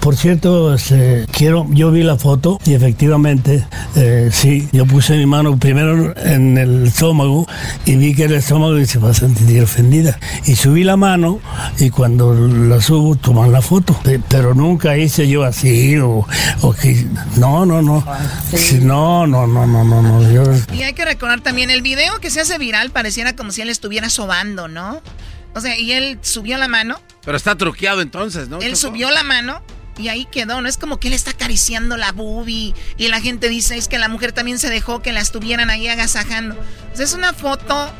Por 0.00 0.16
cierto, 0.16 0.72
este, 0.74 1.26
quiero, 1.32 1.66
yo 1.70 1.90
vi 1.90 2.02
la 2.02 2.16
foto 2.16 2.58
y 2.64 2.74
efectivamente, 2.74 3.66
eh, 3.96 4.30
sí, 4.32 4.68
yo 4.72 4.86
puse 4.86 5.16
mi 5.16 5.26
mano 5.26 5.58
primero 5.58 6.16
en 6.16 6.56
el 6.56 6.86
estómago 6.86 7.46
y 7.84 7.96
vi 7.96 8.14
que 8.14 8.24
el 8.24 8.34
estómago 8.34 8.78
y 8.78 8.86
se 8.86 8.98
va 8.98 9.10
a 9.10 9.14
sentir 9.14 9.62
ofendida. 9.62 10.18
Y 10.46 10.54
subí 10.56 10.84
la 10.84 10.96
mano 10.96 11.40
y 11.78 11.90
cuando 11.90 12.32
la 12.32 12.80
subo 12.80 13.16
toman 13.16 13.52
la 13.52 13.60
foto. 13.60 13.92
Pe- 14.04 14.20
Pero 14.28 14.54
nunca 14.54 14.96
hice 14.96 15.28
yo 15.28 15.42
así 15.44 15.96
o, 15.98 16.26
o 16.62 16.72
que, 16.72 17.04
no, 17.36 17.66
no, 17.66 17.82
no. 17.82 18.02
Sí, 18.54 18.78
no, 18.80 19.26
no, 19.26 19.46
no, 19.46 19.66
no, 19.66 19.84
no, 19.84 20.00
no. 20.02 20.32
Yo, 20.32 20.44
Y 20.72 20.82
hay 20.84 20.94
que 20.94 21.04
recordar 21.04 21.40
también 21.42 21.70
el 21.70 21.82
video 21.82 22.18
que 22.20 22.30
se 22.30 22.40
hace 22.40 22.56
viral, 22.56 22.90
pareciera 22.92 23.34
como 23.36 23.50
si 23.50 23.60
él 23.62 23.68
estuviera 23.68 24.08
sobando, 24.08 24.68
¿no? 24.68 25.02
O 25.54 25.60
sea, 25.60 25.76
y 25.78 25.92
él 25.92 26.18
subió 26.22 26.56
la 26.56 26.68
mano, 26.68 26.98
Pero 27.24 27.36
está 27.36 27.56
truqueado 27.56 28.00
entonces, 28.00 28.48
¿no? 28.48 28.58
él 28.60 28.74
Choco? 28.74 28.76
subió 28.94 29.10
la 29.10 29.22
mano 29.24 29.60
y 29.98 30.08
ahí 30.08 30.24
quedó, 30.24 30.60
¿no? 30.60 30.68
Es 30.68 30.78
como 30.78 30.98
que 30.98 31.08
él 31.08 31.14
está 31.14 31.32
acariciando 31.32 31.96
la 31.96 32.12
boobie 32.12 32.74
y 32.96 33.08
la 33.08 33.20
gente 33.20 33.48
dice, 33.48 33.76
es 33.76 33.88
que 33.88 33.98
la 33.98 34.08
mujer 34.08 34.32
también 34.32 34.58
se 34.58 34.70
dejó 34.70 35.02
que 35.02 35.12
la 35.12 35.20
estuvieran 35.20 35.70
ahí 35.70 35.88
agasajando. 35.88 36.56
Es 36.98 37.12
una 37.12 37.32
foto 37.32 37.92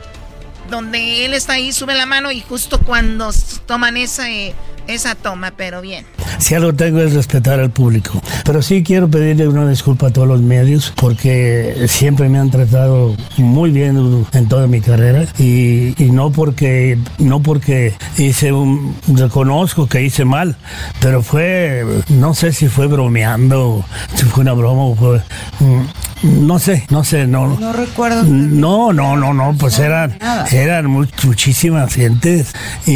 donde 0.69 1.25
él 1.25 1.35
está 1.35 1.55
ahí, 1.55 1.73
sube 1.73 1.95
la 1.95 2.07
mano 2.07 2.31
y 2.31 2.41
justo 2.41 2.81
cuando 2.81 3.31
toman 3.67 3.97
esa, 3.97 4.31
eh, 4.31 4.55
esa 4.87 5.15
toma, 5.15 5.53
pero 5.57 5.81
bien. 5.81 6.07
Si 6.39 6.55
algo 6.55 6.73
tengo 6.73 7.01
es 7.01 7.15
respetar 7.15 7.61
al 7.61 7.71
público. 7.71 8.21
Pero 8.45 8.63
sí 8.63 8.83
quiero 8.83 9.09
pedirle 9.09 9.49
una 9.49 9.69
disculpa 9.69 10.09
a 10.09 10.11
todos 10.11 10.29
los 10.29 10.41
medios 10.41 10.93
porque 10.97 11.87
siempre 11.89 12.29
me 12.29 12.39
han 12.39 12.51
tratado 12.51 13.17
muy 13.37 13.71
bien 13.71 14.27
en 14.33 14.49
toda 14.49 14.67
mi 14.67 14.81
carrera 14.81 15.27
y, 15.39 15.95
y 16.03 16.11
no 16.11 16.31
porque 16.31 16.99
no 17.19 17.41
porque 17.41 17.95
hice 18.17 18.53
un 18.53 18.97
reconozco 19.09 19.89
que 19.89 20.03
hice 20.03 20.25
mal, 20.25 20.57
pero 21.01 21.23
fue 21.23 21.85
no 22.09 22.35
sé 22.35 22.53
si 22.53 22.69
fue 22.69 22.87
bromeando, 22.87 23.85
si 24.15 24.25
fue 24.25 24.43
una 24.43 24.53
broma 24.53 24.85
o 24.85 24.95
fue 24.95 25.19
mm, 25.61 25.83
no 26.23 26.59
sé, 26.59 26.87
no 26.91 27.05
sé, 27.05 27.27
no. 27.27 27.59
No 27.59 27.73
recuerdo. 27.73 28.23
No, 28.25 28.93
no, 28.93 29.17
no, 29.17 29.33
no, 29.35 29.55
pues 29.59 29.79
eran, 29.79 30.19
eran 30.51 30.87
much- 30.87 31.25
muchísimas 31.25 31.95
gentes 31.95 32.53
y, 32.87 32.93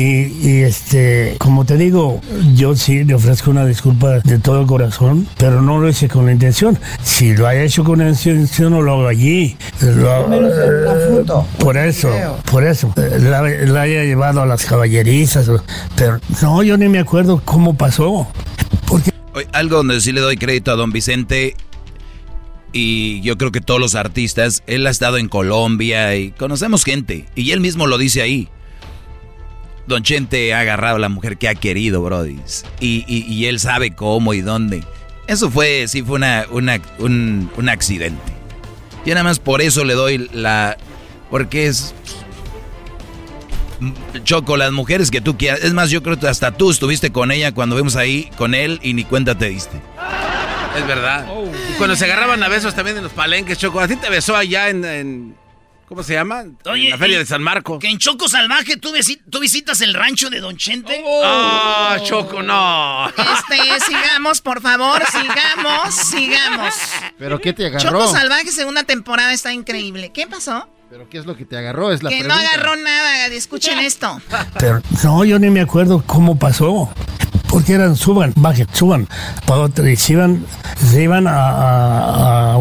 y, 0.48 0.62
este, 0.62 1.36
como 1.38 1.64
te 1.64 1.76
digo, 1.76 2.20
yo 2.54 2.74
sí 2.76 3.04
le 3.04 3.14
ofrezco 3.14 3.50
una 3.50 3.64
disculpa 3.64 4.20
de 4.20 4.38
todo 4.38 4.66
corazón, 4.66 5.26
pero 5.38 5.62
no 5.62 5.78
lo 5.78 5.88
hice 5.88 6.08
con 6.08 6.26
la 6.26 6.32
intención. 6.32 6.78
Si 7.02 7.34
lo 7.36 7.46
haya 7.46 7.62
hecho 7.62 7.84
con 7.84 8.00
la 8.00 8.08
intención, 8.08 8.72
no 8.72 8.82
lo 8.82 8.92
hago 8.92 9.06
allí. 9.08 9.56
Lo- 9.80 10.28
por 11.58 11.76
eso, 11.76 12.10
por 12.50 12.64
eso, 12.64 12.92
la, 12.96 13.42
la 13.42 13.80
haya 13.82 14.02
llevado 14.04 14.42
a 14.42 14.46
las 14.46 14.64
caballerizas, 14.64 15.50
pero 15.96 16.18
no, 16.42 16.62
yo 16.62 16.76
ni 16.76 16.88
me 16.88 16.98
acuerdo 16.98 17.40
cómo 17.44 17.74
pasó. 17.74 18.26
Oye, 19.34 19.46
algo 19.52 19.76
donde 19.78 20.00
sí 20.00 20.12
le 20.12 20.20
doy 20.20 20.36
crédito 20.36 20.72
a 20.72 20.74
don 20.76 20.92
Vicente 20.92 21.56
y 22.72 23.20
yo 23.22 23.36
creo 23.38 23.52
que 23.52 23.60
todos 23.60 23.80
los 23.80 23.94
artistas, 23.94 24.62
él 24.66 24.86
ha 24.86 24.90
estado 24.90 25.18
en 25.18 25.28
Colombia 25.28 26.16
y 26.16 26.30
conocemos 26.32 26.84
gente 26.84 27.26
y 27.34 27.50
él 27.52 27.60
mismo 27.60 27.86
lo 27.86 27.98
dice 27.98 28.22
ahí. 28.22 28.48
Don 29.86 30.02
Chente 30.02 30.54
ha 30.54 30.60
agarrado 30.60 30.96
a 30.96 31.00
la 31.00 31.08
mujer 31.08 31.36
que 31.38 31.48
ha 31.48 31.54
querido, 31.56 32.02
Brody. 32.02 32.38
Y, 32.80 33.04
y- 33.08 33.46
él 33.46 33.58
sabe 33.58 33.90
cómo 33.94 34.32
y 34.32 34.40
dónde. 34.40 34.84
Eso 35.26 35.50
fue, 35.50 35.86
sí 35.88 36.02
fue 36.02 36.14
una, 36.16 36.46
una- 36.50 36.80
un, 36.98 37.50
un 37.56 37.68
accidente. 37.68 38.32
Y 39.04 39.10
nada 39.10 39.24
más 39.24 39.38
por 39.40 39.60
eso 39.60 39.84
le 39.84 39.94
doy 39.94 40.28
la... 40.32 40.76
Porque 41.30 41.66
es... 41.66 41.94
Choco, 44.22 44.56
las 44.56 44.70
mujeres 44.70 45.10
que 45.10 45.20
tú 45.20 45.36
quieras. 45.36 45.64
Es 45.64 45.72
más, 45.74 45.90
yo 45.90 46.02
creo 46.04 46.18
que 46.18 46.28
hasta 46.28 46.52
tú 46.52 46.70
estuviste 46.70 47.10
con 47.10 47.32
ella 47.32 47.52
cuando 47.52 47.74
vimos 47.74 47.96
ahí 47.96 48.30
con 48.36 48.54
él 48.54 48.78
y 48.82 48.94
ni 48.94 49.02
cuenta 49.04 49.36
te 49.36 49.48
diste. 49.48 49.80
Es 50.76 50.86
verdad. 50.86 51.26
Y 51.70 51.72
cuando 51.74 51.96
se 51.96 52.04
agarraban 52.06 52.42
a 52.42 52.48
besos 52.48 52.74
también 52.74 52.96
en 52.96 53.02
los 53.04 53.12
palenques, 53.12 53.58
Choco. 53.58 53.80
¿A 53.80 53.88
ti 53.88 53.96
te 53.96 54.08
besó 54.10 54.36
allá 54.36 54.68
en... 54.68 54.84
en- 54.84 55.42
¿Cómo 55.88 56.02
se 56.02 56.14
llama? 56.14 56.44
Oye, 56.70 56.84
en 56.86 56.90
la 56.92 56.96
feria 56.96 57.18
de 57.18 57.26
San 57.26 57.42
Marco. 57.42 57.78
Que 57.78 57.88
en 57.90 57.98
Choco 57.98 58.26
Salvaje 58.26 58.78
tú, 58.78 58.94
visi- 58.94 59.20
tú 59.28 59.40
visitas 59.40 59.82
el 59.82 59.92
rancho 59.92 60.30
de 60.30 60.40
Don 60.40 60.56
Chente. 60.56 61.04
Ah, 61.22 61.98
Choco, 62.02 62.42
no. 62.42 63.08
Este, 63.10 63.84
sigamos, 63.86 64.40
por 64.40 64.62
favor, 64.62 65.02
sigamos, 65.10 65.94
sigamos. 65.94 66.74
¿Pero 67.18 67.38
qué 67.42 67.52
te 67.52 67.66
agarró? 67.66 67.90
Choco 68.06 68.08
Salvaje, 68.10 68.50
segunda 68.52 68.84
temporada, 68.84 69.34
está 69.34 69.52
increíble. 69.52 70.12
¿Qué 70.14 70.26
pasó? 70.26 70.66
¿Pero 70.88 71.10
qué 71.10 71.18
es 71.18 71.26
lo 71.26 71.36
que 71.36 71.44
te 71.44 71.58
agarró? 71.58 71.92
Es 71.92 72.02
la 72.02 72.08
que 72.08 72.20
pregunta. 72.20 72.42
no 72.42 72.48
agarró 72.48 72.76
nada, 72.76 73.26
escuchen 73.26 73.78
esto. 73.78 74.18
Pero 74.58 74.80
no, 75.04 75.24
yo 75.26 75.38
ni 75.38 75.50
me 75.50 75.60
acuerdo 75.60 76.02
cómo 76.06 76.38
pasó. 76.38 76.90
Porque 77.52 77.74
eran, 77.74 77.96
suban, 77.96 78.32
bajen, 78.34 78.66
suban. 78.72 79.06
Para 79.46 79.60
otro, 79.60 79.86
y 79.86 79.94
se 79.96 80.14
iban, 80.14 80.44
se 80.90 81.02
iban 81.02 81.26
a, 81.28 81.32
a- 82.54 82.56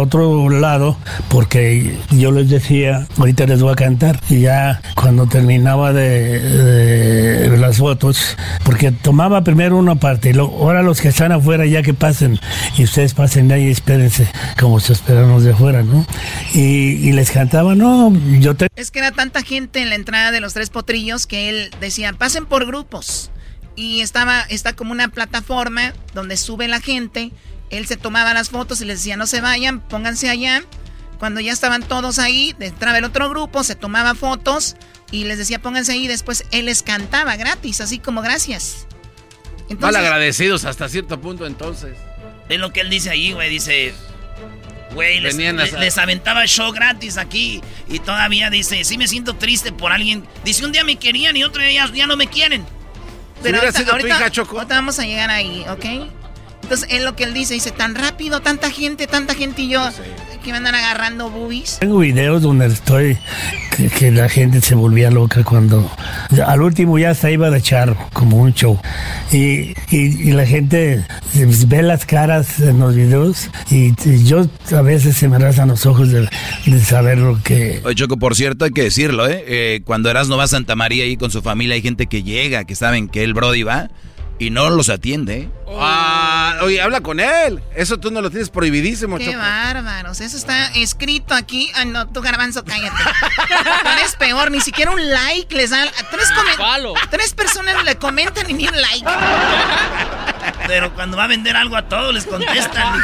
otro 0.00 0.48
lado 0.48 0.96
porque 1.28 1.94
yo 2.10 2.32
les 2.32 2.48
decía, 2.48 3.06
ahorita 3.18 3.44
les 3.44 3.60
voy 3.62 3.72
a 3.72 3.76
cantar. 3.76 4.18
Y 4.30 4.40
ya 4.40 4.80
cuando 4.94 5.26
terminaba 5.26 5.92
de, 5.92 7.54
las 7.58 7.76
fotos, 7.76 8.36
porque 8.64 8.90
tomaba 8.92 9.44
primero 9.44 9.76
una 9.76 9.96
parte 9.96 10.30
y 10.30 10.32
luego, 10.32 10.56
ahora 10.62 10.82
los 10.82 11.02
que 11.02 11.08
están 11.08 11.32
afuera 11.32 11.66
ya 11.66 11.82
que 11.82 11.92
pasen 11.92 12.40
y 12.78 12.84
ustedes 12.84 13.12
pasen 13.12 13.48
de 13.48 13.54
ahí 13.54 13.66
y 13.66 13.70
espérense 13.70 14.26
como 14.58 14.80
se 14.80 14.94
esperan 14.94 15.28
los 15.28 15.44
de 15.44 15.52
afuera, 15.52 15.82
¿no? 15.82 16.06
Y, 16.54 16.60
y 17.08 17.12
les 17.12 17.30
cantaba, 17.30 17.74
no, 17.74 18.10
yo 18.40 18.56
te... 18.56 18.68
Es 18.76 18.90
que 18.90 19.00
era 19.00 19.12
tanta 19.12 19.42
gente 19.42 19.82
en 19.82 19.90
la 19.90 19.96
entrada 19.96 20.30
de 20.30 20.40
los 20.40 20.54
tres 20.54 20.70
potrillos 20.70 21.26
que 21.26 21.50
él 21.50 21.70
decía, 21.80 22.14
pasen 22.14 22.46
por 22.46 22.64
grupos. 22.66 23.30
Y 23.80 24.02
estaba, 24.02 24.42
está 24.42 24.74
como 24.76 24.92
una 24.92 25.08
plataforma 25.08 25.94
donde 26.12 26.36
sube 26.36 26.68
la 26.68 26.80
gente. 26.82 27.32
Él 27.70 27.86
se 27.86 27.96
tomaba 27.96 28.34
las 28.34 28.50
fotos 28.50 28.82
y 28.82 28.84
les 28.84 28.98
decía, 28.98 29.16
no 29.16 29.26
se 29.26 29.40
vayan, 29.40 29.80
pónganse 29.80 30.28
allá. 30.28 30.62
Cuando 31.18 31.40
ya 31.40 31.50
estaban 31.52 31.82
todos 31.82 32.18
ahí, 32.18 32.54
entraba 32.60 32.98
el 32.98 33.04
otro 33.04 33.30
grupo, 33.30 33.64
se 33.64 33.76
tomaba 33.76 34.14
fotos 34.14 34.76
y 35.10 35.24
les 35.24 35.38
decía, 35.38 35.62
pónganse 35.62 35.92
ahí. 35.92 36.06
Después 36.08 36.44
él 36.50 36.66
les 36.66 36.82
cantaba 36.82 37.36
gratis, 37.36 37.80
así 37.80 37.98
como 37.98 38.20
gracias. 38.20 38.86
Mal 39.80 39.94
agradecidos 39.96 40.66
hasta 40.66 40.86
cierto 40.90 41.18
punto 41.18 41.46
entonces. 41.46 41.96
Es 42.50 42.58
lo 42.58 42.74
que 42.74 42.80
él 42.82 42.90
dice 42.90 43.08
ahí, 43.08 43.32
güey. 43.32 43.48
Dice, 43.48 43.94
güey, 44.92 45.20
les, 45.20 45.36
les- 45.62 45.72
les 45.80 45.96
aventaba 45.98 46.44
show 46.46 46.70
gratis 46.72 47.16
aquí. 47.16 47.62
Y 47.88 48.00
todavía 48.00 48.50
dice, 48.50 48.84
sí 48.84 48.98
me 48.98 49.08
siento 49.08 49.36
triste 49.36 49.72
por 49.72 49.90
alguien. 49.92 50.26
Dice, 50.44 50.66
un 50.66 50.72
día 50.72 50.84
me 50.84 50.96
querían 50.96 51.34
y 51.36 51.44
otro 51.44 51.62
día 51.62 51.86
ya, 51.86 51.94
ya 51.94 52.06
no 52.06 52.16
me 52.18 52.26
quieren. 52.26 52.66
Pero 53.42 53.58
hubiera 53.58 53.58
ahorita, 53.68 53.78
sido 53.78 53.90
tu 53.90 53.96
ahorita- 53.96 54.16
hija, 54.16 54.30
Choco. 54.30 54.56
ahorita 54.58 54.74
vamos 54.74 54.98
a 54.98 55.04
llegar 55.04 55.30
ahí, 55.30 55.64
¿ok? 55.68 55.84
Entonces, 56.70 56.88
es 56.96 57.02
lo 57.02 57.16
que 57.16 57.24
él 57.24 57.34
dice, 57.34 57.54
dice, 57.54 57.72
tan 57.72 57.96
rápido, 57.96 58.38
tanta 58.42 58.70
gente, 58.70 59.08
tanta 59.08 59.34
gente 59.34 59.62
y 59.62 59.70
yo, 59.70 59.80
que 60.44 60.52
me 60.52 60.58
andan 60.58 60.76
agarrando 60.76 61.28
boobies. 61.28 61.78
Tengo 61.80 61.98
videos 61.98 62.42
donde 62.42 62.66
estoy, 62.66 63.18
que, 63.76 63.88
que 63.88 64.12
la 64.12 64.28
gente 64.28 64.60
se 64.60 64.76
volvía 64.76 65.10
loca 65.10 65.42
cuando, 65.42 65.90
al 66.46 66.62
último 66.62 66.96
ya 66.96 67.12
se 67.16 67.32
iba 67.32 67.50
de 67.50 67.60
charro, 67.60 67.96
como 68.12 68.36
un 68.36 68.54
show. 68.54 68.80
Y, 69.32 69.74
y- 69.90 70.28
y 70.28 70.30
la 70.30 70.46
gente 70.46 71.04
ve 71.66 71.82
las 71.82 72.06
caras 72.06 72.60
en 72.60 72.78
los 72.78 72.94
videos 72.94 73.50
y, 73.68 73.92
y 74.08 74.24
yo 74.24 74.46
a 74.72 74.82
veces 74.82 75.16
se 75.16 75.26
me 75.28 75.40
rasan 75.40 75.70
los 75.70 75.86
ojos 75.86 76.12
de, 76.12 76.28
de 76.66 76.80
saber 76.84 77.18
lo 77.18 77.42
que... 77.42 77.80
Oye, 77.84 77.96
Choco, 77.96 78.16
por 78.16 78.36
cierto, 78.36 78.64
hay 78.64 78.70
que 78.70 78.84
decirlo, 78.84 79.28
¿eh? 79.28 79.42
Eh, 79.48 79.80
cuando 79.84 80.08
Erasmo 80.08 80.36
va 80.36 80.44
a 80.44 80.48
Santa 80.48 80.76
María 80.76 81.02
ahí 81.02 81.16
con 81.16 81.32
su 81.32 81.42
familia, 81.42 81.74
hay 81.74 81.82
gente 81.82 82.06
que 82.06 82.22
llega, 82.22 82.62
que 82.62 82.76
saben 82.76 83.08
que 83.08 83.24
el 83.24 83.34
Brody 83.34 83.64
va 83.64 83.90
y 84.40 84.48
no 84.48 84.70
los 84.70 84.88
atiende. 84.88 85.50
Ah, 85.68 86.56
oye, 86.62 86.80
habla 86.80 87.02
con 87.02 87.20
él. 87.20 87.62
Eso 87.76 87.98
tú 88.00 88.10
no 88.10 88.22
lo 88.22 88.30
tienes 88.30 88.48
prohibidísimo, 88.48 89.18
Qué 89.18 89.26
Choco. 89.26 89.36
bárbaros, 89.38 90.20
eso 90.22 90.36
está 90.36 90.68
escrito 90.74 91.34
aquí. 91.34 91.70
Ah, 91.74 91.84
no, 91.84 92.08
tú 92.08 92.22
garbanzo, 92.22 92.64
cállate. 92.64 92.96
Eres 93.98 94.16
peor, 94.16 94.50
ni 94.50 94.60
siquiera 94.60 94.90
un 94.92 95.10
like 95.10 95.54
les 95.54 95.70
dan. 95.70 95.88
Tres, 96.10 96.28
tres 97.10 97.34
personas 97.34 97.84
le 97.84 97.96
comentan 97.96 98.48
y 98.48 98.54
ni 98.54 98.66
un 98.66 98.80
like. 98.80 99.04
Pero 100.66 100.94
cuando 100.94 101.18
va 101.18 101.24
a 101.24 101.28
vender 101.28 101.54
algo 101.54 101.76
a 101.76 101.82
todos 101.82 102.14
les 102.14 102.24
contestan. 102.24 102.98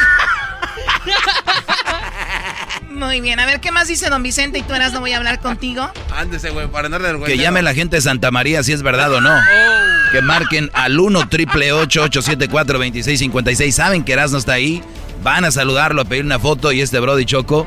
Muy 2.91 3.21
bien, 3.21 3.39
a 3.41 3.47
ver, 3.47 3.61
¿qué 3.61 3.71
más 3.71 3.89
dice 3.89 4.09
don 4.09 4.23
Vicente? 4.23 4.59
Y 4.59 4.63
tú 4.63 4.73
eras, 4.75 4.93
no 4.93 5.01
voy 5.01 5.13
a 5.13 5.19
hablar 5.19 5.41
contigo. 5.41 5.91
Ándese, 6.15 6.51
güey, 6.51 6.67
para 6.69 6.87
andar 6.87 7.03
del 7.03 7.23
Que 7.23 7.37
llame 7.37 7.61
la 7.63 7.75
gente 7.75 7.97
de 7.97 8.03
Santa 8.03 8.31
María 8.31 8.63
si 8.63 8.73
es 8.73 8.83
verdad 8.83 9.13
o 9.13 9.21
no. 9.21 9.35
Oh. 9.37 10.11
Que 10.13 10.23
marquen 10.23 10.71
al 10.73 10.99
1 10.99 11.29
triple 11.29 11.73
874 11.73 12.79
2656 12.79 13.75
Saben 13.75 14.03
que 14.05 14.13
Erasmo 14.13 14.39
está 14.39 14.55
ahí. 14.55 14.83
Van 15.23 15.45
a 15.45 15.51
saludarlo, 15.51 16.03
a 16.03 16.05
pedir 16.05 16.25
una 16.25 16.39
foto 16.39 16.73
y 16.73 16.81
este 16.81 17.01
Brody 17.01 17.25
Choco 17.25 17.67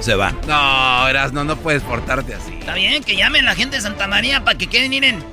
se 0.00 0.14
va. 0.14 0.32
No, 0.46 1.08
Erasmo, 1.08 1.44
no 1.44 1.56
puedes 1.56 1.82
portarte 1.82 2.34
así. 2.34 2.54
Está 2.58 2.74
bien, 2.74 3.02
que 3.02 3.16
llamen 3.16 3.44
la 3.44 3.54
gente 3.54 3.76
de 3.76 3.82
Santa 3.82 4.06
María 4.06 4.44
para 4.44 4.58
que 4.58 4.66
queden, 4.66 4.90
miren, 4.90 5.24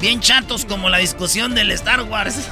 bien 0.00 0.20
chatos 0.20 0.64
como 0.64 0.88
la 0.88 0.98
discusión 0.98 1.54
del 1.54 1.70
Star 1.72 2.02
Wars. 2.02 2.48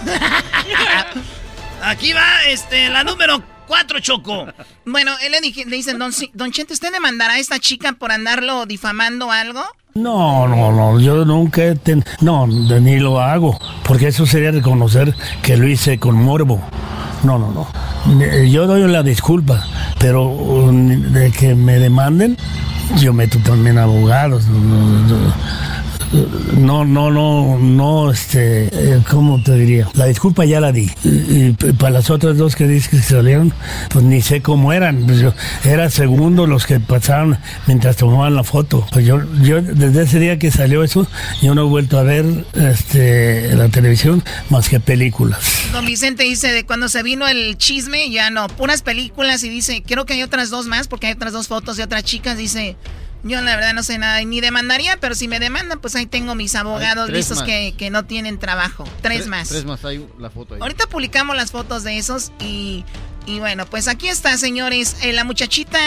Aquí 1.83 2.13
va, 2.13 2.45
este, 2.47 2.89
la 2.89 3.05
número 3.05 3.43
4, 3.69 4.01
Choco. 4.01 4.47
Bueno, 4.87 5.13
él 5.25 5.33
le, 5.33 5.41
dije, 5.41 5.65
le 5.67 5.77
dicen, 5.77 5.99
don, 5.99 6.11
don 6.35 6.51
Chente, 6.51 6.73
¿usted 6.73 6.91
demandará 6.93 7.35
a 7.35 7.39
esta 7.39 7.59
chica 7.59 7.93
por 7.93 8.11
andarlo 8.11 8.67
difamando 8.67 9.31
algo? 9.31 9.63
No, 9.95 10.47
no, 10.49 10.73
no, 10.73 11.01
yo 11.01 11.25
nunca, 11.25 11.65
he 11.65 11.75
ten- 11.75 12.05
no, 12.21 12.47
ni 12.47 12.99
lo 12.99 13.21
hago, 13.21 13.59
porque 13.85 14.09
eso 14.09 14.27
sería 14.27 14.51
reconocer 14.53 15.15
que 15.43 15.57
lo 15.57 15.67
hice 15.69 15.99
con 15.99 16.17
morbo. 16.17 16.63
No, 17.25 17.37
no, 17.39 17.51
no. 17.51 18.45
Yo 18.45 18.67
doy 18.69 18.87
la 18.91 19.03
disculpa, 19.03 19.65
pero 19.99 20.23
um, 20.29 21.13
de 21.13 21.33
que 21.33 21.55
me 21.57 21.79
demanden, 21.81 22.37
yo 22.99 23.13
meto 23.13 23.39
también 23.41 23.77
abogados. 23.77 24.45
No, 26.57 26.85
no, 26.85 27.11
no, 27.11 27.59
no, 27.59 28.11
este, 28.11 28.69
eh, 28.73 29.03
¿cómo 29.11 29.43
te 29.43 29.55
diría? 29.55 29.89
La 29.95 30.07
disculpa 30.07 30.45
ya 30.45 30.61
la 30.61 30.73
di. 30.73 30.91
Y, 31.05 31.53
para 31.53 31.91
las 31.91 32.11
otras 32.11 32.39
dos 32.39 32.57
que 32.57 32.67
dices 32.67 32.89
que 32.89 32.99
salieron, 32.99 33.53
pues 33.91 34.05
ni 34.05 34.23
sé 34.23 34.41
cómo 34.41 34.73
eran. 34.73 35.05
Pues 35.05 35.21
yo, 35.21 35.35
era 35.65 35.91
segundo 35.91 36.47
los 36.47 36.67
que 36.67 36.81
pasaban 36.81 37.39
mientras 37.67 37.97
tomaban 37.97 38.35
la 38.35 38.45
foto. 38.45 38.87
Pues 38.91 39.05
yo, 39.05 39.21
yo 39.43 39.61
desde 39.61 40.03
ese 40.03 40.19
día 40.19 40.39
que 40.39 40.51
salió 40.51 40.83
eso, 40.83 41.07
yo 41.43 41.55
no 41.55 41.63
he 41.63 41.69
vuelto 41.69 41.99
a 41.99 42.03
ver 42.03 42.25
este, 42.55 43.55
la 43.55 43.69
televisión 43.69 44.25
más 44.49 44.69
que 44.69 44.81
películas. 44.81 45.41
Don 45.73 45.85
Vicente 45.85 46.23
dice, 46.23 46.53
de 46.53 46.65
cuando 46.65 46.89
se 46.89 47.03
vino 47.03 47.29
el 47.29 47.59
chisme, 47.59 48.11
ya 48.11 48.31
no, 48.31 48.49
puras 48.49 48.83
películas 48.83 49.45
y 49.45 49.51
dice, 49.51 49.83
creo 49.87 50.07
que 50.07 50.15
hay 50.15 50.23
otras 50.23 50.49
dos 50.49 50.67
más, 50.67 50.89
porque 50.89 51.09
hay 51.09 51.13
otras 51.13 51.33
dos 51.33 51.49
fotos 51.49 51.77
de 51.77 51.85
otras 51.85 52.05
chicas, 52.05 52.37
dice... 52.39 52.77
Yo 53.25 53.41
la 53.41 53.57
verdad 53.57 53.75
no 53.75 53.83
sé 53.83 53.99
nada, 53.99 54.23
y 54.23 54.27
ni 54.27 54.41
demandaría, 54.41 54.97
pero 54.99 55.15
si 55.15 55.27
me 55.27 55.41
demandan, 55.41 55.81
pues 55.81 55.97
ahí 55.97 56.07
tengo 56.07 56.35
mis 56.35 56.55
abogados 56.55 57.11
listos 57.11 57.43
que, 57.43 57.75
que 57.77 57.91
no 57.91 58.05
tienen 58.05 58.39
trabajo. 58.39 58.85
Tres, 59.03 59.27
más. 59.27 59.49
Tres 59.49 59.65
más, 59.65 59.85
hay 59.85 60.07
la 60.19 60.31
foto 60.31 60.55
ahí. 60.55 60.61
Ahorita 60.61 60.87
publicamos 60.87 61.35
las 61.35 61.51
fotos 61.51 61.83
de 61.83 61.99
esos 61.99 62.31
y, 62.39 62.85
y 63.27 63.41
bueno, 63.41 63.67
pues 63.67 63.89
aquí 63.89 64.09
está, 64.09 64.39
señores. 64.39 64.97
Eh, 65.03 65.13
la 65.13 65.25
muchachita 65.25 65.79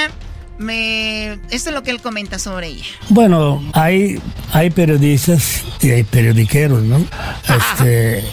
me... 0.57 1.33
Esto 1.49 1.69
es 1.69 1.73
lo 1.73 1.83
que 1.83 1.91
él 1.91 2.01
comenta 2.01 2.37
sobre 2.39 2.67
ella. 2.67 2.85
Bueno, 3.09 3.61
hay, 3.73 4.19
hay 4.53 4.69
periodistas 4.69 5.63
y 5.81 5.89
hay 5.91 6.03
periodiqueros, 6.03 6.83
¿no? 6.83 7.03
Este, 7.47 8.23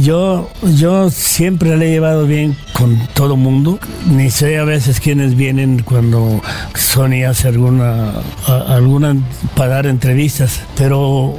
yo, 0.00 0.50
yo 0.76 1.10
siempre 1.10 1.76
le 1.76 1.86
he 1.88 1.90
llevado 1.90 2.26
bien 2.26 2.56
con 2.72 2.98
todo 3.14 3.36
mundo. 3.36 3.78
Ni 4.06 4.30
sé 4.30 4.58
a 4.58 4.64
veces 4.64 5.00
quiénes 5.00 5.36
vienen 5.36 5.82
cuando 5.82 6.40
Sony 6.74 7.24
hace 7.28 7.48
alguna, 7.48 8.12
a- 8.46 8.74
alguna 8.74 9.16
para 9.54 9.74
dar 9.76 9.86
entrevistas, 9.86 10.60
pero 10.76 11.36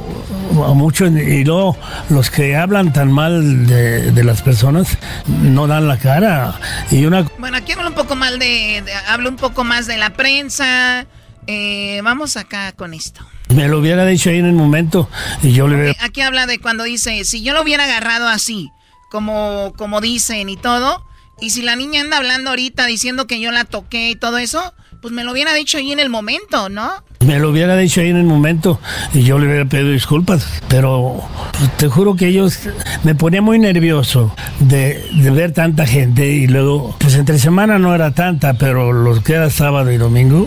a 0.64 0.74
muchos, 0.74 1.10
y 1.12 1.44
luego 1.44 1.76
los 2.10 2.30
que 2.30 2.56
hablan 2.56 2.92
tan 2.92 3.10
mal 3.12 3.66
de, 3.66 4.12
de 4.12 4.24
las 4.24 4.42
personas 4.42 4.98
no 5.26 5.66
dan 5.66 5.88
la 5.88 5.98
cara. 5.98 6.58
Y 6.90 7.04
una 7.06 7.22
Bueno, 7.38 7.56
aquí 7.56 7.72
habla 7.72 7.88
un 7.88 7.94
poco 7.94 8.16
mal 8.16 8.38
de, 8.38 8.82
de- 8.84 8.94
habla 9.08 9.28
un 9.28 9.36
poco 9.36 9.64
más 9.64 9.86
de 9.86 9.96
la 9.96 10.10
prensa. 10.10 11.06
Eh, 11.46 12.00
vamos 12.02 12.36
acá 12.36 12.72
con 12.72 12.92
esto. 12.94 13.24
me 13.50 13.68
lo 13.68 13.78
hubiera 13.78 14.04
dicho 14.04 14.30
ahí 14.30 14.38
en 14.38 14.46
el 14.46 14.54
momento 14.54 15.08
y 15.42 15.52
yo 15.52 15.68
le 15.68 15.76
hubiera... 15.76 16.04
Aquí 16.04 16.20
habla 16.20 16.46
de 16.46 16.58
cuando 16.58 16.82
dice, 16.84 17.24
si 17.24 17.42
yo 17.42 17.52
lo 17.52 17.62
hubiera 17.62 17.84
agarrado 17.84 18.26
así, 18.28 18.70
como, 19.10 19.72
como 19.76 20.00
dicen 20.00 20.48
y 20.48 20.56
todo, 20.56 21.04
y 21.40 21.50
si 21.50 21.62
la 21.62 21.76
niña 21.76 22.00
anda 22.00 22.16
hablando 22.16 22.50
ahorita 22.50 22.86
diciendo 22.86 23.28
que 23.28 23.38
yo 23.40 23.52
la 23.52 23.64
toqué 23.64 24.10
y 24.10 24.16
todo 24.16 24.38
eso, 24.38 24.74
pues 25.00 25.12
me 25.12 25.24
lo 25.24 25.32
hubiera 25.32 25.54
dicho 25.54 25.78
ahí 25.78 25.92
en 25.92 26.00
el 26.00 26.08
momento, 26.08 26.68
¿no? 26.68 26.90
Me 27.20 27.38
lo 27.38 27.50
hubiera 27.50 27.76
dicho 27.76 28.00
ahí 28.00 28.08
en 28.08 28.16
el 28.16 28.24
momento 28.24 28.80
y 29.14 29.22
yo 29.22 29.38
le 29.38 29.46
hubiera 29.46 29.64
pedido 29.64 29.90
disculpas. 29.90 30.46
Pero 30.68 31.22
pues, 31.58 31.76
te 31.76 31.88
juro 31.88 32.16
que 32.16 32.28
ellos 32.28 32.60
me 33.04 33.14
ponía 33.14 33.42
muy 33.42 33.58
nervioso 33.58 34.34
de, 34.60 35.04
de 35.12 35.30
ver 35.30 35.52
tanta 35.52 35.86
gente 35.86 36.26
y 36.26 36.46
luego, 36.46 36.94
pues 36.98 37.14
entre 37.14 37.38
semana 37.38 37.78
no 37.78 37.94
era 37.94 38.12
tanta, 38.12 38.54
pero 38.54 38.92
los 38.92 39.22
que 39.22 39.34
era 39.34 39.50
sábado 39.50 39.90
y 39.90 39.96
domingo 39.96 40.46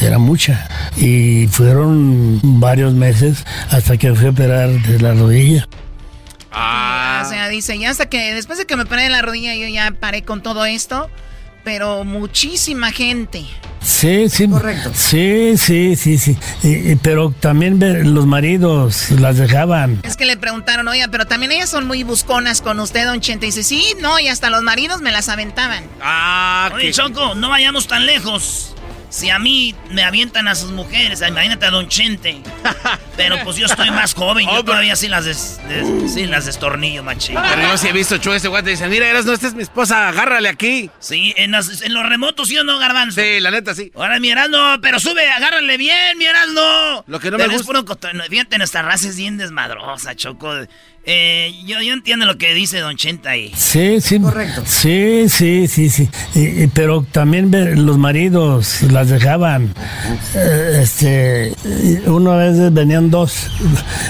era 0.00 0.18
mucha. 0.18 0.68
Y 0.96 1.48
fueron 1.48 2.40
varios 2.42 2.94
meses 2.94 3.44
hasta 3.70 3.96
que 3.96 4.14
fui 4.14 4.26
a 4.26 4.30
operar 4.30 4.70
de 4.70 5.00
la 5.00 5.14
rodilla. 5.14 5.66
O 6.52 7.28
sea, 7.28 7.48
dice, 7.48 7.78
ya 7.78 7.90
hasta 7.90 8.06
que 8.06 8.34
después 8.34 8.58
de 8.58 8.66
que 8.66 8.76
me 8.76 8.86
paré 8.86 9.02
de 9.04 9.10
la 9.10 9.22
rodilla 9.22 9.54
yo 9.54 9.66
ya 9.66 9.90
paré 9.98 10.22
con 10.22 10.42
todo 10.42 10.64
esto, 10.64 11.10
pero 11.64 12.04
muchísima 12.04 12.92
gente. 12.92 13.44
Sí, 13.82 14.28
sí. 14.30 14.48
Correcto. 14.48 14.92
Sí, 14.94 15.56
sí, 15.58 15.96
sí, 15.96 16.16
sí. 16.18 16.38
Y- 16.62 16.92
y- 16.92 16.96
pero 16.96 17.30
también 17.38 18.14
los 18.14 18.24
maridos 18.26 19.10
las 19.10 19.36
dejaban. 19.36 20.00
Es 20.04 20.16
que 20.16 20.24
le 20.24 20.36
preguntaron, 20.38 20.88
oiga, 20.88 21.08
pero 21.10 21.26
también 21.26 21.52
ellas 21.52 21.68
son 21.68 21.86
muy 21.86 22.02
busconas 22.02 22.62
con 22.62 22.80
usted, 22.80 23.04
don 23.06 23.20
Chente. 23.20 23.46
Y 23.46 23.48
dice, 23.50 23.62
sí, 23.62 23.84
no, 24.00 24.18
y 24.18 24.28
hasta 24.28 24.48
los 24.50 24.62
maridos 24.62 25.00
me 25.02 25.12
las 25.12 25.28
aventaban. 25.28 25.84
Ah, 26.00 26.70
Oye, 26.74 26.92
Choco, 26.92 27.34
no 27.34 27.48
vayamos 27.50 27.86
tan 27.86 28.06
lejos. 28.06 28.74
Si 29.14 29.30
a 29.30 29.38
mí 29.38 29.76
me 29.90 30.02
avientan 30.02 30.48
a 30.48 30.56
sus 30.56 30.72
mujeres, 30.72 31.22
imagínate 31.24 31.64
a 31.66 31.70
Don 31.70 31.86
Chente. 31.88 32.42
Pero 33.16 33.36
pues 33.44 33.54
yo 33.56 33.66
estoy 33.66 33.92
más 33.92 34.12
joven, 34.12 34.44
yo 34.50 34.64
todavía 34.64 34.96
sí 34.96 35.06
las, 35.06 35.24
des- 35.24 35.60
des- 35.68 36.12
sí 36.12 36.26
las 36.26 36.46
destornillo, 36.46 37.04
machín. 37.04 37.38
Pero 37.40 37.62
yo 37.62 37.78
sí 37.78 37.86
he 37.86 37.92
visto 37.92 38.16
Chu 38.18 38.32
ese 38.32 38.48
guante 38.48 38.70
y 38.70 38.74
dicen, 38.74 38.90
mira, 38.90 39.06
eras 39.08 39.24
no, 39.24 39.32
esta 39.32 39.46
es 39.46 39.54
mi 39.54 39.62
esposa, 39.62 40.08
agárrale 40.08 40.48
aquí. 40.48 40.90
Sí, 40.98 41.32
en, 41.36 41.52
las- 41.52 41.82
en 41.82 41.94
los 41.94 42.04
remotos, 42.04 42.48
¿sí 42.48 42.58
o 42.58 42.64
no, 42.64 42.76
Garbanzo? 42.80 43.20
Sí, 43.20 43.38
la 43.38 43.52
neta, 43.52 43.72
sí. 43.72 43.92
Ahora, 43.94 44.18
mi 44.18 44.30
Erasmo, 44.30 44.58
pero 44.82 44.98
sube, 44.98 45.30
agárrale 45.30 45.76
bien, 45.76 46.18
mi 46.18 46.24
Erasmo. 46.24 47.04
Lo 47.06 47.20
que 47.20 47.30
no 47.30 47.36
Pero 47.36 47.50
me 47.50 47.54
es 47.54 47.60
gusta- 47.60 47.66
puro 47.72 47.84
cotorreo. 47.84 48.20
Fíjate, 48.28 48.58
nuestra 48.58 48.82
raza 48.82 49.06
es 49.06 49.16
bien 49.16 49.36
desmadrosa, 49.38 50.16
Choco. 50.16 50.52
Eh, 51.06 51.52
yo, 51.66 51.82
yo 51.82 51.92
entiendo 51.92 52.24
lo 52.24 52.38
que 52.38 52.54
dice 52.54 52.78
Don 52.80 52.96
Chenta 52.96 53.30
ahí. 53.30 53.52
Sí, 53.54 54.00
sí. 54.00 54.18
Correcto. 54.20 54.62
Sí, 54.64 55.26
sí, 55.28 55.68
sí, 55.68 55.90
sí. 55.90 56.08
Y- 56.34 56.62
y- 56.64 56.66
pero 56.68 57.02
también 57.12 57.50
los 57.84 57.98
maridos 57.98 58.82
las 58.84 59.10
dejaban. 59.10 59.74
Eh, 60.34 60.80
este, 60.82 61.52
una 62.06 62.36
vez 62.36 62.72
venían 62.72 63.10
dos 63.10 63.50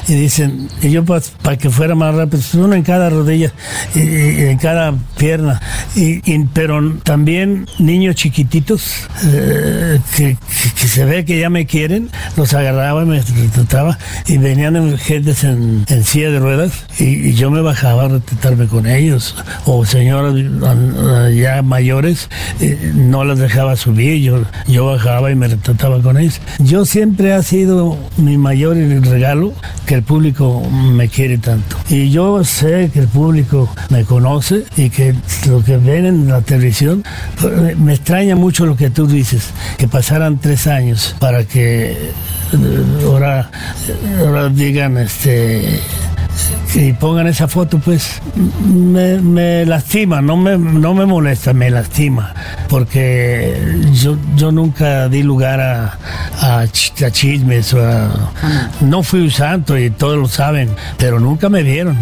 y 0.07 0.15
dicen, 0.15 0.69
y 0.83 0.91
yo 0.91 1.05
para 1.05 1.57
que 1.59 1.69
fuera 1.69 1.95
más 1.97 2.15
rápido, 2.15 2.39
pues, 2.39 2.55
uno 2.55 2.75
en 2.77 2.83
cada 2.85 3.11
rodilla 3.11 3.53
y, 3.95 4.01
y 4.01 4.41
en 4.47 4.59
cada 4.59 4.95
pierna. 5.19 5.61
Y, 5.97 6.21
y- 6.33 6.45
pero 6.53 6.81
también 7.03 7.66
niños 7.81 8.15
chiquititos 8.15 9.09
eh, 9.25 9.99
que, 10.16 10.37
que- 10.37 10.71
que 10.81 10.89
se 10.89 11.05
ve 11.05 11.25
que 11.25 11.41
ya 11.41 11.51
me 11.51 11.66
quieren, 11.66 12.09
los 12.37 12.55
agarraba 12.55 13.03
y 13.03 13.07
me 13.07 13.21
retrataba 13.21 13.99
y 14.29 14.39
venían 14.39 14.77
en- 14.77 14.97
gentes 14.99 15.43
en, 15.43 15.85
en 15.89 16.05
silla 16.05 16.31
de 16.31 16.39
ruedas 16.39 16.84
y, 16.98 17.28
y 17.28 17.35
yo 17.35 17.51
me 17.51 17.61
bajaba 17.61 18.05
a 18.05 18.09
retratarme 18.09 18.66
con 18.66 18.86
ellos. 18.86 19.36
O 19.65 19.85
señoras 19.85 20.35
ah, 20.65 21.28
ya 21.31 21.62
mayores 21.62 22.28
eh, 22.61 22.93
no 22.94 23.24
las 23.24 23.39
dejaba 23.39 23.77
subir. 23.77 24.23
Yo 24.23 24.43
yo 24.66 24.86
bajaba 24.86 25.31
y 25.31 25.35
me 25.35 25.48
retrataba 25.48 26.01
con 26.01 26.19
ellos. 26.19 26.40
Yo 26.59 26.85
siempre 26.85 27.32
ha 27.32 27.43
sido 27.43 27.97
mi 28.16 28.39
mayor 28.39 28.77
regalo 28.77 29.52
que 29.86 29.94
el 29.94 30.02
público 30.02 30.62
me 30.70 31.09
quiere 31.09 31.39
tanto. 31.39 31.77
Y 31.89 32.11
yo 32.11 32.43
sé 32.44 32.90
que 32.93 33.01
el 33.01 33.09
público 33.09 33.69
me 33.90 34.05
conoce 34.05 34.65
y 34.77 34.90
que 34.90 35.15
lo 35.48 35.62
que 35.62 35.77
ven 35.77 36.06
en 36.06 36.28
la 36.28 36.40
televisión 36.40 37.05
pues, 37.40 37.78
me 37.78 37.94
extraña 37.94 38.36
mucho 38.36 38.66
lo 38.66 38.77
que 38.77 38.90
tú 38.90 39.06
dices 39.06 39.51
que 39.78 39.89
pasaran 39.89 40.39
tres 40.39 40.66
años 40.66 41.16
para 41.19 41.44
que 41.44 41.93
eh, 41.93 42.12
ahora 43.05 43.51
ahora 44.21 44.49
digan 44.49 44.97
este 44.99 45.81
y 46.75 46.93
pongan 46.95 47.29
esa 47.29 47.47
foto, 47.47 47.79
pues 47.79 48.21
me, 48.66 49.19
me 49.21 49.65
lastima, 49.65 50.21
no 50.21 50.37
me, 50.37 50.59
no 50.59 50.93
me 50.93 51.07
molesta, 51.07 51.53
me 51.53 51.71
lastima, 51.71 52.35
porque 52.69 53.57
yo, 53.93 54.16
yo 54.35 54.51
nunca 54.51 55.09
di 55.09 55.23
lugar 55.23 55.61
a, 55.61 55.85
a, 56.41 56.65
ch- 56.65 57.07
a 57.07 57.12
chismes, 57.12 57.73
o 57.75 57.81
a- 57.87 58.33
no 58.81 59.05
fui 59.05 59.21
un 59.21 59.31
santo 59.31 59.79
y 59.79 59.91
todos 59.91 60.19
lo 60.19 60.27
saben, 60.27 60.71
pero 60.99 61.21
nunca 61.21 61.49
me 61.49 61.62
vieron. 61.62 61.97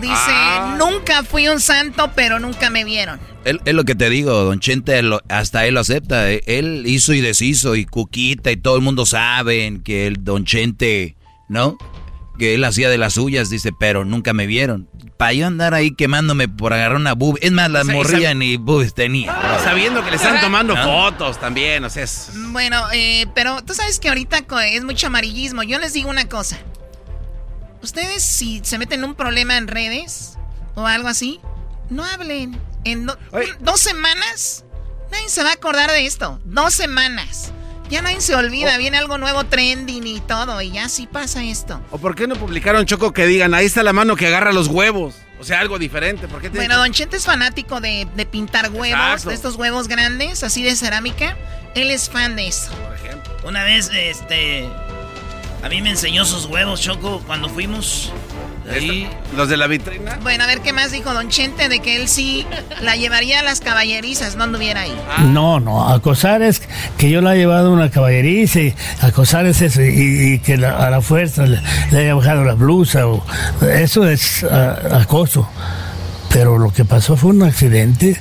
Dice, 0.00 0.14
Ah. 0.14 0.76
nunca 0.78 1.22
fui 1.22 1.48
un 1.48 1.60
santo, 1.60 2.10
pero 2.14 2.38
nunca 2.38 2.70
me 2.70 2.84
vieron. 2.84 3.18
Él- 3.44 3.60
Es 3.64 3.74
lo 3.74 3.84
que 3.84 3.94
te 3.94 4.10
digo, 4.10 4.32
Don 4.44 4.60
Chente, 4.60 5.00
hasta 5.28 5.66
él 5.66 5.74
lo 5.74 5.80
acepta. 5.80 6.30
eh, 6.30 6.42
Él 6.46 6.82
hizo 6.86 7.12
y 7.14 7.20
deshizo 7.20 7.74
y 7.76 7.84
Cuquita 7.84 8.50
y 8.50 8.56
todo 8.56 8.76
el 8.76 8.82
mundo 8.82 9.06
saben 9.06 9.82
que 9.82 10.06
el 10.06 10.24
Don 10.24 10.44
Chente, 10.44 11.16
¿no? 11.48 11.76
que 12.38 12.54
él 12.54 12.64
hacía 12.64 12.90
de 12.90 12.98
las 12.98 13.14
suyas, 13.14 13.48
dice, 13.48 13.70
pero 13.80 14.04
nunca 14.04 14.34
me 14.34 14.46
vieron. 14.46 14.90
Para 15.16 15.32
yo 15.32 15.46
andar 15.46 15.72
ahí 15.72 15.92
quemándome 15.94 16.48
por 16.48 16.74
agarrar 16.74 16.96
una 16.98 17.14
boob. 17.14 17.38
Es 17.40 17.50
más, 17.50 17.70
las 17.70 17.84
O 17.84 17.86
sea, 17.86 18.32
sab- 18.34 18.36
ni 18.36 18.58
tenía. 18.92 19.34
Sabiendo 19.64 20.04
que 20.04 20.10
le 20.10 20.16
están 20.16 20.42
tomando 20.42 20.74
¿No? 20.76 20.82
fotos 20.84 21.40
también, 21.40 21.82
o 21.84 21.88
sea, 21.88 22.02
es... 22.04 22.32
Bueno, 22.50 22.82
eh, 22.92 23.24
pero 23.34 23.62
tú 23.62 23.72
sabes 23.72 23.98
que 23.98 24.08
ahorita 24.10 24.44
es 24.70 24.84
mucho 24.84 25.06
amarillismo. 25.06 25.62
Yo 25.62 25.78
les 25.78 25.94
digo 25.94 26.10
una 26.10 26.28
cosa. 26.28 26.58
Ustedes 27.86 28.24
si 28.24 28.60
se 28.64 28.78
meten 28.78 29.04
en 29.04 29.10
un 29.10 29.14
problema 29.14 29.56
en 29.56 29.68
redes 29.68 30.36
o 30.74 30.86
algo 30.88 31.06
así, 31.06 31.40
no 31.88 32.04
hablen. 32.04 32.60
En 32.84 33.06
do- 33.06 33.16
dos 33.60 33.78
semanas, 33.80 34.64
nadie 35.12 35.28
se 35.28 35.44
va 35.44 35.50
a 35.50 35.52
acordar 35.52 35.90
de 35.92 36.04
esto. 36.04 36.40
Dos 36.44 36.74
semanas. 36.74 37.52
Ya 37.88 38.02
nadie 38.02 38.20
se 38.20 38.34
olvida, 38.34 38.74
Oh. 38.74 38.78
viene 38.78 38.98
algo 38.98 39.18
nuevo 39.18 39.44
trending 39.44 40.04
y 40.04 40.18
todo, 40.18 40.60
y 40.60 40.72
ya 40.72 40.88
sí 40.88 41.06
pasa 41.06 41.44
esto. 41.44 41.80
¿O 41.92 41.98
por 41.98 42.16
qué 42.16 42.26
no 42.26 42.34
publicaron, 42.34 42.84
Choco, 42.86 43.12
que 43.12 43.24
digan, 43.26 43.54
ahí 43.54 43.66
está 43.66 43.84
la 43.84 43.92
mano 43.92 44.16
que 44.16 44.26
agarra 44.26 44.52
los 44.52 44.66
huevos? 44.66 45.14
O 45.38 45.44
sea, 45.44 45.60
algo 45.60 45.78
diferente. 45.78 46.26
¿Por 46.26 46.40
qué 46.40 46.48
Bueno, 46.48 46.74
que- 46.74 46.78
Don 46.80 46.92
Chente 46.92 47.16
es 47.18 47.24
fanático 47.24 47.80
de, 47.80 48.08
de 48.16 48.26
pintar 48.26 48.70
huevos, 48.72 48.88
Exacto. 48.98 49.28
de 49.28 49.34
estos 49.36 49.54
huevos 49.54 49.86
grandes, 49.86 50.42
así 50.42 50.64
de 50.64 50.74
cerámica. 50.74 51.36
Él 51.76 51.92
es 51.92 52.10
fan 52.10 52.34
de 52.34 52.48
eso. 52.48 52.72
Una 53.44 53.62
vez, 53.62 53.90
este. 53.94 54.68
A 55.66 55.68
mí 55.68 55.82
me 55.82 55.90
enseñó 55.90 56.24
sus 56.24 56.46
huevos, 56.46 56.80
Choco, 56.80 57.20
cuando 57.26 57.48
fuimos. 57.48 58.12
Ahí. 58.72 59.08
¿Los 59.36 59.48
de 59.48 59.56
la 59.56 59.66
vitrina? 59.66 60.16
Bueno, 60.22 60.44
a 60.44 60.46
ver 60.46 60.60
qué 60.60 60.72
más 60.72 60.92
dijo 60.92 61.12
Don 61.12 61.28
Chente 61.28 61.68
de 61.68 61.80
que 61.80 61.96
él 61.96 62.06
sí 62.06 62.46
la 62.82 62.94
llevaría 62.94 63.40
a 63.40 63.42
las 63.42 63.60
caballerizas, 63.60 64.36
no 64.36 64.44
anduviera 64.44 64.82
ahí. 64.82 64.94
No, 65.32 65.58
no, 65.58 65.88
acosar 65.88 66.40
es 66.42 66.62
que 66.96 67.10
yo 67.10 67.20
la 67.20 67.34
he 67.34 67.38
llevado 67.38 67.70
a 67.70 67.72
una 67.72 67.90
caballeriza 67.90 68.60
y 68.60 68.74
acosar 69.00 69.44
es 69.46 69.60
eso, 69.60 69.82
y, 69.82 70.34
y 70.34 70.38
que 70.38 70.56
la- 70.56 70.76
a 70.86 70.88
la 70.88 71.00
fuerza 71.00 71.46
le, 71.46 71.60
le 71.90 71.98
haya 71.98 72.14
bajado 72.14 72.44
la 72.44 72.54
blusa, 72.54 73.08
o, 73.08 73.24
eso 73.68 74.08
es 74.08 74.44
ah, 74.44 74.78
acoso. 75.00 75.48
Pero 76.30 76.58
lo 76.58 76.72
que 76.72 76.84
pasó 76.84 77.16
fue 77.16 77.30
un 77.30 77.42
accidente 77.42 78.20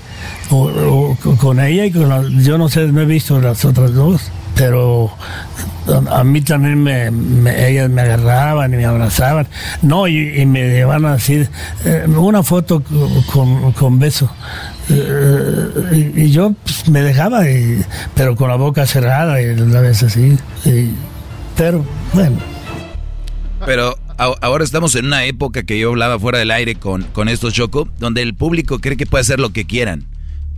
o- 0.49 1.15
o 1.23 1.38
con 1.38 1.59
ella 1.59 1.85
y 1.85 1.91
con 1.91 2.09
la- 2.09 2.23
yo 2.43 2.57
no 2.57 2.69
sé, 2.69 2.88
no 2.88 3.01
he 3.01 3.05
visto 3.05 3.39
las 3.39 3.65
otras 3.65 3.93
dos, 3.93 4.31
pero 4.55 5.11
a, 6.10 6.24
mí 6.24 6.41
también 6.41 6.82
me, 6.82 7.12
me- 7.12 7.70
ellas 7.70 7.90
me 7.90 8.02
agarraban 8.02 8.74
y 8.74 8.78
me 8.78 8.86
abrazaban. 8.86 9.48
No, 9.82 10.07
y, 10.07 10.45
me 10.45 10.68
llevaban 10.70 11.06
a 11.06 11.14
decir 11.14 11.49
eh, 11.86 12.06
una 12.07 12.44
foto 12.44 12.82
con, 13.32 13.72
con 13.74 13.99
beso. 13.99 14.30
Eh, 14.90 16.14
y, 16.16 16.32
yo 16.32 16.53
pues, 16.64 16.88
me 16.90 17.02
dejaba, 17.02 17.49
y- 17.49 17.84
pero 18.16 18.36
con 18.36 18.49
la 18.49 18.56
boca 18.56 18.86
cerrada 18.86 19.41
y 19.41 19.56
la 19.56 19.82
vez 19.82 20.03
así. 20.03 20.38
pero 21.56 21.86
bueno. 22.14 22.38
Pero 23.66 23.98
ahora 24.18 24.64
estamos 24.64 24.95
en 24.95 25.06
una 25.06 25.26
época 25.26 25.64
que 25.64 25.80
yo 25.80 25.90
hablaba 25.90 26.20
fuera 26.20 26.38
del 26.40 26.52
aire 26.52 26.76
con, 26.76 27.03
con 27.03 27.30
estos 27.30 27.53
Choco, 27.53 27.88
donde 27.99 28.22
el 28.22 28.36
público 28.36 28.80
cree 28.80 28.98
que 28.98 29.06
puede 29.06 29.22
hacer 29.22 29.40
lo 29.40 29.49
que 29.52 29.66
quieran. 29.66 30.06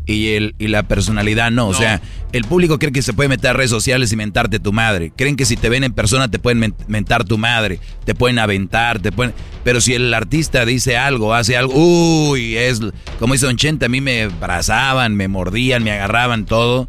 Y, 0.09 0.35
el, 0.35 0.55
y 0.57 0.69
la 0.69 0.83
personalidad 0.83 1.51
no. 1.51 1.67
O 1.67 1.73
sea, 1.73 2.01
el 2.31 2.45
público 2.45 2.79
cree 2.79 2.93
que 2.93 3.01
se 3.01 3.11
puede 3.11 3.27
meter 3.27 3.49
a 3.49 3.53
redes 3.53 3.69
sociales 3.69 4.11
y 4.13 4.15
mentarte 4.15 4.57
tu 4.57 4.71
madre. 4.71 5.11
Creen 5.15 5.35
que 5.35 5.43
si 5.43 5.57
te 5.57 5.67
ven 5.67 5.83
en 5.83 5.91
persona 5.91 6.29
te 6.31 6.39
pueden 6.39 6.59
men- 6.59 6.75
mentar 6.87 7.25
tu 7.25 7.37
madre, 7.37 7.79
te 8.05 8.15
pueden 8.15 8.39
aventar, 8.39 8.99
te 8.99 9.11
pueden... 9.11 9.33
Pero 9.65 9.81
si 9.81 9.93
el 9.95 10.13
artista 10.13 10.65
dice 10.65 10.95
algo, 10.95 11.33
hace 11.33 11.57
algo, 11.57 11.73
uy, 11.75 12.55
es 12.55 12.79
como 13.19 13.35
hizo 13.35 13.47
Don 13.47 13.57
Chente, 13.57 13.85
a 13.85 13.89
mí 13.89 13.99
me 13.99 14.23
abrazaban, 14.23 15.13
me 15.15 15.27
mordían, 15.27 15.83
me 15.83 15.91
agarraban 15.91 16.45
todo. 16.45 16.87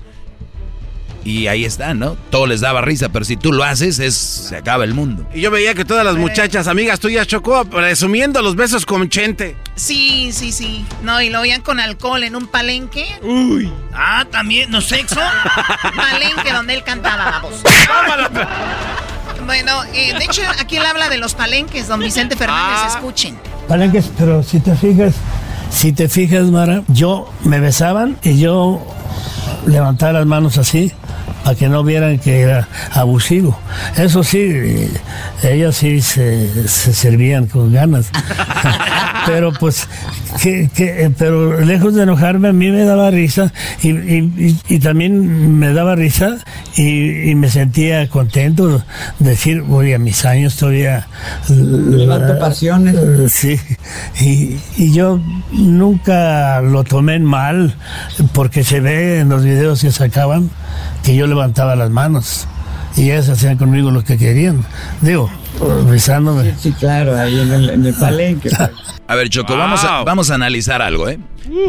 Y 1.28 1.46
ahí 1.46 1.66
está, 1.66 1.92
¿no? 1.92 2.16
Todo 2.30 2.46
les 2.46 2.62
daba 2.62 2.80
risa, 2.80 3.10
pero 3.10 3.22
si 3.22 3.36
tú 3.36 3.52
lo 3.52 3.62
haces, 3.62 3.98
es 3.98 4.14
se 4.16 4.56
acaba 4.56 4.84
el 4.84 4.94
mundo. 4.94 5.26
Y 5.34 5.42
yo 5.42 5.50
veía 5.50 5.74
que 5.74 5.84
todas 5.84 6.02
las 6.02 6.16
muchachas, 6.16 6.66
amigas 6.68 7.00
tuyas, 7.00 7.26
Choco, 7.26 7.66
presumiendo 7.66 8.40
los 8.40 8.56
besos 8.56 8.86
con 8.86 9.10
Chente. 9.10 9.55
Sí, 9.74 10.30
sí, 10.32 10.52
sí. 10.52 10.86
No, 11.02 11.20
y 11.20 11.28
lo 11.28 11.42
veían 11.42 11.60
con 11.60 11.80
alcohol 11.80 12.24
en 12.24 12.34
un 12.34 12.46
palenque. 12.46 13.05
Uy. 13.22 13.70
Ah, 13.92 14.24
también, 14.30 14.70
¿no 14.70 14.80
sexo? 14.80 15.20
palenque 15.96 16.50
donde 16.50 16.72
él 16.72 16.82
cantaba, 16.82 17.30
vamos. 17.30 17.60
Bueno, 19.46 19.82
eh, 19.94 20.12
de 20.18 20.24
hecho, 20.24 20.42
aquí 20.60 20.76
él 20.76 20.84
habla 20.84 21.09
de 21.09 21.16
los 21.16 21.34
palenques, 21.34 21.88
don 21.88 22.00
Vicente 22.00 22.36
Fernández, 22.36 22.78
Ah. 22.82 22.88
escuchen. 22.96 23.38
Palenques, 23.66 24.10
pero 24.18 24.42
si 24.42 24.60
te 24.60 24.74
fijas, 24.76 25.14
si 25.70 25.92
te 25.92 26.08
fijas, 26.08 26.50
Mara, 26.50 26.82
yo 26.88 27.28
me 27.44 27.60
besaban 27.60 28.16
y 28.22 28.38
yo 28.38 28.80
levantaba 29.66 30.12
las 30.12 30.26
manos 30.26 30.58
así 30.58 30.92
para 31.44 31.56
que 31.56 31.69
no 31.69 31.82
vieran 31.85 32.19
que 32.19 32.40
era 32.40 32.69
abusivo. 32.93 33.59
Eso 33.97 34.23
sí, 34.23 34.39
eh, 34.40 34.90
ellas 35.43 35.77
sí 35.77 36.01
se, 36.01 36.69
se 36.69 36.93
servían 36.93 37.47
con 37.47 37.73
ganas. 37.73 38.10
pero 39.27 39.52
pues, 39.52 39.86
que, 40.43 40.70
que, 40.74 41.05
eh, 41.05 41.10
pero 41.16 41.60
lejos 41.60 41.94
de 41.94 42.02
enojarme, 42.05 42.48
a 42.48 42.52
mí 42.52 42.70
me 42.70 42.85
daba 42.85 43.10
risa 43.10 43.52
y, 43.82 43.90
y- 43.90 44.32
y- 44.69 44.74
y 44.74 44.78
también 44.78 45.59
me 45.59 45.73
daba 45.73 45.94
risa 45.94 46.39
y, 46.77 47.31
y 47.31 47.35
me 47.35 47.48
sentía 47.51 48.09
contento 48.09 48.82
de 49.19 49.31
decir, 49.31 49.62
oye, 49.69 49.94
a 49.94 49.98
mis 49.98 50.24
años 50.24 50.56
todavía... 50.56 51.06
Levanto 51.48 52.39
pasiones. 52.39 52.94
Eh, 52.97 53.28
Sí, 53.28 53.59
y, 54.20 54.56
y 54.77 54.93
yo 54.93 55.20
nunca 55.52 56.60
lo 56.62 56.82
tomé 56.85 57.15
en 57.15 57.24
mal, 57.24 57.74
porque 58.32 58.65
se 58.65 58.81
ve 58.81 59.20
en 59.20 59.28
los 59.28 59.44
videos 59.44 59.81
que 59.81 59.93
sacaban 59.93 60.51
que 61.05 61.14
yo 61.16 61.26
levantaba 61.26 61.76
las 61.76 61.90
manos 61.90 62.46
y 62.96 63.02
ellas 63.10 63.28
hacían 63.28 63.56
conmigo 63.56 63.90
lo 63.90 64.02
que 64.05 64.16
querían. 64.18 64.64
Digo, 65.00 65.30
besándome. 65.90 66.55
Sí, 66.59 66.72
claro, 66.72 67.16
ahí 67.18 67.38
en 67.40 67.52
el, 67.52 67.70
en 67.70 67.86
el 67.86 67.94
palenque. 68.00 68.50
A 69.06 69.14
ver, 69.14 69.28
Choco, 69.30 69.56
vamos, 69.56 69.84
a, 69.84 70.02
vamos 70.05 70.30
a 70.30 70.34
analizar 70.34 70.82
algo, 70.82 71.09
¿eh? 71.09 71.18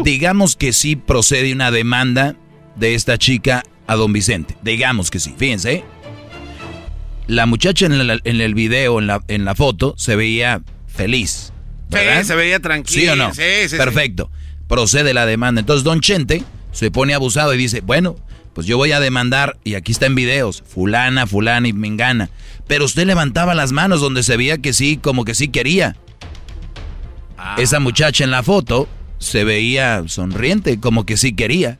Digamos 0.04 0.56
que 0.56 0.72
sí 0.72 0.96
procede 0.96 1.52
una 1.52 1.70
demanda 1.70 2.34
de 2.76 2.94
esta 2.94 3.16
chica 3.18 3.62
a 3.86 3.96
don 3.96 4.12
Vicente. 4.12 4.56
Digamos 4.62 5.10
que 5.10 5.18
sí, 5.20 5.34
fíjense. 5.36 5.72
¿eh? 5.72 5.84
La 7.26 7.46
muchacha 7.46 7.86
en, 7.86 8.06
la- 8.06 8.18
en 8.24 8.40
el 8.40 8.54
video, 8.54 8.98
en 8.98 9.06
la, 9.06 9.22
en 9.28 9.44
la 9.44 9.54
foto, 9.54 9.94
se 9.96 10.16
veía 10.16 10.62
feliz. 10.86 11.52
¿verdad? 11.88 12.20
Sí, 12.22 12.26
se 12.28 12.34
veía 12.36 12.60
tranquilo. 12.60 13.02
¿Sí 13.02 13.08
o 13.08 13.16
no? 13.16 13.34
Sí, 13.34 13.42
sí, 13.62 13.68
sí. 13.70 13.76
Perfecto. 13.76 14.30
Procede 14.68 15.14
la 15.14 15.26
demanda. 15.26 15.60
Entonces 15.60 15.84
Don 15.84 16.00
Chente 16.00 16.44
se 16.72 16.90
pone 16.90 17.14
abusado 17.14 17.54
y 17.54 17.58
dice, 17.58 17.80
bueno, 17.80 18.16
pues 18.54 18.66
yo 18.66 18.76
voy 18.76 18.92
a 18.92 19.00
demandar, 19.00 19.56
y 19.64 19.74
aquí 19.74 19.92
está 19.92 20.06
en 20.06 20.14
videos, 20.14 20.62
fulana, 20.66 21.26
fulana 21.26 21.68
y 21.68 21.72
mengana. 21.72 22.30
Pero 22.66 22.84
usted 22.84 23.06
levantaba 23.06 23.54
las 23.54 23.72
manos 23.72 24.00
donde 24.00 24.22
se 24.22 24.36
veía 24.36 24.58
que 24.58 24.72
sí, 24.72 24.96
como 24.96 25.24
que 25.24 25.34
sí 25.34 25.48
quería. 25.48 25.96
Ah. 27.38 27.56
Esa 27.58 27.80
muchacha 27.80 28.24
en 28.24 28.30
la 28.30 28.42
foto 28.42 28.88
se 29.18 29.44
veía 29.44 30.02
sonriente, 30.06 30.78
como 30.80 31.06
que 31.06 31.16
sí 31.16 31.32
quería. 31.34 31.78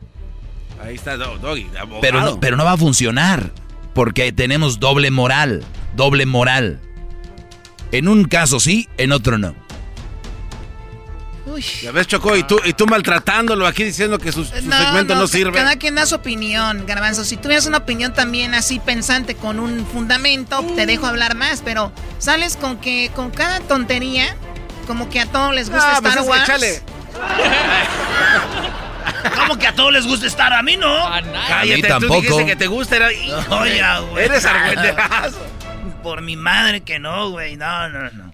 Ahí 0.83 0.95
está 0.95 1.17
Do- 1.17 1.37
Doggy. 1.37 1.67
Pero 2.01 2.21
no, 2.21 2.39
pero 2.39 2.57
no 2.57 2.65
va 2.65 2.73
a 2.73 2.77
funcionar, 2.77 3.51
porque 3.93 4.31
tenemos 4.31 4.79
doble 4.79 5.11
moral, 5.11 5.63
doble 5.95 6.25
moral. 6.25 6.79
En 7.91 8.07
un 8.07 8.23
caso 8.25 8.59
sí, 8.59 8.87
en 8.97 9.11
otro 9.11 9.37
no. 9.37 9.53
Ya 11.81 11.91
ves, 11.91 12.07
Choco, 12.07 12.35
y 12.35 12.43
tú, 12.43 12.59
y 12.65 12.73
tú 12.73 12.85
maltratándolo 12.87 13.65
aquí 13.67 13.83
diciendo 13.83 14.17
que 14.19 14.31
su, 14.31 14.43
su 14.45 14.51
segmento 14.51 15.15
no, 15.15 15.21
ca- 15.21 15.27
sirve. 15.27 15.57
Cada 15.57 15.75
quien 15.75 15.95
da 15.95 16.05
su 16.05 16.15
opinión, 16.15 16.85
Garbanzo. 16.85 17.25
Si 17.25 17.37
tuvieras 17.37 17.65
una 17.65 17.79
opinión 17.79 18.13
también 18.13 18.53
así 18.53 18.79
pensante 18.79 19.35
con 19.35 19.59
un 19.59 19.85
fundamento, 19.85 20.63
te 20.75 20.85
dejo 20.85 21.05
hablar 21.07 21.35
más, 21.35 21.61
pero 21.63 21.91
sales 22.19 22.57
con 22.57 22.77
que 22.77 23.11
con 23.15 23.31
cada 23.31 23.59
tontería, 23.61 24.35
como 24.87 25.09
que 25.09 25.19
a 25.19 25.25
todos 25.25 25.53
les 25.53 25.69
gusta 25.69 25.91
Ah, 25.91 25.97
Star 25.97 26.13
pues 26.15 26.27
Wars. 26.27 26.43
échale. 26.43 26.81
¿Cómo 29.35 29.57
que 29.57 29.67
a 29.67 29.75
todos 29.75 29.91
les 29.93 30.05
gusta 30.05 30.27
estar? 30.27 30.53
A 30.53 30.61
mí 30.63 30.77
no. 30.77 30.93
Cállate, 31.47 31.87
tú 31.99 32.13
dijiste 32.15 32.45
que 32.45 32.55
te 32.55 32.67
gusta. 32.67 32.95
Era... 32.97 33.07
Oye, 33.07 33.81
güey. 34.11 34.25
Eres 34.25 34.45
argüendeazo. 34.45 35.37
Por 36.03 36.21
mi 36.21 36.35
madre 36.35 36.81
que 36.81 36.99
no, 36.99 37.29
güey. 37.29 37.55
No, 37.57 37.89
no, 37.89 38.09
no. 38.11 38.31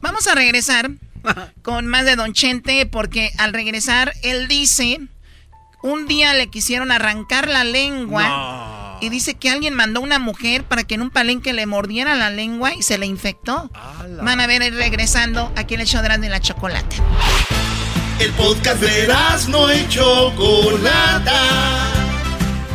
Vamos 0.00 0.26
a 0.26 0.34
regresar 0.34 0.90
con 1.62 1.86
más 1.86 2.04
de 2.04 2.16
Don 2.16 2.32
Chente, 2.32 2.86
porque 2.86 3.32
al 3.38 3.52
regresar 3.52 4.12
él 4.22 4.48
dice, 4.48 5.00
un 5.82 6.06
día 6.06 6.34
le 6.34 6.48
quisieron 6.48 6.92
arrancar 6.92 7.48
la 7.48 7.64
lengua 7.64 8.98
y 9.00 9.08
dice 9.08 9.34
que 9.34 9.50
alguien 9.50 9.74
mandó 9.74 10.00
a 10.00 10.02
una 10.02 10.18
mujer 10.18 10.64
para 10.64 10.84
que 10.84 10.94
en 10.94 11.02
un 11.02 11.10
palenque 11.10 11.52
le 11.52 11.66
mordiera 11.66 12.14
la 12.14 12.30
lengua 12.30 12.74
y 12.74 12.82
se 12.82 12.98
le 12.98 13.06
infectó. 13.06 13.70
Van 14.22 14.40
a 14.40 14.46
ver 14.46 14.62
él 14.62 14.76
regresando 14.76 15.52
aquí 15.56 15.74
en 15.74 15.80
el 15.80 15.86
show 15.86 16.02
de 16.02 16.26
y 16.26 16.28
la 16.28 16.40
Chocolata. 16.40 16.96
El 18.18 18.30
podcast 18.32 18.80
de 18.82 19.08
no 19.48 19.72
y 19.72 19.88
Chocolata. 19.88 21.34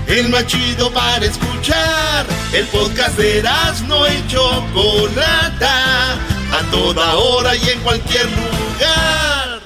El 0.07 0.29
más 0.29 0.47
chido 0.47 0.91
para 0.91 1.25
escuchar. 1.25 2.25
El 2.53 2.65
podcast 2.67 3.17
de 3.17 3.43
no 3.87 4.07
y 4.07 4.27
Chocolata. 4.27 6.17
A 6.55 6.61
toda 6.71 7.15
hora 7.15 7.53
y 7.53 7.69
en 7.69 7.79
cualquier 7.81 8.25
lugar. 8.27 9.59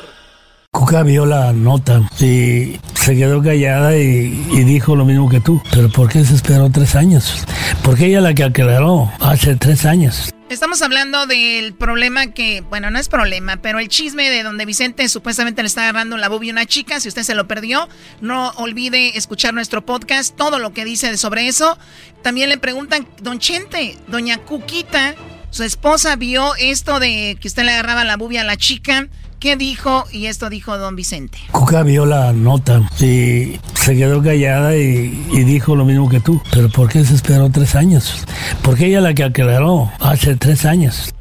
Cuca 0.71 1.03
vio 1.03 1.23
la 1.23 1.53
nota 1.53 2.01
y 2.19 2.79
se 2.95 3.15
quedó 3.15 3.43
callada 3.43 3.95
y, 3.95 4.43
y 4.51 4.63
dijo 4.63 4.95
lo 4.95 5.05
mismo 5.05 5.29
que 5.29 5.39
tú. 5.39 5.61
Pero 5.71 5.89
¿por 5.89 6.09
qué 6.09 6.25
se 6.25 6.33
esperó 6.33 6.71
tres 6.71 6.95
años? 6.95 7.45
Porque 7.83 8.07
ella 8.07 8.21
la 8.21 8.33
que 8.33 8.43
aclaró 8.43 9.11
hace 9.19 9.55
tres 9.55 9.85
años. 9.85 10.31
Estamos 10.49 10.81
hablando 10.81 11.27
del 11.27 11.75
problema 11.75 12.31
que, 12.31 12.61
bueno, 12.61 12.89
no 12.89 12.97
es 12.97 13.07
problema, 13.07 13.57
pero 13.57 13.77
el 13.77 13.87
chisme 13.87 14.27
de 14.31 14.41
donde 14.41 14.65
Vicente 14.65 15.07
supuestamente 15.09 15.61
le 15.61 15.67
está 15.67 15.83
agarrando 15.83 16.17
la 16.17 16.27
bubia 16.27 16.51
a 16.51 16.53
una 16.53 16.65
chica. 16.65 16.99
Si 16.99 17.07
usted 17.07 17.21
se 17.21 17.35
lo 17.35 17.47
perdió, 17.47 17.87
no 18.19 18.49
olvide 18.55 19.15
escuchar 19.15 19.53
nuestro 19.53 19.85
podcast, 19.85 20.35
todo 20.35 20.57
lo 20.57 20.73
que 20.73 20.85
dice 20.85 21.15
sobre 21.17 21.47
eso. 21.47 21.77
También 22.23 22.49
le 22.49 22.57
preguntan, 22.57 23.07
don 23.21 23.37
Chente, 23.37 23.95
doña 24.07 24.39
Cuquita, 24.39 25.13
su 25.51 25.63
esposa 25.63 26.15
vio 26.15 26.55
esto 26.55 26.99
de 26.99 27.37
que 27.39 27.47
usted 27.47 27.63
le 27.63 27.71
agarraba 27.71 28.03
la 28.03 28.17
bubia 28.17 28.41
a 28.41 28.43
la 28.43 28.57
chica. 28.57 29.07
¿Qué 29.39 29.55
dijo? 29.55 30.05
Y 30.11 30.25
esto 30.25 30.49
dijo 30.49 30.77
don 30.77 30.97
Vicente. 30.97 31.37
Cuca 31.51 31.83
vio 31.83 32.05
la 32.05 32.33
nota 32.33 32.81
y 32.99 33.57
se 33.73 33.95
quedó 33.95 34.21
callada 34.21 34.75
y, 34.75 35.25
y 35.31 35.43
dijo 35.45 35.77
lo 35.77 35.85
mismo 35.85 36.09
que 36.09 36.19
tú. 36.19 36.41
Pero 36.51 36.69
¿por 36.69 36.89
qué 36.89 37.05
se 37.05 37.15
esperó 37.15 37.49
tres 37.49 37.73
años? 37.75 38.25
Porque 38.61 38.87
ella 38.87 38.99
la 38.99 39.13
que 39.13 39.23
aclaró 39.23 39.91
hace 40.01 40.35
tres 40.35 40.65
años. 40.65 41.13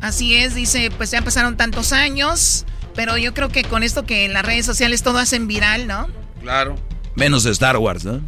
Así 0.00 0.34
es, 0.34 0.54
dice, 0.56 0.90
pues 0.96 1.12
ya 1.12 1.22
pasaron 1.22 1.56
tantos 1.56 1.92
años, 1.92 2.64
pero 2.96 3.16
yo 3.18 3.34
creo 3.34 3.50
que 3.50 3.62
con 3.62 3.84
esto 3.84 4.04
que 4.04 4.24
en 4.24 4.32
las 4.32 4.44
redes 4.44 4.66
sociales 4.66 5.02
todo 5.04 5.18
hacen 5.18 5.46
viral, 5.46 5.86
¿no? 5.86 6.08
Claro. 6.40 6.74
Menos 7.14 7.44
de 7.44 7.52
Star 7.52 7.76
Wars, 7.76 8.04
¿no? 8.04 8.20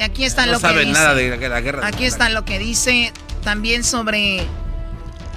Aquí 0.00 0.24
está 0.24 0.46
No 0.46 0.52
lo 0.52 0.58
que 0.58 0.62
saben 0.62 0.88
dice. 0.88 0.98
nada 1.00 1.14
de 1.14 1.48
la 1.48 1.60
guerra. 1.60 1.86
Aquí 1.86 2.06
está 2.06 2.28
lo 2.30 2.44
que 2.44 2.58
dice 2.58 3.12
también 3.44 3.84
sobre 3.84 4.42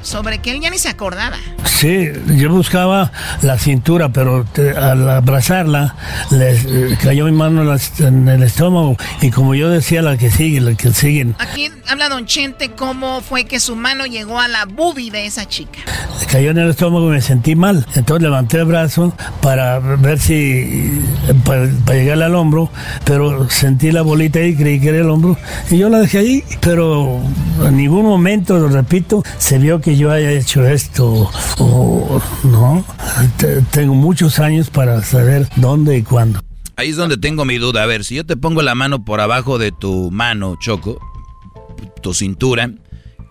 sobre 0.03 0.39
que 0.39 0.51
él 0.51 0.61
ya 0.61 0.69
ni 0.69 0.77
se 0.77 0.89
acordaba. 0.89 1.37
Sí, 1.65 2.07
yo 2.37 2.49
buscaba 2.49 3.11
la 3.41 3.57
cintura, 3.57 4.09
pero 4.09 4.45
te- 4.45 4.71
al 4.71 5.09
abrazarla 5.09 5.95
le 6.31 6.51
eh, 6.51 6.97
cayó 7.01 7.25
mi 7.25 7.31
mano 7.33 7.63
en, 7.99 8.27
el 8.29 8.43
estómago 8.43 8.95
y 9.21 9.31
como 9.31 9.55
yo 9.55 9.69
decía, 9.69 10.01
la 10.01 10.17
que 10.17 10.29
sigue, 10.31 10.61
la 10.61 10.75
que 10.75 10.93
siguen, 10.93 11.35
Aquí 11.39 11.69
habla 11.89 12.07
Don 12.09 12.25
Chente 12.25 12.71
cómo 12.71 13.21
fue 13.21 13.45
que 13.45 13.59
su 13.59 13.75
mano 13.75 14.05
llegó 14.05 14.39
a 14.39 14.47
la 14.47 14.65
boobie 14.65 15.11
de 15.11 15.25
esa 15.25 15.45
chica. 15.47 15.79
le 16.19 16.25
cayó 16.27 16.51
en 16.51 16.57
el 16.59 16.69
estómago 16.69 17.07
y 17.09 17.15
me 17.15 17.21
sentí 17.21 17.55
mal. 17.55 17.85
Entonces 17.95 18.23
levanté 18.23 18.57
el 18.59 18.65
brazo 18.65 19.13
para 19.41 19.79
ver 19.79 20.19
si, 20.19 21.01
para, 21.43 21.67
para 21.85 21.97
llegarle 21.99 22.25
al 22.25 22.35
hombro, 22.35 22.69
pero 23.03 23.49
sentí 23.49 23.91
la 23.91 24.01
bolita 24.03 24.39
ahí, 24.39 24.55
creí 24.55 24.79
que 24.79 24.89
era 24.89 24.99
el 24.99 25.09
hombro 25.09 25.37
y 25.69 25.77
yo 25.77 25.89
la 25.89 25.99
dejé 25.99 26.19
ahí, 26.19 26.43
pero 26.61 27.19
en 27.65 27.77
ningún 27.77 28.03
momento, 28.05 28.57
lo 28.57 28.69
repito, 28.69 29.23
se 29.37 29.57
vio 29.57 29.81
que 29.81 29.92
yo 29.97 30.11
haya 30.11 30.31
hecho 30.31 30.65
esto 30.65 31.29
o 31.59 32.21
no. 32.43 32.85
Te- 33.37 33.61
Tengo 33.71 33.93
muchos 33.93 34.39
años 34.39 34.69
para 34.69 35.01
saber 35.03 35.47
dónde 35.55 35.97
y 35.97 36.03
cuándo. 36.03 36.39
Ahí 36.75 36.89
es 36.89 36.95
donde 36.97 37.17
tengo 37.17 37.45
mi 37.45 37.57
duda. 37.57 37.83
A 37.83 37.85
ver, 37.85 38.03
si 38.03 38.15
yo 38.15 38.25
te 38.25 38.35
pongo 38.37 38.61
la 38.61 38.75
mano 38.75 39.05
por 39.05 39.21
abajo 39.21 39.57
de 39.57 39.71
tu 39.71 40.09
mano, 40.11 40.57
Choco, 40.59 40.99
tu 42.01 42.13
cintura, 42.13 42.71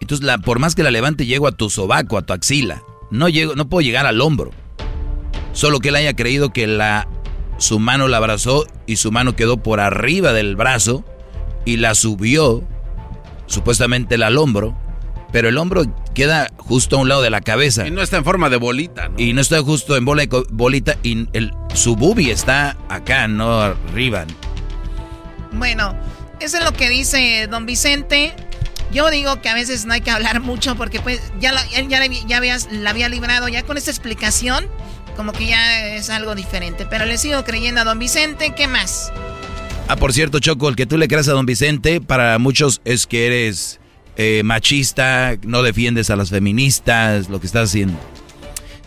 entonces 0.01 0.25
la, 0.25 0.39
por 0.39 0.59
más 0.59 0.75
que 0.75 0.83
la 0.83 0.91
levante 0.91 1.27
llego 1.27 1.47
a 1.47 1.53
tu 1.53 1.69
sobaco, 1.71 2.17
a 2.19 2.23
tu 2.23 2.33
axila. 2.33 2.83
No 3.11 3.29
llego, 3.29 3.55
no 3.55 3.69
puedo 3.69 3.83
llegar 3.83 4.07
al 4.07 4.21
hombro. 4.21 4.51
Solo 5.53 5.81
que 5.81 5.91
él 5.91 5.97
haya 5.97 6.15
creído 6.15 6.51
que 6.53 6.67
la 6.67 7.09
su 7.59 7.79
mano 7.79 8.09
la 8.09 8.17
abrazó 8.17 8.65
y 8.87 8.97
su 8.97 9.13
mano 9.13 9.37
quedó 9.37 9.59
por 9.59 9.79
arriba 9.81 10.33
del 10.33 10.57
brazo 10.57 11.05
y 11.65 11.77
la 11.77 11.95
subió 11.95 12.65
supuestamente 13.47 14.15
al 14.17 14.39
hombro, 14.39 14.77
pero 15.33 15.49
el 15.49 15.59
hombro 15.59 15.85
queda 16.15 16.51
justo 16.59 16.97
a 16.97 17.01
un 17.01 17.09
lado 17.09 17.23
de 17.23 17.31
la 17.31 17.41
cabeza. 17.41 17.87
Y 17.87 17.91
no 17.91 18.03
está 18.03 18.19
en 18.19 18.25
forma 18.25 18.51
de 18.51 18.57
bolita, 18.59 19.09
¿no? 19.09 19.15
Y 19.19 19.33
no 19.33 19.41
está 19.41 19.61
justo 19.63 19.97
en 19.97 20.05
bola 20.05 20.27
de 20.27 20.45
bolita 20.51 20.97
y 21.03 21.27
el, 21.33 21.53
su 21.75 21.97
boobie 21.97 22.31
está 22.31 22.77
acá, 22.89 23.27
no 23.29 23.61
arriba. 23.61 24.25
Bueno, 25.53 25.95
eso 26.41 26.59
es 26.59 26.65
lo 26.65 26.73
que 26.73 26.89
dice 26.89 27.47
Don 27.51 27.67
Vicente. 27.67 28.35
Yo 28.93 29.11
digo 29.11 29.41
que 29.41 29.49
a 29.49 29.55
veces 29.55 29.87
no 29.87 29.95
hay 29.95 30.03
que 30.03 30.11
hablar 30.11 30.41
mucho 30.41 30.77
porque 30.77 31.01
pues 31.01 31.21
ya 31.41 31.53
la, 31.53 31.63
él 31.75 31.89
ya, 31.89 32.05
ya 32.07 32.37
habías- 32.37 32.69
la 32.71 32.91
había 32.91 33.09
librado 33.09 33.49
ya 33.49 33.63
con 33.63 33.79
esta 33.79 33.91
explicación, 33.91 34.67
como 35.17 35.33
que 35.33 35.47
ya 35.47 35.87
es 35.95 36.11
algo 36.11 36.35
diferente. 36.35 36.87
Pero 36.89 37.07
le 37.07 37.17
sigo 37.17 37.43
creyendo 37.45 37.81
a 37.81 37.85
Don 37.85 37.99
Vicente, 37.99 38.53
¿qué 38.55 38.69
más? 38.69 39.11
Ah, 39.89 39.97
por 39.97 40.13
cierto, 40.13 40.39
Choco, 40.41 40.69
el 40.69 40.77
que 40.77 40.87
tú 40.87 40.97
le 40.99 41.09
creas 41.09 41.29
a 41.29 41.33
don 41.33 41.45
Vicente, 41.45 42.01
para 42.01 42.39
muchos 42.39 42.81
es 42.85 43.07
que 43.07 43.27
eres 43.27 43.81
eh, 44.17 44.43
machista, 44.45 45.37
no 45.43 45.63
defiendes 45.63 46.11
a 46.11 46.17
las 46.17 46.31
feministas, 46.31 47.29
lo 47.29 47.41
que 47.41 47.47
estás 47.47 47.71
haciendo. 47.71 47.99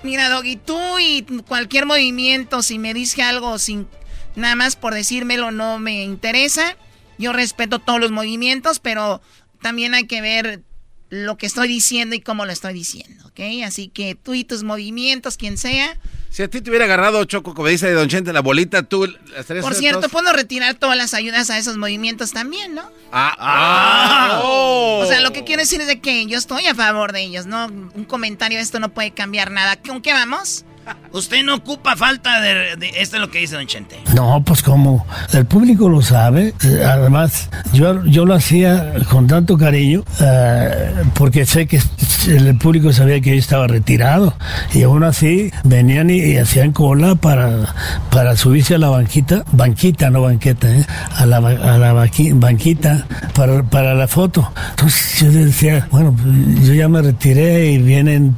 Mira, 0.03 0.29
Doggy, 0.29 0.55
tú 0.55 0.79
y 0.99 1.23
cualquier 1.47 1.85
movimiento, 1.85 2.61
si 2.61 2.77
me 2.77 2.93
dice 2.93 3.23
algo 3.23 3.57
sin 3.57 3.87
nada 4.35 4.55
más 4.55 4.75
por 4.75 4.93
decírmelo, 4.93 5.51
no 5.51 5.79
me 5.79 6.03
interesa. 6.03 6.77
Yo 7.17 7.33
respeto 7.33 7.79
todos 7.79 7.99
los 7.99 8.11
movimientos, 8.11 8.79
pero 8.79 9.21
también 9.61 9.93
hay 9.93 10.05
que 10.05 10.21
ver 10.21 10.63
lo 11.09 11.37
que 11.37 11.45
estoy 11.45 11.67
diciendo 11.67 12.15
y 12.15 12.21
cómo 12.21 12.45
lo 12.45 12.51
estoy 12.51 12.73
diciendo, 12.73 13.25
¿ok? 13.27 13.39
Así 13.65 13.87
que 13.87 14.15
tú 14.15 14.33
y 14.33 14.43
tus 14.43 14.63
movimientos, 14.63 15.37
quien 15.37 15.57
sea. 15.57 15.97
Si 16.35 16.43
a 16.43 16.49
ti 16.49 16.59
te 16.59 16.69
hubiera 16.69 16.83
agarrado, 16.83 17.23
Choco, 17.23 17.53
como 17.53 17.69
dice 17.69 17.89
Don 17.93 18.09
Chente, 18.09 18.33
la 18.33 18.41
bolita, 18.41 18.83
tú 18.83 19.05
la 19.05 19.39
estarías 19.39 19.63
Por 19.63 19.73
cierto, 19.73 20.09
puedo 20.09 20.33
retirar 20.33 20.75
todas 20.75 20.97
las 20.97 21.13
ayudas 21.13 21.49
a 21.49 21.57
esos 21.57 21.77
movimientos 21.77 22.33
también, 22.33 22.75
¿no? 22.75 22.81
Ah, 23.13 23.33
ah, 23.39 24.41
oh. 24.43 24.99
O 25.01 25.05
sea, 25.05 25.21
lo 25.21 25.31
que 25.31 25.45
quiero 25.45 25.61
decir 25.61 25.79
es 25.79 25.87
de 25.87 26.01
que 26.01 26.25
yo 26.25 26.37
estoy 26.37 26.67
a 26.67 26.75
favor 26.75 27.13
de 27.13 27.21
ellos, 27.21 27.45
¿no? 27.45 27.67
Un 27.67 28.03
comentario, 28.03 28.59
esto 28.59 28.81
no 28.81 28.93
puede 28.93 29.11
cambiar 29.11 29.49
nada. 29.49 29.77
¿Con 29.77 30.01
qué 30.01 30.11
vamos? 30.11 30.65
Usted 31.11 31.43
no 31.43 31.55
ocupa 31.55 31.95
falta 31.95 32.41
de, 32.41 32.75
de- 32.75 32.91
Esto 33.01 33.15
es 33.15 33.21
lo 33.21 33.31
que 33.31 33.39
dice 33.39 33.55
Don 33.55 33.65
Chente. 33.67 33.97
No, 34.13 34.43
pues 34.45 34.61
como 34.61 35.05
el 35.33 35.45
público 35.45 35.87
lo 35.89 36.01
sabe, 36.01 36.53
eh, 36.63 36.83
además 36.85 37.49
yo, 37.73 38.03
yo 38.05 38.25
lo 38.25 38.33
hacía 38.33 38.93
con 39.09 39.27
tanto 39.27 39.57
cariño 39.57 40.03
eh, 40.19 40.93
porque 41.13 41.45
sé 41.45 41.67
que 41.67 41.79
el 42.27 42.57
público 42.57 42.91
sabía 42.91 43.21
que 43.21 43.31
yo 43.31 43.39
estaba 43.39 43.67
retirado 43.67 44.33
y 44.73 44.83
aún 44.83 45.03
así 45.03 45.51
venían 45.63 46.09
y, 46.09 46.17
y 46.17 46.37
hacían 46.37 46.71
cola 46.73 47.15
para, 47.15 47.73
para 48.11 48.35
subirse 48.35 48.75
a 48.75 48.77
la 48.79 48.89
banquita, 48.89 49.43
banquita, 49.53 50.09
no 50.09 50.21
banqueta, 50.23 50.69
¿eh? 50.69 50.85
a 51.15 51.25
la, 51.25 51.37
a 51.37 51.77
la 51.77 51.93
baqui- 51.93 52.37
banquita 52.37 53.05
para, 53.33 53.63
para 53.63 53.93
la 53.93 54.07
foto. 54.07 54.51
Entonces 54.71 55.19
yo 55.21 55.31
decía, 55.31 55.87
bueno, 55.91 56.15
yo 56.61 56.73
ya 56.73 56.89
me 56.89 57.01
retiré 57.01 57.71
y 57.71 57.77
vienen 57.77 58.35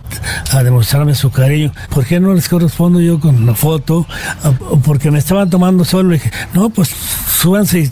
a 0.52 0.62
demostrarme 0.64 1.16
su 1.16 1.32
cariño. 1.32 1.72
¿Por 1.90 2.06
qué 2.06 2.20
no 2.20 2.37
les 2.38 2.48
correspondo 2.50 3.02
yo 3.02 3.20
con 3.20 3.46
la 3.46 3.54
foto? 3.54 4.06
Ah, 4.44 4.52
Porque 4.84 5.12
me 5.12 5.20
estaban 5.20 5.50
tomando 5.50 5.84
solo. 5.84 6.10
Le 6.10 6.16
dije, 6.16 6.32
no, 6.54 6.70
pues 6.70 6.90
súbanse 6.90 7.80
y 7.80 7.92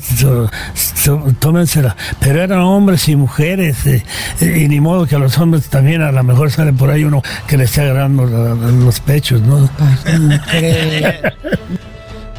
tómensela. 1.40 1.96
Pero 2.20 2.42
eran 2.42 2.60
hombres 2.60 3.08
y 3.10 3.16
mujeres. 3.16 3.86
eh, 3.86 4.04
eh, 4.42 4.60
y 4.64 4.68
ni 4.68 4.80
modo 4.80 5.06
que 5.06 5.16
a 5.16 5.20
los 5.20 5.38
hombres 5.38 5.68
también 5.70 6.02
a 6.02 6.12
lo 6.12 6.24
mejor 6.24 6.52
sale 6.52 6.72
por 6.74 6.90
ahí 6.90 7.04
uno 7.04 7.22
que 7.48 7.58
le 7.58 7.66
esté 7.66 7.82
agarrando 7.82 8.26
los 8.26 9.00
pechos, 9.02 9.42
¿no? 9.42 9.70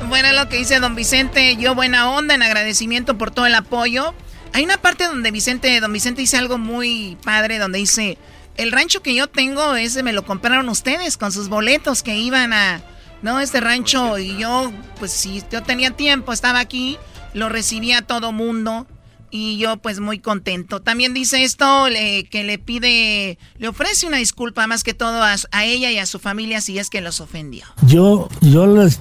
Bueno, 0.09 0.33
lo 0.33 0.49
que 0.49 0.57
dice 0.59 0.79
don 0.79 0.95
Vicente, 0.95 1.57
yo 1.57 1.75
buena 1.75 2.11
onda 2.11 2.35
en 2.35 2.43
agradecimiento 2.43 3.19
por 3.19 3.33
todo 3.33 3.47
el 3.47 3.55
apoyo. 3.57 4.15
Hay 4.53 4.65
una 4.65 4.77
parte 4.79 5.05
donde 5.05 5.31
Vicente, 5.33 5.81
don 5.81 5.93
Vicente 5.93 6.21
dice 6.21 6.37
algo 6.37 6.59
muy 6.59 7.17
padre, 7.25 7.59
donde 7.59 7.79
dice, 7.79 8.17
el 8.57 8.73
rancho 8.73 9.03
que 9.03 9.15
yo 9.15 9.27
tengo, 9.27 9.75
ese 9.77 10.03
me 10.03 10.13
lo 10.13 10.25
compraron 10.25 10.69
ustedes 10.69 11.17
con 11.17 11.33
sus 11.33 11.49
boletos 11.49 12.03
que 12.03 12.17
iban 12.17 12.53
a, 12.53 12.83
no, 13.23 13.41
este 13.41 13.61
rancho, 13.61 14.19
y 14.19 14.37
yo, 14.37 14.73
pues 14.99 15.13
si 15.13 15.43
yo 15.51 15.63
tenía 15.63 15.91
tiempo, 15.91 16.33
estaba 16.33 16.61
aquí, 16.61 16.99
lo 17.35 17.49
recibía 17.49 17.99
a 17.99 18.03
todo 18.03 18.33
mundo. 18.33 18.87
Y 19.31 19.59
yo 19.59 19.77
pues 19.79 20.01
muy 20.01 20.19
contento. 20.21 20.81
También 20.81 21.13
dice 21.15 21.43
esto 21.45 21.89
le- 21.89 22.25
que 22.25 22.45
le 22.45 22.59
pide, 22.59 23.39
le 23.59 23.69
ofrece 23.69 24.07
una 24.07 24.19
disculpa 24.19 24.67
más 24.67 24.83
que 24.85 24.95
todo 24.95 25.23
a, 25.23 25.35
a 25.51 25.65
ella 25.65 25.91
y 25.91 25.99
a 25.99 26.07
su 26.07 26.19
familia 26.19 26.61
si 26.61 26.79
es 26.79 26.91
que 26.91 27.01
los 27.01 27.21
ofendió. 27.21 27.65
Yo, 27.87 28.29
yo 28.41 28.67
les, 28.67 29.01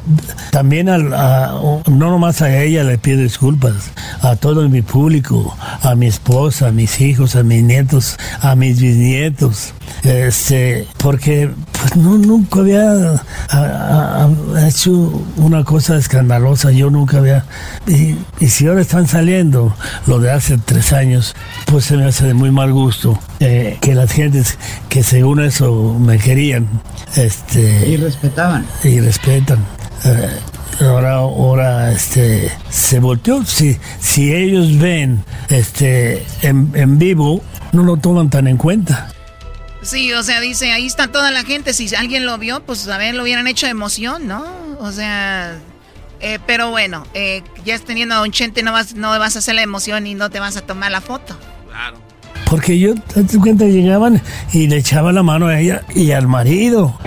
también 0.51 0.89
al- 0.89 1.13
a- 1.13 1.51
no 1.87 2.09
nomás 2.09 2.41
a 2.41 2.61
ella 2.63 2.83
le 2.83 2.97
pido 2.97 3.21
disculpas, 3.21 3.91
a 4.21 4.35
todo 4.35 4.67
mi 4.67 4.81
público, 4.81 5.55
a 5.81 5.95
mi 5.95 6.07
esposa, 6.07 6.67
a 6.67 6.71
mis 6.71 6.99
hijos, 7.01 7.35
a 7.35 7.43
mis 7.43 7.63
nietos, 7.63 8.17
a 8.41 8.55
mis 8.55 8.79
bisnietos, 8.81 9.73
este, 10.03 10.87
porque 10.97 11.49
pues 11.79 11.95
no, 11.97 12.17
nunca 12.17 12.59
había 12.61 12.81
a- 13.11 13.23
a- 13.49 14.25
a- 14.55 14.67
hecho 14.67 14.91
una 15.37 15.63
cosa 15.63 15.97
escandalosa, 15.97 16.71
yo 16.71 16.89
nunca 16.89 17.17
había, 17.19 17.45
y, 17.87 18.15
y 18.39 18.47
si 18.49 18.67
ahora 18.67 18.81
están 18.81 19.07
saliendo 19.07 19.75
lo 20.15 20.21
de 20.21 20.31
hace 20.31 20.57
tres 20.57 20.93
años, 20.93 21.35
pues 21.65 21.85
se 21.85 21.97
me 21.97 22.05
hace 22.05 22.25
de 22.25 22.33
muy 22.33 22.51
mal 22.51 22.71
gusto 22.71 23.19
eh, 23.39 23.77
que 23.81 23.93
las 23.95 24.11
gentes 24.11 24.57
que 24.89 25.03
según 25.03 25.41
eso 25.43 25.97
me 25.99 26.17
querían, 26.17 26.67
este 27.15 27.89
Y 27.89 27.97
respetaban. 27.97 28.65
y 28.83 28.99
respetan. 29.01 29.59
Eh, 30.05 30.39
ahora, 30.85 31.15
ahora, 31.15 31.91
este, 31.91 32.51
se 32.69 32.99
volteó. 32.99 33.43
Si, 33.45 33.77
si 33.99 34.33
ellos 34.33 34.77
ven, 34.77 35.23
este, 35.49 36.25
en, 36.41 36.71
en 36.75 36.97
vivo, 36.97 37.41
no 37.73 37.83
lo 37.83 37.97
toman 37.97 38.29
tan 38.29 38.47
en 38.47 38.57
cuenta. 38.57 39.11
Sí, 39.81 40.13
o 40.13 40.23
sea, 40.23 40.39
dice, 40.39 40.71
ahí 40.71 40.85
está 40.85 41.07
toda 41.09 41.31
la 41.31 41.43
gente. 41.43 41.73
Si 41.73 41.93
alguien 41.95 42.25
lo 42.25 42.37
vio, 42.37 42.63
pues 42.63 42.87
a 42.87 42.97
ver, 42.97 43.15
lo 43.15 43.23
hubieran 43.23 43.47
hecho 43.47 43.65
de 43.67 43.71
emoción, 43.71 44.27
¿no? 44.27 44.45
O 44.79 44.91
sea, 44.91 45.57
eh, 46.19 46.39
pero 46.45 46.71
bueno, 46.71 47.05
eh, 47.13 47.43
ya 47.65 47.77
teniendo 47.79 48.15
a 48.15 48.19
Don 48.19 48.31
Chente 48.31 48.63
no 48.63 48.71
vas, 48.71 48.95
no 48.95 49.09
vas 49.19 49.35
a 49.35 49.39
hacer 49.39 49.55
la 49.55 49.61
emoción 49.61 50.07
y 50.07 50.15
no 50.15 50.29
te 50.29 50.39
vas 50.39 50.57
a 50.57 50.61
tomar 50.61 50.91
la 50.91 51.01
foto. 51.01 51.37
Claro. 51.69 51.97
Porque 52.49 52.79
yo, 52.79 52.93
te 52.95 53.37
cuenta, 53.39 53.65
llegaban 53.65 54.21
y 54.53 54.67
le 54.67 54.77
echaba 54.77 55.11
la 55.11 55.23
mano 55.23 55.47
a 55.47 55.59
ella 55.59 55.81
y 55.93 56.11
al 56.11 56.27
marido, 56.27 56.97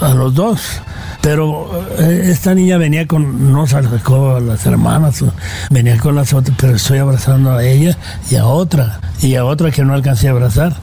a 0.00 0.14
los 0.14 0.34
dos. 0.34 0.82
Pero 1.20 1.86
eh, 1.98 2.30
esta 2.30 2.54
niña 2.54 2.78
venía 2.78 3.06
con, 3.06 3.52
no 3.52 3.66
sacó 3.66 4.36
a 4.36 4.40
las 4.40 4.64
hermanas, 4.66 5.24
venía 5.70 5.98
con 5.98 6.14
las 6.14 6.32
otras, 6.32 6.56
pero 6.60 6.76
estoy 6.76 6.98
abrazando 6.98 7.52
a 7.52 7.64
ella 7.64 7.96
y 8.30 8.36
a 8.36 8.46
otra, 8.46 9.00
y 9.20 9.34
a 9.34 9.44
otra 9.44 9.70
que 9.70 9.84
no 9.84 9.94
alcancé 9.94 10.28
a 10.28 10.32
abrazar. 10.32 10.76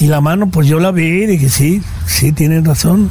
Y 0.00 0.06
la 0.06 0.20
mano, 0.20 0.48
pues 0.48 0.66
yo 0.66 0.80
la 0.80 0.90
vi 0.90 1.04
y 1.04 1.26
dije, 1.26 1.48
sí, 1.48 1.82
sí, 2.06 2.32
tienen 2.32 2.64
razón 2.64 3.10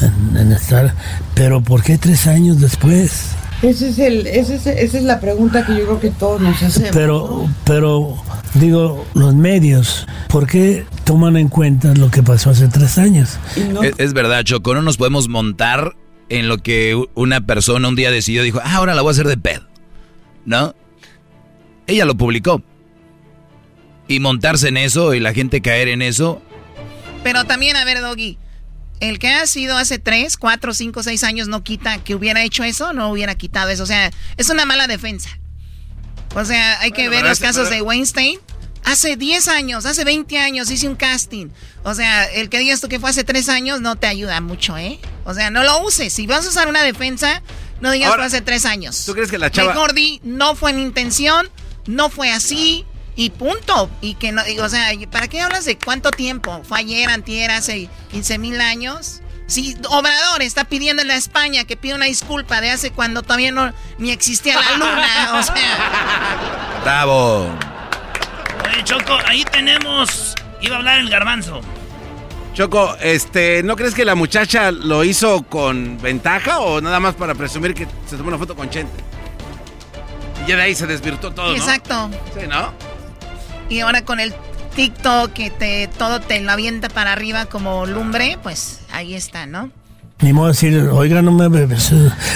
en, 0.00 0.36
en 0.36 0.52
estar. 0.52 0.94
Pero 1.34 1.60
¿por 1.62 1.82
qué 1.82 1.98
tres 1.98 2.26
años 2.26 2.60
después? 2.60 3.34
Ese 3.62 3.90
es 3.90 3.98
el, 4.00 4.26
ese 4.26 4.56
es- 4.56 4.66
esa 4.66 4.98
es 4.98 5.04
la 5.04 5.20
pregunta 5.20 5.64
que 5.64 5.72
yo 5.76 5.84
creo 5.84 6.00
que 6.00 6.10
todos 6.10 6.40
nos 6.40 6.60
hacemos. 6.62 6.90
Pero, 6.92 7.48
pero, 7.64 8.16
digo, 8.54 9.06
los 9.14 9.34
medios, 9.34 10.06
¿por 10.28 10.46
qué 10.48 10.84
toman 11.04 11.36
en 11.36 11.48
cuenta 11.48 11.94
lo 11.94 12.10
que 12.10 12.22
pasó 12.22 12.50
hace 12.50 12.66
tres 12.68 12.98
años? 12.98 13.38
Es, 13.82 13.94
es 13.98 14.12
verdad, 14.14 14.42
Choco, 14.42 14.74
no 14.74 14.82
nos 14.82 14.96
podemos 14.96 15.28
montar 15.28 15.94
en 16.28 16.48
lo 16.48 16.58
que 16.58 17.00
una 17.14 17.40
persona 17.46 17.86
un 17.88 17.94
día 17.94 18.10
decidió, 18.10 18.42
dijo, 18.42 18.60
ah, 18.64 18.76
ahora 18.76 18.94
la 18.94 19.02
voy 19.02 19.10
a 19.10 19.12
hacer 19.12 19.28
de 19.28 19.36
pedo. 19.36 19.62
¿No? 20.44 20.74
Ella 21.86 22.04
lo 22.04 22.16
publicó. 22.16 22.62
Y 24.08 24.18
montarse 24.18 24.68
en 24.68 24.76
eso 24.76 25.14
y 25.14 25.20
la 25.20 25.32
gente 25.32 25.60
caer 25.62 25.86
en 25.88 26.02
eso, 26.02 26.42
Pero 27.22 27.44
también, 27.44 27.76
a 27.76 27.84
ver, 27.84 28.00
Doggy, 28.00 28.36
el 29.08 29.18
que 29.18 29.28
ha 29.28 29.46
sido 29.46 29.76
hace 29.76 29.98
3, 29.98 30.36
4, 30.36 30.74
5, 30.74 31.02
6 31.02 31.24
años 31.24 31.48
no 31.48 31.62
quita 31.64 32.02
que 32.04 32.14
hubiera 32.14 32.42
hecho 32.44 32.62
eso, 32.64 32.92
no 32.92 33.10
hubiera 33.10 33.34
quitado 33.34 33.68
eso. 33.70 33.82
O 33.82 33.86
sea, 33.86 34.10
es 34.36 34.48
una 34.48 34.64
mala 34.64 34.86
defensa. 34.86 35.28
O 36.34 36.44
sea, 36.44 36.80
hay 36.80 36.92
que 36.92 37.08
Bueno, 37.08 37.22
ver 37.22 37.30
los 37.30 37.40
casos 37.40 37.68
de 37.68 37.82
Weinstein. 37.82 38.38
Hace 38.84 39.16
10 39.16 39.46
años, 39.48 39.86
hace 39.86 40.02
20 40.04 40.38
años 40.38 40.70
hice 40.70 40.88
un 40.88 40.96
casting. 40.96 41.48
O 41.84 41.94
sea, 41.94 42.24
el 42.24 42.48
que 42.48 42.58
digas 42.58 42.80
tú 42.80 42.88
que 42.88 42.98
fue 42.98 43.10
hace 43.10 43.22
3 43.22 43.48
años 43.48 43.80
no 43.80 43.94
te 43.96 44.06
ayuda 44.08 44.40
mucho, 44.40 44.76
¿eh? 44.76 44.98
O 45.24 45.34
sea, 45.34 45.50
no 45.50 45.62
lo 45.62 45.82
uses. 45.84 46.12
Si 46.12 46.26
vas 46.26 46.44
a 46.46 46.48
usar 46.48 46.68
una 46.68 46.82
defensa, 46.82 47.42
no 47.80 47.90
digas 47.92 48.10
Ahora, 48.10 48.22
fue 48.22 48.26
hace 48.28 48.40
3 48.40 48.64
años. 48.66 49.04
¿Tú 49.06 49.14
crees 49.14 49.30
que 49.30 49.38
la 49.38 49.50
chava- 49.52 49.68
Mejor 49.74 49.92
di, 49.94 50.20
no 50.24 50.56
fue 50.56 50.72
mi 50.72 50.82
intención, 50.82 51.48
no 51.86 52.08
fue 52.10 52.30
así 52.32 52.84
y 53.16 53.30
punto. 53.30 53.90
Y 54.00 54.14
que 54.14 54.32
no, 54.32 54.46
y, 54.46 54.58
o 54.58 54.68
sea, 54.68 54.88
¿para 55.10 55.28
qué 55.28 55.40
hablas 55.40 55.64
de 55.64 55.78
cuánto 55.78 56.10
tiempo? 56.10 56.62
¿Fue 56.64 56.78
ayer, 56.78 57.08
antier, 57.10 57.50
hace 57.50 57.88
15 58.10 58.38
mil 58.38 58.60
años? 58.60 59.20
Si 59.46 59.76
Obrador 59.90 60.40
está 60.40 60.64
pidiéndole 60.64 61.12
a 61.12 61.16
España 61.16 61.64
que 61.64 61.76
pida 61.76 61.94
una 61.94 62.06
disculpa 62.06 62.60
de 62.60 62.70
hace 62.70 62.90
cuando 62.90 63.22
todavía 63.22 63.52
no 63.52 63.72
ni 63.98 64.10
existía 64.10 64.58
la 64.58 64.76
luna, 64.76 65.32
o 65.34 65.42
sea, 65.42 66.80
bravo. 66.84 67.50
Oye, 68.64 68.84
Choco, 68.84 69.18
ahí 69.26 69.44
tenemos. 69.44 70.34
Iba 70.62 70.76
a 70.76 70.78
hablar 70.78 71.00
el 71.00 71.10
garbanzo. 71.10 71.60
Choco, 72.54 72.96
este, 73.00 73.62
¿no 73.62 73.76
crees 73.76 73.94
que 73.94 74.04
la 74.04 74.14
muchacha 74.14 74.70
lo 74.70 75.04
hizo 75.04 75.42
con 75.42 76.00
ventaja 76.00 76.60
o 76.60 76.80
nada 76.80 77.00
más 77.00 77.14
para 77.14 77.34
presumir 77.34 77.74
que 77.74 77.86
se 78.06 78.16
tomó 78.16 78.28
una 78.28 78.38
foto 78.38 78.54
con 78.54 78.70
Chente? 78.70 79.02
Y 80.44 80.50
ya 80.50 80.56
de 80.56 80.62
ahí 80.62 80.74
se 80.74 80.86
desvirtuó 80.86 81.32
todo, 81.32 81.48
¿no? 81.48 81.56
exacto. 81.56 82.10
Sí, 82.38 82.46
¿no? 82.46 82.72
Y 83.72 83.80
ahora 83.80 84.04
con 84.04 84.20
el 84.20 84.34
TikTok 84.76 85.32
que 85.32 85.48
te 85.48 85.88
todo 85.98 86.20
te 86.20 86.38
lo 86.42 86.52
avienta 86.52 86.90
para 86.90 87.12
arriba 87.12 87.46
como 87.46 87.86
lumbre, 87.86 88.38
pues 88.42 88.80
ahí 88.92 89.14
está, 89.14 89.46
¿no? 89.46 89.70
Ni 90.20 90.34
modo 90.34 90.48
de 90.48 90.52
decir, 90.52 90.78
oiga, 90.92 91.22
no 91.22 91.32
me 91.32 91.48
bebes. 91.48 91.90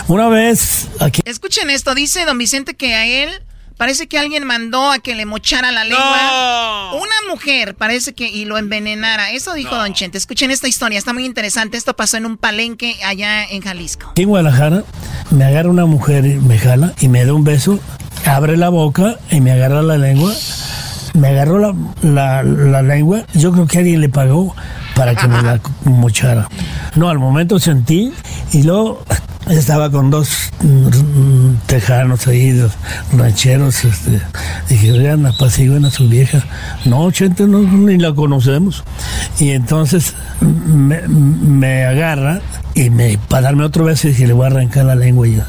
Una 0.08 0.28
vez 0.28 0.88
aquí. 0.98 1.20
Escuchen 1.26 1.68
esto, 1.68 1.94
dice 1.94 2.24
don 2.24 2.38
Vicente 2.38 2.74
que 2.74 2.94
a 2.94 3.06
él 3.06 3.28
parece 3.76 4.06
que 4.06 4.18
alguien 4.18 4.44
mandó 4.44 4.90
a 4.90 4.98
que 4.98 5.14
le 5.14 5.26
mochara 5.26 5.72
la 5.72 5.84
lengua. 5.84 6.94
Una 6.94 7.30
mujer 7.30 7.74
parece 7.74 8.14
que 8.14 8.30
y 8.30 8.46
lo 8.46 8.56
envenenara. 8.56 9.32
Eso 9.32 9.52
dijo 9.52 9.76
don 9.76 9.92
Chente. 9.92 10.16
Escuchen 10.16 10.50
esta 10.50 10.68
historia, 10.68 10.98
está 10.98 11.12
muy 11.12 11.26
interesante. 11.26 11.76
Esto 11.76 11.94
pasó 11.94 12.16
en 12.16 12.24
un 12.24 12.38
palenque 12.38 12.96
allá 13.04 13.44
en 13.44 13.60
Jalisco. 13.60 14.10
En 14.16 14.30
Guadalajara 14.30 14.84
me 15.30 15.44
agarra 15.44 15.68
una 15.68 15.84
mujer, 15.84 16.24
y 16.24 16.36
me 16.36 16.58
jala 16.58 16.94
y 16.98 17.08
me 17.08 17.26
da 17.26 17.34
un 17.34 17.44
beso, 17.44 17.78
abre 18.24 18.56
la 18.56 18.70
boca 18.70 19.18
y 19.30 19.42
me 19.42 19.52
agarra 19.52 19.82
la 19.82 19.98
lengua. 19.98 20.32
Me 21.16 21.28
agarró 21.28 21.58
la, 21.58 21.74
la- 22.02 22.42
la 22.42 22.82
lengua. 22.82 23.22
Yo 23.34 23.52
creo 23.52 23.66
que 23.66 23.78
alguien 23.78 24.00
le 24.00 24.08
pagó 24.08 24.54
para 24.94 25.14
que 25.14 25.26
me 25.28 25.42
la 25.42 25.60
mochara. 25.84 26.48
No, 26.94 27.08
al 27.08 27.18
momento 27.18 27.58
sentí 27.58 28.12
y 28.52 28.62
luego 28.62 29.02
estaba 29.48 29.90
con 29.90 30.10
dos 30.10 30.50
mm, 30.62 31.66
tejanos 31.66 32.26
ahí, 32.26 32.50
dos 32.50 32.72
rancheros. 33.12 33.84
Este, 33.84 34.20
dije, 34.68 34.92
oigan, 34.92 35.26
apaciguen 35.26 35.84
a 35.84 35.90
su 35.90 36.08
vieja. 36.08 36.42
No, 36.84 37.10
gente, 37.12 37.46
no, 37.46 37.60
ni 37.62 37.98
la 37.98 38.14
conocemos. 38.14 38.84
Y 39.38 39.50
entonces 39.50 40.14
me, 40.40 41.06
me 41.08 41.84
agarra 41.84 42.40
y 42.74 42.90
me 42.90 43.18
para 43.28 43.42
darme 43.42 43.64
otro 43.64 43.84
beso 43.84 44.08
dije, 44.08 44.26
le 44.26 44.34
voy 44.34 44.44
a 44.44 44.48
arrancar 44.48 44.84
la 44.84 44.94
lengua. 44.94 45.26
Y 45.26 45.36
yo, 45.36 45.42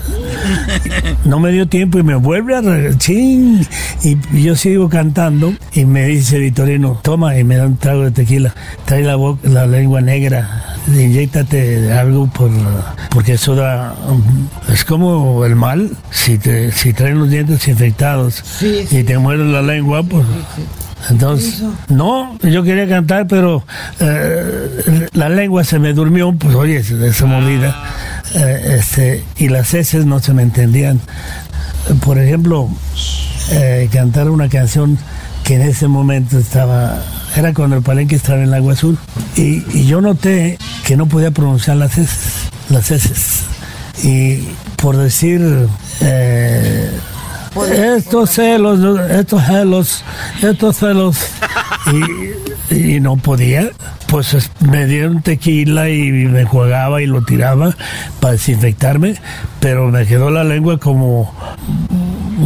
no 1.26 1.40
me 1.40 1.52
dio 1.52 1.68
tiempo 1.68 2.00
y 2.00 2.04
me 2.04 2.16
vuelve 2.16 2.56
a 2.56 2.98
ching 2.98 3.66
y 4.04 4.42
yo 4.42 4.56
sigo 4.56 4.90
cantando 4.90 5.54
y 5.74 5.86
me 5.86 6.06
dice 6.06 6.40
Vitorino 6.40 7.00
toma 7.02 7.38
y 7.38 7.44
me 7.44 7.58
da 7.58 7.66
un 7.66 7.78
trago 7.78 8.04
de 8.04 8.12
tequila 8.12 8.54
trae 8.86 9.04
la 9.04 9.16
boca 9.16 9.48
la 9.50 9.68
lengua 9.68 10.02
negra 10.02 10.76
inyectate 10.88 11.92
algo 11.92 12.28
por 12.28 12.50
porque 13.10 13.34
eso 13.34 13.56
da 13.56 13.87
es 14.72 14.86
como 14.86 15.46
el 15.46 15.56
mal 15.56 15.92
si 16.12 16.38
te 16.38 16.72
si 16.72 16.94
traen 16.94 17.20
los 17.20 17.30
dientes 17.30 17.68
infectados 17.68 18.44
y 18.62 19.04
te 19.04 19.18
muerde 19.18 19.46
la 19.46 19.62
lengua 19.62 20.04
pues 20.04 20.26
entonces, 21.10 21.64
no, 21.90 22.38
yo 22.40 22.64
quería 22.64 22.88
cantar, 22.88 23.28
pero 23.28 23.64
eh, 24.00 25.08
la 25.14 25.30
lengua 25.30 25.64
se 25.64 25.80
me 25.80 25.94
durmió, 25.94 26.34
pues 26.34 26.56
oye, 26.56 26.78
esa 26.78 27.26
mordida, 27.26 27.84
eh, 28.36 28.78
este, 28.80 29.24
y 29.38 29.48
las 29.48 29.74
heces 29.74 30.06
no 30.06 30.20
se 30.20 30.34
me 30.34 30.42
entendían. 30.42 31.00
Por 32.04 32.20
ejemplo, 32.20 32.68
eh, 33.52 33.90
cantar 33.92 34.30
una 34.30 34.50
canción 34.50 34.98
que 35.44 35.56
en 35.56 35.62
ese 35.62 35.88
momento 35.88 36.38
estaba, 36.38 37.02
era 37.36 37.54
cuando 37.54 37.78
el 37.78 37.84
palenque 37.84 38.16
estaba 38.16 38.40
en 38.40 38.46
el 38.46 38.54
agua 38.54 38.74
azul, 38.74 38.98
y, 39.38 39.64
y 39.74 39.86
yo 39.86 40.02
noté 40.02 40.58
que 40.86 40.98
no 40.98 41.06
podía 41.06 41.32
pronunciar 41.32 41.78
las 41.78 41.98
heces, 41.98 42.50
las 42.70 42.92
heces. 42.92 43.44
Y 44.04 44.48
por 44.78 44.96
decir, 44.98 45.68
eh, 46.02 46.92
estos 47.98 48.30
celos, 48.32 48.80
estos 49.10 49.44
celos, 49.44 50.04
estos 50.42 50.78
celos. 50.80 51.18
Y, 52.72 52.76
y 52.96 53.00
no 53.00 53.18
podía. 53.18 53.70
Pues 54.08 54.34
es- 54.34 54.52
me 54.62 54.86
dieron 54.86 55.22
tequila 55.22 55.90
y 55.90 56.12
me 56.12 56.46
jugaba 56.46 57.02
y 57.02 57.08
lo 57.08 57.24
tiraba 57.24 57.76
para 58.20 58.34
desinfectarme, 58.34 59.16
pero 59.60 59.88
me 59.88 60.06
quedó 60.06 60.30
la 60.30 60.44
lengua 60.44 60.78
como, 60.80 61.34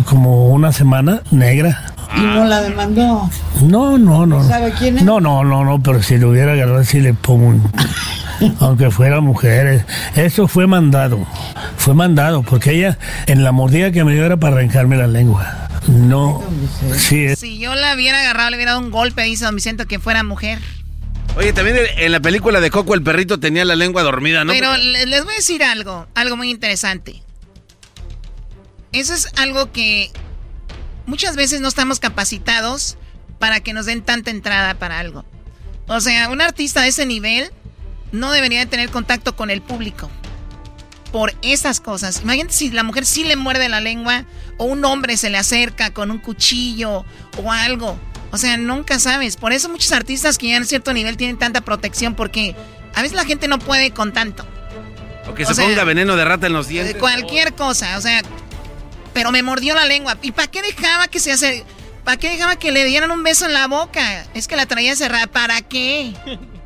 como 0.05 0.47
una 0.49 0.71
semana 0.71 1.21
negra. 1.31 1.85
Y 2.17 2.21
no 2.21 2.45
la 2.45 2.61
demandó. 2.61 3.29
No, 3.61 3.97
no, 3.97 4.25
no. 4.25 4.43
¿Sabe 4.47 4.73
quién 4.77 4.97
es? 4.97 5.03
No, 5.03 5.19
no, 5.19 5.43
no, 5.43 5.63
no, 5.63 5.81
pero 5.81 6.01
si 6.01 6.17
lo 6.17 6.29
hubiera 6.31 6.53
agarrado, 6.53 6.83
si 6.83 6.99
le 6.99 7.13
pongo 7.13 7.47
un... 7.47 7.63
Aunque 8.59 8.89
fuera 8.91 9.19
mujer, 9.21 9.67
eh, 9.67 9.85
eso 10.25 10.47
fue 10.47 10.67
mandado, 10.67 11.25
fue 11.77 11.93
mandado, 11.93 12.43
porque 12.43 12.71
ella 12.71 12.97
en 13.27 13.43
la 13.43 13.51
mordida 13.51 13.91
que 13.91 14.03
me 14.03 14.13
dio 14.13 14.25
era 14.25 14.37
para 14.37 14.55
arrancarme 14.55 14.97
la 14.97 15.07
lengua. 15.07 15.67
No, 15.87 16.43
sí, 16.95 17.23
es- 17.25 17.39
Si 17.39 17.57
yo 17.59 17.73
la 17.75 17.95
hubiera 17.95 18.19
agarrado, 18.21 18.49
le 18.51 18.57
hubiera 18.57 18.71
dado 18.73 18.83
un 18.83 18.91
golpe, 18.91 19.23
dice 19.23 19.45
don 19.45 19.55
Vicente, 19.55 19.85
que 19.85 19.99
fuera 19.99 20.23
mujer. 20.23 20.59
Oye, 21.37 21.53
también 21.53 21.77
en- 21.97 22.11
la 22.11 22.19
película 22.19 22.59
de 22.59 22.69
Coco 22.69 22.93
el 22.93 23.03
perrito 23.03 23.39
tenía 23.39 23.63
la 23.65 23.75
lengua 23.75 24.03
dormida, 24.03 24.43
¿no? 24.43 24.51
Pero 24.53 24.75
le- 24.77 25.05
les 25.05 25.23
voy 25.23 25.33
a 25.33 25.37
decir 25.37 25.63
algo, 25.63 26.07
algo 26.13 26.35
muy 26.37 26.49
interesante. 26.51 27.21
Eso 28.91 29.13
es 29.13 29.27
algo 29.37 29.71
que 29.71 30.11
muchas 31.05 31.35
veces 31.35 31.61
no 31.61 31.67
estamos 31.67 31.99
capacitados 31.99 32.97
para 33.39 33.61
que 33.61 33.73
nos 33.73 33.85
den 33.85 34.01
tanta 34.01 34.29
entrada 34.31 34.73
para 34.75 34.99
algo. 34.99 35.25
O 35.87 35.99
sea, 36.01 36.29
un 36.29 36.41
artista 36.41 36.81
de 36.81 36.89
ese 36.89 37.05
nivel 37.05 37.51
no 38.11 38.31
debería 38.31 38.59
de 38.59 38.65
tener 38.65 38.89
contacto 38.89 39.35
con 39.35 39.49
el 39.49 39.61
público 39.61 40.09
por 41.11 41.33
esas 41.41 41.79
cosas. 41.79 42.21
Imagínate 42.23 42.53
si 42.53 42.71
la 42.71 42.83
mujer 42.83 43.05
sí 43.05 43.23
le 43.23 43.35
muerde 43.35 43.69
la 43.69 43.81
lengua 43.81 44.25
o 44.57 44.65
un 44.65 44.83
hombre 44.85 45.17
se 45.17 45.29
le 45.29 45.37
acerca 45.37 45.93
con 45.93 46.11
un 46.11 46.19
cuchillo 46.19 47.05
o 47.43 47.51
algo. 47.51 47.99
O 48.31 48.37
sea, 48.37 48.57
nunca 48.57 48.97
sabes. 48.99 49.35
Por 49.35 49.51
eso 49.51 49.69
muchos 49.69 49.91
artistas 49.91 50.37
que 50.37 50.49
ya 50.49 50.57
en 50.57 50.65
cierto 50.65 50.93
nivel 50.93 51.17
tienen 51.17 51.37
tanta 51.37 51.61
protección 51.61 52.15
porque 52.15 52.55
a 52.95 53.01
veces 53.01 53.15
la 53.15 53.25
gente 53.25 53.47
no 53.47 53.59
puede 53.59 53.91
con 53.91 54.13
tanto. 54.13 54.45
O 55.27 55.33
que 55.33 55.43
o 55.43 55.47
se 55.47 55.55
sea, 55.55 55.65
ponga 55.65 55.83
veneno 55.83 56.15
de 56.15 56.25
rata 56.25 56.47
en 56.47 56.53
los 56.53 56.67
dientes. 56.67 56.93
De 56.93 56.99
cualquier 56.99 57.53
cosa, 57.53 57.97
o 57.97 58.01
sea, 58.01 58.21
pero 59.13 59.31
me 59.31 59.43
mordió 59.43 59.75
la 59.75 59.85
lengua. 59.85 60.17
¿Y 60.21 60.31
para 60.31 60.49
qué 60.49 60.61
dejaba 60.61 61.07
que 61.07 61.19
se 61.19 61.31
hace? 61.31 61.65
¿Para 62.05 62.17
qué 62.17 62.29
dejaba 62.29 62.55
que 62.55 62.71
le 62.71 62.83
dieran 62.85 63.11
un 63.11 63.21
beso 63.21 63.45
en 63.45 63.53
la 63.53 63.67
boca? 63.67 64.25
Es 64.33 64.47
que 64.47 64.55
la 64.55 64.65
traía 64.65 64.95
cerrada. 64.95 65.27
¿Para 65.27 65.61
qué? 65.61 66.13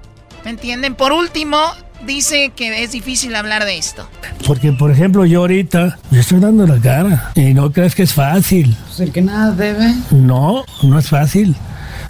¿Me 0.45 0.51
entienden? 0.51 0.93
Por 0.93 1.11
último, 1.11 1.57
dice 2.05 2.51
que 2.55 2.83
es 2.83 2.91
difícil 2.91 3.35
hablar 3.35 3.65
de 3.65 3.79
esto. 3.79 4.07
porque 4.45 4.71
por 4.71 4.91
ejemplo 4.91 5.25
yo 5.25 5.39
ahorita 5.39 5.97
le 6.11 6.19
estoy 6.19 6.39
dando 6.39 6.67
la 6.67 6.79
cara 6.79 7.31
y 7.33 7.55
no 7.55 7.71
crees 7.71 7.95
que 7.95 8.03
es 8.03 8.13
fácil. 8.13 8.77
Pues 8.85 8.99
el 8.99 9.11
que 9.11 9.23
nada 9.23 9.51
debe. 9.51 9.95
No, 10.11 10.63
no 10.83 10.99
es 10.99 11.09
fácil. 11.09 11.55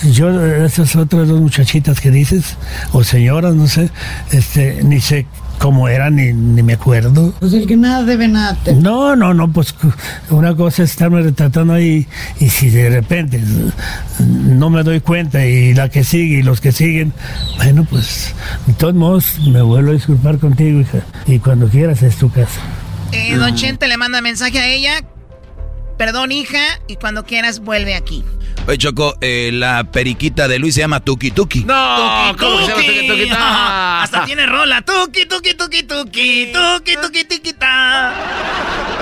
yo, 0.04 0.46
esas 0.46 0.98
otras 0.98 1.30
dos 1.30 1.40
muchachitas 1.40 2.02
que 2.02 2.12
dices, 2.12 2.58
o 2.92 3.06
señoras, 3.06 3.56
no 3.56 3.68
sé, 3.68 3.90
este, 4.32 4.84
ni 4.84 5.00
sé 5.00 5.26
cómo 5.60 5.88
eran, 5.88 6.16
ni, 6.16 6.34
ni 6.34 6.62
me 6.64 6.74
acuerdo. 6.74 7.34
Pues 7.40 7.54
el 7.54 7.66
que 7.68 7.76
nada 7.78 8.04
debe 8.04 8.28
nada. 8.28 8.56
te- 8.64 8.74
No, 8.74 9.16
no, 9.16 9.34
no, 9.34 9.52
pues 9.52 9.74
una 10.30 10.56
cosa 10.56 10.84
es 10.84 10.92
estarme 10.92 11.22
retratando 11.22 11.74
ahí 11.74 12.08
y 12.40 12.50
si 12.50 12.70
de 12.70 12.90
repente 12.90 13.42
no 14.20 14.70
me 14.70 14.84
doy 14.84 15.00
cuenta 15.02 15.46
y 15.46 15.74
la 15.74 15.90
que 15.90 16.04
sigue 16.04 16.40
y 16.40 16.44
los 16.44 16.62
que 16.62 16.72
siguen, 16.72 17.14
bueno, 17.58 17.86
pues 17.90 18.34
de 18.68 18.74
todos 18.74 18.94
modos 18.96 19.40
me 19.48 19.62
vuelvo 19.62 19.92
a 19.92 19.94
disculpar 19.94 20.38
contigo, 20.40 20.80
hija, 20.82 21.00
y 21.26 21.40
cuando 21.40 21.68
quieras 21.68 22.02
es 22.04 22.16
tu 22.18 22.30
casa. 22.32 22.62
Eh, 23.12 23.36
don 23.38 23.56
Chente 23.56 23.88
le 23.88 23.98
manda 23.98 24.22
mensaje 24.22 24.60
a 24.60 24.68
ella. 24.68 24.92
Perdón, 25.98 26.34
hija, 26.34 26.60
y 26.90 26.98
cuando 26.98 27.24
quieras 27.24 27.62
vuelve 27.62 27.96
aquí. 27.96 28.24
Oye, 28.68 28.80
Choco, 28.80 29.16
eh, 29.22 29.52
la 29.54 29.84
periquita 29.92 30.48
de 30.48 30.58
Luis 30.58 30.74
se 30.74 30.82
llama 30.82 31.00
Tuki 31.00 31.30
Tuki. 31.30 31.64
No, 31.66 32.36
¿cómo 32.40 32.58
que 32.58 32.66
se 32.66 32.72
llama 32.72 32.84
Tuki 32.84 33.08
Tuki? 33.08 33.30
No. 33.30 33.36
Hasta 34.02 34.26
tiene 34.26 34.46
rola. 34.48 34.82
Tuki, 34.82 35.26
tuki, 35.28 35.54
tuki, 35.54 35.84
tuki, 35.84 36.52
tuki, 36.52 36.96
tuki, 36.96 37.26
tuki, 37.26 37.54
ta. 37.54 38.14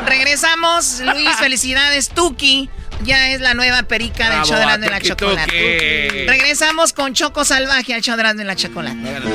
Regresamos. 0.06 1.02
Luis, 1.06 1.30
felicidades, 1.40 2.10
Tuki. 2.10 2.69
Ya 3.06 3.31
es 3.31 3.41
la 3.41 3.53
nueva 3.53 3.84
perica 3.84 4.30
del 4.30 4.44
show 4.44 4.57
de 4.57 4.65
la 4.65 4.99
Tuki, 4.99 5.10
Chocolate. 5.10 5.45
Tuki. 5.45 6.27
Regresamos 6.27 6.91
con 6.91 7.14
Choco 7.14 7.45
Salvaje 7.45 7.94
al 7.94 8.02
show 8.02 8.18
de 8.18 8.23
la. 8.23 8.56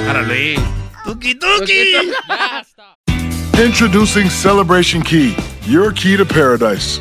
Para 0.06 0.22
Luis. 0.22 0.60
Tuki, 1.04 1.34
tuki. 1.36 1.94
Introducing 3.62 4.28
Celebration 4.30 5.02
Key, 5.02 5.34
your 5.66 5.90
key 5.92 6.16
to 6.16 6.24
paradise. 6.24 7.00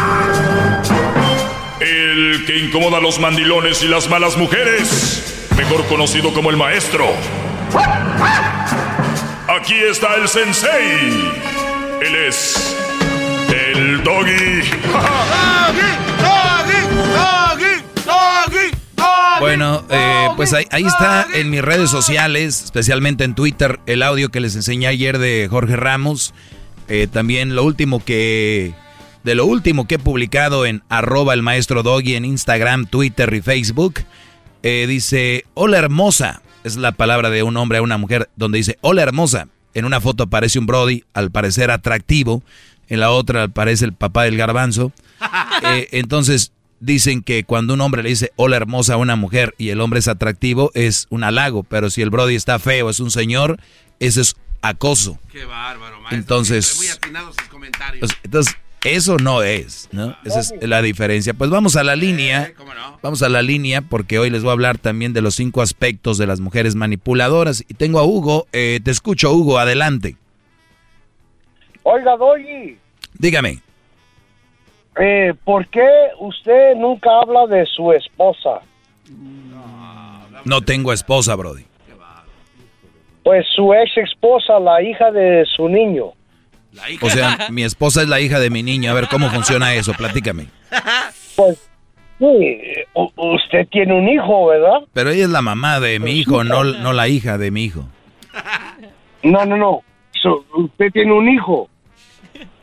El 2.31 2.45
que 2.45 2.57
incomoda 2.59 2.99
a 2.99 3.01
los 3.01 3.19
mandilones 3.19 3.83
y 3.83 3.89
las 3.89 4.09
malas 4.09 4.37
mujeres. 4.37 5.49
Mejor 5.57 5.85
conocido 5.87 6.33
como 6.33 6.49
el 6.49 6.55
maestro. 6.55 7.05
Aquí 9.49 9.75
está 9.75 10.15
el 10.15 10.29
sensei. 10.29 11.29
Él 12.01 12.15
es. 12.29 12.77
El 13.49 14.01
doggy. 14.01 14.61
Bueno, 19.41 19.83
eh, 19.89 20.29
pues 20.37 20.53
ahí, 20.53 20.65
ahí 20.71 20.85
está 20.85 21.27
en 21.33 21.49
mis 21.49 21.61
redes 21.61 21.89
sociales, 21.89 22.63
especialmente 22.63 23.25
en 23.25 23.35
Twitter, 23.35 23.81
el 23.87 24.03
audio 24.03 24.29
que 24.29 24.39
les 24.39 24.55
enseñé 24.55 24.87
ayer 24.87 25.19
de 25.19 25.49
Jorge 25.49 25.75
Ramos. 25.75 26.33
Eh, 26.87 27.07
también 27.11 27.55
lo 27.55 27.65
último 27.65 28.01
que... 28.01 28.73
De 29.23 29.35
lo 29.35 29.45
último 29.45 29.87
que 29.87 29.95
he 29.95 29.99
publicado 29.99 30.65
en 30.65 30.81
arroba 30.89 31.33
el 31.33 31.43
maestro 31.43 31.83
Doggy 31.83 32.15
en 32.15 32.25
Instagram, 32.25 32.87
Twitter 32.87 33.31
y 33.33 33.41
Facebook. 33.41 34.01
eh, 34.63 34.85
dice, 34.87 35.45
hola 35.53 35.77
hermosa. 35.77 36.41
Es 36.63 36.75
la 36.75 36.91
palabra 36.91 37.29
de 37.29 37.41
un 37.43 37.57
hombre 37.57 37.79
a 37.79 37.81
una 37.81 37.97
mujer 37.97 38.29
donde 38.35 38.57
dice, 38.59 38.77
hola 38.81 39.01
hermosa. 39.01 39.47
En 39.73 39.85
una 39.85 40.01
foto 40.01 40.23
aparece 40.23 40.59
un 40.59 40.65
Brody, 40.65 41.03
al 41.13 41.31
parecer 41.31 41.71
atractivo. 41.71 42.43
En 42.87 42.99
la 42.99 43.09
otra 43.11 43.43
aparece 43.43 43.85
el 43.85 43.93
papá 43.93 44.23
del 44.23 44.37
garbanzo. 44.37 44.91
Eh, 45.63 45.89
entonces 45.91 46.51
dicen 46.79 47.21
que 47.21 47.43
cuando 47.43 47.75
un 47.75 47.81
hombre 47.81 48.01
le 48.01 48.09
dice 48.09 48.31
hola 48.35 48.57
hermosa 48.57 48.95
a 48.95 48.97
una 48.97 49.15
mujer 49.15 49.53
y 49.59 49.69
el 49.69 49.79
hombre 49.79 49.99
es 49.99 50.07
atractivo 50.07 50.71
es 50.73 51.05
un 51.11 51.23
halago, 51.23 51.61
pero 51.61 51.91
si 51.91 52.01
el 52.01 52.09
Brody 52.09 52.33
está 52.33 52.57
feo, 52.57 52.89
es 52.89 52.99
un 52.99 53.11
señor, 53.11 53.59
eso 53.99 54.21
es 54.21 54.35
acoso. 54.63 55.19
Qué 55.31 55.45
bárbaro, 55.45 55.97
maestro. 55.97 56.17
Entonces, 56.17 56.75
muy 56.77 56.87
atinados 56.87 57.35
sus 57.35 57.47
comentarios. 57.49 57.99
pues, 57.99 58.17
entonces 58.23 58.55
eso 58.83 59.17
no 59.17 59.43
es, 59.43 59.89
¿no? 59.91 60.15
Esa 60.25 60.39
es 60.39 60.53
la 60.61 60.81
diferencia. 60.81 61.33
Pues 61.33 61.49
vamos 61.49 61.75
a 61.75 61.83
la 61.83 61.95
línea. 61.95 62.51
Vamos 63.01 63.21
a 63.23 63.29
la 63.29 63.41
línea 63.41 63.81
porque 63.81 64.19
hoy 64.19 64.29
les 64.29 64.41
voy 64.43 64.49
a 64.49 64.53
hablar 64.53 64.77
también 64.77 65.13
de 65.13 65.21
los 65.21 65.35
cinco 65.35 65.61
aspectos 65.61 66.17
de 66.17 66.27
las 66.27 66.39
mujeres 66.39 66.75
manipuladoras. 66.75 67.63
Y 67.67 67.73
tengo 67.75 67.99
a 67.99 68.03
Hugo. 68.05 68.47
Eh, 68.53 68.79
te 68.83 68.91
escucho, 68.91 69.31
Hugo. 69.31 69.57
Adelante. 69.59 70.15
Oiga, 71.83 72.15
Doggy, 72.15 72.77
Dígame. 73.17 73.59
eh, 74.99 75.33
¿por 75.43 75.67
qué 75.67 75.87
usted 76.19 76.75
nunca 76.75 77.09
habla 77.21 77.47
de 77.47 77.65
su 77.65 77.91
esposa? 77.91 78.61
No 80.45 80.61
tengo 80.61 80.93
esposa, 80.93 81.35
Brody. 81.35 81.65
Pues 83.23 83.45
su 83.55 83.73
ex 83.73 83.97
esposa, 83.97 84.59
la 84.59 84.81
hija 84.81 85.11
de 85.11 85.45
su 85.55 85.67
niño. 85.69 86.13
O 87.01 87.09
sea, 87.09 87.47
mi 87.49 87.63
esposa 87.63 88.01
es 88.01 88.09
la 88.09 88.19
hija 88.21 88.39
de 88.39 88.49
mi 88.49 88.63
niño. 88.63 88.91
A 88.91 88.93
ver, 88.93 89.07
¿cómo 89.09 89.29
funciona 89.29 89.73
eso? 89.73 89.93
Platícame. 89.93 90.47
Pues 91.35 91.69
sí, 92.19 92.57
usted 93.15 93.67
tiene 93.69 93.93
un 93.93 94.07
hijo, 94.07 94.47
¿verdad? 94.47 94.81
Pero 94.93 95.09
ella 95.09 95.23
es 95.23 95.29
la 95.29 95.41
mamá 95.41 95.79
de 95.79 95.99
mi 95.99 96.11
hijo, 96.11 96.43
no, 96.43 96.63
no 96.63 96.93
la 96.93 97.07
hija 97.07 97.37
de 97.37 97.51
mi 97.51 97.65
hijo. 97.65 97.87
No, 99.23 99.45
no, 99.45 99.57
no. 99.57 99.81
So, 100.21 100.45
usted 100.55 100.91
tiene 100.91 101.13
un 101.13 101.29
hijo, 101.29 101.69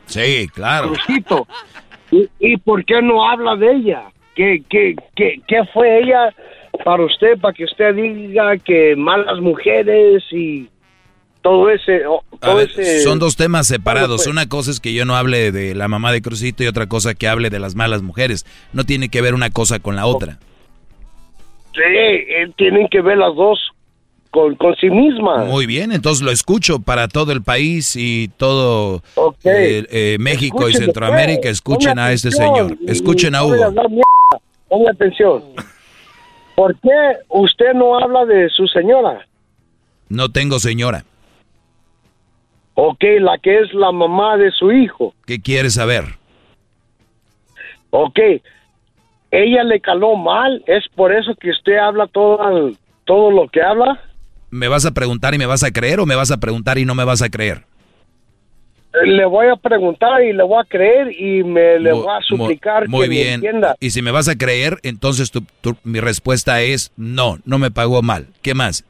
Sí, 0.09 0.49
claro. 0.55 0.93
¿Y, 2.11 2.29
y 2.41 2.57
por 2.57 2.85
qué 2.85 3.01
no 3.03 3.29
habla 3.29 3.57
de 3.57 3.73
ella? 3.73 4.05
¿Qué, 4.35 4.63
qué, 4.69 4.97
qué, 5.15 5.41
qué 5.47 5.65
fue 5.73 6.01
ella 6.01 6.35
para 6.85 7.05
usted, 7.05 7.39
para 7.39 7.53
que 7.53 7.65
usted 7.65 7.95
diga 7.95 8.57
que 8.57 8.97
malas 8.97 9.41
mujeres 9.41 10.23
y 10.31 10.69
todo 11.43 11.71
ese... 11.71 12.07
o- 12.07 12.23
A 12.41 12.47
Todo 12.47 12.57
ver, 12.57 12.69
ese 12.71 13.03
son 13.03 13.19
dos 13.19 13.37
temas 13.37 13.67
separados. 13.67 14.23
pues. 14.23 14.27
Una 14.29 14.49
cosa 14.49 14.71
es 14.71 14.81
que 14.81 14.93
yo 14.93 15.05
no 15.05 15.17
hable 15.17 15.51
de 15.53 15.75
la 15.75 15.89
mamá 15.89 16.13
de 16.13 16.23
Crucito 16.23 16.63
y 16.63 16.67
otra 16.67 16.87
cosa 16.87 17.15
que 17.15 17.29
hable 17.29 17.51
de 17.51 17.59
las 17.59 17.75
malas 17.75 18.03
mujeres. 18.03 18.45
No 18.73 18.85
tiene 18.85 19.09
que 19.09 19.21
ver 19.23 19.35
una 19.35 19.51
cosa 19.51 19.79
con 19.79 19.97
la 19.97 20.07
otra. 20.07 20.39
Sí, 21.75 21.81
eh, 21.85 22.51
tienen 22.57 22.89
que 22.89 23.01
ver 23.01 23.19
las 23.19 23.35
dos 23.35 23.59
con, 24.31 24.57
con 24.57 24.75
sí 24.77 24.91
mismas. 24.91 25.47
Muy 25.47 25.67
bien, 25.67 25.93
entonces 25.93 26.23
lo 26.25 26.31
escucho 26.31 26.81
para 26.81 27.09
todo 27.09 27.33
el 27.33 27.43
país 27.43 27.95
y 27.97 28.29
todo 28.37 29.03
eh, 29.45 29.87
eh, 29.91 30.17
México 30.21 30.69
y 30.69 30.73
Escuchen 30.73 30.85
Centroamérica. 30.87 31.49
después. 31.49 31.53
Escuchen 31.53 31.91
Ponga 31.93 32.05
a 32.07 32.13
este 32.13 32.31
señor. 32.33 32.77
Escuchen 32.87 33.35
a 33.35 33.45
Hugo. 33.45 33.57
Ponga 34.69 34.91
atención. 34.93 35.43
¿Por 36.57 36.75
qué 36.81 36.91
usted 37.29 37.73
no 37.75 37.97
habla 37.99 38.25
de 38.27 38.49
su 38.51 38.67
señora? 38.67 39.27
No 40.09 40.31
tengo 40.31 40.59
señora. 40.59 41.05
Ok, 42.81 43.03
la 43.19 43.37
que 43.39 43.59
es 43.59 43.75
la 43.75 43.91
mamá 43.91 44.37
de 44.37 44.53
su 44.53 44.71
hijo. 44.71 45.13
¿Qué 45.27 45.41
quieres 45.41 45.75
saber? 45.75 46.05
Ok, 47.91 48.19
ella 49.33 49.65
le 49.65 49.81
caló 49.81 50.15
mal, 50.15 50.63
es 50.69 50.85
por 50.95 51.13
eso 51.13 51.35
que 51.35 51.51
usted 51.51 51.77
habla 51.77 52.07
todo, 52.07 52.71
todo 53.05 53.31
lo 53.33 53.49
que 53.49 53.63
habla. 53.63 54.01
¿Me 54.51 54.69
vas 54.69 54.87
a 54.87 54.93
preguntar 54.93 55.35
y 55.35 55.39
me 55.39 55.47
vas 55.47 55.65
a 55.65 55.73
creer 55.73 55.99
o 55.99 56.07
me 56.07 56.15
vas 56.15 56.31
a 56.31 56.37
preguntar 56.39 56.79
y 56.79 56.85
no 56.85 56.95
me 56.95 57.03
vas 57.03 57.21
a 57.21 57.29
creer? 57.31 57.65
Le 59.05 59.25
voy 59.27 59.49
a 59.49 59.57
preguntar 59.57 60.23
y 60.23 60.33
le 60.33 60.45
voy 60.45 60.61
a 60.63 60.65
creer 60.65 61.21
y 61.21 61.43
me 61.43 61.81
le 61.81 61.93
voy 61.93 62.07
a 62.17 62.21
suplicar 62.23 62.89
Muy 62.89 63.03
que 63.03 63.09
me 63.09 63.15
bien. 63.17 63.35
entienda. 63.35 63.75
Y 63.81 63.91
si 63.91 64.03
me 64.03 64.13
vas 64.13 64.29
a 64.29 64.39
creer, 64.39 64.79
entonces 64.85 65.33
tu- 65.33 65.45
tu- 65.63 65.77
mi 65.83 65.99
respuesta 65.99 66.63
es 66.63 66.93
no, 66.97 67.39
no 67.45 67.59
me 67.59 67.73
pagó 67.73 68.03
mal. 68.03 68.29
¿Qué 68.41 68.55
más? 68.55 68.85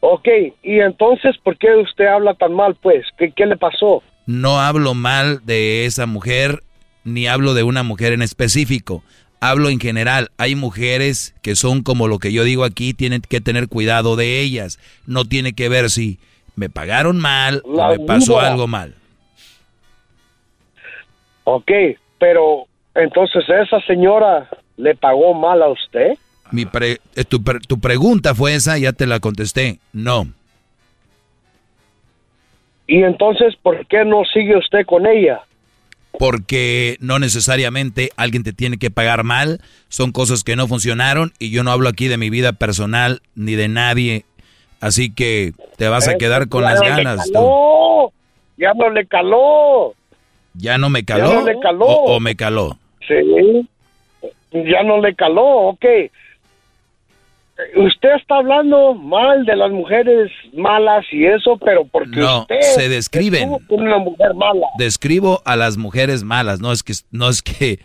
Ok, 0.00 0.28
y 0.62 0.80
entonces, 0.80 1.36
¿por 1.38 1.56
qué 1.58 1.74
usted 1.76 2.06
habla 2.06 2.34
tan 2.34 2.52
mal, 2.52 2.76
pues? 2.76 3.04
¿Qué, 3.16 3.32
qué 3.32 3.46
le 3.46 3.56
pasó? 3.56 4.02
No 4.26 4.60
hablo 4.60 4.94
mal 4.94 5.44
de 5.44 5.86
esa 5.86 6.06
mujer, 6.06 6.62
ni 7.04 7.26
hablo 7.26 7.54
de 7.54 7.62
una 7.62 7.82
mujer 7.82 8.12
en 8.12 8.22
específico. 8.22 9.02
Hablo 9.40 9.68
en 9.70 9.80
general. 9.80 10.30
Hay 10.36 10.54
mujeres 10.54 11.34
que 11.42 11.54
son 11.54 11.82
como 11.82 12.08
lo 12.08 12.18
que 12.18 12.32
yo 12.32 12.44
digo 12.44 12.64
aquí, 12.64 12.92
tienen 12.92 13.22
que 13.22 13.40
tener 13.40 13.68
cuidado 13.68 14.16
de 14.16 14.40
ellas. 14.40 14.78
No 15.06 15.24
tiene 15.24 15.52
que 15.52 15.68
ver 15.68 15.90
si 15.90 16.18
me 16.56 16.68
pagaron 16.68 17.18
mal 17.18 17.62
o 17.64 17.88
me 17.88 18.00
pasó 18.00 18.40
algo 18.40 18.66
mal. 18.66 18.94
Ok, 21.44 21.70
pero 22.18 22.66
entonces 22.94 23.44
esa 23.48 23.80
señora 23.86 24.50
le 24.76 24.94
pagó 24.94 25.34
mal 25.34 25.62
a 25.62 25.68
usted. 25.68 26.18
Mi 26.50 26.64
pre- 26.66 27.00
eh, 27.14 27.24
tu, 27.24 27.42
pre- 27.42 27.60
tu 27.60 27.78
pregunta 27.80 28.34
fue 28.34 28.54
esa, 28.54 28.78
ya 28.78 28.92
te 28.92 29.06
la 29.06 29.20
contesté. 29.20 29.78
No. 29.92 30.26
Y 32.86 33.02
entonces, 33.02 33.54
¿por 33.62 33.86
qué 33.86 34.04
no 34.04 34.22
sigue 34.32 34.56
usted 34.56 34.86
con 34.86 35.06
ella? 35.06 35.42
Porque 36.18 36.96
no 37.00 37.18
necesariamente 37.18 38.10
alguien 38.16 38.42
te 38.42 38.52
tiene 38.54 38.78
que 38.78 38.90
pagar 38.90 39.24
mal. 39.24 39.60
Son 39.88 40.10
cosas 40.10 40.42
que 40.42 40.56
no 40.56 40.66
funcionaron 40.66 41.32
y 41.38 41.50
yo 41.50 41.62
no 41.62 41.70
hablo 41.70 41.88
aquí 41.88 42.08
de 42.08 42.16
mi 42.16 42.30
vida 42.30 42.52
personal 42.52 43.20
ni 43.34 43.54
de 43.54 43.68
nadie. 43.68 44.24
Así 44.80 45.10
que 45.12 45.52
te 45.76 45.88
vas 45.88 46.08
a 46.08 46.16
quedar 46.16 46.48
con 46.48 46.62
ya 46.62 46.70
las 46.70 46.80
no 46.80 46.84
le 46.86 46.90
ganas. 46.90 47.26
tú. 47.26 47.32
caló, 47.32 48.12
Ya 48.56 48.72
no 48.74 48.90
le 48.90 49.06
caló. 49.06 49.94
¿Ya 50.54 50.78
no 50.78 50.88
me 50.88 51.04
caló? 51.04 51.28
Ya 51.28 51.34
no 51.40 51.46
le 51.46 51.60
caló. 51.60 51.84
O, 51.86 52.16
o 52.16 52.20
me 52.20 52.36
caló? 52.36 52.78
Sí. 53.06 53.68
Ya 54.52 54.82
no 54.82 55.00
le 55.00 55.14
caló, 55.14 55.44
ok. 55.68 55.84
Usted 57.74 58.10
está 58.14 58.36
hablando 58.36 58.94
mal 58.94 59.44
de 59.44 59.56
las 59.56 59.72
mujeres 59.72 60.30
malas 60.54 61.04
y 61.10 61.26
eso, 61.26 61.58
pero 61.58 61.84
porque 61.86 62.20
No, 62.20 62.42
usted 62.42 62.60
se 62.60 62.88
describen. 62.88 63.50
una 63.68 63.98
mujer 63.98 64.32
mala. 64.34 64.66
Describo 64.78 65.42
a 65.44 65.56
las 65.56 65.76
mujeres 65.76 66.22
malas. 66.22 66.60
No 66.60 66.70
es 66.70 66.84
que 66.84 66.92
no 67.10 67.28
es 67.28 67.42
que 67.42 67.80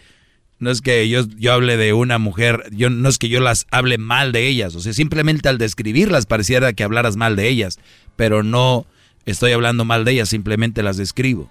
no 0.59 0.69
es 0.69 0.81
que 0.81 1.09
yo, 1.09 1.21
yo 1.39 1.53
hable 1.53 1.75
de 1.75 1.91
una 1.91 2.19
mujer, 2.19 2.63
yo 2.71 2.91
no 2.91 3.09
es 3.09 3.17
que 3.17 3.29
yo 3.29 3.41
las 3.41 3.65
hable 3.71 3.97
mal 3.97 4.31
de 4.31 4.47
ellas, 4.47 4.75
o 4.75 4.79
sea, 4.79 4.93
simplemente 4.93 5.49
al 5.49 5.57
describirlas 5.57 6.25
pareciera 6.25 6.71
que 6.73 6.83
hablaras 6.83 7.17
mal 7.17 7.35
de 7.35 7.49
ellas, 7.49 7.79
pero 8.15 8.43
no 8.43 8.85
estoy 9.25 9.51
hablando 9.53 9.83
mal 9.85 10.05
de 10.05 10.11
ellas, 10.13 10.29
simplemente 10.29 10.81
las 10.83 10.95
describo. 10.97 11.49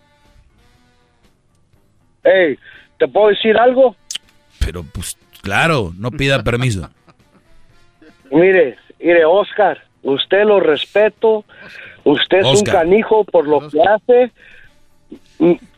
Hey, 2.24 2.56
¿te 2.98 3.08
puedo 3.08 3.28
decir 3.28 3.56
algo? 3.58 3.96
Pero 4.60 4.84
pues 4.94 5.18
claro, 5.42 5.92
no 5.98 6.10
pida 6.12 6.42
permiso. 6.44 6.88
Mire, 8.32 8.78
mire, 8.98 9.24
Oscar, 9.24 9.82
usted 10.02 10.44
lo 10.44 10.58
respeto, 10.58 11.44
usted 12.04 12.38
es 12.38 12.46
Oscar. 12.46 12.74
un 12.74 12.80
canijo 12.80 13.24
por 13.24 13.46
lo 13.46 13.68
que 13.68 13.78
hace. 13.82 14.32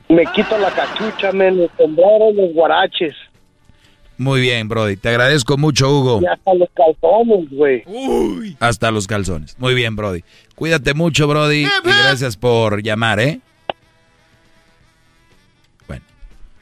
Me 0.09 0.26
quito 0.26 0.56
la 0.59 0.70
cachucha, 0.70 1.32
me 1.32 1.51
los 1.51 1.70
sombreros, 1.76 2.35
los 2.35 2.52
guaraches 2.52 3.14
Muy 4.18 4.40
bien, 4.43 4.68
Brody, 4.68 4.97
te 4.97 5.09
agradezco 5.09 5.56
mucho, 5.56 5.90
Hugo. 5.90 6.20
y 6.22 6.26
hasta 6.26 6.55
los 6.55 6.68
calzones, 6.74 7.51
güey. 7.51 8.56
Hasta 8.60 8.90
los 8.90 9.06
calzones. 9.06 9.59
Muy 9.59 9.74
bien, 9.74 9.97
Brody. 9.97 10.22
Cuídate 10.55 10.94
mucho, 10.94 11.26
Brody, 11.26 11.64
y 11.64 11.68
gracias 11.82 12.36
por 12.36 12.82
llamar, 12.82 13.18
¿eh? 13.20 13.40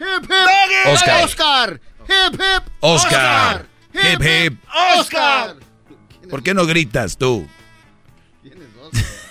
Hip, 0.03 0.25
hip. 0.25 0.93
Oscar. 0.93 1.23
Oscar. 1.23 1.81
Hip, 2.09 2.35
hip. 2.35 2.63
Oscar. 2.81 3.67
Hip, 3.95 4.21
hip. 4.21 4.59
Oscar. 4.99 5.57
¿Por 6.33 6.43
qué 6.43 6.55
no 6.55 6.65
gritas 6.65 7.19
tú? 7.19 7.47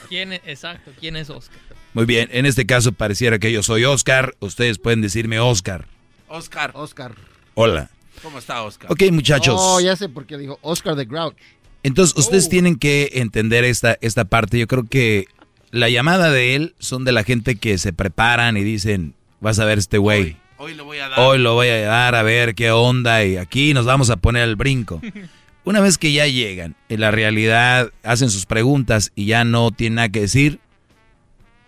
¿Quién 0.07 0.33
es, 0.33 0.41
exacto, 0.45 0.91
¿quién 0.99 1.15
es 1.15 1.31
Oscar? 1.31 1.57
Muy 1.95 2.05
bien, 2.05 2.29
en 2.31 2.45
este 2.45 2.67
caso 2.67 2.91
pareciera 2.91 3.39
que 3.39 3.51
yo 3.51 3.63
soy 3.63 3.85
Oscar. 3.85 4.35
Ustedes 4.39 4.77
pueden 4.77 5.01
decirme 5.01 5.39
Oscar. 5.39 5.87
Oscar. 6.27 6.69
Oscar. 6.75 7.15
Hola. 7.55 7.89
¿Cómo 8.21 8.37
está, 8.37 8.61
Oscar? 8.61 8.91
Ok, 8.91 9.01
muchachos. 9.11 9.55
Oh, 9.57 9.81
ya 9.81 9.95
sé 9.95 10.09
por 10.09 10.27
qué 10.27 10.37
dijo 10.37 10.59
Oscar 10.61 10.95
the 10.95 11.05
Grouch. 11.05 11.33
Entonces, 11.81 12.15
ustedes 12.15 12.49
tienen 12.49 12.75
que 12.75 13.09
entender 13.13 13.63
esta, 13.63 13.97
esta 14.01 14.25
parte. 14.25 14.59
Yo 14.59 14.67
creo 14.67 14.83
que 14.87 15.25
la 15.71 15.89
llamada 15.89 16.29
de 16.29 16.53
él 16.53 16.75
son 16.77 17.03
de 17.03 17.13
la 17.13 17.23
gente 17.23 17.55
que 17.55 17.79
se 17.79 17.93
preparan 17.93 18.57
y 18.57 18.63
dicen, 18.63 19.15
vas 19.39 19.57
a 19.57 19.65
ver 19.65 19.79
este 19.79 19.97
güey. 19.97 20.37
Hoy 20.57 20.75
lo 20.75 20.85
voy 20.85 20.99
a 20.99 21.09
dar. 21.09 21.19
Hoy 21.19 21.39
lo 21.39 21.55
voy 21.55 21.69
a 21.69 21.79
dar 21.81 22.13
a 22.13 22.21
ver 22.21 22.53
qué 22.53 22.69
onda 22.69 23.25
y 23.25 23.37
aquí 23.37 23.73
nos 23.73 23.87
vamos 23.87 24.11
a 24.11 24.17
poner 24.17 24.43
al 24.43 24.55
brinco. 24.55 25.01
Una 25.63 25.79
vez 25.79 25.97
que 25.97 26.11
ya 26.11 26.25
llegan, 26.27 26.75
en 26.89 27.01
la 27.01 27.11
realidad 27.11 27.91
hacen 28.03 28.29
sus 28.29 28.45
preguntas 28.45 29.11
y 29.15 29.25
ya 29.25 29.43
no 29.43 29.71
tienen 29.71 29.95
nada 29.95 30.09
que 30.09 30.21
decir, 30.21 30.59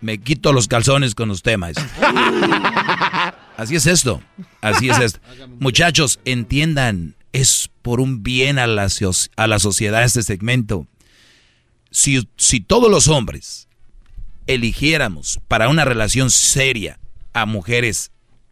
me 0.00 0.18
quito 0.18 0.52
los 0.52 0.68
calzones 0.68 1.14
con 1.14 1.30
usted, 1.30 1.56
maestro. 1.56 1.84
Así 3.56 3.76
es 3.76 3.86
esto, 3.86 4.20
así 4.60 4.90
es 4.90 4.98
esto. 4.98 5.20
Muchachos, 5.60 6.18
entiendan, 6.24 7.14
es 7.32 7.70
por 7.82 8.00
un 8.00 8.24
bien 8.24 8.58
a 8.58 8.66
la, 8.66 8.88
a 9.36 9.46
la 9.46 9.58
sociedad 9.60 10.02
este 10.02 10.24
segmento. 10.24 10.88
Si, 11.92 12.28
si 12.36 12.58
todos 12.60 12.90
los 12.90 13.06
hombres 13.06 13.68
eligiéramos 14.48 15.38
para 15.46 15.68
una 15.68 15.84
relación 15.84 16.30
seria 16.30 16.98
a 17.32 17.46
mujeres 17.46 18.10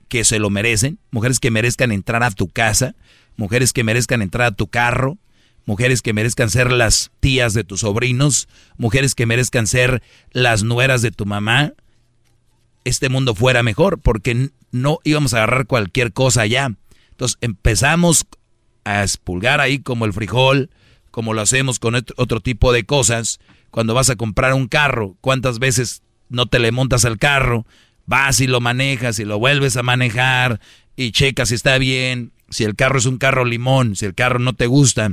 que 0.08 0.24
se 0.24 0.38
lo 0.38 0.50
merecen, 0.50 1.00
mujeres 1.10 1.40
que 1.40 1.50
merezcan 1.50 1.90
entrar 1.90 2.22
a 2.22 2.30
tu 2.30 2.48
casa, 2.48 2.94
mujeres 3.36 3.72
que 3.72 3.82
merezcan 3.82 4.22
entrar 4.22 4.46
a 4.46 4.52
tu 4.52 4.68
carro, 4.68 5.18
mujeres 5.64 6.02
que 6.02 6.12
merezcan 6.12 6.50
ser 6.50 6.72
las 6.72 7.10
tías 7.20 7.54
de 7.54 7.64
tus 7.64 7.80
sobrinos, 7.80 8.48
mujeres 8.76 9.14
que 9.14 9.26
merezcan 9.26 9.66
ser 9.66 10.02
las 10.32 10.62
nueras 10.64 11.02
de 11.02 11.10
tu 11.10 11.26
mamá, 11.26 11.72
este 12.84 13.08
mundo 13.08 13.34
fuera 13.34 13.62
mejor, 13.62 14.00
porque 14.00 14.50
no 14.72 14.98
íbamos 15.04 15.34
a 15.34 15.38
agarrar 15.38 15.66
cualquier 15.66 16.12
cosa 16.12 16.42
allá. 16.42 16.74
Entonces 17.10 17.38
empezamos 17.40 18.26
a 18.84 19.02
expulgar 19.02 19.60
ahí 19.60 19.78
como 19.78 20.04
el 20.04 20.12
frijol, 20.12 20.70
como 21.10 21.34
lo 21.34 21.42
hacemos 21.42 21.78
con 21.78 21.94
ot- 21.94 22.14
otro 22.16 22.40
tipo 22.40 22.72
de 22.72 22.84
cosas. 22.84 23.38
Cuando 23.70 23.94
vas 23.94 24.10
a 24.10 24.16
comprar 24.16 24.54
un 24.54 24.66
carro, 24.66 25.16
¿cuántas 25.20 25.58
veces 25.58 26.02
no 26.28 26.46
te 26.46 26.58
le 26.58 26.72
montas 26.72 27.04
al 27.04 27.18
carro? 27.18 27.66
Vas 28.06 28.40
y 28.40 28.48
lo 28.48 28.60
manejas 28.60 29.20
y 29.20 29.24
lo 29.24 29.38
vuelves 29.38 29.76
a 29.76 29.82
manejar 29.82 30.60
y 30.96 31.12
checas 31.12 31.50
si 31.50 31.54
está 31.54 31.78
bien, 31.78 32.32
si 32.50 32.64
el 32.64 32.74
carro 32.74 32.98
es 32.98 33.06
un 33.06 33.18
carro 33.18 33.44
limón, 33.44 33.94
si 33.94 34.06
el 34.06 34.14
carro 34.14 34.40
no 34.40 34.54
te 34.54 34.66
gusta. 34.66 35.12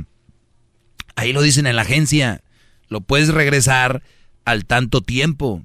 Ahí 1.16 1.32
lo 1.32 1.42
dicen 1.42 1.66
en 1.66 1.76
la 1.76 1.82
agencia. 1.82 2.42
Lo 2.88 3.00
puedes 3.00 3.28
regresar 3.28 4.02
al 4.44 4.64
tanto 4.64 5.00
tiempo. 5.00 5.62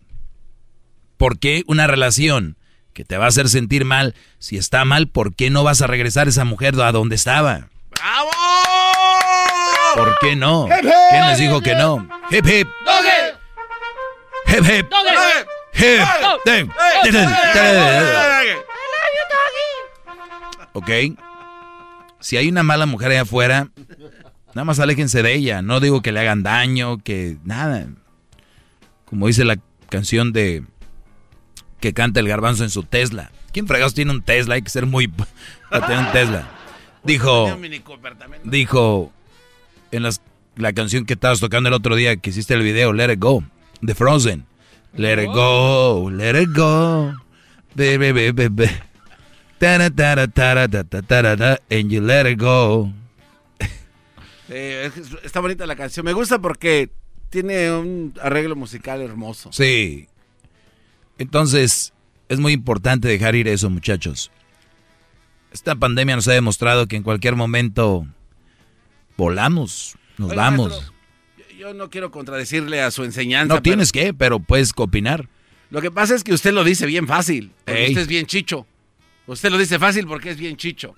¿Por 1.17 1.39
qué 1.39 1.63
una 1.67 1.87
relación 1.87 2.57
que 2.93 3.05
te 3.05 3.17
va 3.17 3.25
a 3.25 3.27
hacer 3.29 3.49
sentir 3.49 3.83
mal, 3.83 4.15
si 4.39 4.57
está 4.57 4.85
mal, 4.85 5.07
¿por 5.07 5.35
qué 5.35 5.49
no 5.49 5.63
vas 5.63 5.81
a 5.81 5.87
regresar 5.87 6.27
esa 6.27 6.45
mujer 6.45 6.79
a 6.81 6.91
donde 6.91 7.15
estaba? 7.15 7.67
¡Bravo! 7.91 8.29
¿Por 9.95 10.17
qué 10.19 10.35
no? 10.35 10.67
Hip, 10.67 10.85
hip. 10.85 10.91
¿Quién 11.11 11.27
les 11.27 11.37
dijo 11.37 11.61
que 11.61 11.75
no? 11.75 12.07
Hip 12.31 12.45
hip. 12.45 12.67
Hip 14.47 14.63
hip. 14.63 14.85
Hip. 15.73 16.01
Ten, 16.45 16.71
ten, 17.03 17.13
ten. 17.13 17.29
Ok. 20.73 20.89
Si 22.19 22.37
hay 22.37 22.47
una 22.47 22.63
mala 22.63 22.85
mujer 22.85 23.11
allá 23.11 23.21
afuera, 23.21 23.69
nada 24.55 24.65
más 24.65 24.79
aléjense 24.79 25.21
de 25.21 25.35
ella. 25.35 25.61
No 25.61 25.79
digo 25.79 26.01
que 26.01 26.11
le 26.11 26.21
hagan 26.21 26.41
daño, 26.41 26.97
que 26.97 27.37
nada. 27.43 27.87
Como 29.05 29.27
dice 29.27 29.45
la 29.45 29.57
canción 29.89 30.33
de 30.33 30.63
que 31.79 31.93
canta 31.93 32.19
el 32.19 32.27
garbanzo 32.27 32.63
en 32.63 32.71
su 32.71 32.81
Tesla. 32.83 33.29
¿Quién 33.53 33.67
fregados 33.67 33.93
tiene 33.93 34.11
un 34.11 34.23
Tesla? 34.23 34.55
Hay 34.55 34.63
que 34.63 34.69
ser 34.71 34.87
muy 34.87 35.07
para 35.07 35.85
tener 35.85 35.99
un 36.05 36.11
Tesla. 36.11 36.47
Dijo, 37.03 37.45
dijo 38.45 39.13
en 39.91 40.01
las- 40.01 40.21
la 40.55 40.73
canción 40.73 41.05
que 41.05 41.13
estabas 41.13 41.39
tocando 41.39 41.69
el 41.69 41.73
otro 41.75 41.95
día 41.95 42.15
que 42.15 42.31
hiciste 42.31 42.55
el 42.55 42.63
video, 42.63 42.93
Let 42.93 43.13
It 43.13 43.19
Go, 43.19 43.43
de 43.81 43.93
Frozen. 43.93 44.45
Let 44.93 45.21
it 45.21 45.27
go, 45.35 46.09
let 46.09 46.41
it 46.41 46.49
go, 46.55 47.13
baby, 47.75 48.11
baby, 48.11 48.47
baby. 48.47 48.71
And 51.69 51.89
you 51.91 52.01
let 52.01 52.25
it 52.31 52.39
go. 52.39 52.91
Eh, 54.49 54.91
es- 54.95 55.11
está 55.23 55.39
bonita 55.39 55.65
la 55.65 55.75
canción. 55.75 56.05
Me 56.05 56.13
gusta 56.13 56.39
porque 56.39 56.89
tiene 57.29 57.71
un 57.71 58.13
arreglo 58.21 58.55
musical 58.55 59.01
hermoso. 59.01 59.51
Sí. 59.51 60.07
Entonces, 61.17 61.93
es 62.29 62.39
muy 62.39 62.53
importante 62.53 63.07
dejar 63.07 63.35
ir 63.35 63.47
eso, 63.47 63.69
muchachos. 63.69 64.31
Esta 65.51 65.75
pandemia 65.75 66.15
nos 66.15 66.27
ha 66.27 66.33
demostrado 66.33 66.87
que 66.87 66.95
en 66.97 67.03
cualquier 67.03 67.35
momento 67.35 68.05
volamos, 69.17 69.95
nos 70.17 70.35
vamos. 70.35 70.71
maestro, 70.71 70.93
yo- 71.57 71.73
no 71.73 71.89
quiero 71.89 72.11
contradecirle 72.11 72.81
a 72.81 72.91
su 72.91 73.03
enseñanza. 73.03 73.55
No 73.55 73.61
tienes 73.61 73.91
que, 73.91 74.13
pero 74.13 74.39
puedes 74.39 74.71
opinar. 74.75 75.29
Lo 75.71 75.81
que 75.81 75.91
pasa 75.91 76.13
es 76.15 76.23
que 76.23 76.33
usted 76.33 76.53
lo 76.53 76.63
dice 76.63 76.85
bien 76.85 77.07
fácil. 77.07 77.51
Usted 77.65 77.97
es 77.97 78.07
bien 78.07 78.25
chicho. 78.25 78.67
Usted 79.27 79.49
lo 79.49 79.57
dice 79.57 79.79
fácil 79.79 80.05
porque 80.05 80.29
es 80.29 80.37
bien 80.37 80.57
chicho. 80.57 80.95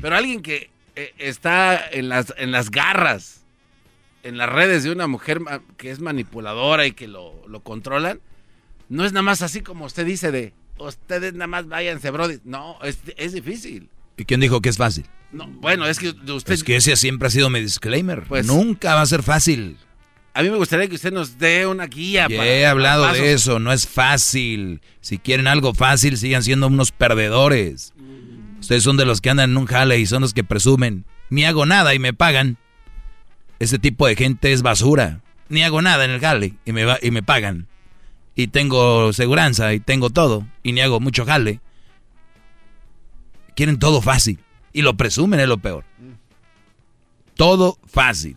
Pero 0.00 0.16
alguien 0.16 0.40
que 0.40 0.70
está 1.18 1.88
en 1.90 2.08
las, 2.08 2.32
en 2.38 2.50
las 2.52 2.70
garras, 2.70 3.42
en 4.22 4.36
las 4.36 4.48
redes 4.48 4.84
de 4.84 4.90
una 4.90 5.06
mujer 5.06 5.40
que 5.76 5.90
es 5.90 6.00
manipuladora 6.00 6.86
y 6.86 6.92
que 6.92 7.08
lo, 7.08 7.46
lo 7.48 7.60
controlan, 7.60 8.20
no 8.88 9.04
es 9.04 9.12
nada 9.12 9.22
más 9.22 9.42
así 9.42 9.60
como 9.60 9.84
usted 9.84 10.04
dice 10.06 10.30
de, 10.32 10.52
ustedes 10.78 11.34
nada 11.34 11.46
más 11.46 11.68
váyanse, 11.68 12.10
brody. 12.10 12.38
No, 12.44 12.78
es, 12.82 12.98
es 13.16 13.32
difícil. 13.32 13.88
¿Y 14.16 14.24
quién 14.24 14.40
dijo 14.40 14.60
que 14.60 14.68
es 14.70 14.76
fácil? 14.76 15.04
No, 15.30 15.46
bueno, 15.46 15.86
es 15.86 15.98
que 15.98 16.08
usted... 16.08 16.54
Es 16.54 16.64
que 16.64 16.76
ese 16.76 16.96
siempre 16.96 17.28
ha 17.28 17.30
sido 17.30 17.50
mi 17.50 17.60
disclaimer. 17.60 18.22
Pues- 18.24 18.46
Nunca 18.46 18.94
va 18.94 19.02
a 19.02 19.06
ser 19.06 19.22
fácil. 19.22 19.76
a 20.34 20.42
mí 20.42 20.50
me 20.50 20.56
gustaría 20.56 20.88
que 20.88 20.94
usted 20.94 21.12
nos 21.12 21.38
dé 21.38 21.66
una 21.66 21.86
guía. 21.86 22.26
Ya 22.30 22.38
para- 22.38 22.48
he 22.48 22.66
hablado 22.66 23.12
de 23.12 23.32
eso, 23.34 23.58
no 23.58 23.72
es 23.72 23.86
fácil. 23.86 24.80
Si 25.00 25.18
quieren 25.18 25.46
algo 25.46 25.74
fácil, 25.74 26.16
sigan 26.16 26.42
siendo 26.42 26.66
unos 26.68 26.92
perdedores. 26.92 27.92
Ustedes 28.68 28.82
son 28.82 28.98
de 28.98 29.06
los 29.06 29.22
que 29.22 29.30
andan 29.30 29.52
en 29.52 29.56
un 29.56 29.64
jale 29.64 29.98
y 29.98 30.04
son 30.04 30.20
los 30.20 30.34
que 30.34 30.44
presumen. 30.44 31.06
Ni 31.30 31.46
hago 31.46 31.64
nada 31.64 31.94
y 31.94 31.98
me 31.98 32.12
pagan. 32.12 32.58
Ese 33.60 33.78
tipo 33.78 34.06
de 34.06 34.14
gente 34.14 34.52
es 34.52 34.60
basura. 34.60 35.22
Ni 35.48 35.62
hago 35.62 35.80
nada 35.80 36.04
en 36.04 36.10
el 36.10 36.20
jale 36.20 36.52
y 36.66 36.72
me, 36.72 36.84
va- 36.84 36.98
y 37.00 37.10
me 37.10 37.22
pagan. 37.22 37.66
Y 38.34 38.48
tengo 38.48 39.10
seguranza 39.14 39.72
y 39.72 39.80
tengo 39.80 40.10
todo. 40.10 40.46
Y 40.62 40.72
ni 40.72 40.82
hago 40.82 41.00
mucho 41.00 41.24
jale. 41.24 41.60
Quieren 43.56 43.78
todo 43.78 44.02
fácil. 44.02 44.38
Y 44.74 44.82
lo 44.82 44.98
presumen 44.98 45.40
es 45.40 45.48
lo 45.48 45.56
peor. 45.56 45.84
Todo 47.36 47.78
fácil. 47.86 48.36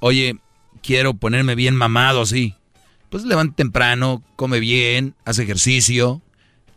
Oye, 0.00 0.36
quiero 0.82 1.14
ponerme 1.14 1.54
bien 1.54 1.76
mamado 1.76 2.22
así. 2.22 2.56
Pues 3.08 3.22
levanta 3.22 3.54
temprano, 3.54 4.20
come 4.34 4.58
bien, 4.58 5.14
hace 5.24 5.44
ejercicio. 5.44 6.20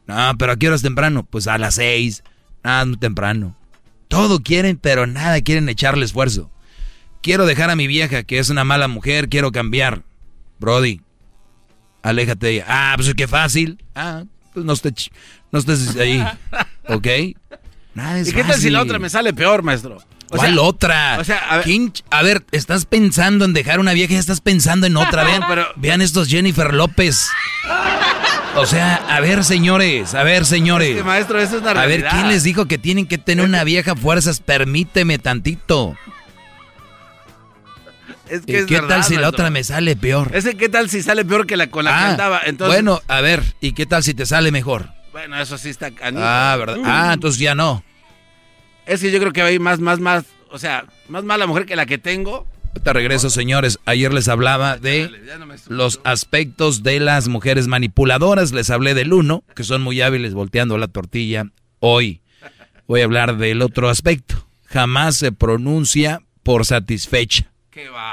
No, 0.06 0.38
pero 0.38 0.52
¿a 0.52 0.58
qué 0.58 0.68
horas 0.68 0.84
temprano? 0.84 1.24
Pues 1.28 1.48
a 1.48 1.58
las 1.58 1.74
seis. 1.74 2.24
Ah, 2.66 2.84
muy 2.84 2.98
temprano. 2.98 3.56
Todo 4.08 4.42
quieren, 4.42 4.78
pero 4.78 5.06
nada 5.06 5.40
quieren 5.42 5.70
echarle 5.70 6.04
esfuerzo. 6.04 6.50
Quiero 7.22 7.46
dejar 7.46 7.70
a 7.70 7.76
mi 7.76 7.86
vieja, 7.86 8.24
que 8.24 8.40
es 8.40 8.50
una 8.50 8.64
mala 8.64 8.88
mujer, 8.88 9.30
quiero 9.30 9.52
cambiar. 9.52 10.02
Brody, 10.60 11.02
aléjate 12.02 12.48
de 12.48 12.54
ella. 12.54 12.66
Ah, 12.68 12.94
pues 12.96 13.14
qué 13.14 13.28
fácil. 13.28 13.84
Ah, 13.94 14.24
pues 14.52 14.66
no 14.66 14.74
estés, 14.74 15.12
no 15.52 15.60
estés 15.60 15.96
ahí. 15.96 16.26
¿Ok? 16.90 17.08
Nada 17.94 18.18
es 18.20 18.30
¿Y 18.30 18.34
qué 18.34 18.44
tal 18.44 18.60
si 18.60 18.72
la 18.72 18.82
otra 18.82 18.98
me 18.98 19.12
sale 19.12 19.32
peor, 19.32 19.62
maestro? 19.62 20.00
O 20.32 20.38
¿Cuál 20.38 20.54
sea, 20.56 20.62
otra? 20.64 21.18
o 21.20 21.24
sea, 21.24 21.38
a 21.38 21.56
ver- 21.58 21.66
¿Quién 21.66 21.94
ch- 21.94 22.04
a 22.10 22.24
ver, 22.24 22.44
estás 22.52 22.86
pensando 22.86 23.46
en 23.46 23.54
dejar 23.54 23.80
una 23.80 23.94
vieja 23.94 24.14
y 24.14 24.18
estás 24.18 24.42
pensando 24.42 24.88
en 24.88 24.98
otra. 24.98 25.24
Vean, 25.24 25.44
vean 25.76 26.02
estos 26.02 26.28
Jennifer 26.30 26.74
López. 26.74 27.28
O 28.56 28.66
sea, 28.66 28.96
a 29.10 29.20
ver, 29.20 29.44
señores, 29.44 30.16
a 30.16 30.24
ver, 30.24 30.46
señores. 30.46 30.90
Es 30.92 30.96
que, 30.98 31.04
maestro, 31.04 31.40
eso 31.40 31.58
es 31.58 31.62
una 31.62 31.72
a 31.72 31.86
ver, 31.86 32.02
realidad. 32.02 32.12
¿quién 32.12 32.28
les 32.30 32.44
dijo 32.44 32.66
que 32.68 32.78
tienen 32.78 33.06
que 33.06 33.18
tener 33.18 33.46
una 33.46 33.64
vieja 33.64 33.96
fuerzas? 33.96 34.40
Permíteme 34.40 35.20
tantito. 35.20 35.96
Es 38.30 38.42
¿Y 38.42 38.46
que 38.46 38.58
es 38.60 38.66
¿Qué 38.66 38.76
verdad, 38.76 38.88
tal 38.90 39.04
si 39.04 39.16
la 39.18 39.30
otra 39.30 39.50
me 39.52 39.64
sale 39.64 39.96
peor? 39.96 40.32
Es 40.34 40.46
que, 40.46 40.56
¿qué 40.58 40.70
tal 40.70 40.90
si 40.90 41.04
sale 41.04 41.24
peor 41.26 41.46
que 41.46 41.58
la 41.58 41.68
con 41.70 41.86
la 41.86 41.92
que 41.92 41.98
Ah, 41.98 42.10
andaba? 42.12 42.42
Entonces, 42.46 42.74
bueno, 42.76 43.02
a 43.08 43.22
ver, 43.22 43.44
¿y 43.62 43.74
qué 43.74 43.86
tal 43.86 44.04
si 44.04 44.14
te 44.16 44.26
sale 44.26 44.52
mejor? 44.52 44.90
bueno, 45.12 45.40
eso 45.40 45.58
sí 45.58 45.70
está 45.70 45.92
canijo. 45.92 46.24
Ah, 46.26 46.56
¿verdad? 46.58 46.78
Ah, 46.84 47.12
entonces 47.14 47.40
ya 47.40 47.56
no. 47.56 47.84
Es 48.86 49.02
que 49.02 49.12
yo 49.12 49.20
creo 49.20 49.34
que 49.34 49.42
hay 49.42 49.60
más, 49.60 49.80
más, 49.80 50.00
más, 50.00 50.26
o 50.52 50.60
sea, 50.60 50.86
más 51.08 51.24
mala 51.24 51.48
mujer 51.48 51.66
que 51.66 51.76
la 51.76 51.86
que 51.86 51.98
tengo. 51.98 52.48
Te 52.84 52.92
regreso, 52.94 53.30
señores. 53.30 53.80
Ayer 53.86 54.14
les 54.14 54.28
hablaba 54.28 54.78
de 54.78 55.10
los 55.70 56.02
aspectos 56.04 56.84
de 56.84 57.00
las 57.00 57.28
mujeres 57.30 57.68
manipuladoras. 57.68 58.52
Les 58.52 58.70
hablé 58.70 58.94
del 58.94 59.14
uno, 59.14 59.44
que 59.56 59.64
son 59.64 59.82
muy 59.82 60.02
hábiles 60.02 60.34
volteando 60.34 60.78
la 60.78 60.88
tortilla. 60.90 61.46
Hoy 61.80 62.22
voy 62.88 63.02
a 63.02 63.06
hablar 63.06 63.38
del 63.38 63.62
otro 63.62 63.90
aspecto. 63.90 64.36
Jamás 64.66 65.16
se 65.16 65.32
pronuncia 65.32 66.22
por 66.44 66.66
satisfecha. 66.66 67.50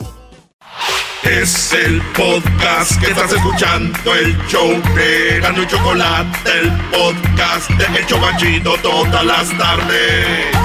Es 1.23 1.73
el 1.73 1.99
podcast 2.13 3.01
que 3.01 3.07
estás 3.07 3.33
escuchando, 3.33 4.13
el 4.13 4.37
show 4.47 4.79
de 4.93 5.39
Gano 5.41 5.63
y 5.63 5.67
Chocolate, 5.67 6.59
el 6.59 6.71
podcast 6.91 7.67
de 7.71 7.85
El 7.97 8.05
Chobachito 8.05 8.77
todas 8.77 9.25
las 9.25 9.49
tardes. 9.57 10.55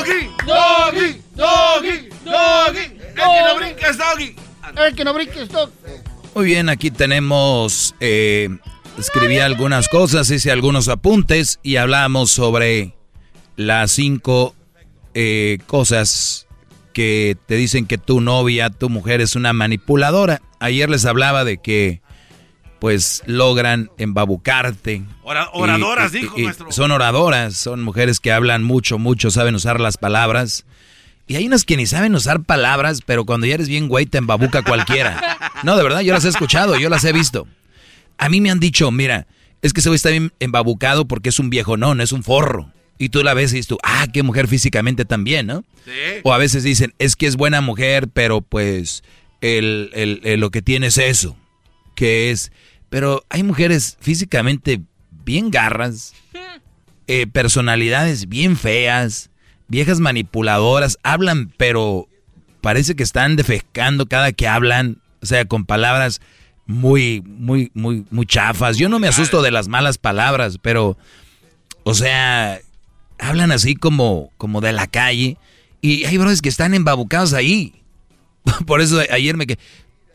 ¡Doggy! 0.00 0.30
¡Doggy! 0.46 1.22
¡Doggy! 1.34 2.07
¡Doggy! 2.30 2.78
¡El 2.80 3.14
que 3.14 3.42
no 3.46 3.56
brinca 3.56 3.88
es 3.90 3.98
Doggy! 3.98 4.36
El 4.86 4.94
que 4.94 5.04
no 5.04 5.14
brinque 5.14 5.42
es 5.42 5.48
dog. 5.48 5.70
Muy 6.34 6.44
bien, 6.46 6.68
aquí 6.68 6.90
tenemos, 6.90 7.94
eh, 8.00 8.48
escribí 8.98 9.38
algunas 9.38 9.88
cosas, 9.88 10.30
hice 10.30 10.50
algunos 10.52 10.88
apuntes 10.88 11.58
y 11.62 11.76
hablamos 11.76 12.30
sobre 12.30 12.94
las 13.56 13.90
cinco 13.92 14.54
eh, 15.14 15.58
cosas 15.66 16.46
que 16.92 17.36
te 17.46 17.54
dicen 17.56 17.86
que 17.86 17.96
tu 17.98 18.20
novia, 18.20 18.70
tu 18.70 18.88
mujer 18.90 19.20
es 19.20 19.36
una 19.36 19.52
manipuladora. 19.52 20.42
Ayer 20.60 20.90
les 20.90 21.06
hablaba 21.06 21.44
de 21.44 21.58
que 21.58 22.02
pues 22.78 23.22
logran 23.26 23.90
embabucarte. 23.98 25.02
Ora- 25.22 25.48
oradoras, 25.52 26.14
y- 26.14 26.20
dijo, 26.20 26.38
y 26.38 26.42
maestro. 26.44 26.70
Son 26.70 26.90
oradoras, 26.92 27.54
son 27.56 27.82
mujeres 27.82 28.20
que 28.20 28.30
hablan 28.32 28.62
mucho, 28.62 28.98
mucho, 28.98 29.30
saben 29.32 29.54
usar 29.56 29.80
las 29.80 29.96
palabras. 29.96 30.64
Y 31.28 31.36
hay 31.36 31.46
unas 31.46 31.64
que 31.64 31.76
ni 31.76 31.86
saben 31.86 32.14
usar 32.14 32.42
palabras, 32.42 33.00
pero 33.04 33.24
cuando 33.26 33.46
ya 33.46 33.54
eres 33.54 33.68
bien 33.68 33.86
güey 33.88 34.06
te 34.06 34.18
embabuca 34.18 34.62
cualquiera. 34.62 35.38
No, 35.62 35.76
de 35.76 35.82
verdad, 35.82 36.00
yo 36.00 36.12
las 36.14 36.24
he 36.24 36.28
escuchado, 36.30 36.76
yo 36.78 36.88
las 36.88 37.04
he 37.04 37.12
visto. 37.12 37.46
A 38.16 38.28
mí 38.28 38.40
me 38.40 38.50
han 38.50 38.58
dicho, 38.60 38.90
mira, 38.90 39.26
es 39.62 39.72
que 39.72 39.80
ese 39.80 39.90
güey 39.90 39.96
está 39.96 40.08
bien 40.10 40.32
embabucado 40.40 41.06
porque 41.06 41.28
es 41.28 41.38
un 41.38 41.50
viejo, 41.50 41.76
no, 41.76 41.94
no 41.94 42.02
es 42.02 42.12
un 42.12 42.22
forro. 42.24 42.72
Y 42.96 43.10
tú 43.10 43.22
la 43.22 43.34
ves 43.34 43.52
y 43.52 43.56
dices 43.56 43.68
tú, 43.68 43.78
ah, 43.84 44.06
qué 44.12 44.22
mujer 44.24 44.48
físicamente 44.48 45.04
también, 45.04 45.46
¿no? 45.46 45.64
Sí. 45.84 45.90
O 46.24 46.32
a 46.32 46.38
veces 46.38 46.64
dicen, 46.64 46.94
es 46.98 47.14
que 47.14 47.26
es 47.26 47.36
buena 47.36 47.60
mujer, 47.60 48.08
pero 48.08 48.40
pues 48.40 49.04
el, 49.40 49.90
el- 49.94 50.20
el- 50.24 50.40
lo 50.40 50.50
que 50.50 50.62
tiene 50.62 50.88
es 50.88 50.98
eso, 50.98 51.36
que 51.94 52.30
es... 52.30 52.50
Pero 52.88 53.22
hay 53.28 53.42
mujeres 53.42 53.98
físicamente 54.00 54.80
bien 55.24 55.50
garras, 55.50 56.14
eh, 57.06 57.26
personalidades 57.26 58.28
bien 58.28 58.56
feas, 58.56 59.30
viejas 59.68 60.00
manipuladoras, 60.00 60.98
hablan, 61.02 61.52
pero 61.56 62.08
parece 62.60 62.96
que 62.96 63.02
están 63.02 63.36
defecando 63.36 64.06
cada 64.06 64.32
que 64.32 64.48
hablan, 64.48 65.00
o 65.22 65.26
sea, 65.26 65.44
con 65.44 65.64
palabras 65.64 66.20
muy, 66.66 67.22
muy, 67.24 67.70
muy, 67.74 68.04
muy 68.10 68.26
chafas. 68.26 68.76
Yo 68.76 68.88
no 68.88 68.98
me 68.98 69.08
asusto 69.08 69.42
de 69.42 69.50
las 69.50 69.68
malas 69.68 69.96
palabras, 69.98 70.58
pero, 70.60 70.98
o 71.84 71.94
sea, 71.94 72.60
hablan 73.18 73.52
así 73.52 73.74
como, 73.74 74.30
como 74.36 74.60
de 74.60 74.72
la 74.72 74.86
calle. 74.86 75.38
Y 75.80 76.04
hay 76.04 76.18
brothers 76.18 76.42
que 76.42 76.48
están 76.48 76.74
embabucados 76.74 77.32
ahí. 77.32 77.82
Por 78.66 78.80
eso 78.80 79.00
ayer 79.10 79.36
me 79.36 79.46
que 79.46 79.58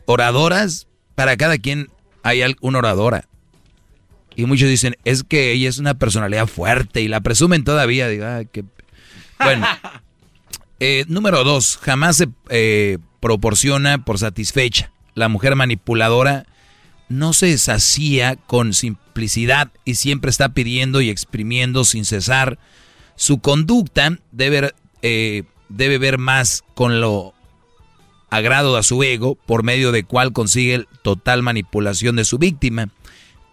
oradoras, 0.06 0.86
para 1.14 1.36
cada 1.36 1.58
quien 1.58 1.88
hay 2.22 2.42
una 2.60 2.78
oradora. 2.78 3.28
Y 4.36 4.46
muchos 4.46 4.68
dicen, 4.68 4.96
es 5.04 5.22
que 5.22 5.52
ella 5.52 5.68
es 5.68 5.78
una 5.78 5.94
personalidad 5.94 6.46
fuerte 6.46 7.00
y 7.02 7.08
la 7.08 7.20
presumen 7.20 7.64
todavía. 7.64 8.08
Digo, 8.08 8.24
"Ah, 8.26 8.42
qué 8.50 8.64
p-". 8.64 8.83
Bueno, 9.38 9.66
eh, 10.80 11.04
número 11.08 11.44
dos, 11.44 11.78
jamás 11.82 12.16
se 12.16 12.28
eh, 12.50 12.98
proporciona 13.20 14.04
por 14.04 14.18
satisfecha. 14.18 14.90
La 15.14 15.28
mujer 15.28 15.56
manipuladora 15.56 16.46
no 17.08 17.32
se 17.32 17.56
sacía 17.58 18.36
con 18.36 18.72
simplicidad 18.74 19.70
y 19.84 19.96
siempre 19.96 20.30
está 20.30 20.50
pidiendo 20.50 21.00
y 21.00 21.10
exprimiendo 21.10 21.84
sin 21.84 22.04
cesar. 22.04 22.58
Su 23.16 23.38
conducta 23.38 24.18
debe, 24.32 24.72
eh, 25.02 25.44
debe 25.68 25.98
ver 25.98 26.18
más 26.18 26.64
con 26.74 27.00
lo 27.00 27.34
agrado 28.30 28.76
a 28.76 28.82
su 28.82 29.02
ego, 29.04 29.36
por 29.36 29.62
medio 29.62 29.92
de 29.92 30.02
cual 30.02 30.32
consigue 30.32 30.86
total 31.02 31.42
manipulación 31.42 32.16
de 32.16 32.24
su 32.24 32.38
víctima. 32.38 32.88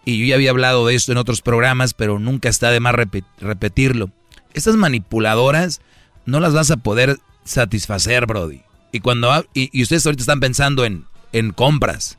Y 0.04 0.18
yo 0.18 0.26
ya 0.26 0.34
había 0.34 0.50
hablado 0.50 0.84
de 0.86 0.96
esto 0.96 1.12
en 1.12 1.18
otros 1.18 1.42
programas, 1.42 1.94
pero 1.94 2.18
nunca 2.18 2.48
está 2.48 2.72
de 2.72 2.80
más 2.80 2.94
repe- 2.94 3.24
repetirlo. 3.38 4.10
Estas 4.54 4.76
manipuladoras 4.76 5.80
no 6.26 6.40
las 6.40 6.52
vas 6.52 6.70
a 6.70 6.76
poder 6.76 7.18
satisfacer, 7.44 8.26
Brody. 8.26 8.62
Y 8.92 9.00
cuando 9.00 9.30
y 9.54 9.82
ustedes 9.82 10.04
ahorita 10.06 10.22
están 10.22 10.40
pensando 10.40 10.84
en, 10.84 11.06
en 11.32 11.52
compras. 11.52 12.18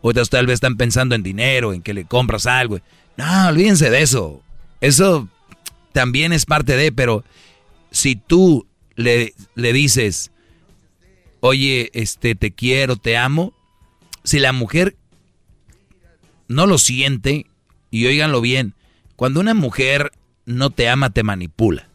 Otras 0.00 0.30
tal 0.30 0.46
vez 0.46 0.54
están 0.54 0.76
pensando 0.76 1.14
en 1.14 1.22
dinero, 1.22 1.72
en 1.72 1.82
que 1.82 1.94
le 1.94 2.04
compras 2.04 2.46
algo. 2.46 2.78
No, 3.16 3.48
olvídense 3.48 3.90
de 3.90 4.02
eso. 4.02 4.42
Eso 4.80 5.28
también 5.92 6.32
es 6.32 6.46
parte 6.46 6.76
de, 6.76 6.92
pero 6.92 7.24
si 7.90 8.16
tú 8.16 8.66
le, 8.96 9.34
le 9.54 9.72
dices, 9.72 10.30
oye, 11.40 11.90
este, 11.94 12.34
te 12.34 12.52
quiero, 12.52 12.96
te 12.96 13.16
amo, 13.16 13.54
si 14.24 14.40
la 14.40 14.52
mujer 14.52 14.96
no 16.48 16.66
lo 16.66 16.78
siente, 16.78 17.46
y 17.90 18.06
óiganlo 18.06 18.40
bien, 18.40 18.74
cuando 19.16 19.40
una 19.40 19.54
mujer 19.54 20.12
no 20.46 20.70
te 20.70 20.88
ama, 20.88 21.10
te 21.10 21.22
manipula. 21.22 21.88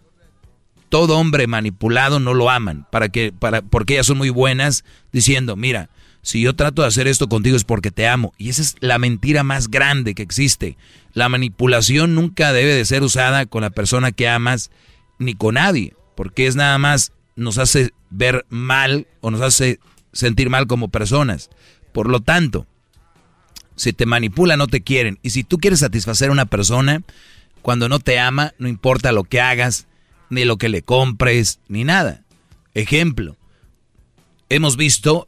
Todo 0.89 1.17
hombre 1.17 1.45
manipulado 1.47 2.19
no 2.19 2.33
lo 2.33 2.49
aman, 2.49 2.87
para 2.91 3.09
que, 3.09 3.31
para, 3.31 3.61
porque 3.61 3.93
ellas 3.93 4.07
son 4.07 4.17
muy 4.17 4.29
buenas, 4.29 4.83
diciendo, 5.11 5.55
mira, 5.55 5.89
si 6.21 6.41
yo 6.41 6.55
trato 6.55 6.81
de 6.81 6.87
hacer 6.87 7.07
esto 7.07 7.29
contigo 7.29 7.55
es 7.55 7.63
porque 7.63 7.91
te 7.91 8.07
amo. 8.07 8.33
Y 8.37 8.49
esa 8.49 8.61
es 8.61 8.75
la 8.79 8.99
mentira 8.99 9.43
más 9.43 9.69
grande 9.69 10.15
que 10.15 10.23
existe. 10.23 10.77
La 11.13 11.29
manipulación 11.29 12.15
nunca 12.15 12.53
debe 12.53 12.73
de 12.73 12.85
ser 12.85 13.03
usada 13.03 13.45
con 13.45 13.61
la 13.61 13.69
persona 13.69 14.11
que 14.11 14.27
amas 14.27 14.71
ni 15.17 15.33
con 15.33 15.55
nadie, 15.55 15.93
porque 16.15 16.47
es 16.47 16.55
nada 16.55 16.77
más 16.77 17.13
nos 17.35 17.57
hace 17.57 17.91
ver 18.09 18.45
mal 18.49 19.07
o 19.21 19.31
nos 19.31 19.41
hace 19.41 19.79
sentir 20.11 20.49
mal 20.49 20.67
como 20.67 20.89
personas. 20.89 21.49
Por 21.93 22.09
lo 22.09 22.19
tanto, 22.19 22.67
si 23.75 23.93
te 23.93 24.05
manipula 24.05 24.57
no 24.57 24.67
te 24.67 24.81
quieren. 24.81 25.19
Y 25.23 25.29
si 25.29 25.43
tú 25.43 25.57
quieres 25.57 25.79
satisfacer 25.79 26.29
a 26.29 26.33
una 26.33 26.45
persona, 26.45 27.01
cuando 27.61 27.89
no 27.89 27.99
te 27.99 28.19
ama, 28.19 28.53
no 28.57 28.67
importa 28.67 29.11
lo 29.11 29.23
que 29.23 29.41
hagas, 29.41 29.87
ni 30.29 30.45
lo 30.45 30.57
que 30.57 30.69
le 30.69 30.81
compres, 30.81 31.59
ni 31.67 31.83
nada. 31.83 32.21
Ejemplo, 32.73 33.35
hemos 34.49 34.77
visto 34.77 35.27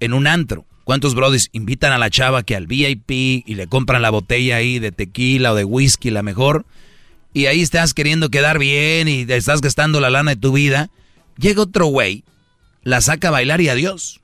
en 0.00 0.12
un 0.12 0.26
antro, 0.26 0.64
cuántos 0.84 1.14
brodis 1.14 1.48
invitan 1.52 1.92
a 1.92 1.98
la 1.98 2.10
chava 2.10 2.42
que 2.42 2.56
al 2.56 2.66
VIP 2.66 3.10
y 3.10 3.54
le 3.54 3.66
compran 3.66 4.02
la 4.02 4.10
botella 4.10 4.56
ahí 4.56 4.78
de 4.78 4.92
tequila 4.92 5.52
o 5.52 5.54
de 5.54 5.64
whisky, 5.64 6.10
la 6.10 6.22
mejor, 6.22 6.64
y 7.32 7.46
ahí 7.46 7.60
estás 7.60 7.92
queriendo 7.92 8.30
quedar 8.30 8.58
bien 8.58 9.08
y 9.08 9.26
te 9.26 9.36
estás 9.36 9.60
gastando 9.60 10.00
la 10.00 10.08
lana 10.08 10.30
de 10.30 10.40
tu 10.40 10.52
vida. 10.52 10.88
Llega 11.36 11.62
otro 11.62 11.86
güey, 11.86 12.24
la 12.82 13.00
saca 13.02 13.28
a 13.28 13.30
bailar 13.30 13.60
y 13.60 13.68
adiós. 13.68 14.20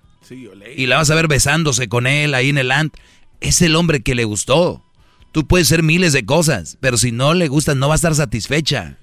y 0.76 0.86
la 0.86 0.96
vas 0.96 1.10
a 1.10 1.14
ver 1.14 1.28
besándose 1.28 1.88
con 1.88 2.06
él 2.06 2.32
ahí 2.32 2.48
en 2.48 2.56
el 2.56 2.70
antro. 2.70 3.02
Es 3.40 3.60
el 3.60 3.76
hombre 3.76 4.00
que 4.00 4.14
le 4.14 4.24
gustó. 4.24 4.82
Tú 5.32 5.46
puedes 5.46 5.66
ser 5.66 5.82
miles 5.82 6.12
de 6.12 6.26
cosas, 6.26 6.76
pero 6.80 6.98
si 6.98 7.10
no 7.10 7.34
le 7.34 7.48
gustan 7.48 7.78
no 7.78 7.88
va 7.88 7.94
a 7.94 7.96
estar 7.96 8.14
satisfecha. 8.14 8.98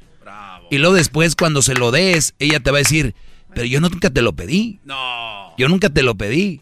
Y 0.70 0.78
luego 0.78 0.96
después 0.96 1.36
cuando 1.36 1.62
se 1.64 1.74
lo 1.74 1.92
des, 1.92 2.36
ella 2.38 2.60
te 2.60 2.70
va 2.70 2.78
a 2.78 2.80
decir, 2.80 3.16
pero 3.54 3.66
yo 3.66 3.82
nunca 3.82 4.12
te 4.12 4.22
lo 4.22 4.34
pedí. 4.34 4.80
No. 4.86 5.56
Yo 5.58 5.68
nunca 5.68 5.90
te 5.90 6.04
lo 6.04 6.16
pedí. 6.16 6.62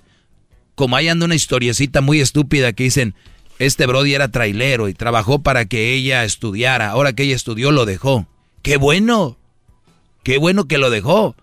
Como 0.76 0.96
hay 0.96 1.10
anda 1.10 1.26
una 1.26 1.36
historiecita 1.36 2.02
muy 2.02 2.22
estúpida 2.22 2.72
que 2.72 2.84
dicen, 2.84 3.16
este 3.60 3.86
Brody 3.86 4.14
era 4.14 4.30
trailero 4.30 4.88
y 4.88 4.94
trabajó 4.94 5.40
para 5.40 5.66
que 5.66 5.94
ella 5.94 6.24
estudiara. 6.24 6.90
Ahora 6.90 7.14
que 7.14 7.24
ella 7.24 7.36
estudió 7.36 7.72
lo 7.72 7.86
dejó. 7.86 8.28
¡Qué 8.62 8.78
bueno! 8.78 9.38
¡Qué 10.24 10.38
bueno 10.38 10.66
que 10.66 10.78
lo 10.78 10.90
dejó! 10.90 11.36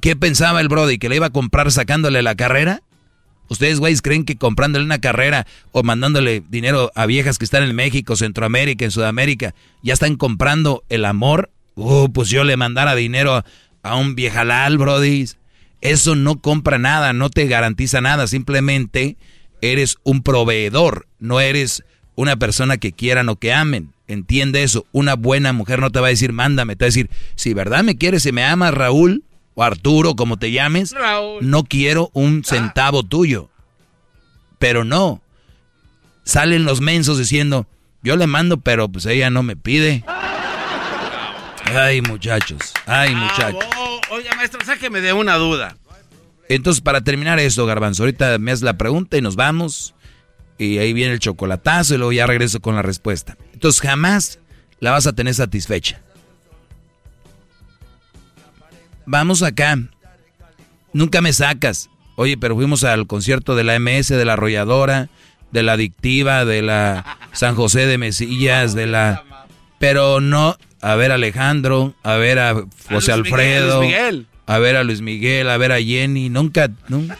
¿Qué 0.00 0.16
pensaba 0.16 0.60
el 0.60 0.68
Brody? 0.68 0.98
¿Que 0.98 1.08
le 1.08 1.16
iba 1.16 1.26
a 1.26 1.30
comprar 1.30 1.70
sacándole 1.70 2.22
la 2.22 2.34
carrera? 2.34 2.82
¿Ustedes, 3.50 3.80
güeyes, 3.80 4.00
creen 4.00 4.24
que 4.24 4.36
comprándole 4.36 4.84
una 4.84 5.00
carrera 5.00 5.44
o 5.72 5.82
mandándole 5.82 6.40
dinero 6.48 6.92
a 6.94 7.04
viejas 7.06 7.36
que 7.36 7.44
están 7.44 7.64
en 7.64 7.74
México, 7.74 8.14
Centroamérica, 8.14 8.84
en 8.84 8.92
Sudamérica, 8.92 9.56
ya 9.82 9.92
están 9.92 10.14
comprando 10.14 10.84
el 10.88 11.04
amor? 11.04 11.50
Uh, 11.74 12.08
pues 12.12 12.28
yo 12.28 12.44
le 12.44 12.56
mandara 12.56 12.94
dinero 12.94 13.44
a, 13.82 13.96
un 13.96 14.14
viejalal, 14.14 14.78
Brody. 14.78 15.24
Eso 15.80 16.14
no 16.14 16.40
compra 16.40 16.78
nada, 16.78 17.12
no 17.12 17.28
te 17.28 17.48
garantiza 17.48 18.00
nada. 18.00 18.28
Simplemente 18.28 19.16
eres 19.60 19.96
un 20.04 20.22
proveedor, 20.22 21.08
no 21.18 21.40
eres 21.40 21.82
una 22.14 22.36
persona 22.36 22.76
que 22.76 22.92
quieran 22.92 23.28
o 23.30 23.36
que 23.36 23.52
amen. 23.52 23.92
Entiende 24.06 24.62
eso. 24.62 24.86
Una 24.92 25.14
buena 25.14 25.52
mujer 25.52 25.80
no 25.80 25.90
te 25.90 25.98
va 25.98 26.06
a 26.06 26.10
decir, 26.10 26.32
mándame. 26.32 26.76
Te 26.76 26.84
va 26.84 26.86
a 26.86 26.90
decir, 26.90 27.10
si 27.34 27.52
verdad 27.52 27.82
me 27.82 27.96
quieres 27.96 28.24
y 28.26 28.32
me 28.32 28.44
amas, 28.44 28.74
Raúl, 28.74 29.24
o 29.60 29.62
Arturo, 29.62 30.16
como 30.16 30.38
te 30.38 30.52
llames, 30.52 30.94
no 31.42 31.64
quiero 31.64 32.10
un 32.14 32.44
centavo 32.44 33.02
tuyo. 33.02 33.50
Pero 34.58 34.84
no. 34.84 35.20
Salen 36.24 36.64
los 36.64 36.80
mensos 36.80 37.18
diciendo, 37.18 37.66
yo 38.02 38.16
le 38.16 38.26
mando, 38.26 38.56
pero 38.56 38.88
pues 38.88 39.04
ella 39.04 39.28
no 39.28 39.42
me 39.42 39.56
pide. 39.56 40.02
Ay, 41.64 42.00
muchachos. 42.00 42.72
Ay, 42.86 43.14
muchachos. 43.14 43.62
Oiga, 44.10 44.34
maestro, 44.34 44.64
sáqueme 44.64 45.02
de 45.02 45.12
una 45.12 45.36
duda. 45.36 45.76
Entonces, 46.48 46.80
para 46.80 47.02
terminar 47.02 47.38
esto, 47.38 47.66
Garbanzo, 47.66 48.04
ahorita 48.04 48.38
me 48.38 48.52
haces 48.52 48.62
la 48.62 48.78
pregunta 48.78 49.18
y 49.18 49.20
nos 49.20 49.36
vamos. 49.36 49.94
Y 50.56 50.78
ahí 50.78 50.94
viene 50.94 51.12
el 51.12 51.20
chocolatazo 51.20 51.94
y 51.94 51.98
luego 51.98 52.12
ya 52.12 52.26
regreso 52.26 52.60
con 52.60 52.76
la 52.76 52.82
respuesta. 52.82 53.36
Entonces, 53.52 53.82
jamás 53.82 54.38
la 54.78 54.92
vas 54.92 55.06
a 55.06 55.12
tener 55.12 55.34
satisfecha. 55.34 56.00
Vamos 59.10 59.42
acá. 59.42 59.76
Nunca 60.92 61.20
me 61.20 61.32
sacas. 61.32 61.90
Oye, 62.16 62.36
pero 62.36 62.54
fuimos 62.54 62.84
al 62.84 63.06
concierto 63.06 63.54
de 63.56 63.64
la 63.64 63.78
MS, 63.78 64.08
de 64.08 64.24
la 64.24 64.34
arrolladora, 64.34 65.08
de 65.50 65.62
la 65.62 65.72
adictiva, 65.72 66.44
de 66.44 66.62
la 66.62 67.18
San 67.32 67.54
José 67.54 67.86
de 67.86 67.98
Mesillas, 67.98 68.74
de 68.74 68.86
la... 68.86 69.24
Pero 69.78 70.20
no, 70.20 70.56
a 70.80 70.94
ver 70.94 71.10
a 71.10 71.14
Alejandro, 71.14 71.94
a 72.02 72.14
ver 72.16 72.38
a 72.38 72.54
José 72.88 73.12
Alfredo, 73.12 73.82
a 74.46 74.58
ver 74.58 74.76
a 74.76 74.84
Luis 74.84 75.00
Miguel, 75.00 75.48
a 75.48 75.56
ver 75.56 75.72
a 75.72 75.80
Jenny, 75.80 76.28
nunca, 76.28 76.68
nunca, 76.88 77.16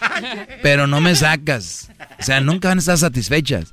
pero 0.62 0.86
no 0.86 1.00
me 1.00 1.14
sacas. 1.14 1.90
O 2.18 2.22
sea, 2.22 2.40
nunca 2.40 2.68
van 2.68 2.78
a 2.78 2.80
estar 2.80 2.98
satisfechas. 2.98 3.72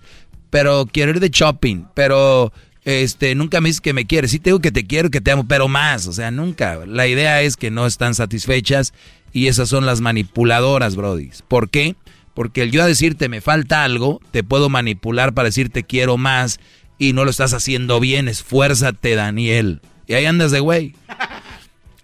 Pero 0.50 0.88
quiero 0.90 1.12
ir 1.12 1.20
de 1.20 1.30
shopping, 1.30 1.84
pero 1.94 2.54
este, 2.88 3.36
nunca 3.36 3.60
me 3.60 3.68
dices 3.68 3.82
que 3.82 3.92
me 3.92 4.06
quieres. 4.06 4.32
Sí 4.32 4.40
te 4.40 4.50
digo 4.52 4.62
que 4.62 4.72
te 4.72 4.88
quiero, 4.88 5.10
que 5.10 5.20
te 5.20 5.30
amo, 5.32 5.46
pero 5.46 5.68
más. 5.68 6.08
O 6.08 6.14
sea, 6.14 6.32
nunca. 6.32 6.86
La 6.86 7.06
idea 7.06 7.42
es 7.42 7.58
que 7.58 7.70
no 7.70 7.86
están 7.86 8.16
satisfechas 8.16 8.94
y 9.34 9.48
esas 9.48 9.68
son 9.68 9.86
las 9.86 10.00
manipuladoras, 10.00 10.96
Brody. 10.96 11.32
¿Por 11.50 11.70
qué? 11.70 11.98
Porque 12.34 12.62
el 12.62 12.72
yo 12.72 12.82
a 12.82 12.88
decirte 12.88 13.28
me 13.28 13.42
falta 13.42 13.84
algo, 13.84 14.22
te 14.32 14.42
puedo 14.42 14.70
manipular 14.70 15.34
para 15.34 15.50
decirte 15.50 15.84
quiero 15.84 16.16
más 16.16 16.62
y 16.98 17.12
no 17.12 17.26
lo 17.26 17.30
estás 17.30 17.54
haciendo 17.54 18.00
bien. 18.00 18.30
Esfuérzate, 18.30 19.16
Daniel. 19.16 19.82
Y 20.08 20.14
ahí 20.14 20.26
andas 20.26 20.52
de 20.52 20.62
güey. 20.62 20.96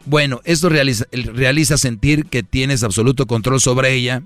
Bueno, 0.05 0.41
esto 0.43 0.67
realiza, 0.67 1.05
realiza 1.13 1.77
sentir 1.77 2.25
que 2.25 2.43
tienes 2.43 2.83
absoluto 2.83 3.25
control 3.25 3.61
sobre 3.61 3.93
ella 3.93 4.21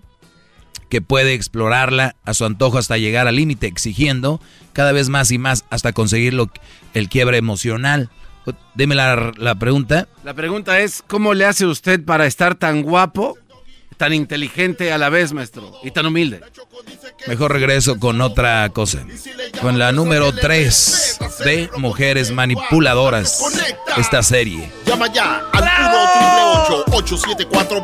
que 0.89 1.01
puede 1.01 1.33
explorarla 1.33 2.15
a 2.25 2.33
su 2.33 2.45
antojo 2.45 2.77
hasta 2.77 2.97
llegar 2.97 3.27
al 3.27 3.35
límite, 3.35 3.67
exigiendo 3.67 4.41
cada 4.73 4.91
vez 4.91 5.09
más 5.09 5.31
y 5.31 5.37
más 5.37 5.65
hasta 5.69 5.93
conseguir 5.93 6.37
el 6.93 7.09
quiebre 7.09 7.37
emocional. 7.37 8.09
Deme 8.75 8.95
la, 8.95 9.33
la 9.37 9.55
pregunta. 9.55 10.07
La 10.23 10.33
pregunta 10.33 10.79
es, 10.79 11.03
¿cómo 11.05 11.33
le 11.33 11.45
hace 11.45 11.65
usted 11.65 12.03
para 12.05 12.25
estar 12.25 12.55
tan 12.55 12.81
guapo, 12.81 13.37
tan 13.97 14.13
inteligente 14.13 14.93
a 14.93 14.97
la 14.97 15.09
vez, 15.09 15.33
maestro, 15.33 15.73
y 15.83 15.91
tan 15.91 16.05
humilde? 16.05 16.41
Mejor 17.27 17.51
regreso 17.51 17.99
con 17.99 18.21
otra 18.21 18.69
cosa. 18.69 19.05
Con 19.61 19.77
la 19.79 19.91
número 19.91 20.31
3 20.33 21.19
de 21.43 21.69
Mujeres 21.77 22.31
Manipuladoras. 22.31 23.43
Esta 23.97 24.23
serie. 24.23 24.71
Llama 24.85 25.11
ya 25.11 25.49
al 25.51 25.63
1 25.63 26.85
874 26.91 27.83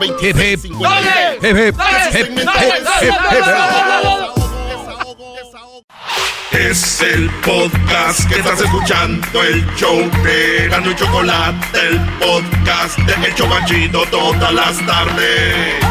Es 6.53 7.01
el 7.01 7.29
podcast 7.43 8.29
que 8.29 8.35
estás 8.35 8.61
escuchando, 8.61 9.43
el 9.43 9.65
show 9.75 9.97
de 10.23 10.67
Gano 10.69 10.91
y 10.91 10.95
Chocolate, 10.95 11.79
el 11.89 11.99
podcast 12.19 12.97
de 12.99 13.27
El 13.27 13.35
Chocachito 13.35 14.05
todas 14.11 14.53
las 14.53 14.85
tardes. 14.85 15.83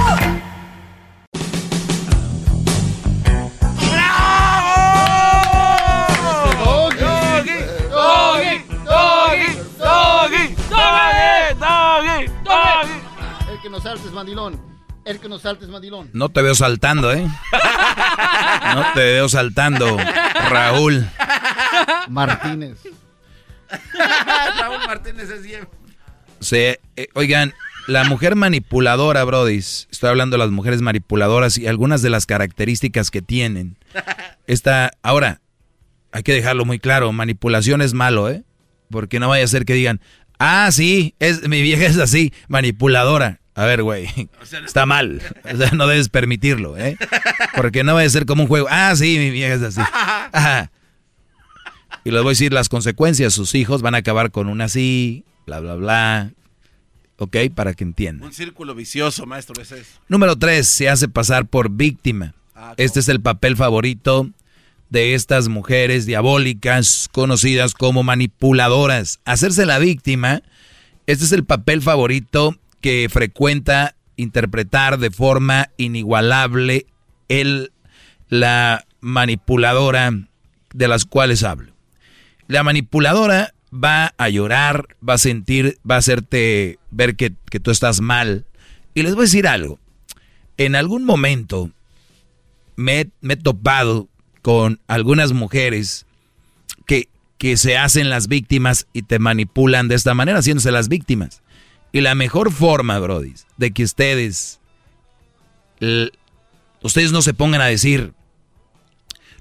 no 13.72 13.80
saltes, 13.80 14.12
mandilón. 14.12 14.71
El 15.04 15.18
que 15.18 15.28
no 15.28 15.38
saltes, 15.38 15.68
mandilón. 15.68 16.10
No 16.12 16.28
te 16.28 16.42
veo 16.42 16.54
saltando, 16.54 17.12
¿eh? 17.12 17.26
No 18.74 18.84
te 18.94 19.00
veo 19.00 19.28
saltando, 19.28 19.96
Raúl. 20.48 21.06
Martínez. 22.08 22.78
Raúl 24.58 24.78
Martínez 24.86 25.30
es 25.30 25.42
bien. 25.42 25.68
Sí, 26.40 26.56
eh, 26.56 27.08
oigan, 27.14 27.52
la 27.88 28.04
mujer 28.04 28.36
manipuladora, 28.36 29.24
Brody, 29.24 29.58
estoy 29.58 30.08
hablando 30.08 30.34
de 30.34 30.44
las 30.44 30.50
mujeres 30.50 30.82
manipuladoras 30.82 31.58
y 31.58 31.66
algunas 31.66 32.00
de 32.02 32.10
las 32.10 32.26
características 32.26 33.10
que 33.10 33.22
tienen. 33.22 33.76
Esta, 34.46 34.92
ahora, 35.02 35.40
hay 36.12 36.22
que 36.22 36.32
dejarlo 36.32 36.64
muy 36.64 36.78
claro, 36.78 37.12
manipulación 37.12 37.82
es 37.82 37.92
malo, 37.92 38.30
¿eh? 38.30 38.44
Porque 38.90 39.18
no 39.18 39.28
vaya 39.28 39.44
a 39.44 39.48
ser 39.48 39.64
que 39.64 39.74
digan, 39.74 40.00
ah, 40.38 40.70
sí, 40.70 41.14
es, 41.18 41.48
mi 41.48 41.62
vieja 41.62 41.86
es 41.86 41.98
así, 41.98 42.32
manipuladora. 42.48 43.40
A 43.54 43.66
ver, 43.66 43.82
güey, 43.82 44.08
está 44.64 44.86
mal. 44.86 45.20
O 45.44 45.56
sea, 45.56 45.70
no 45.72 45.86
debes 45.86 46.08
permitirlo, 46.08 46.76
¿eh? 46.78 46.96
Porque 47.56 47.84
no 47.84 47.94
va 47.94 48.02
a 48.02 48.08
ser 48.08 48.26
como 48.26 48.42
un 48.42 48.48
juego. 48.48 48.66
Ah, 48.70 48.94
sí, 48.96 49.18
mi 49.18 49.30
vieja 49.30 49.54
es 49.54 49.62
así. 49.62 49.80
Y 52.04 52.10
les 52.10 52.20
voy 52.22 52.30
a 52.30 52.32
decir 52.32 52.52
las 52.52 52.68
consecuencias. 52.68 53.32
Sus 53.32 53.54
hijos 53.54 53.80
van 53.80 53.94
a 53.94 53.98
acabar 53.98 54.32
con 54.32 54.48
una 54.48 54.64
así, 54.64 55.24
bla, 55.46 55.60
bla, 55.60 55.76
bla. 55.76 56.32
¿Ok? 57.18 57.36
Para 57.54 57.74
que 57.74 57.84
entiendan. 57.84 58.26
Un 58.26 58.32
círculo 58.32 58.74
vicioso, 58.74 59.24
maestro, 59.24 59.62
es. 59.62 60.00
Número 60.08 60.36
tres, 60.36 60.66
se 60.66 60.88
hace 60.88 61.06
pasar 61.06 61.46
por 61.46 61.70
víctima. 61.70 62.34
Ah, 62.56 62.74
este 62.76 62.98
es 62.98 63.08
el 63.08 63.20
papel 63.20 63.56
favorito 63.56 64.28
de 64.90 65.14
estas 65.14 65.48
mujeres 65.48 66.04
diabólicas 66.04 67.08
conocidas 67.12 67.74
como 67.74 68.02
manipuladoras. 68.02 69.20
Hacerse 69.24 69.64
la 69.64 69.78
víctima, 69.78 70.42
este 71.06 71.24
es 71.24 71.32
el 71.32 71.44
papel 71.44 71.82
favorito 71.82 72.58
que 72.82 73.08
frecuenta 73.10 73.96
interpretar 74.16 74.98
de 74.98 75.10
forma 75.10 75.70
inigualable 75.78 76.84
el, 77.28 77.72
la 78.28 78.84
manipuladora 79.00 80.12
de 80.74 80.88
las 80.88 81.06
cuales 81.06 81.44
hablo. 81.44 81.72
La 82.48 82.62
manipuladora 82.62 83.54
va 83.72 84.12
a 84.18 84.28
llorar, 84.28 84.96
va 85.08 85.14
a 85.14 85.18
sentir, 85.18 85.78
va 85.88 85.94
a 85.94 85.98
hacerte 85.98 86.78
ver 86.90 87.16
que, 87.16 87.32
que 87.50 87.60
tú 87.60 87.70
estás 87.70 88.00
mal. 88.00 88.44
Y 88.94 89.02
les 89.02 89.14
voy 89.14 89.22
a 89.22 89.24
decir 89.24 89.46
algo. 89.46 89.78
En 90.58 90.74
algún 90.74 91.04
momento 91.04 91.70
me, 92.76 93.08
me 93.20 93.34
he 93.34 93.36
topado 93.38 94.08
con 94.42 94.80
algunas 94.88 95.32
mujeres 95.32 96.04
que, 96.86 97.08
que 97.38 97.56
se 97.56 97.78
hacen 97.78 98.10
las 98.10 98.28
víctimas 98.28 98.86
y 98.92 99.02
te 99.02 99.18
manipulan 99.18 99.88
de 99.88 99.94
esta 99.94 100.14
manera, 100.14 100.40
haciéndose 100.40 100.72
las 100.72 100.88
víctimas. 100.88 101.42
Y 101.92 102.00
la 102.00 102.14
mejor 102.14 102.50
forma, 102.52 102.98
Brody, 102.98 103.34
de 103.58 103.70
que 103.72 103.84
ustedes, 103.84 104.60
ustedes 106.82 107.12
no 107.12 107.20
se 107.20 107.34
pongan 107.34 107.60
a 107.60 107.66
decir, 107.66 108.14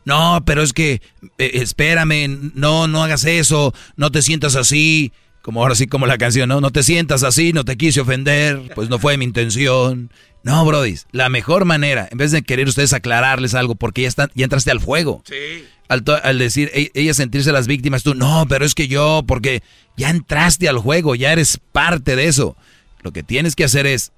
no, 0.04 0.44
pero 0.46 0.62
es 0.62 0.74
que, 0.74 1.02
eh, 1.38 1.52
espérame, 1.54 2.52
no, 2.54 2.88
no 2.88 3.04
hagas 3.04 3.24
eso, 3.24 3.74
no 3.96 4.12
te 4.12 4.22
sientas 4.22 4.56
así, 4.56 5.14
como 5.42 5.62
ahora 5.62 5.76
sí 5.76 5.88
como 5.88 6.06
la 6.06 6.18
canción, 6.18 6.50
¿no? 6.50 6.62
No 6.62 6.72
te 6.72 6.84
sientas 6.84 7.24
así, 7.24 7.54
no 7.54 7.66
te 7.66 7.78
quise 7.78 8.02
ofender, 8.02 8.72
pues 8.76 8.90
no 8.90 9.00
fue 9.00 9.18
mi 9.18 9.26
intención. 9.26 10.12
No, 10.44 10.66
Brody, 10.66 10.98
la 11.12 11.30
mejor 11.30 11.66
manera, 11.66 12.08
en 12.12 12.18
vez 12.18 12.32
de 12.32 12.42
querer 12.42 12.68
ustedes 12.68 12.94
aclararles 12.94 13.54
algo, 13.54 13.76
porque 13.76 14.04
ya, 14.04 14.08
están, 14.08 14.32
ya 14.36 14.44
entraste 14.44 14.72
al 14.72 14.80
fuego. 14.80 15.24
Sí. 15.26 15.66
Al, 15.88 16.04
al 16.24 16.40
decir, 16.40 16.72
e, 16.74 16.92
ella 16.94 17.14
sentirse 17.14 17.52
las 17.52 17.68
víctimas, 17.68 18.04
tú, 18.04 18.16
no, 18.16 18.46
pero 18.48 18.66
es 18.66 18.76
que 18.76 18.88
yo, 18.88 19.24
porque 19.28 19.62
ya 19.98 20.10
entraste 20.10 20.70
al 20.70 20.78
juego, 20.78 21.16
ya 21.16 21.32
eres 21.32 21.60
parte 21.72 22.16
de 22.16 22.28
eso. 22.28 22.56
Lo 23.02 23.12
que 23.12 23.24
tienes 23.24 23.56
que 23.56 23.64
hacer 23.64 23.86
es, 23.86 24.12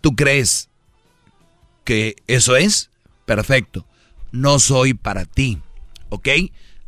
¿tú 0.00 0.14
crees 0.14 0.68
que 1.84 2.16
eso 2.26 2.56
es? 2.56 2.90
Perfecto. 3.26 3.86
No 4.32 4.58
soy 4.58 4.94
para 4.94 5.24
ti. 5.24 5.58
¿Ok? 6.08 6.28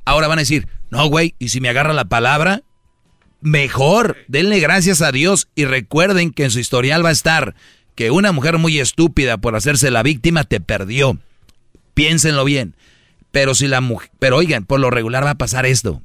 Ahora 0.04 0.28
van 0.28 0.38
a 0.38 0.42
decir, 0.42 0.68
no, 0.90 1.06
güey, 1.06 1.34
y 1.38 1.48
si 1.48 1.60
me 1.60 1.68
agarra 1.68 1.92
la 1.92 2.04
palabra, 2.04 2.62
mejor. 3.44 4.16
Denle 4.26 4.58
gracias 4.58 5.02
a 5.02 5.12
Dios 5.12 5.48
y 5.54 5.66
recuerden 5.66 6.32
que 6.32 6.44
en 6.44 6.50
su 6.50 6.58
historial 6.58 7.04
va 7.04 7.10
a 7.10 7.12
estar 7.12 7.54
que 7.94 8.10
una 8.10 8.32
mujer 8.32 8.58
muy 8.58 8.80
estúpida 8.80 9.36
por 9.36 9.54
hacerse 9.54 9.90
la 9.90 10.02
víctima 10.02 10.42
te 10.42 10.60
perdió. 10.60 11.18
Piénsenlo 11.92 12.44
bien. 12.44 12.74
Pero 13.30 13.54
si 13.54 13.68
la 13.68 13.80
mujer, 13.80 14.10
pero 14.18 14.36
oigan, 14.36 14.64
por 14.64 14.80
lo 14.80 14.90
regular 14.90 15.24
va 15.24 15.30
a 15.30 15.38
pasar 15.38 15.66
esto. 15.66 16.02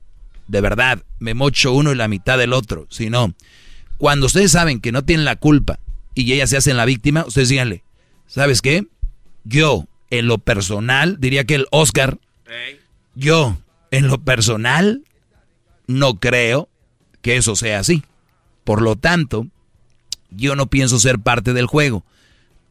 De 0.48 0.62
verdad, 0.62 1.02
me 1.20 1.34
mocho 1.34 1.72
uno 1.72 1.92
y 1.92 1.96
la 1.96 2.08
mitad 2.08 2.38
del 2.38 2.54
otro. 2.54 2.88
Si 2.90 3.10
no, 3.10 3.34
cuando 3.98 4.26
ustedes 4.26 4.52
saben 4.52 4.82
que 4.82 4.92
no 4.92 5.04
tienen 5.04 5.26
la 5.26 5.36
culpa 5.36 5.80
y 6.16 6.32
ellas 6.34 6.50
se 6.50 6.58
hacen 6.58 6.78
la 6.78 6.86
víctima, 6.86 7.26
ustedes 7.26 7.50
díganle, 7.50 7.84
¿sabes 8.28 8.62
qué? 8.62 8.86
Yo, 9.44 9.88
en 10.10 10.28
lo 10.28 10.40
personal, 10.40 11.18
diría 11.20 11.46
que 11.46 11.56
el 11.56 11.68
Oscar, 11.72 12.20
yo, 13.16 13.58
en 13.92 14.08
lo 14.08 14.20
personal, 14.20 15.04
no 15.88 16.20
creo 16.20 16.69
que 17.22 17.38
eso 17.38 17.56
sea 17.56 17.80
así. 17.80 18.04
Por 18.64 18.82
lo 18.82 18.96
tanto, 18.96 19.48
yo 20.32 20.56
no 20.56 20.68
pienso 20.68 21.00
ser 21.00 21.20
parte 21.20 21.54
del 21.54 21.66
juego. 21.66 22.06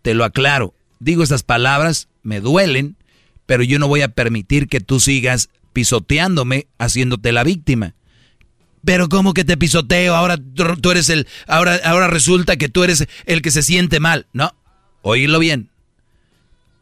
Te 0.02 0.14
lo 0.14 0.24
aclaro. 0.24 0.74
Digo 1.00 1.22
estas 1.22 1.42
palabras, 1.42 2.08
me 2.22 2.40
duelen, 2.40 2.96
pero 3.46 3.62
yo 3.62 3.78
no 3.78 3.88
voy 3.88 4.02
a 4.02 4.08
permitir 4.08 4.68
que 4.68 4.80
tú 4.80 5.00
sigas 5.00 5.48
pisoteándome 5.72 6.66
haciéndote 6.78 7.32
la 7.32 7.44
víctima. 7.44 7.94
Pero 8.84 9.08
¿cómo 9.08 9.34
que 9.34 9.44
te 9.44 9.56
pisoteo? 9.56 10.14
Ahora 10.14 10.36
tú 10.36 10.90
eres 10.90 11.08
el 11.10 11.26
ahora 11.46 11.80
ahora 11.84 12.06
resulta 12.06 12.56
que 12.56 12.68
tú 12.68 12.84
eres 12.84 13.06
el 13.26 13.42
que 13.42 13.50
se 13.50 13.62
siente 13.62 14.00
mal. 14.00 14.26
No, 14.32 14.54
oírlo 15.02 15.38
bien. 15.38 15.70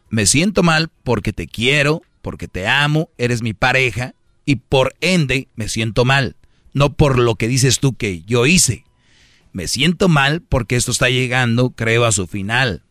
Me 0.09 0.26
siento 0.26 0.62
mal 0.62 0.90
porque 1.02 1.32
te 1.32 1.47
quiero, 1.47 2.02
porque 2.22 2.48
te 2.48 2.66
amo, 2.66 3.10
eres 3.18 3.43
mi 3.43 3.55
pareja 3.55 4.14
y 4.44 4.56
por 4.56 4.94
ende 5.01 5.48
me 5.56 5.68
siento 5.68 6.05
mal, 6.05 6.36
no 6.77 6.93
por 6.93 7.19
lo 7.19 7.36
que 7.36 7.48
dices 7.48 7.81
tú 7.81 7.97
que 7.97 8.20
yo 8.27 8.44
hice. 8.44 8.85
Me 9.55 9.66
siento 9.66 10.11
mal 10.11 10.43
porque 10.43 10.77
esto 10.77 10.90
está 10.90 11.09
llegando, 11.09 11.70
creo, 11.70 12.05
a 12.05 12.12
su 12.12 12.27
final. 12.27 12.82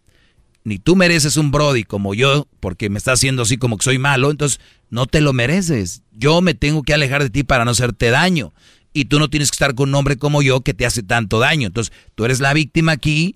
Ni 0.63 0.79
tú 0.79 0.95
mereces 0.95 1.37
un 1.37 1.51
Brody 1.51 1.83
como 1.83 2.15
yo, 2.15 2.47
porque 2.59 2.89
me 2.89 2.97
está 2.97 3.11
haciendo 3.11 3.43
así 3.43 3.57
como 3.57 3.77
que 3.77 3.83
soy 3.83 3.99
malo, 3.99 4.31
entonces 4.31 4.59
no 4.89 5.05
te 5.05 5.21
lo 5.21 5.33
mereces. 5.33 6.01
Yo 6.13 6.41
me 6.41 6.55
tengo 6.55 6.81
que 6.81 6.95
alejar 6.95 7.21
de 7.21 7.29
ti 7.29 7.43
para 7.43 7.63
no 7.63 7.69
hacerte 7.69 8.09
daño. 8.09 8.53
Y 8.91 9.05
tú 9.05 9.19
no 9.19 9.29
tienes 9.29 9.51
que 9.51 9.55
estar 9.55 9.75
con 9.75 9.89
un 9.89 9.95
hombre 9.95 10.17
como 10.17 10.41
yo 10.41 10.61
que 10.61 10.73
te 10.73 10.87
hace 10.87 11.03
tanto 11.03 11.37
daño. 11.37 11.67
Entonces, 11.67 11.93
tú 12.15 12.25
eres 12.25 12.39
la 12.39 12.55
víctima 12.55 12.93
aquí, 12.93 13.35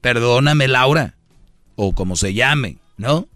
perdóname 0.00 0.68
Laura, 0.68 1.16
o 1.74 1.92
como 1.92 2.14
se 2.14 2.34
llame, 2.34 2.78
¿no? 2.98 3.26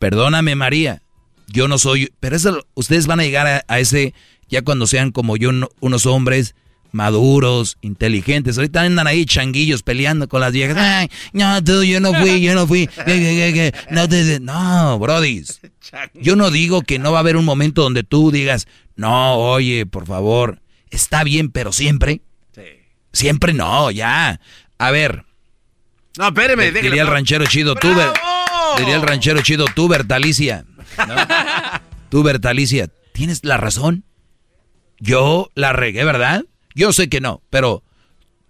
Perdóname 0.00 0.56
María, 0.56 1.02
yo 1.46 1.68
no 1.68 1.78
soy... 1.78 2.12
Pero 2.18 2.34
eso, 2.34 2.66
ustedes 2.74 3.06
van 3.06 3.20
a 3.20 3.22
llegar 3.22 3.64
a, 3.68 3.78
ese, 3.78 4.14
ya 4.52 4.62
cuando 4.62 4.86
sean 4.86 5.12
como 5.12 5.38
yo, 5.38 5.50
unos 5.80 6.04
hombres 6.04 6.54
maduros, 6.92 7.78
inteligentes. 7.80 8.58
Ahorita 8.58 8.82
andan 8.82 9.06
ahí 9.06 9.24
changuillos 9.24 9.82
peleando 9.82 10.28
con 10.28 10.42
las 10.42 10.52
viejas. 10.52 10.76
Ay, 10.76 11.10
no, 11.32 11.64
tú, 11.64 11.82
yo 11.82 12.00
no 12.00 12.12
fui, 12.12 12.42
yo 12.42 12.54
no 12.54 12.66
fui. 12.66 12.86
No, 13.90 14.08
te, 14.08 14.40
no, 14.40 14.98
brodis. 14.98 15.62
Yo 16.12 16.36
no 16.36 16.50
digo 16.50 16.82
que 16.82 16.98
no 16.98 17.12
va 17.12 17.18
a 17.18 17.20
haber 17.20 17.38
un 17.38 17.46
momento 17.46 17.82
donde 17.82 18.02
tú 18.02 18.30
digas, 18.30 18.68
no, 18.94 19.36
oye, 19.36 19.86
por 19.86 20.06
favor, 20.06 20.60
está 20.90 21.24
bien, 21.24 21.50
pero 21.50 21.72
siempre. 21.72 22.20
Siempre 23.10 23.54
no, 23.54 23.90
ya. 23.90 24.38
A 24.76 24.90
ver. 24.90 25.24
No, 26.18 26.28
espéreme. 26.28 26.72
Diría 26.72 27.02
el 27.02 27.08
ranchero 27.08 27.46
chido, 27.46 27.74
tú, 27.74 27.88
Diría 28.76 28.96
el 28.96 29.02
ranchero 29.02 29.40
chido, 29.40 29.64
tú, 29.74 29.88
Bertalicia. 29.88 30.66
¿no? 30.98 31.14
tú, 32.10 32.22
Bertalicia, 32.22 32.90
tienes 33.14 33.44
la 33.44 33.56
razón. 33.56 34.04
Yo 35.02 35.50
la 35.56 35.72
regué, 35.72 36.04
¿verdad? 36.04 36.44
Yo 36.76 36.92
sé 36.92 37.08
que 37.08 37.20
no, 37.20 37.42
pero 37.50 37.82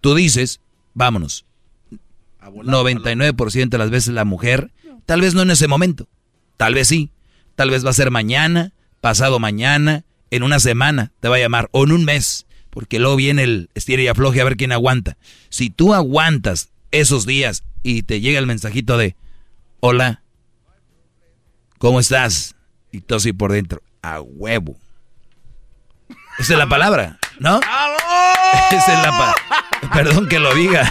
tú 0.02 0.14
dices, 0.14 0.60
vámonos. 0.92 1.46
99% 2.42 3.70
de 3.70 3.78
las 3.78 3.88
veces 3.88 4.12
la 4.12 4.26
mujer, 4.26 4.70
tal 5.06 5.22
vez 5.22 5.32
no 5.32 5.40
en 5.40 5.50
ese 5.50 5.66
momento, 5.66 6.08
tal 6.58 6.74
vez 6.74 6.88
sí, 6.88 7.10
tal 7.54 7.70
vez 7.70 7.86
va 7.86 7.90
a 7.90 7.94
ser 7.94 8.10
mañana, 8.10 8.72
pasado 9.00 9.38
mañana, 9.38 10.04
en 10.30 10.42
una 10.42 10.60
semana 10.60 11.12
te 11.20 11.28
va 11.28 11.36
a 11.36 11.38
llamar, 11.38 11.70
o 11.72 11.84
en 11.84 11.92
un 11.92 12.04
mes, 12.04 12.44
porque 12.68 12.98
luego 12.98 13.16
viene 13.16 13.44
el 13.44 13.70
estira 13.74 14.02
y 14.02 14.08
afloje 14.08 14.42
a 14.42 14.44
ver 14.44 14.58
quién 14.58 14.72
aguanta. 14.72 15.16
Si 15.48 15.70
tú 15.70 15.94
aguantas 15.94 16.68
esos 16.90 17.24
días 17.24 17.64
y 17.82 18.02
te 18.02 18.20
llega 18.20 18.38
el 18.38 18.46
mensajito 18.46 18.98
de, 18.98 19.16
hola, 19.80 20.22
¿cómo 21.78 21.98
estás? 21.98 22.56
Y 22.90 23.00
tú 23.00 23.14
así 23.14 23.32
por 23.32 23.52
dentro, 23.52 23.80
a 24.02 24.20
huevo. 24.20 24.76
Esa 26.38 26.52
es 26.54 26.58
la 26.58 26.66
palabra, 26.66 27.16
¿no? 27.38 27.60
Esa 28.70 28.92
es 28.92 29.02
la 29.02 29.10
palabra. 29.10 29.34
Perdón 29.92 30.28
que 30.28 30.38
lo 30.38 30.54
diga. 30.54 30.90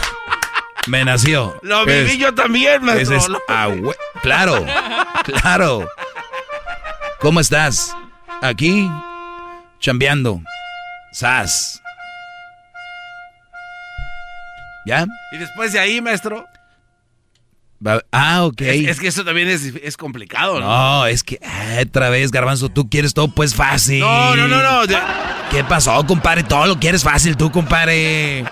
Me 0.88 1.06
nació. 1.06 1.60
Lo 1.62 1.86
viví 1.86 2.18
yo 2.18 2.34
también, 2.34 2.84
maestro. 2.84 3.18
Es, 3.18 3.28
claro, 4.22 4.66
claro. 5.24 5.88
¿Cómo 7.20 7.40
estás? 7.40 7.96
Aquí, 8.42 8.90
chambeando. 9.80 10.42
Sas. 11.12 11.82
¿Ya? 14.86 15.06
Y 15.32 15.38
después 15.38 15.74
de 15.74 15.80
ahí, 15.80 16.02
maestro. 16.02 16.48
Ah, 18.12 18.46
ok. 18.46 18.62
Es, 18.62 19.00
que 19.00 19.08
eso 19.08 19.26
también 19.26 19.48
es, 19.50 19.98
complicado, 19.98 20.60
¿no? 20.60 20.68
No, 20.68 21.06
es 21.08 21.24
que 21.24 21.40
ah, 21.44 21.80
otra 21.82 22.10
vez, 22.10 22.32
Garbanzo, 22.32 22.70
tú 22.70 22.90
quieres 22.90 23.14
todo 23.14 23.28
pues 23.30 23.56
fácil. 23.56 24.02
No, 24.02 24.36
no, 24.36 24.48
no, 24.48 24.62
no. 24.62 24.98
¿Qué 25.50 25.64
pasó, 25.64 26.06
compadre? 26.06 26.44
Todo 26.44 26.68
lo 26.68 26.80
quieres 26.80 27.04
fácil 27.04 27.36
tú, 27.36 27.52
compadre. 27.52 28.46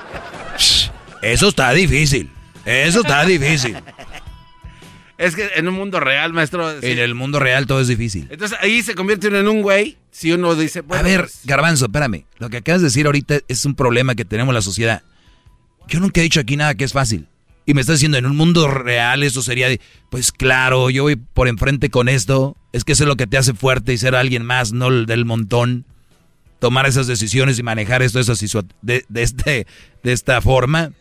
Eso 1.21 1.49
está 1.49 1.71
difícil. 1.73 2.31
Eso 2.65 3.01
está 3.01 3.23
difícil. 3.25 3.77
Es 5.19 5.35
que 5.35 5.49
en 5.55 5.67
un 5.67 5.75
mundo 5.75 5.99
real, 5.99 6.33
maestro. 6.33 6.71
En 6.81 6.97
el 6.97 7.13
mundo 7.13 7.39
real 7.39 7.67
todo 7.67 7.81
es 7.81 7.87
difícil. 7.87 8.27
Entonces 8.31 8.57
ahí 8.61 8.81
se 8.81 8.95
convierte 8.95 9.27
uno 9.27 9.39
en 9.39 9.47
un 9.47 9.61
güey. 9.61 9.97
Si 10.11 10.31
uno 10.31 10.55
dice. 10.55 10.79
a 10.89 11.01
ver, 11.01 11.21
pues 11.21 11.41
Garbanzo, 11.43 11.85
espérame. 11.85 12.25
Lo 12.37 12.49
que 12.49 12.57
acabas 12.57 12.81
de 12.81 12.87
decir 12.87 13.05
ahorita 13.05 13.39
es 13.47 13.65
un 13.65 13.75
problema 13.75 14.15
que 14.15 14.25
tenemos 14.25 14.53
la 14.53 14.61
sociedad. 14.61 15.03
Yo 15.87 15.99
nunca 15.99 16.21
he 16.21 16.23
dicho 16.23 16.39
aquí 16.39 16.55
nada 16.55 16.73
que 16.75 16.85
es 16.85 16.93
fácil. 16.93 17.27
Y 17.65 17.73
me 17.73 17.81
estás 17.81 17.97
diciendo, 17.97 18.17
en 18.17 18.25
un 18.25 18.35
mundo 18.35 18.67
real 18.67 19.21
eso 19.23 19.41
sería 19.41 19.69
de, 19.69 19.79
pues 20.09 20.31
claro, 20.31 20.89
yo 20.89 21.03
voy 21.03 21.15
por 21.15 21.47
enfrente 21.47 21.89
con 21.89 22.09
esto. 22.09 22.55
Es 22.73 22.83
que 22.83 22.93
eso 22.93 23.03
es 23.03 23.07
lo 23.07 23.15
que 23.15 23.27
te 23.27 23.37
hace 23.37 23.53
fuerte 23.53 23.93
y 23.93 23.97
ser 23.97 24.15
alguien 24.15 24.43
más, 24.43 24.71
no 24.71 24.87
el 24.87 25.05
del 25.05 25.25
montón. 25.25 25.85
Tomar 26.59 26.87
esas 26.87 27.07
decisiones 27.07 27.57
y 27.57 27.63
manejar 27.63 28.01
esto 28.01 28.19
de, 28.19 29.05
de, 29.07 29.21
este, 29.21 29.67
de 30.03 30.11
esta 30.11 30.41
forma. 30.41 30.91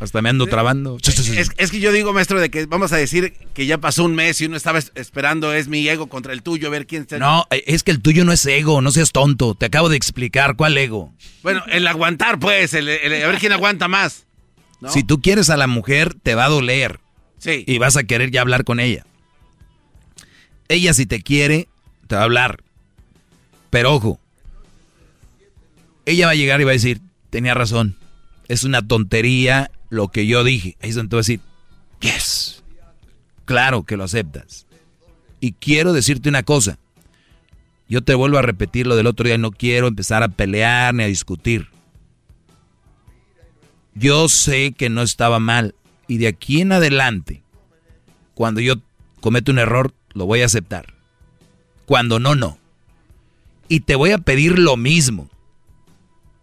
Hasta 0.00 0.20
me 0.22 0.28
ando 0.28 0.46
trabando. 0.46 0.98
Es, 1.02 1.70
que 1.70 1.80
yo 1.80 1.92
digo, 1.92 2.12
maestro, 2.12 2.40
de 2.40 2.50
que 2.50 2.66
vamos 2.66 2.92
a 2.92 2.96
decir 2.96 3.32
que 3.54 3.66
ya 3.66 3.78
pasó 3.78 4.04
un 4.04 4.14
mes 4.14 4.40
y 4.40 4.46
uno 4.46 4.56
estaba 4.56 4.78
esperando, 4.78 5.54
es 5.54 5.68
mi 5.68 5.88
ego 5.88 6.08
contra 6.08 6.32
el 6.32 6.42
tuyo, 6.42 6.68
a 6.68 6.70
ver 6.70 6.86
quién 6.86 7.02
está. 7.02 7.18
No, 7.18 7.46
es 7.50 7.82
que 7.82 7.90
el 7.90 8.02
tuyo 8.02 8.24
no 8.24 8.32
es 8.32 8.44
ego, 8.44 8.82
no 8.82 8.90
seas 8.90 9.12
tonto. 9.12 9.54
Te 9.54 9.66
acabo 9.66 9.88
de 9.88 9.96
explicar 9.96 10.56
cuál 10.56 10.76
ego. 10.76 11.12
Bueno, 11.42 11.62
el 11.68 11.86
aguantar, 11.86 12.38
pues, 12.38 12.74
el, 12.74 12.88
a 12.88 13.26
ver 13.28 13.38
quién 13.38 13.52
aguanta 13.52 13.88
más. 13.88 14.26
Si 14.88 15.04
tú 15.04 15.20
quieres 15.20 15.50
a 15.50 15.56
la 15.56 15.66
mujer, 15.66 16.14
te 16.14 16.34
va 16.34 16.46
a 16.46 16.48
doler. 16.48 17.00
Sí. 17.38 17.64
Y 17.66 17.78
vas 17.78 17.96
a 17.96 18.04
querer 18.04 18.30
ya 18.30 18.40
hablar 18.40 18.64
con 18.64 18.80
ella. 18.80 19.04
Ella 20.68 20.94
si 20.94 21.06
te 21.06 21.22
quiere, 21.22 21.68
te 22.06 22.14
va 22.14 22.22
a 22.22 22.24
hablar. 22.24 22.62
Pero 23.70 23.92
ojo, 23.92 24.20
ella 26.06 26.26
va 26.26 26.32
a 26.32 26.36
llegar 26.36 26.60
y 26.60 26.64
va 26.64 26.70
a 26.70 26.74
decir, 26.74 27.00
tenía 27.30 27.54
razón, 27.54 27.96
es 28.48 28.64
una 28.64 28.86
tontería 28.86 29.70
lo 29.90 30.08
que 30.08 30.26
yo 30.26 30.44
dije. 30.44 30.76
Ahí 30.80 30.90
es 30.90 30.96
donde 30.96 31.10
tú 31.10 31.16
vas 31.16 31.26
a 31.26 31.32
decir, 31.32 31.40
yes, 32.00 32.62
claro 33.44 33.84
que 33.84 33.96
lo 33.96 34.04
aceptas. 34.04 34.66
Y 35.40 35.52
quiero 35.52 35.92
decirte 35.92 36.28
una 36.28 36.42
cosa, 36.42 36.78
yo 37.88 38.02
te 38.02 38.14
vuelvo 38.14 38.38
a 38.38 38.42
repetir 38.42 38.86
lo 38.86 38.96
del 38.96 39.06
otro 39.06 39.26
día, 39.26 39.38
no 39.38 39.50
quiero 39.50 39.88
empezar 39.88 40.22
a 40.22 40.28
pelear 40.28 40.94
ni 40.94 41.04
a 41.04 41.08
discutir. 41.08 41.68
Yo 43.94 44.28
sé 44.28 44.72
que 44.72 44.90
no 44.90 45.02
estaba 45.02 45.38
mal 45.38 45.74
y 46.08 46.18
de 46.18 46.28
aquí 46.28 46.60
en 46.60 46.72
adelante, 46.72 47.42
cuando 48.34 48.60
yo 48.60 48.74
cometo 49.20 49.52
un 49.52 49.58
error, 49.58 49.94
lo 50.12 50.26
voy 50.26 50.42
a 50.42 50.46
aceptar. 50.46 50.94
Cuando 51.86 52.18
no, 52.18 52.34
no. 52.34 52.58
Y 53.68 53.80
te 53.80 53.94
voy 53.94 54.10
a 54.10 54.18
pedir 54.18 54.58
lo 54.58 54.76
mismo. 54.76 55.28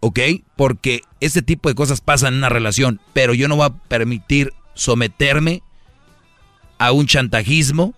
¿Ok? 0.00 0.18
Porque 0.56 1.02
ese 1.20 1.42
tipo 1.42 1.68
de 1.68 1.74
cosas 1.74 2.00
pasan 2.00 2.34
en 2.34 2.38
una 2.38 2.48
relación, 2.48 3.00
pero 3.12 3.34
yo 3.34 3.46
no 3.46 3.56
voy 3.56 3.66
a 3.66 3.74
permitir 3.88 4.52
someterme 4.74 5.62
a 6.78 6.90
un 6.90 7.06
chantajismo, 7.06 7.94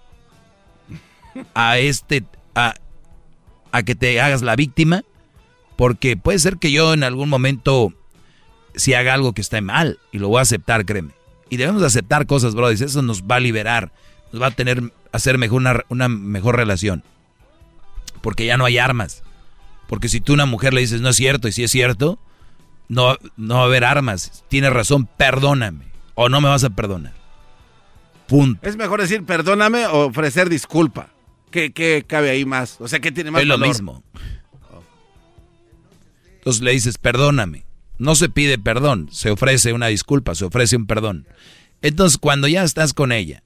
a 1.55 1.78
este, 1.78 2.24
a, 2.55 2.74
a 3.72 3.82
que 3.82 3.94
te 3.94 4.20
hagas 4.20 4.43
la 4.43 4.56
víctima, 4.56 5.02
porque 5.76 6.16
puede 6.16 6.39
ser 6.39 6.59
que 6.59 6.70
yo 6.70 6.93
en 6.93 7.05
algún 7.05 7.31
momento 7.31 7.94
si 8.74 8.94
haga 8.94 9.14
algo 9.14 9.32
que 9.32 9.40
esté 9.40 9.60
mal 9.60 9.98
y 10.12 10.18
lo 10.18 10.28
voy 10.28 10.38
a 10.38 10.42
aceptar, 10.42 10.84
créeme. 10.84 11.12
Y 11.51 11.56
debemos 11.56 11.82
aceptar 11.82 12.26
cosas, 12.26 12.55
bro, 12.55 12.70
eso 12.70 13.02
nos 13.02 13.22
va 13.24 13.36
a 13.36 13.40
liberar, 13.40 13.92
nos 14.32 14.42
va 14.42 14.48
a 14.48 14.51
tener, 14.51 14.92
hacer 15.12 15.38
mejor 15.38 15.60
una, 15.60 15.80
una 15.88 16.09
mejor 16.09 16.56
relación. 16.56 17.05
Porque 18.22 18.46
ya 18.46 18.56
no 18.56 18.64
hay 18.64 18.78
armas. 18.78 19.22
Porque 19.86 20.09
si 20.09 20.20
tú 20.20 20.32
a 20.32 20.34
una 20.34 20.46
mujer 20.46 20.72
le 20.72 20.80
dices 20.80 21.01
no 21.01 21.10
es 21.10 21.16
cierto 21.16 21.46
y 21.46 21.52
si 21.52 21.62
es 21.62 21.70
cierto, 21.70 22.18
no, 22.88 23.16
no 23.36 23.56
va 23.56 23.62
a 23.62 23.64
haber 23.66 23.84
armas. 23.84 24.44
Tienes 24.48 24.72
razón, 24.72 25.06
perdóname. 25.06 25.84
O 26.14 26.28
no 26.28 26.40
me 26.40 26.48
vas 26.48 26.64
a 26.64 26.70
perdonar. 26.70 27.12
Punto. 28.26 28.66
Es 28.66 28.76
mejor 28.76 29.01
decir 29.01 29.24
perdóname 29.24 29.86
o 29.86 30.06
ofrecer 30.06 30.48
disculpa. 30.48 31.10
¿Qué, 31.51 31.72
qué 31.72 32.05
cabe 32.06 32.30
ahí 32.30 32.44
más? 32.44 32.80
O 32.80 32.88
sea, 32.88 32.98
¿qué 33.01 33.12
tiene 33.12 33.30
más 33.30 33.42
Es 33.42 33.48
lo 33.48 33.59
mismo. 33.59 34.02
Entonces 36.38 36.62
le 36.62 36.72
dices 36.72 36.98
perdóname. 36.98 37.64
No 37.98 38.14
se 38.14 38.28
pide 38.28 38.58
perdón, 38.58 39.08
se 39.12 39.30
ofrece 39.30 39.72
una 39.72 39.86
disculpa, 39.86 40.34
se 40.34 40.44
ofrece 40.44 40.76
un 40.76 40.86
perdón. 40.86 41.26
Entonces 41.82 42.18
cuando 42.18 42.48
ya 42.48 42.64
estás 42.64 42.94
con 42.94 43.12
ella 43.12 43.42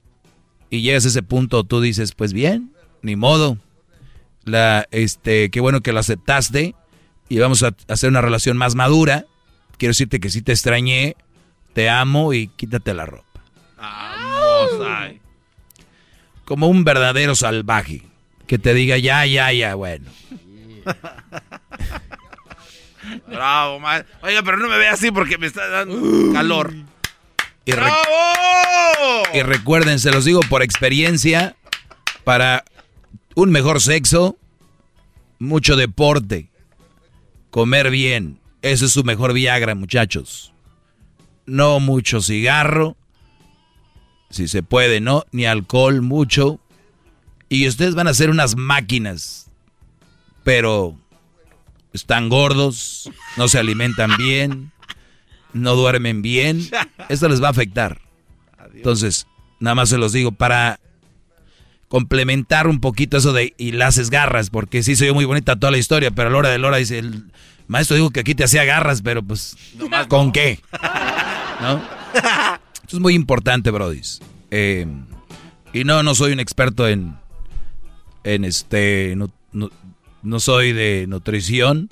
y 0.70 0.82
llegas 0.82 1.04
a 1.04 1.08
ese 1.08 1.22
punto, 1.22 1.64
tú 1.64 1.80
dices, 1.80 2.12
pues 2.12 2.32
bien, 2.32 2.72
ni 3.02 3.16
modo. 3.16 3.58
La, 4.44 4.86
este, 4.90 5.50
qué 5.50 5.60
bueno 5.60 5.82
que 5.82 5.92
lo 5.92 5.98
aceptaste 5.98 6.74
y 7.28 7.38
vamos 7.38 7.62
a 7.62 7.74
hacer 7.88 8.08
una 8.08 8.22
relación 8.22 8.56
más 8.56 8.74
madura. 8.74 9.26
Quiero 9.76 9.90
decirte 9.90 10.20
que 10.20 10.30
sí 10.30 10.40
te 10.40 10.52
extrañé, 10.52 11.16
te 11.74 11.88
amo 11.88 12.32
y 12.32 12.48
quítate 12.48 12.94
la 12.94 13.06
ropa. 13.06 13.42
Vamos, 13.76 14.86
ay. 14.86 15.20
Como 16.44 16.68
un 16.68 16.84
verdadero 16.84 17.34
salvaje. 17.34 18.02
Que 18.46 18.58
te 18.58 18.72
diga, 18.72 18.96
ya, 18.96 19.26
ya, 19.26 19.52
ya, 19.52 19.74
bueno. 19.74 20.10
Bravo, 23.26 23.80
man. 23.80 24.04
Oiga, 24.22 24.42
pero 24.42 24.56
no 24.56 24.68
me 24.68 24.78
vea 24.78 24.92
así 24.92 25.10
porque 25.10 25.38
me 25.38 25.46
está 25.46 25.68
dando 25.68 26.32
calor. 26.32 26.72
Y, 27.64 27.72
¡Bravo! 27.72 27.98
y 29.34 29.42
recuerden, 29.42 29.98
se 29.98 30.10
los 30.10 30.24
digo 30.24 30.40
por 30.48 30.62
experiencia, 30.62 31.56
para 32.24 32.64
un 33.34 33.50
mejor 33.50 33.80
sexo, 33.80 34.38
mucho 35.38 35.76
deporte, 35.76 36.50
comer 37.50 37.90
bien. 37.90 38.40
Eso 38.62 38.86
es 38.86 38.92
su 38.92 39.04
mejor 39.04 39.32
Viagra, 39.32 39.74
muchachos. 39.74 40.52
No 41.46 41.78
mucho 41.80 42.20
cigarro, 42.20 42.96
si 44.30 44.48
se 44.48 44.62
puede, 44.62 45.00
¿no? 45.00 45.24
Ni 45.30 45.46
alcohol 45.46 46.02
mucho. 46.02 46.60
Y 47.48 47.66
ustedes 47.66 47.94
van 47.94 48.08
a 48.08 48.14
ser 48.14 48.30
unas 48.30 48.56
máquinas, 48.56 49.50
pero 50.44 50.98
están 51.92 52.28
gordos, 52.28 53.10
no 53.36 53.48
se 53.48 53.58
alimentan 53.58 54.16
bien, 54.16 54.72
no 55.52 55.74
duermen 55.74 56.22
bien. 56.22 56.68
Esto 57.08 57.28
les 57.28 57.42
va 57.42 57.48
a 57.48 57.50
afectar. 57.50 58.00
Entonces, 58.74 59.26
nada 59.60 59.74
más 59.74 59.88
se 59.88 59.98
los 59.98 60.12
digo 60.12 60.32
para 60.32 60.78
complementar 61.88 62.66
un 62.66 62.80
poquito 62.80 63.16
eso 63.16 63.32
de 63.32 63.54
y 63.56 63.72
las 63.72 64.10
garras, 64.10 64.50
porque 64.50 64.82
sí 64.82 64.94
soy 64.94 65.12
muy 65.12 65.24
bonita 65.24 65.56
toda 65.56 65.70
la 65.72 65.78
historia, 65.78 66.10
pero 66.10 66.28
a 66.28 66.32
la 66.32 66.38
hora 66.38 66.48
de 66.50 66.58
la 66.58 66.68
hora 66.68 66.76
dice, 66.76 66.98
el 66.98 67.24
maestro 67.66 67.96
dijo 67.96 68.10
que 68.10 68.20
aquí 68.20 68.34
te 68.34 68.44
hacía 68.44 68.64
garras, 68.64 69.00
pero 69.02 69.22
pues, 69.22 69.56
¿con 70.08 70.30
qué? 70.32 70.60
¿No? 71.60 71.82
Esto 72.82 72.96
es 72.96 73.00
muy 73.00 73.14
importante, 73.14 73.70
brodis. 73.70 74.20
Eh, 74.50 74.86
y 75.72 75.84
no, 75.84 76.02
no 76.02 76.14
soy 76.14 76.32
un 76.32 76.40
experto 76.40 76.86
en, 76.88 77.16
en 78.24 78.44
este, 78.44 79.14
no, 79.16 79.30
no- 79.52 79.70
no 80.22 80.40
soy 80.40 80.72
de 80.72 81.06
nutrición, 81.08 81.90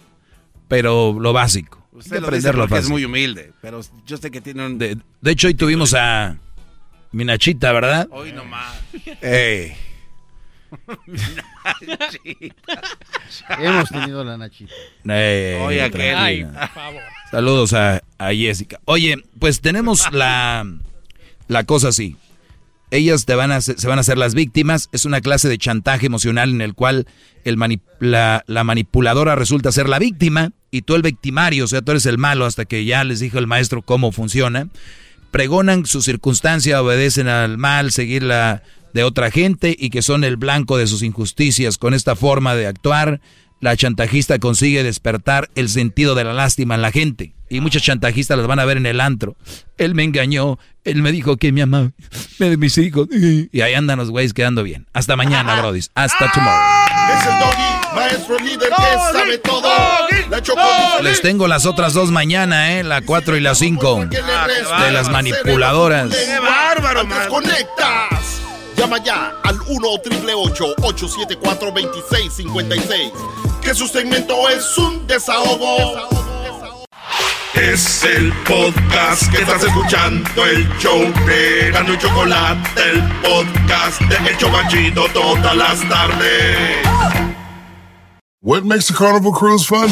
pero 0.69 1.17
lo 1.19 1.33
básico. 1.33 1.87
Usted 1.93 2.21
lo 2.21 2.27
dice 2.31 2.49
aprender 2.49 2.55
lo 2.57 2.69
porque 2.69 2.79
es 2.85 2.89
muy 2.91 3.05
humilde, 3.05 3.53
pero 3.63 3.81
yo 4.07 4.17
sé 4.19 4.31
que 4.31 4.41
tiene 4.41 4.67
un... 4.67 4.79
De, 4.79 4.99
de 5.21 5.31
hecho, 5.31 5.47
hoy 5.47 5.55
tuvimos 5.55 5.95
a 5.95 6.37
mi 7.13 7.25
Nachita, 7.25 7.73
¿verdad? 7.73 8.07
Hoy 8.11 8.33
nomás. 8.33 8.79
Ey. 9.23 9.73
Hemos 13.59 13.89
tenido 13.89 14.25
la 14.25 14.37
Nachita. 14.37 14.73
Ey, 15.05 15.61
Oye, 15.61 15.83
aquel. 15.83 16.01
tranquila. 16.01 16.25
Ay, 16.25 16.45
por 16.45 16.69
favor. 16.69 17.03
Saludos 17.31 17.73
a, 17.73 18.03
a 18.19 18.33
Jessica. 18.33 18.81
Oye, 18.85 19.17
pues 19.39 19.61
tenemos 19.61 20.05
la, 20.13 20.67
la 21.49 21.65
cosa 21.65 21.89
así. 21.89 22.17
Ellas 22.91 23.25
te 23.25 23.35
van 23.35 23.51
a, 23.51 23.61
se 23.61 23.87
van 23.89 23.99
a 23.99 24.01
hacer 24.01 24.17
las 24.17 24.35
víctimas. 24.35 24.89
Es 24.93 25.05
una 25.05 25.21
clase 25.21 25.49
de 25.49 25.59
chantaje 25.59 26.07
emocional 26.07 26.51
en 26.51 26.61
el 26.61 26.75
cual 26.75 27.07
el 27.45 27.57
mani- 27.57 27.81
la, 28.01 28.45
la 28.47 28.65
manipuladora 28.65 29.35
resulta 29.35 29.73
ser 29.73 29.89
la 29.89 29.99
víctima 29.99 30.53
y 30.71 30.83
tú 30.83 30.95
el 30.95 31.03
victimario, 31.03 31.65
o 31.65 31.69
sea, 31.69 31.83
tú 31.83 31.93
eres 31.93 32.07
el 32.07 32.19
malo 32.19 32.45
hasta 32.45 32.65
que 32.65 32.85
ya 32.85 33.03
les 33.05 33.21
dijo 33.21 33.39
el 33.39 33.47
maestro 33.47 33.83
cómo 33.83 34.13
funciona. 34.13 34.69
Pregonan 35.31 35.87
su 35.87 36.03
circunstancia, 36.03 36.81
obedecen 36.81 37.29
al 37.29 37.59
mal, 37.59 37.91
seguir 37.93 38.23
la 38.23 38.63
de 38.95 39.05
otra 39.05 39.31
gente 39.31 39.77
y 39.79 39.91
que 39.91 40.01
son 40.01 40.25
el 40.25 40.37
blanco 40.37 40.79
de 40.79 40.87
sus 40.87 41.03
injusticias. 41.03 41.79
Con 41.79 41.93
esta 41.93 42.17
forma 42.17 42.55
de 42.55 42.67
actuar, 42.67 43.21
la 43.61 43.77
chantajista 43.77 44.39
consigue 44.39 44.83
despertar 44.83 45.49
el 45.55 45.69
sentido 45.69 46.15
de 46.15 46.25
la 46.25 46.33
lástima 46.33 46.75
en 46.75 46.83
la 46.83 46.93
gente. 46.93 47.33
Y 47.49 47.61
muchos 47.61 47.83
chantajistas 47.83 48.37
las 48.37 48.47
van 48.47 48.59
a 48.59 48.65
ver 48.65 48.77
en 48.77 48.87
el 48.87 49.01
antro. 49.01 49.37
Él 49.79 49.95
me 49.95 50.03
engañó, 50.03 50.59
él 50.85 51.03
me 51.03 51.13
dijo 51.13 51.37
que 51.37 51.53
me 51.53 51.63
amaba, 51.63 51.93
me 52.39 52.51
de 52.51 52.57
mis 52.57 52.77
hijos. 52.77 53.09
Y 53.13 53.61
ahí 53.61 53.75
andan 53.75 53.99
los 53.99 54.11
güeyes 54.11 54.35
quedando 54.35 54.63
bien. 54.65 54.87
Hasta 54.93 55.15
mañana, 55.17 55.55
brodis. 55.61 55.91
Hasta 55.95 56.31
tomorrow. 56.33 56.61
Es 57.13 57.27
el 57.27 57.39
doggy, 57.39 57.95
maestro 57.95 58.39
líder 58.39 58.69
que 58.69 59.19
sabe 59.19 59.39
todo. 59.39 59.69
La 60.29 61.03
Les 61.03 61.23
tengo 61.23 61.47
las 61.47 61.67
otras 61.67 61.93
dos 61.95 62.11
mañana, 62.11 62.79
¿eh? 62.79 62.83
La 62.83 63.01
4 63.03 63.37
y 63.37 63.41
la 63.41 63.55
5. 63.55 64.07
De 64.07 64.93
las 64.93 65.09
manipuladoras. 65.09 66.11
¡Qué 66.11 66.39
bárbaro, 66.41 67.07
man! 67.07 67.29
conectas! 67.29 68.43
Llama 68.77 68.99
ya 69.03 69.35
al 69.43 69.59
1 69.67 69.89
874 69.89 71.71
2656 71.71 73.13
Que 73.63 73.75
su 73.75 73.87
segmento 73.89 74.49
es 74.49 74.77
un 74.79 75.07
desahogo. 75.07 76.09
Es 77.55 78.05
el 78.05 78.33
podcast 78.45 79.33
que 79.33 79.39
estás 79.39 79.65
escuchando, 79.65 80.45
el 80.45 80.69
show 80.79 81.01
de 81.27 81.71
Gano 81.73 81.95
y 81.95 81.99
Chocolate, 81.99 82.69
el 82.93 83.03
podcast 83.23 84.01
de 84.03 84.31
El 84.31 84.37
Chobachito 84.37 85.09
todas 85.15 85.57
las 85.57 85.81
tardes. 85.89 86.87
What 88.43 88.65
makes 88.65 88.91
a 88.91 88.95
carnival 88.95 89.33
cruise 89.33 89.65
fun? 89.65 89.89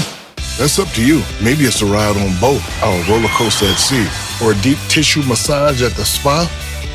That's 0.59 0.79
up 0.79 0.89
to 0.95 1.01
you. 1.03 1.23
Maybe 1.43 1.65
it's 1.65 1.81
a 1.81 1.87
ride 1.87 2.17
on 2.17 2.39
boat, 2.39 2.61
or 2.83 2.95
a 2.95 3.03
roller 3.11 3.31
coaster 3.31 3.67
at 3.67 3.79
sea, 3.79 4.07
or 4.45 4.53
a 4.53 4.55
deep 4.63 4.79
tissue 4.89 5.23
massage 5.23 5.83
at 5.83 5.97
the 5.97 6.05
spa. 6.05 6.47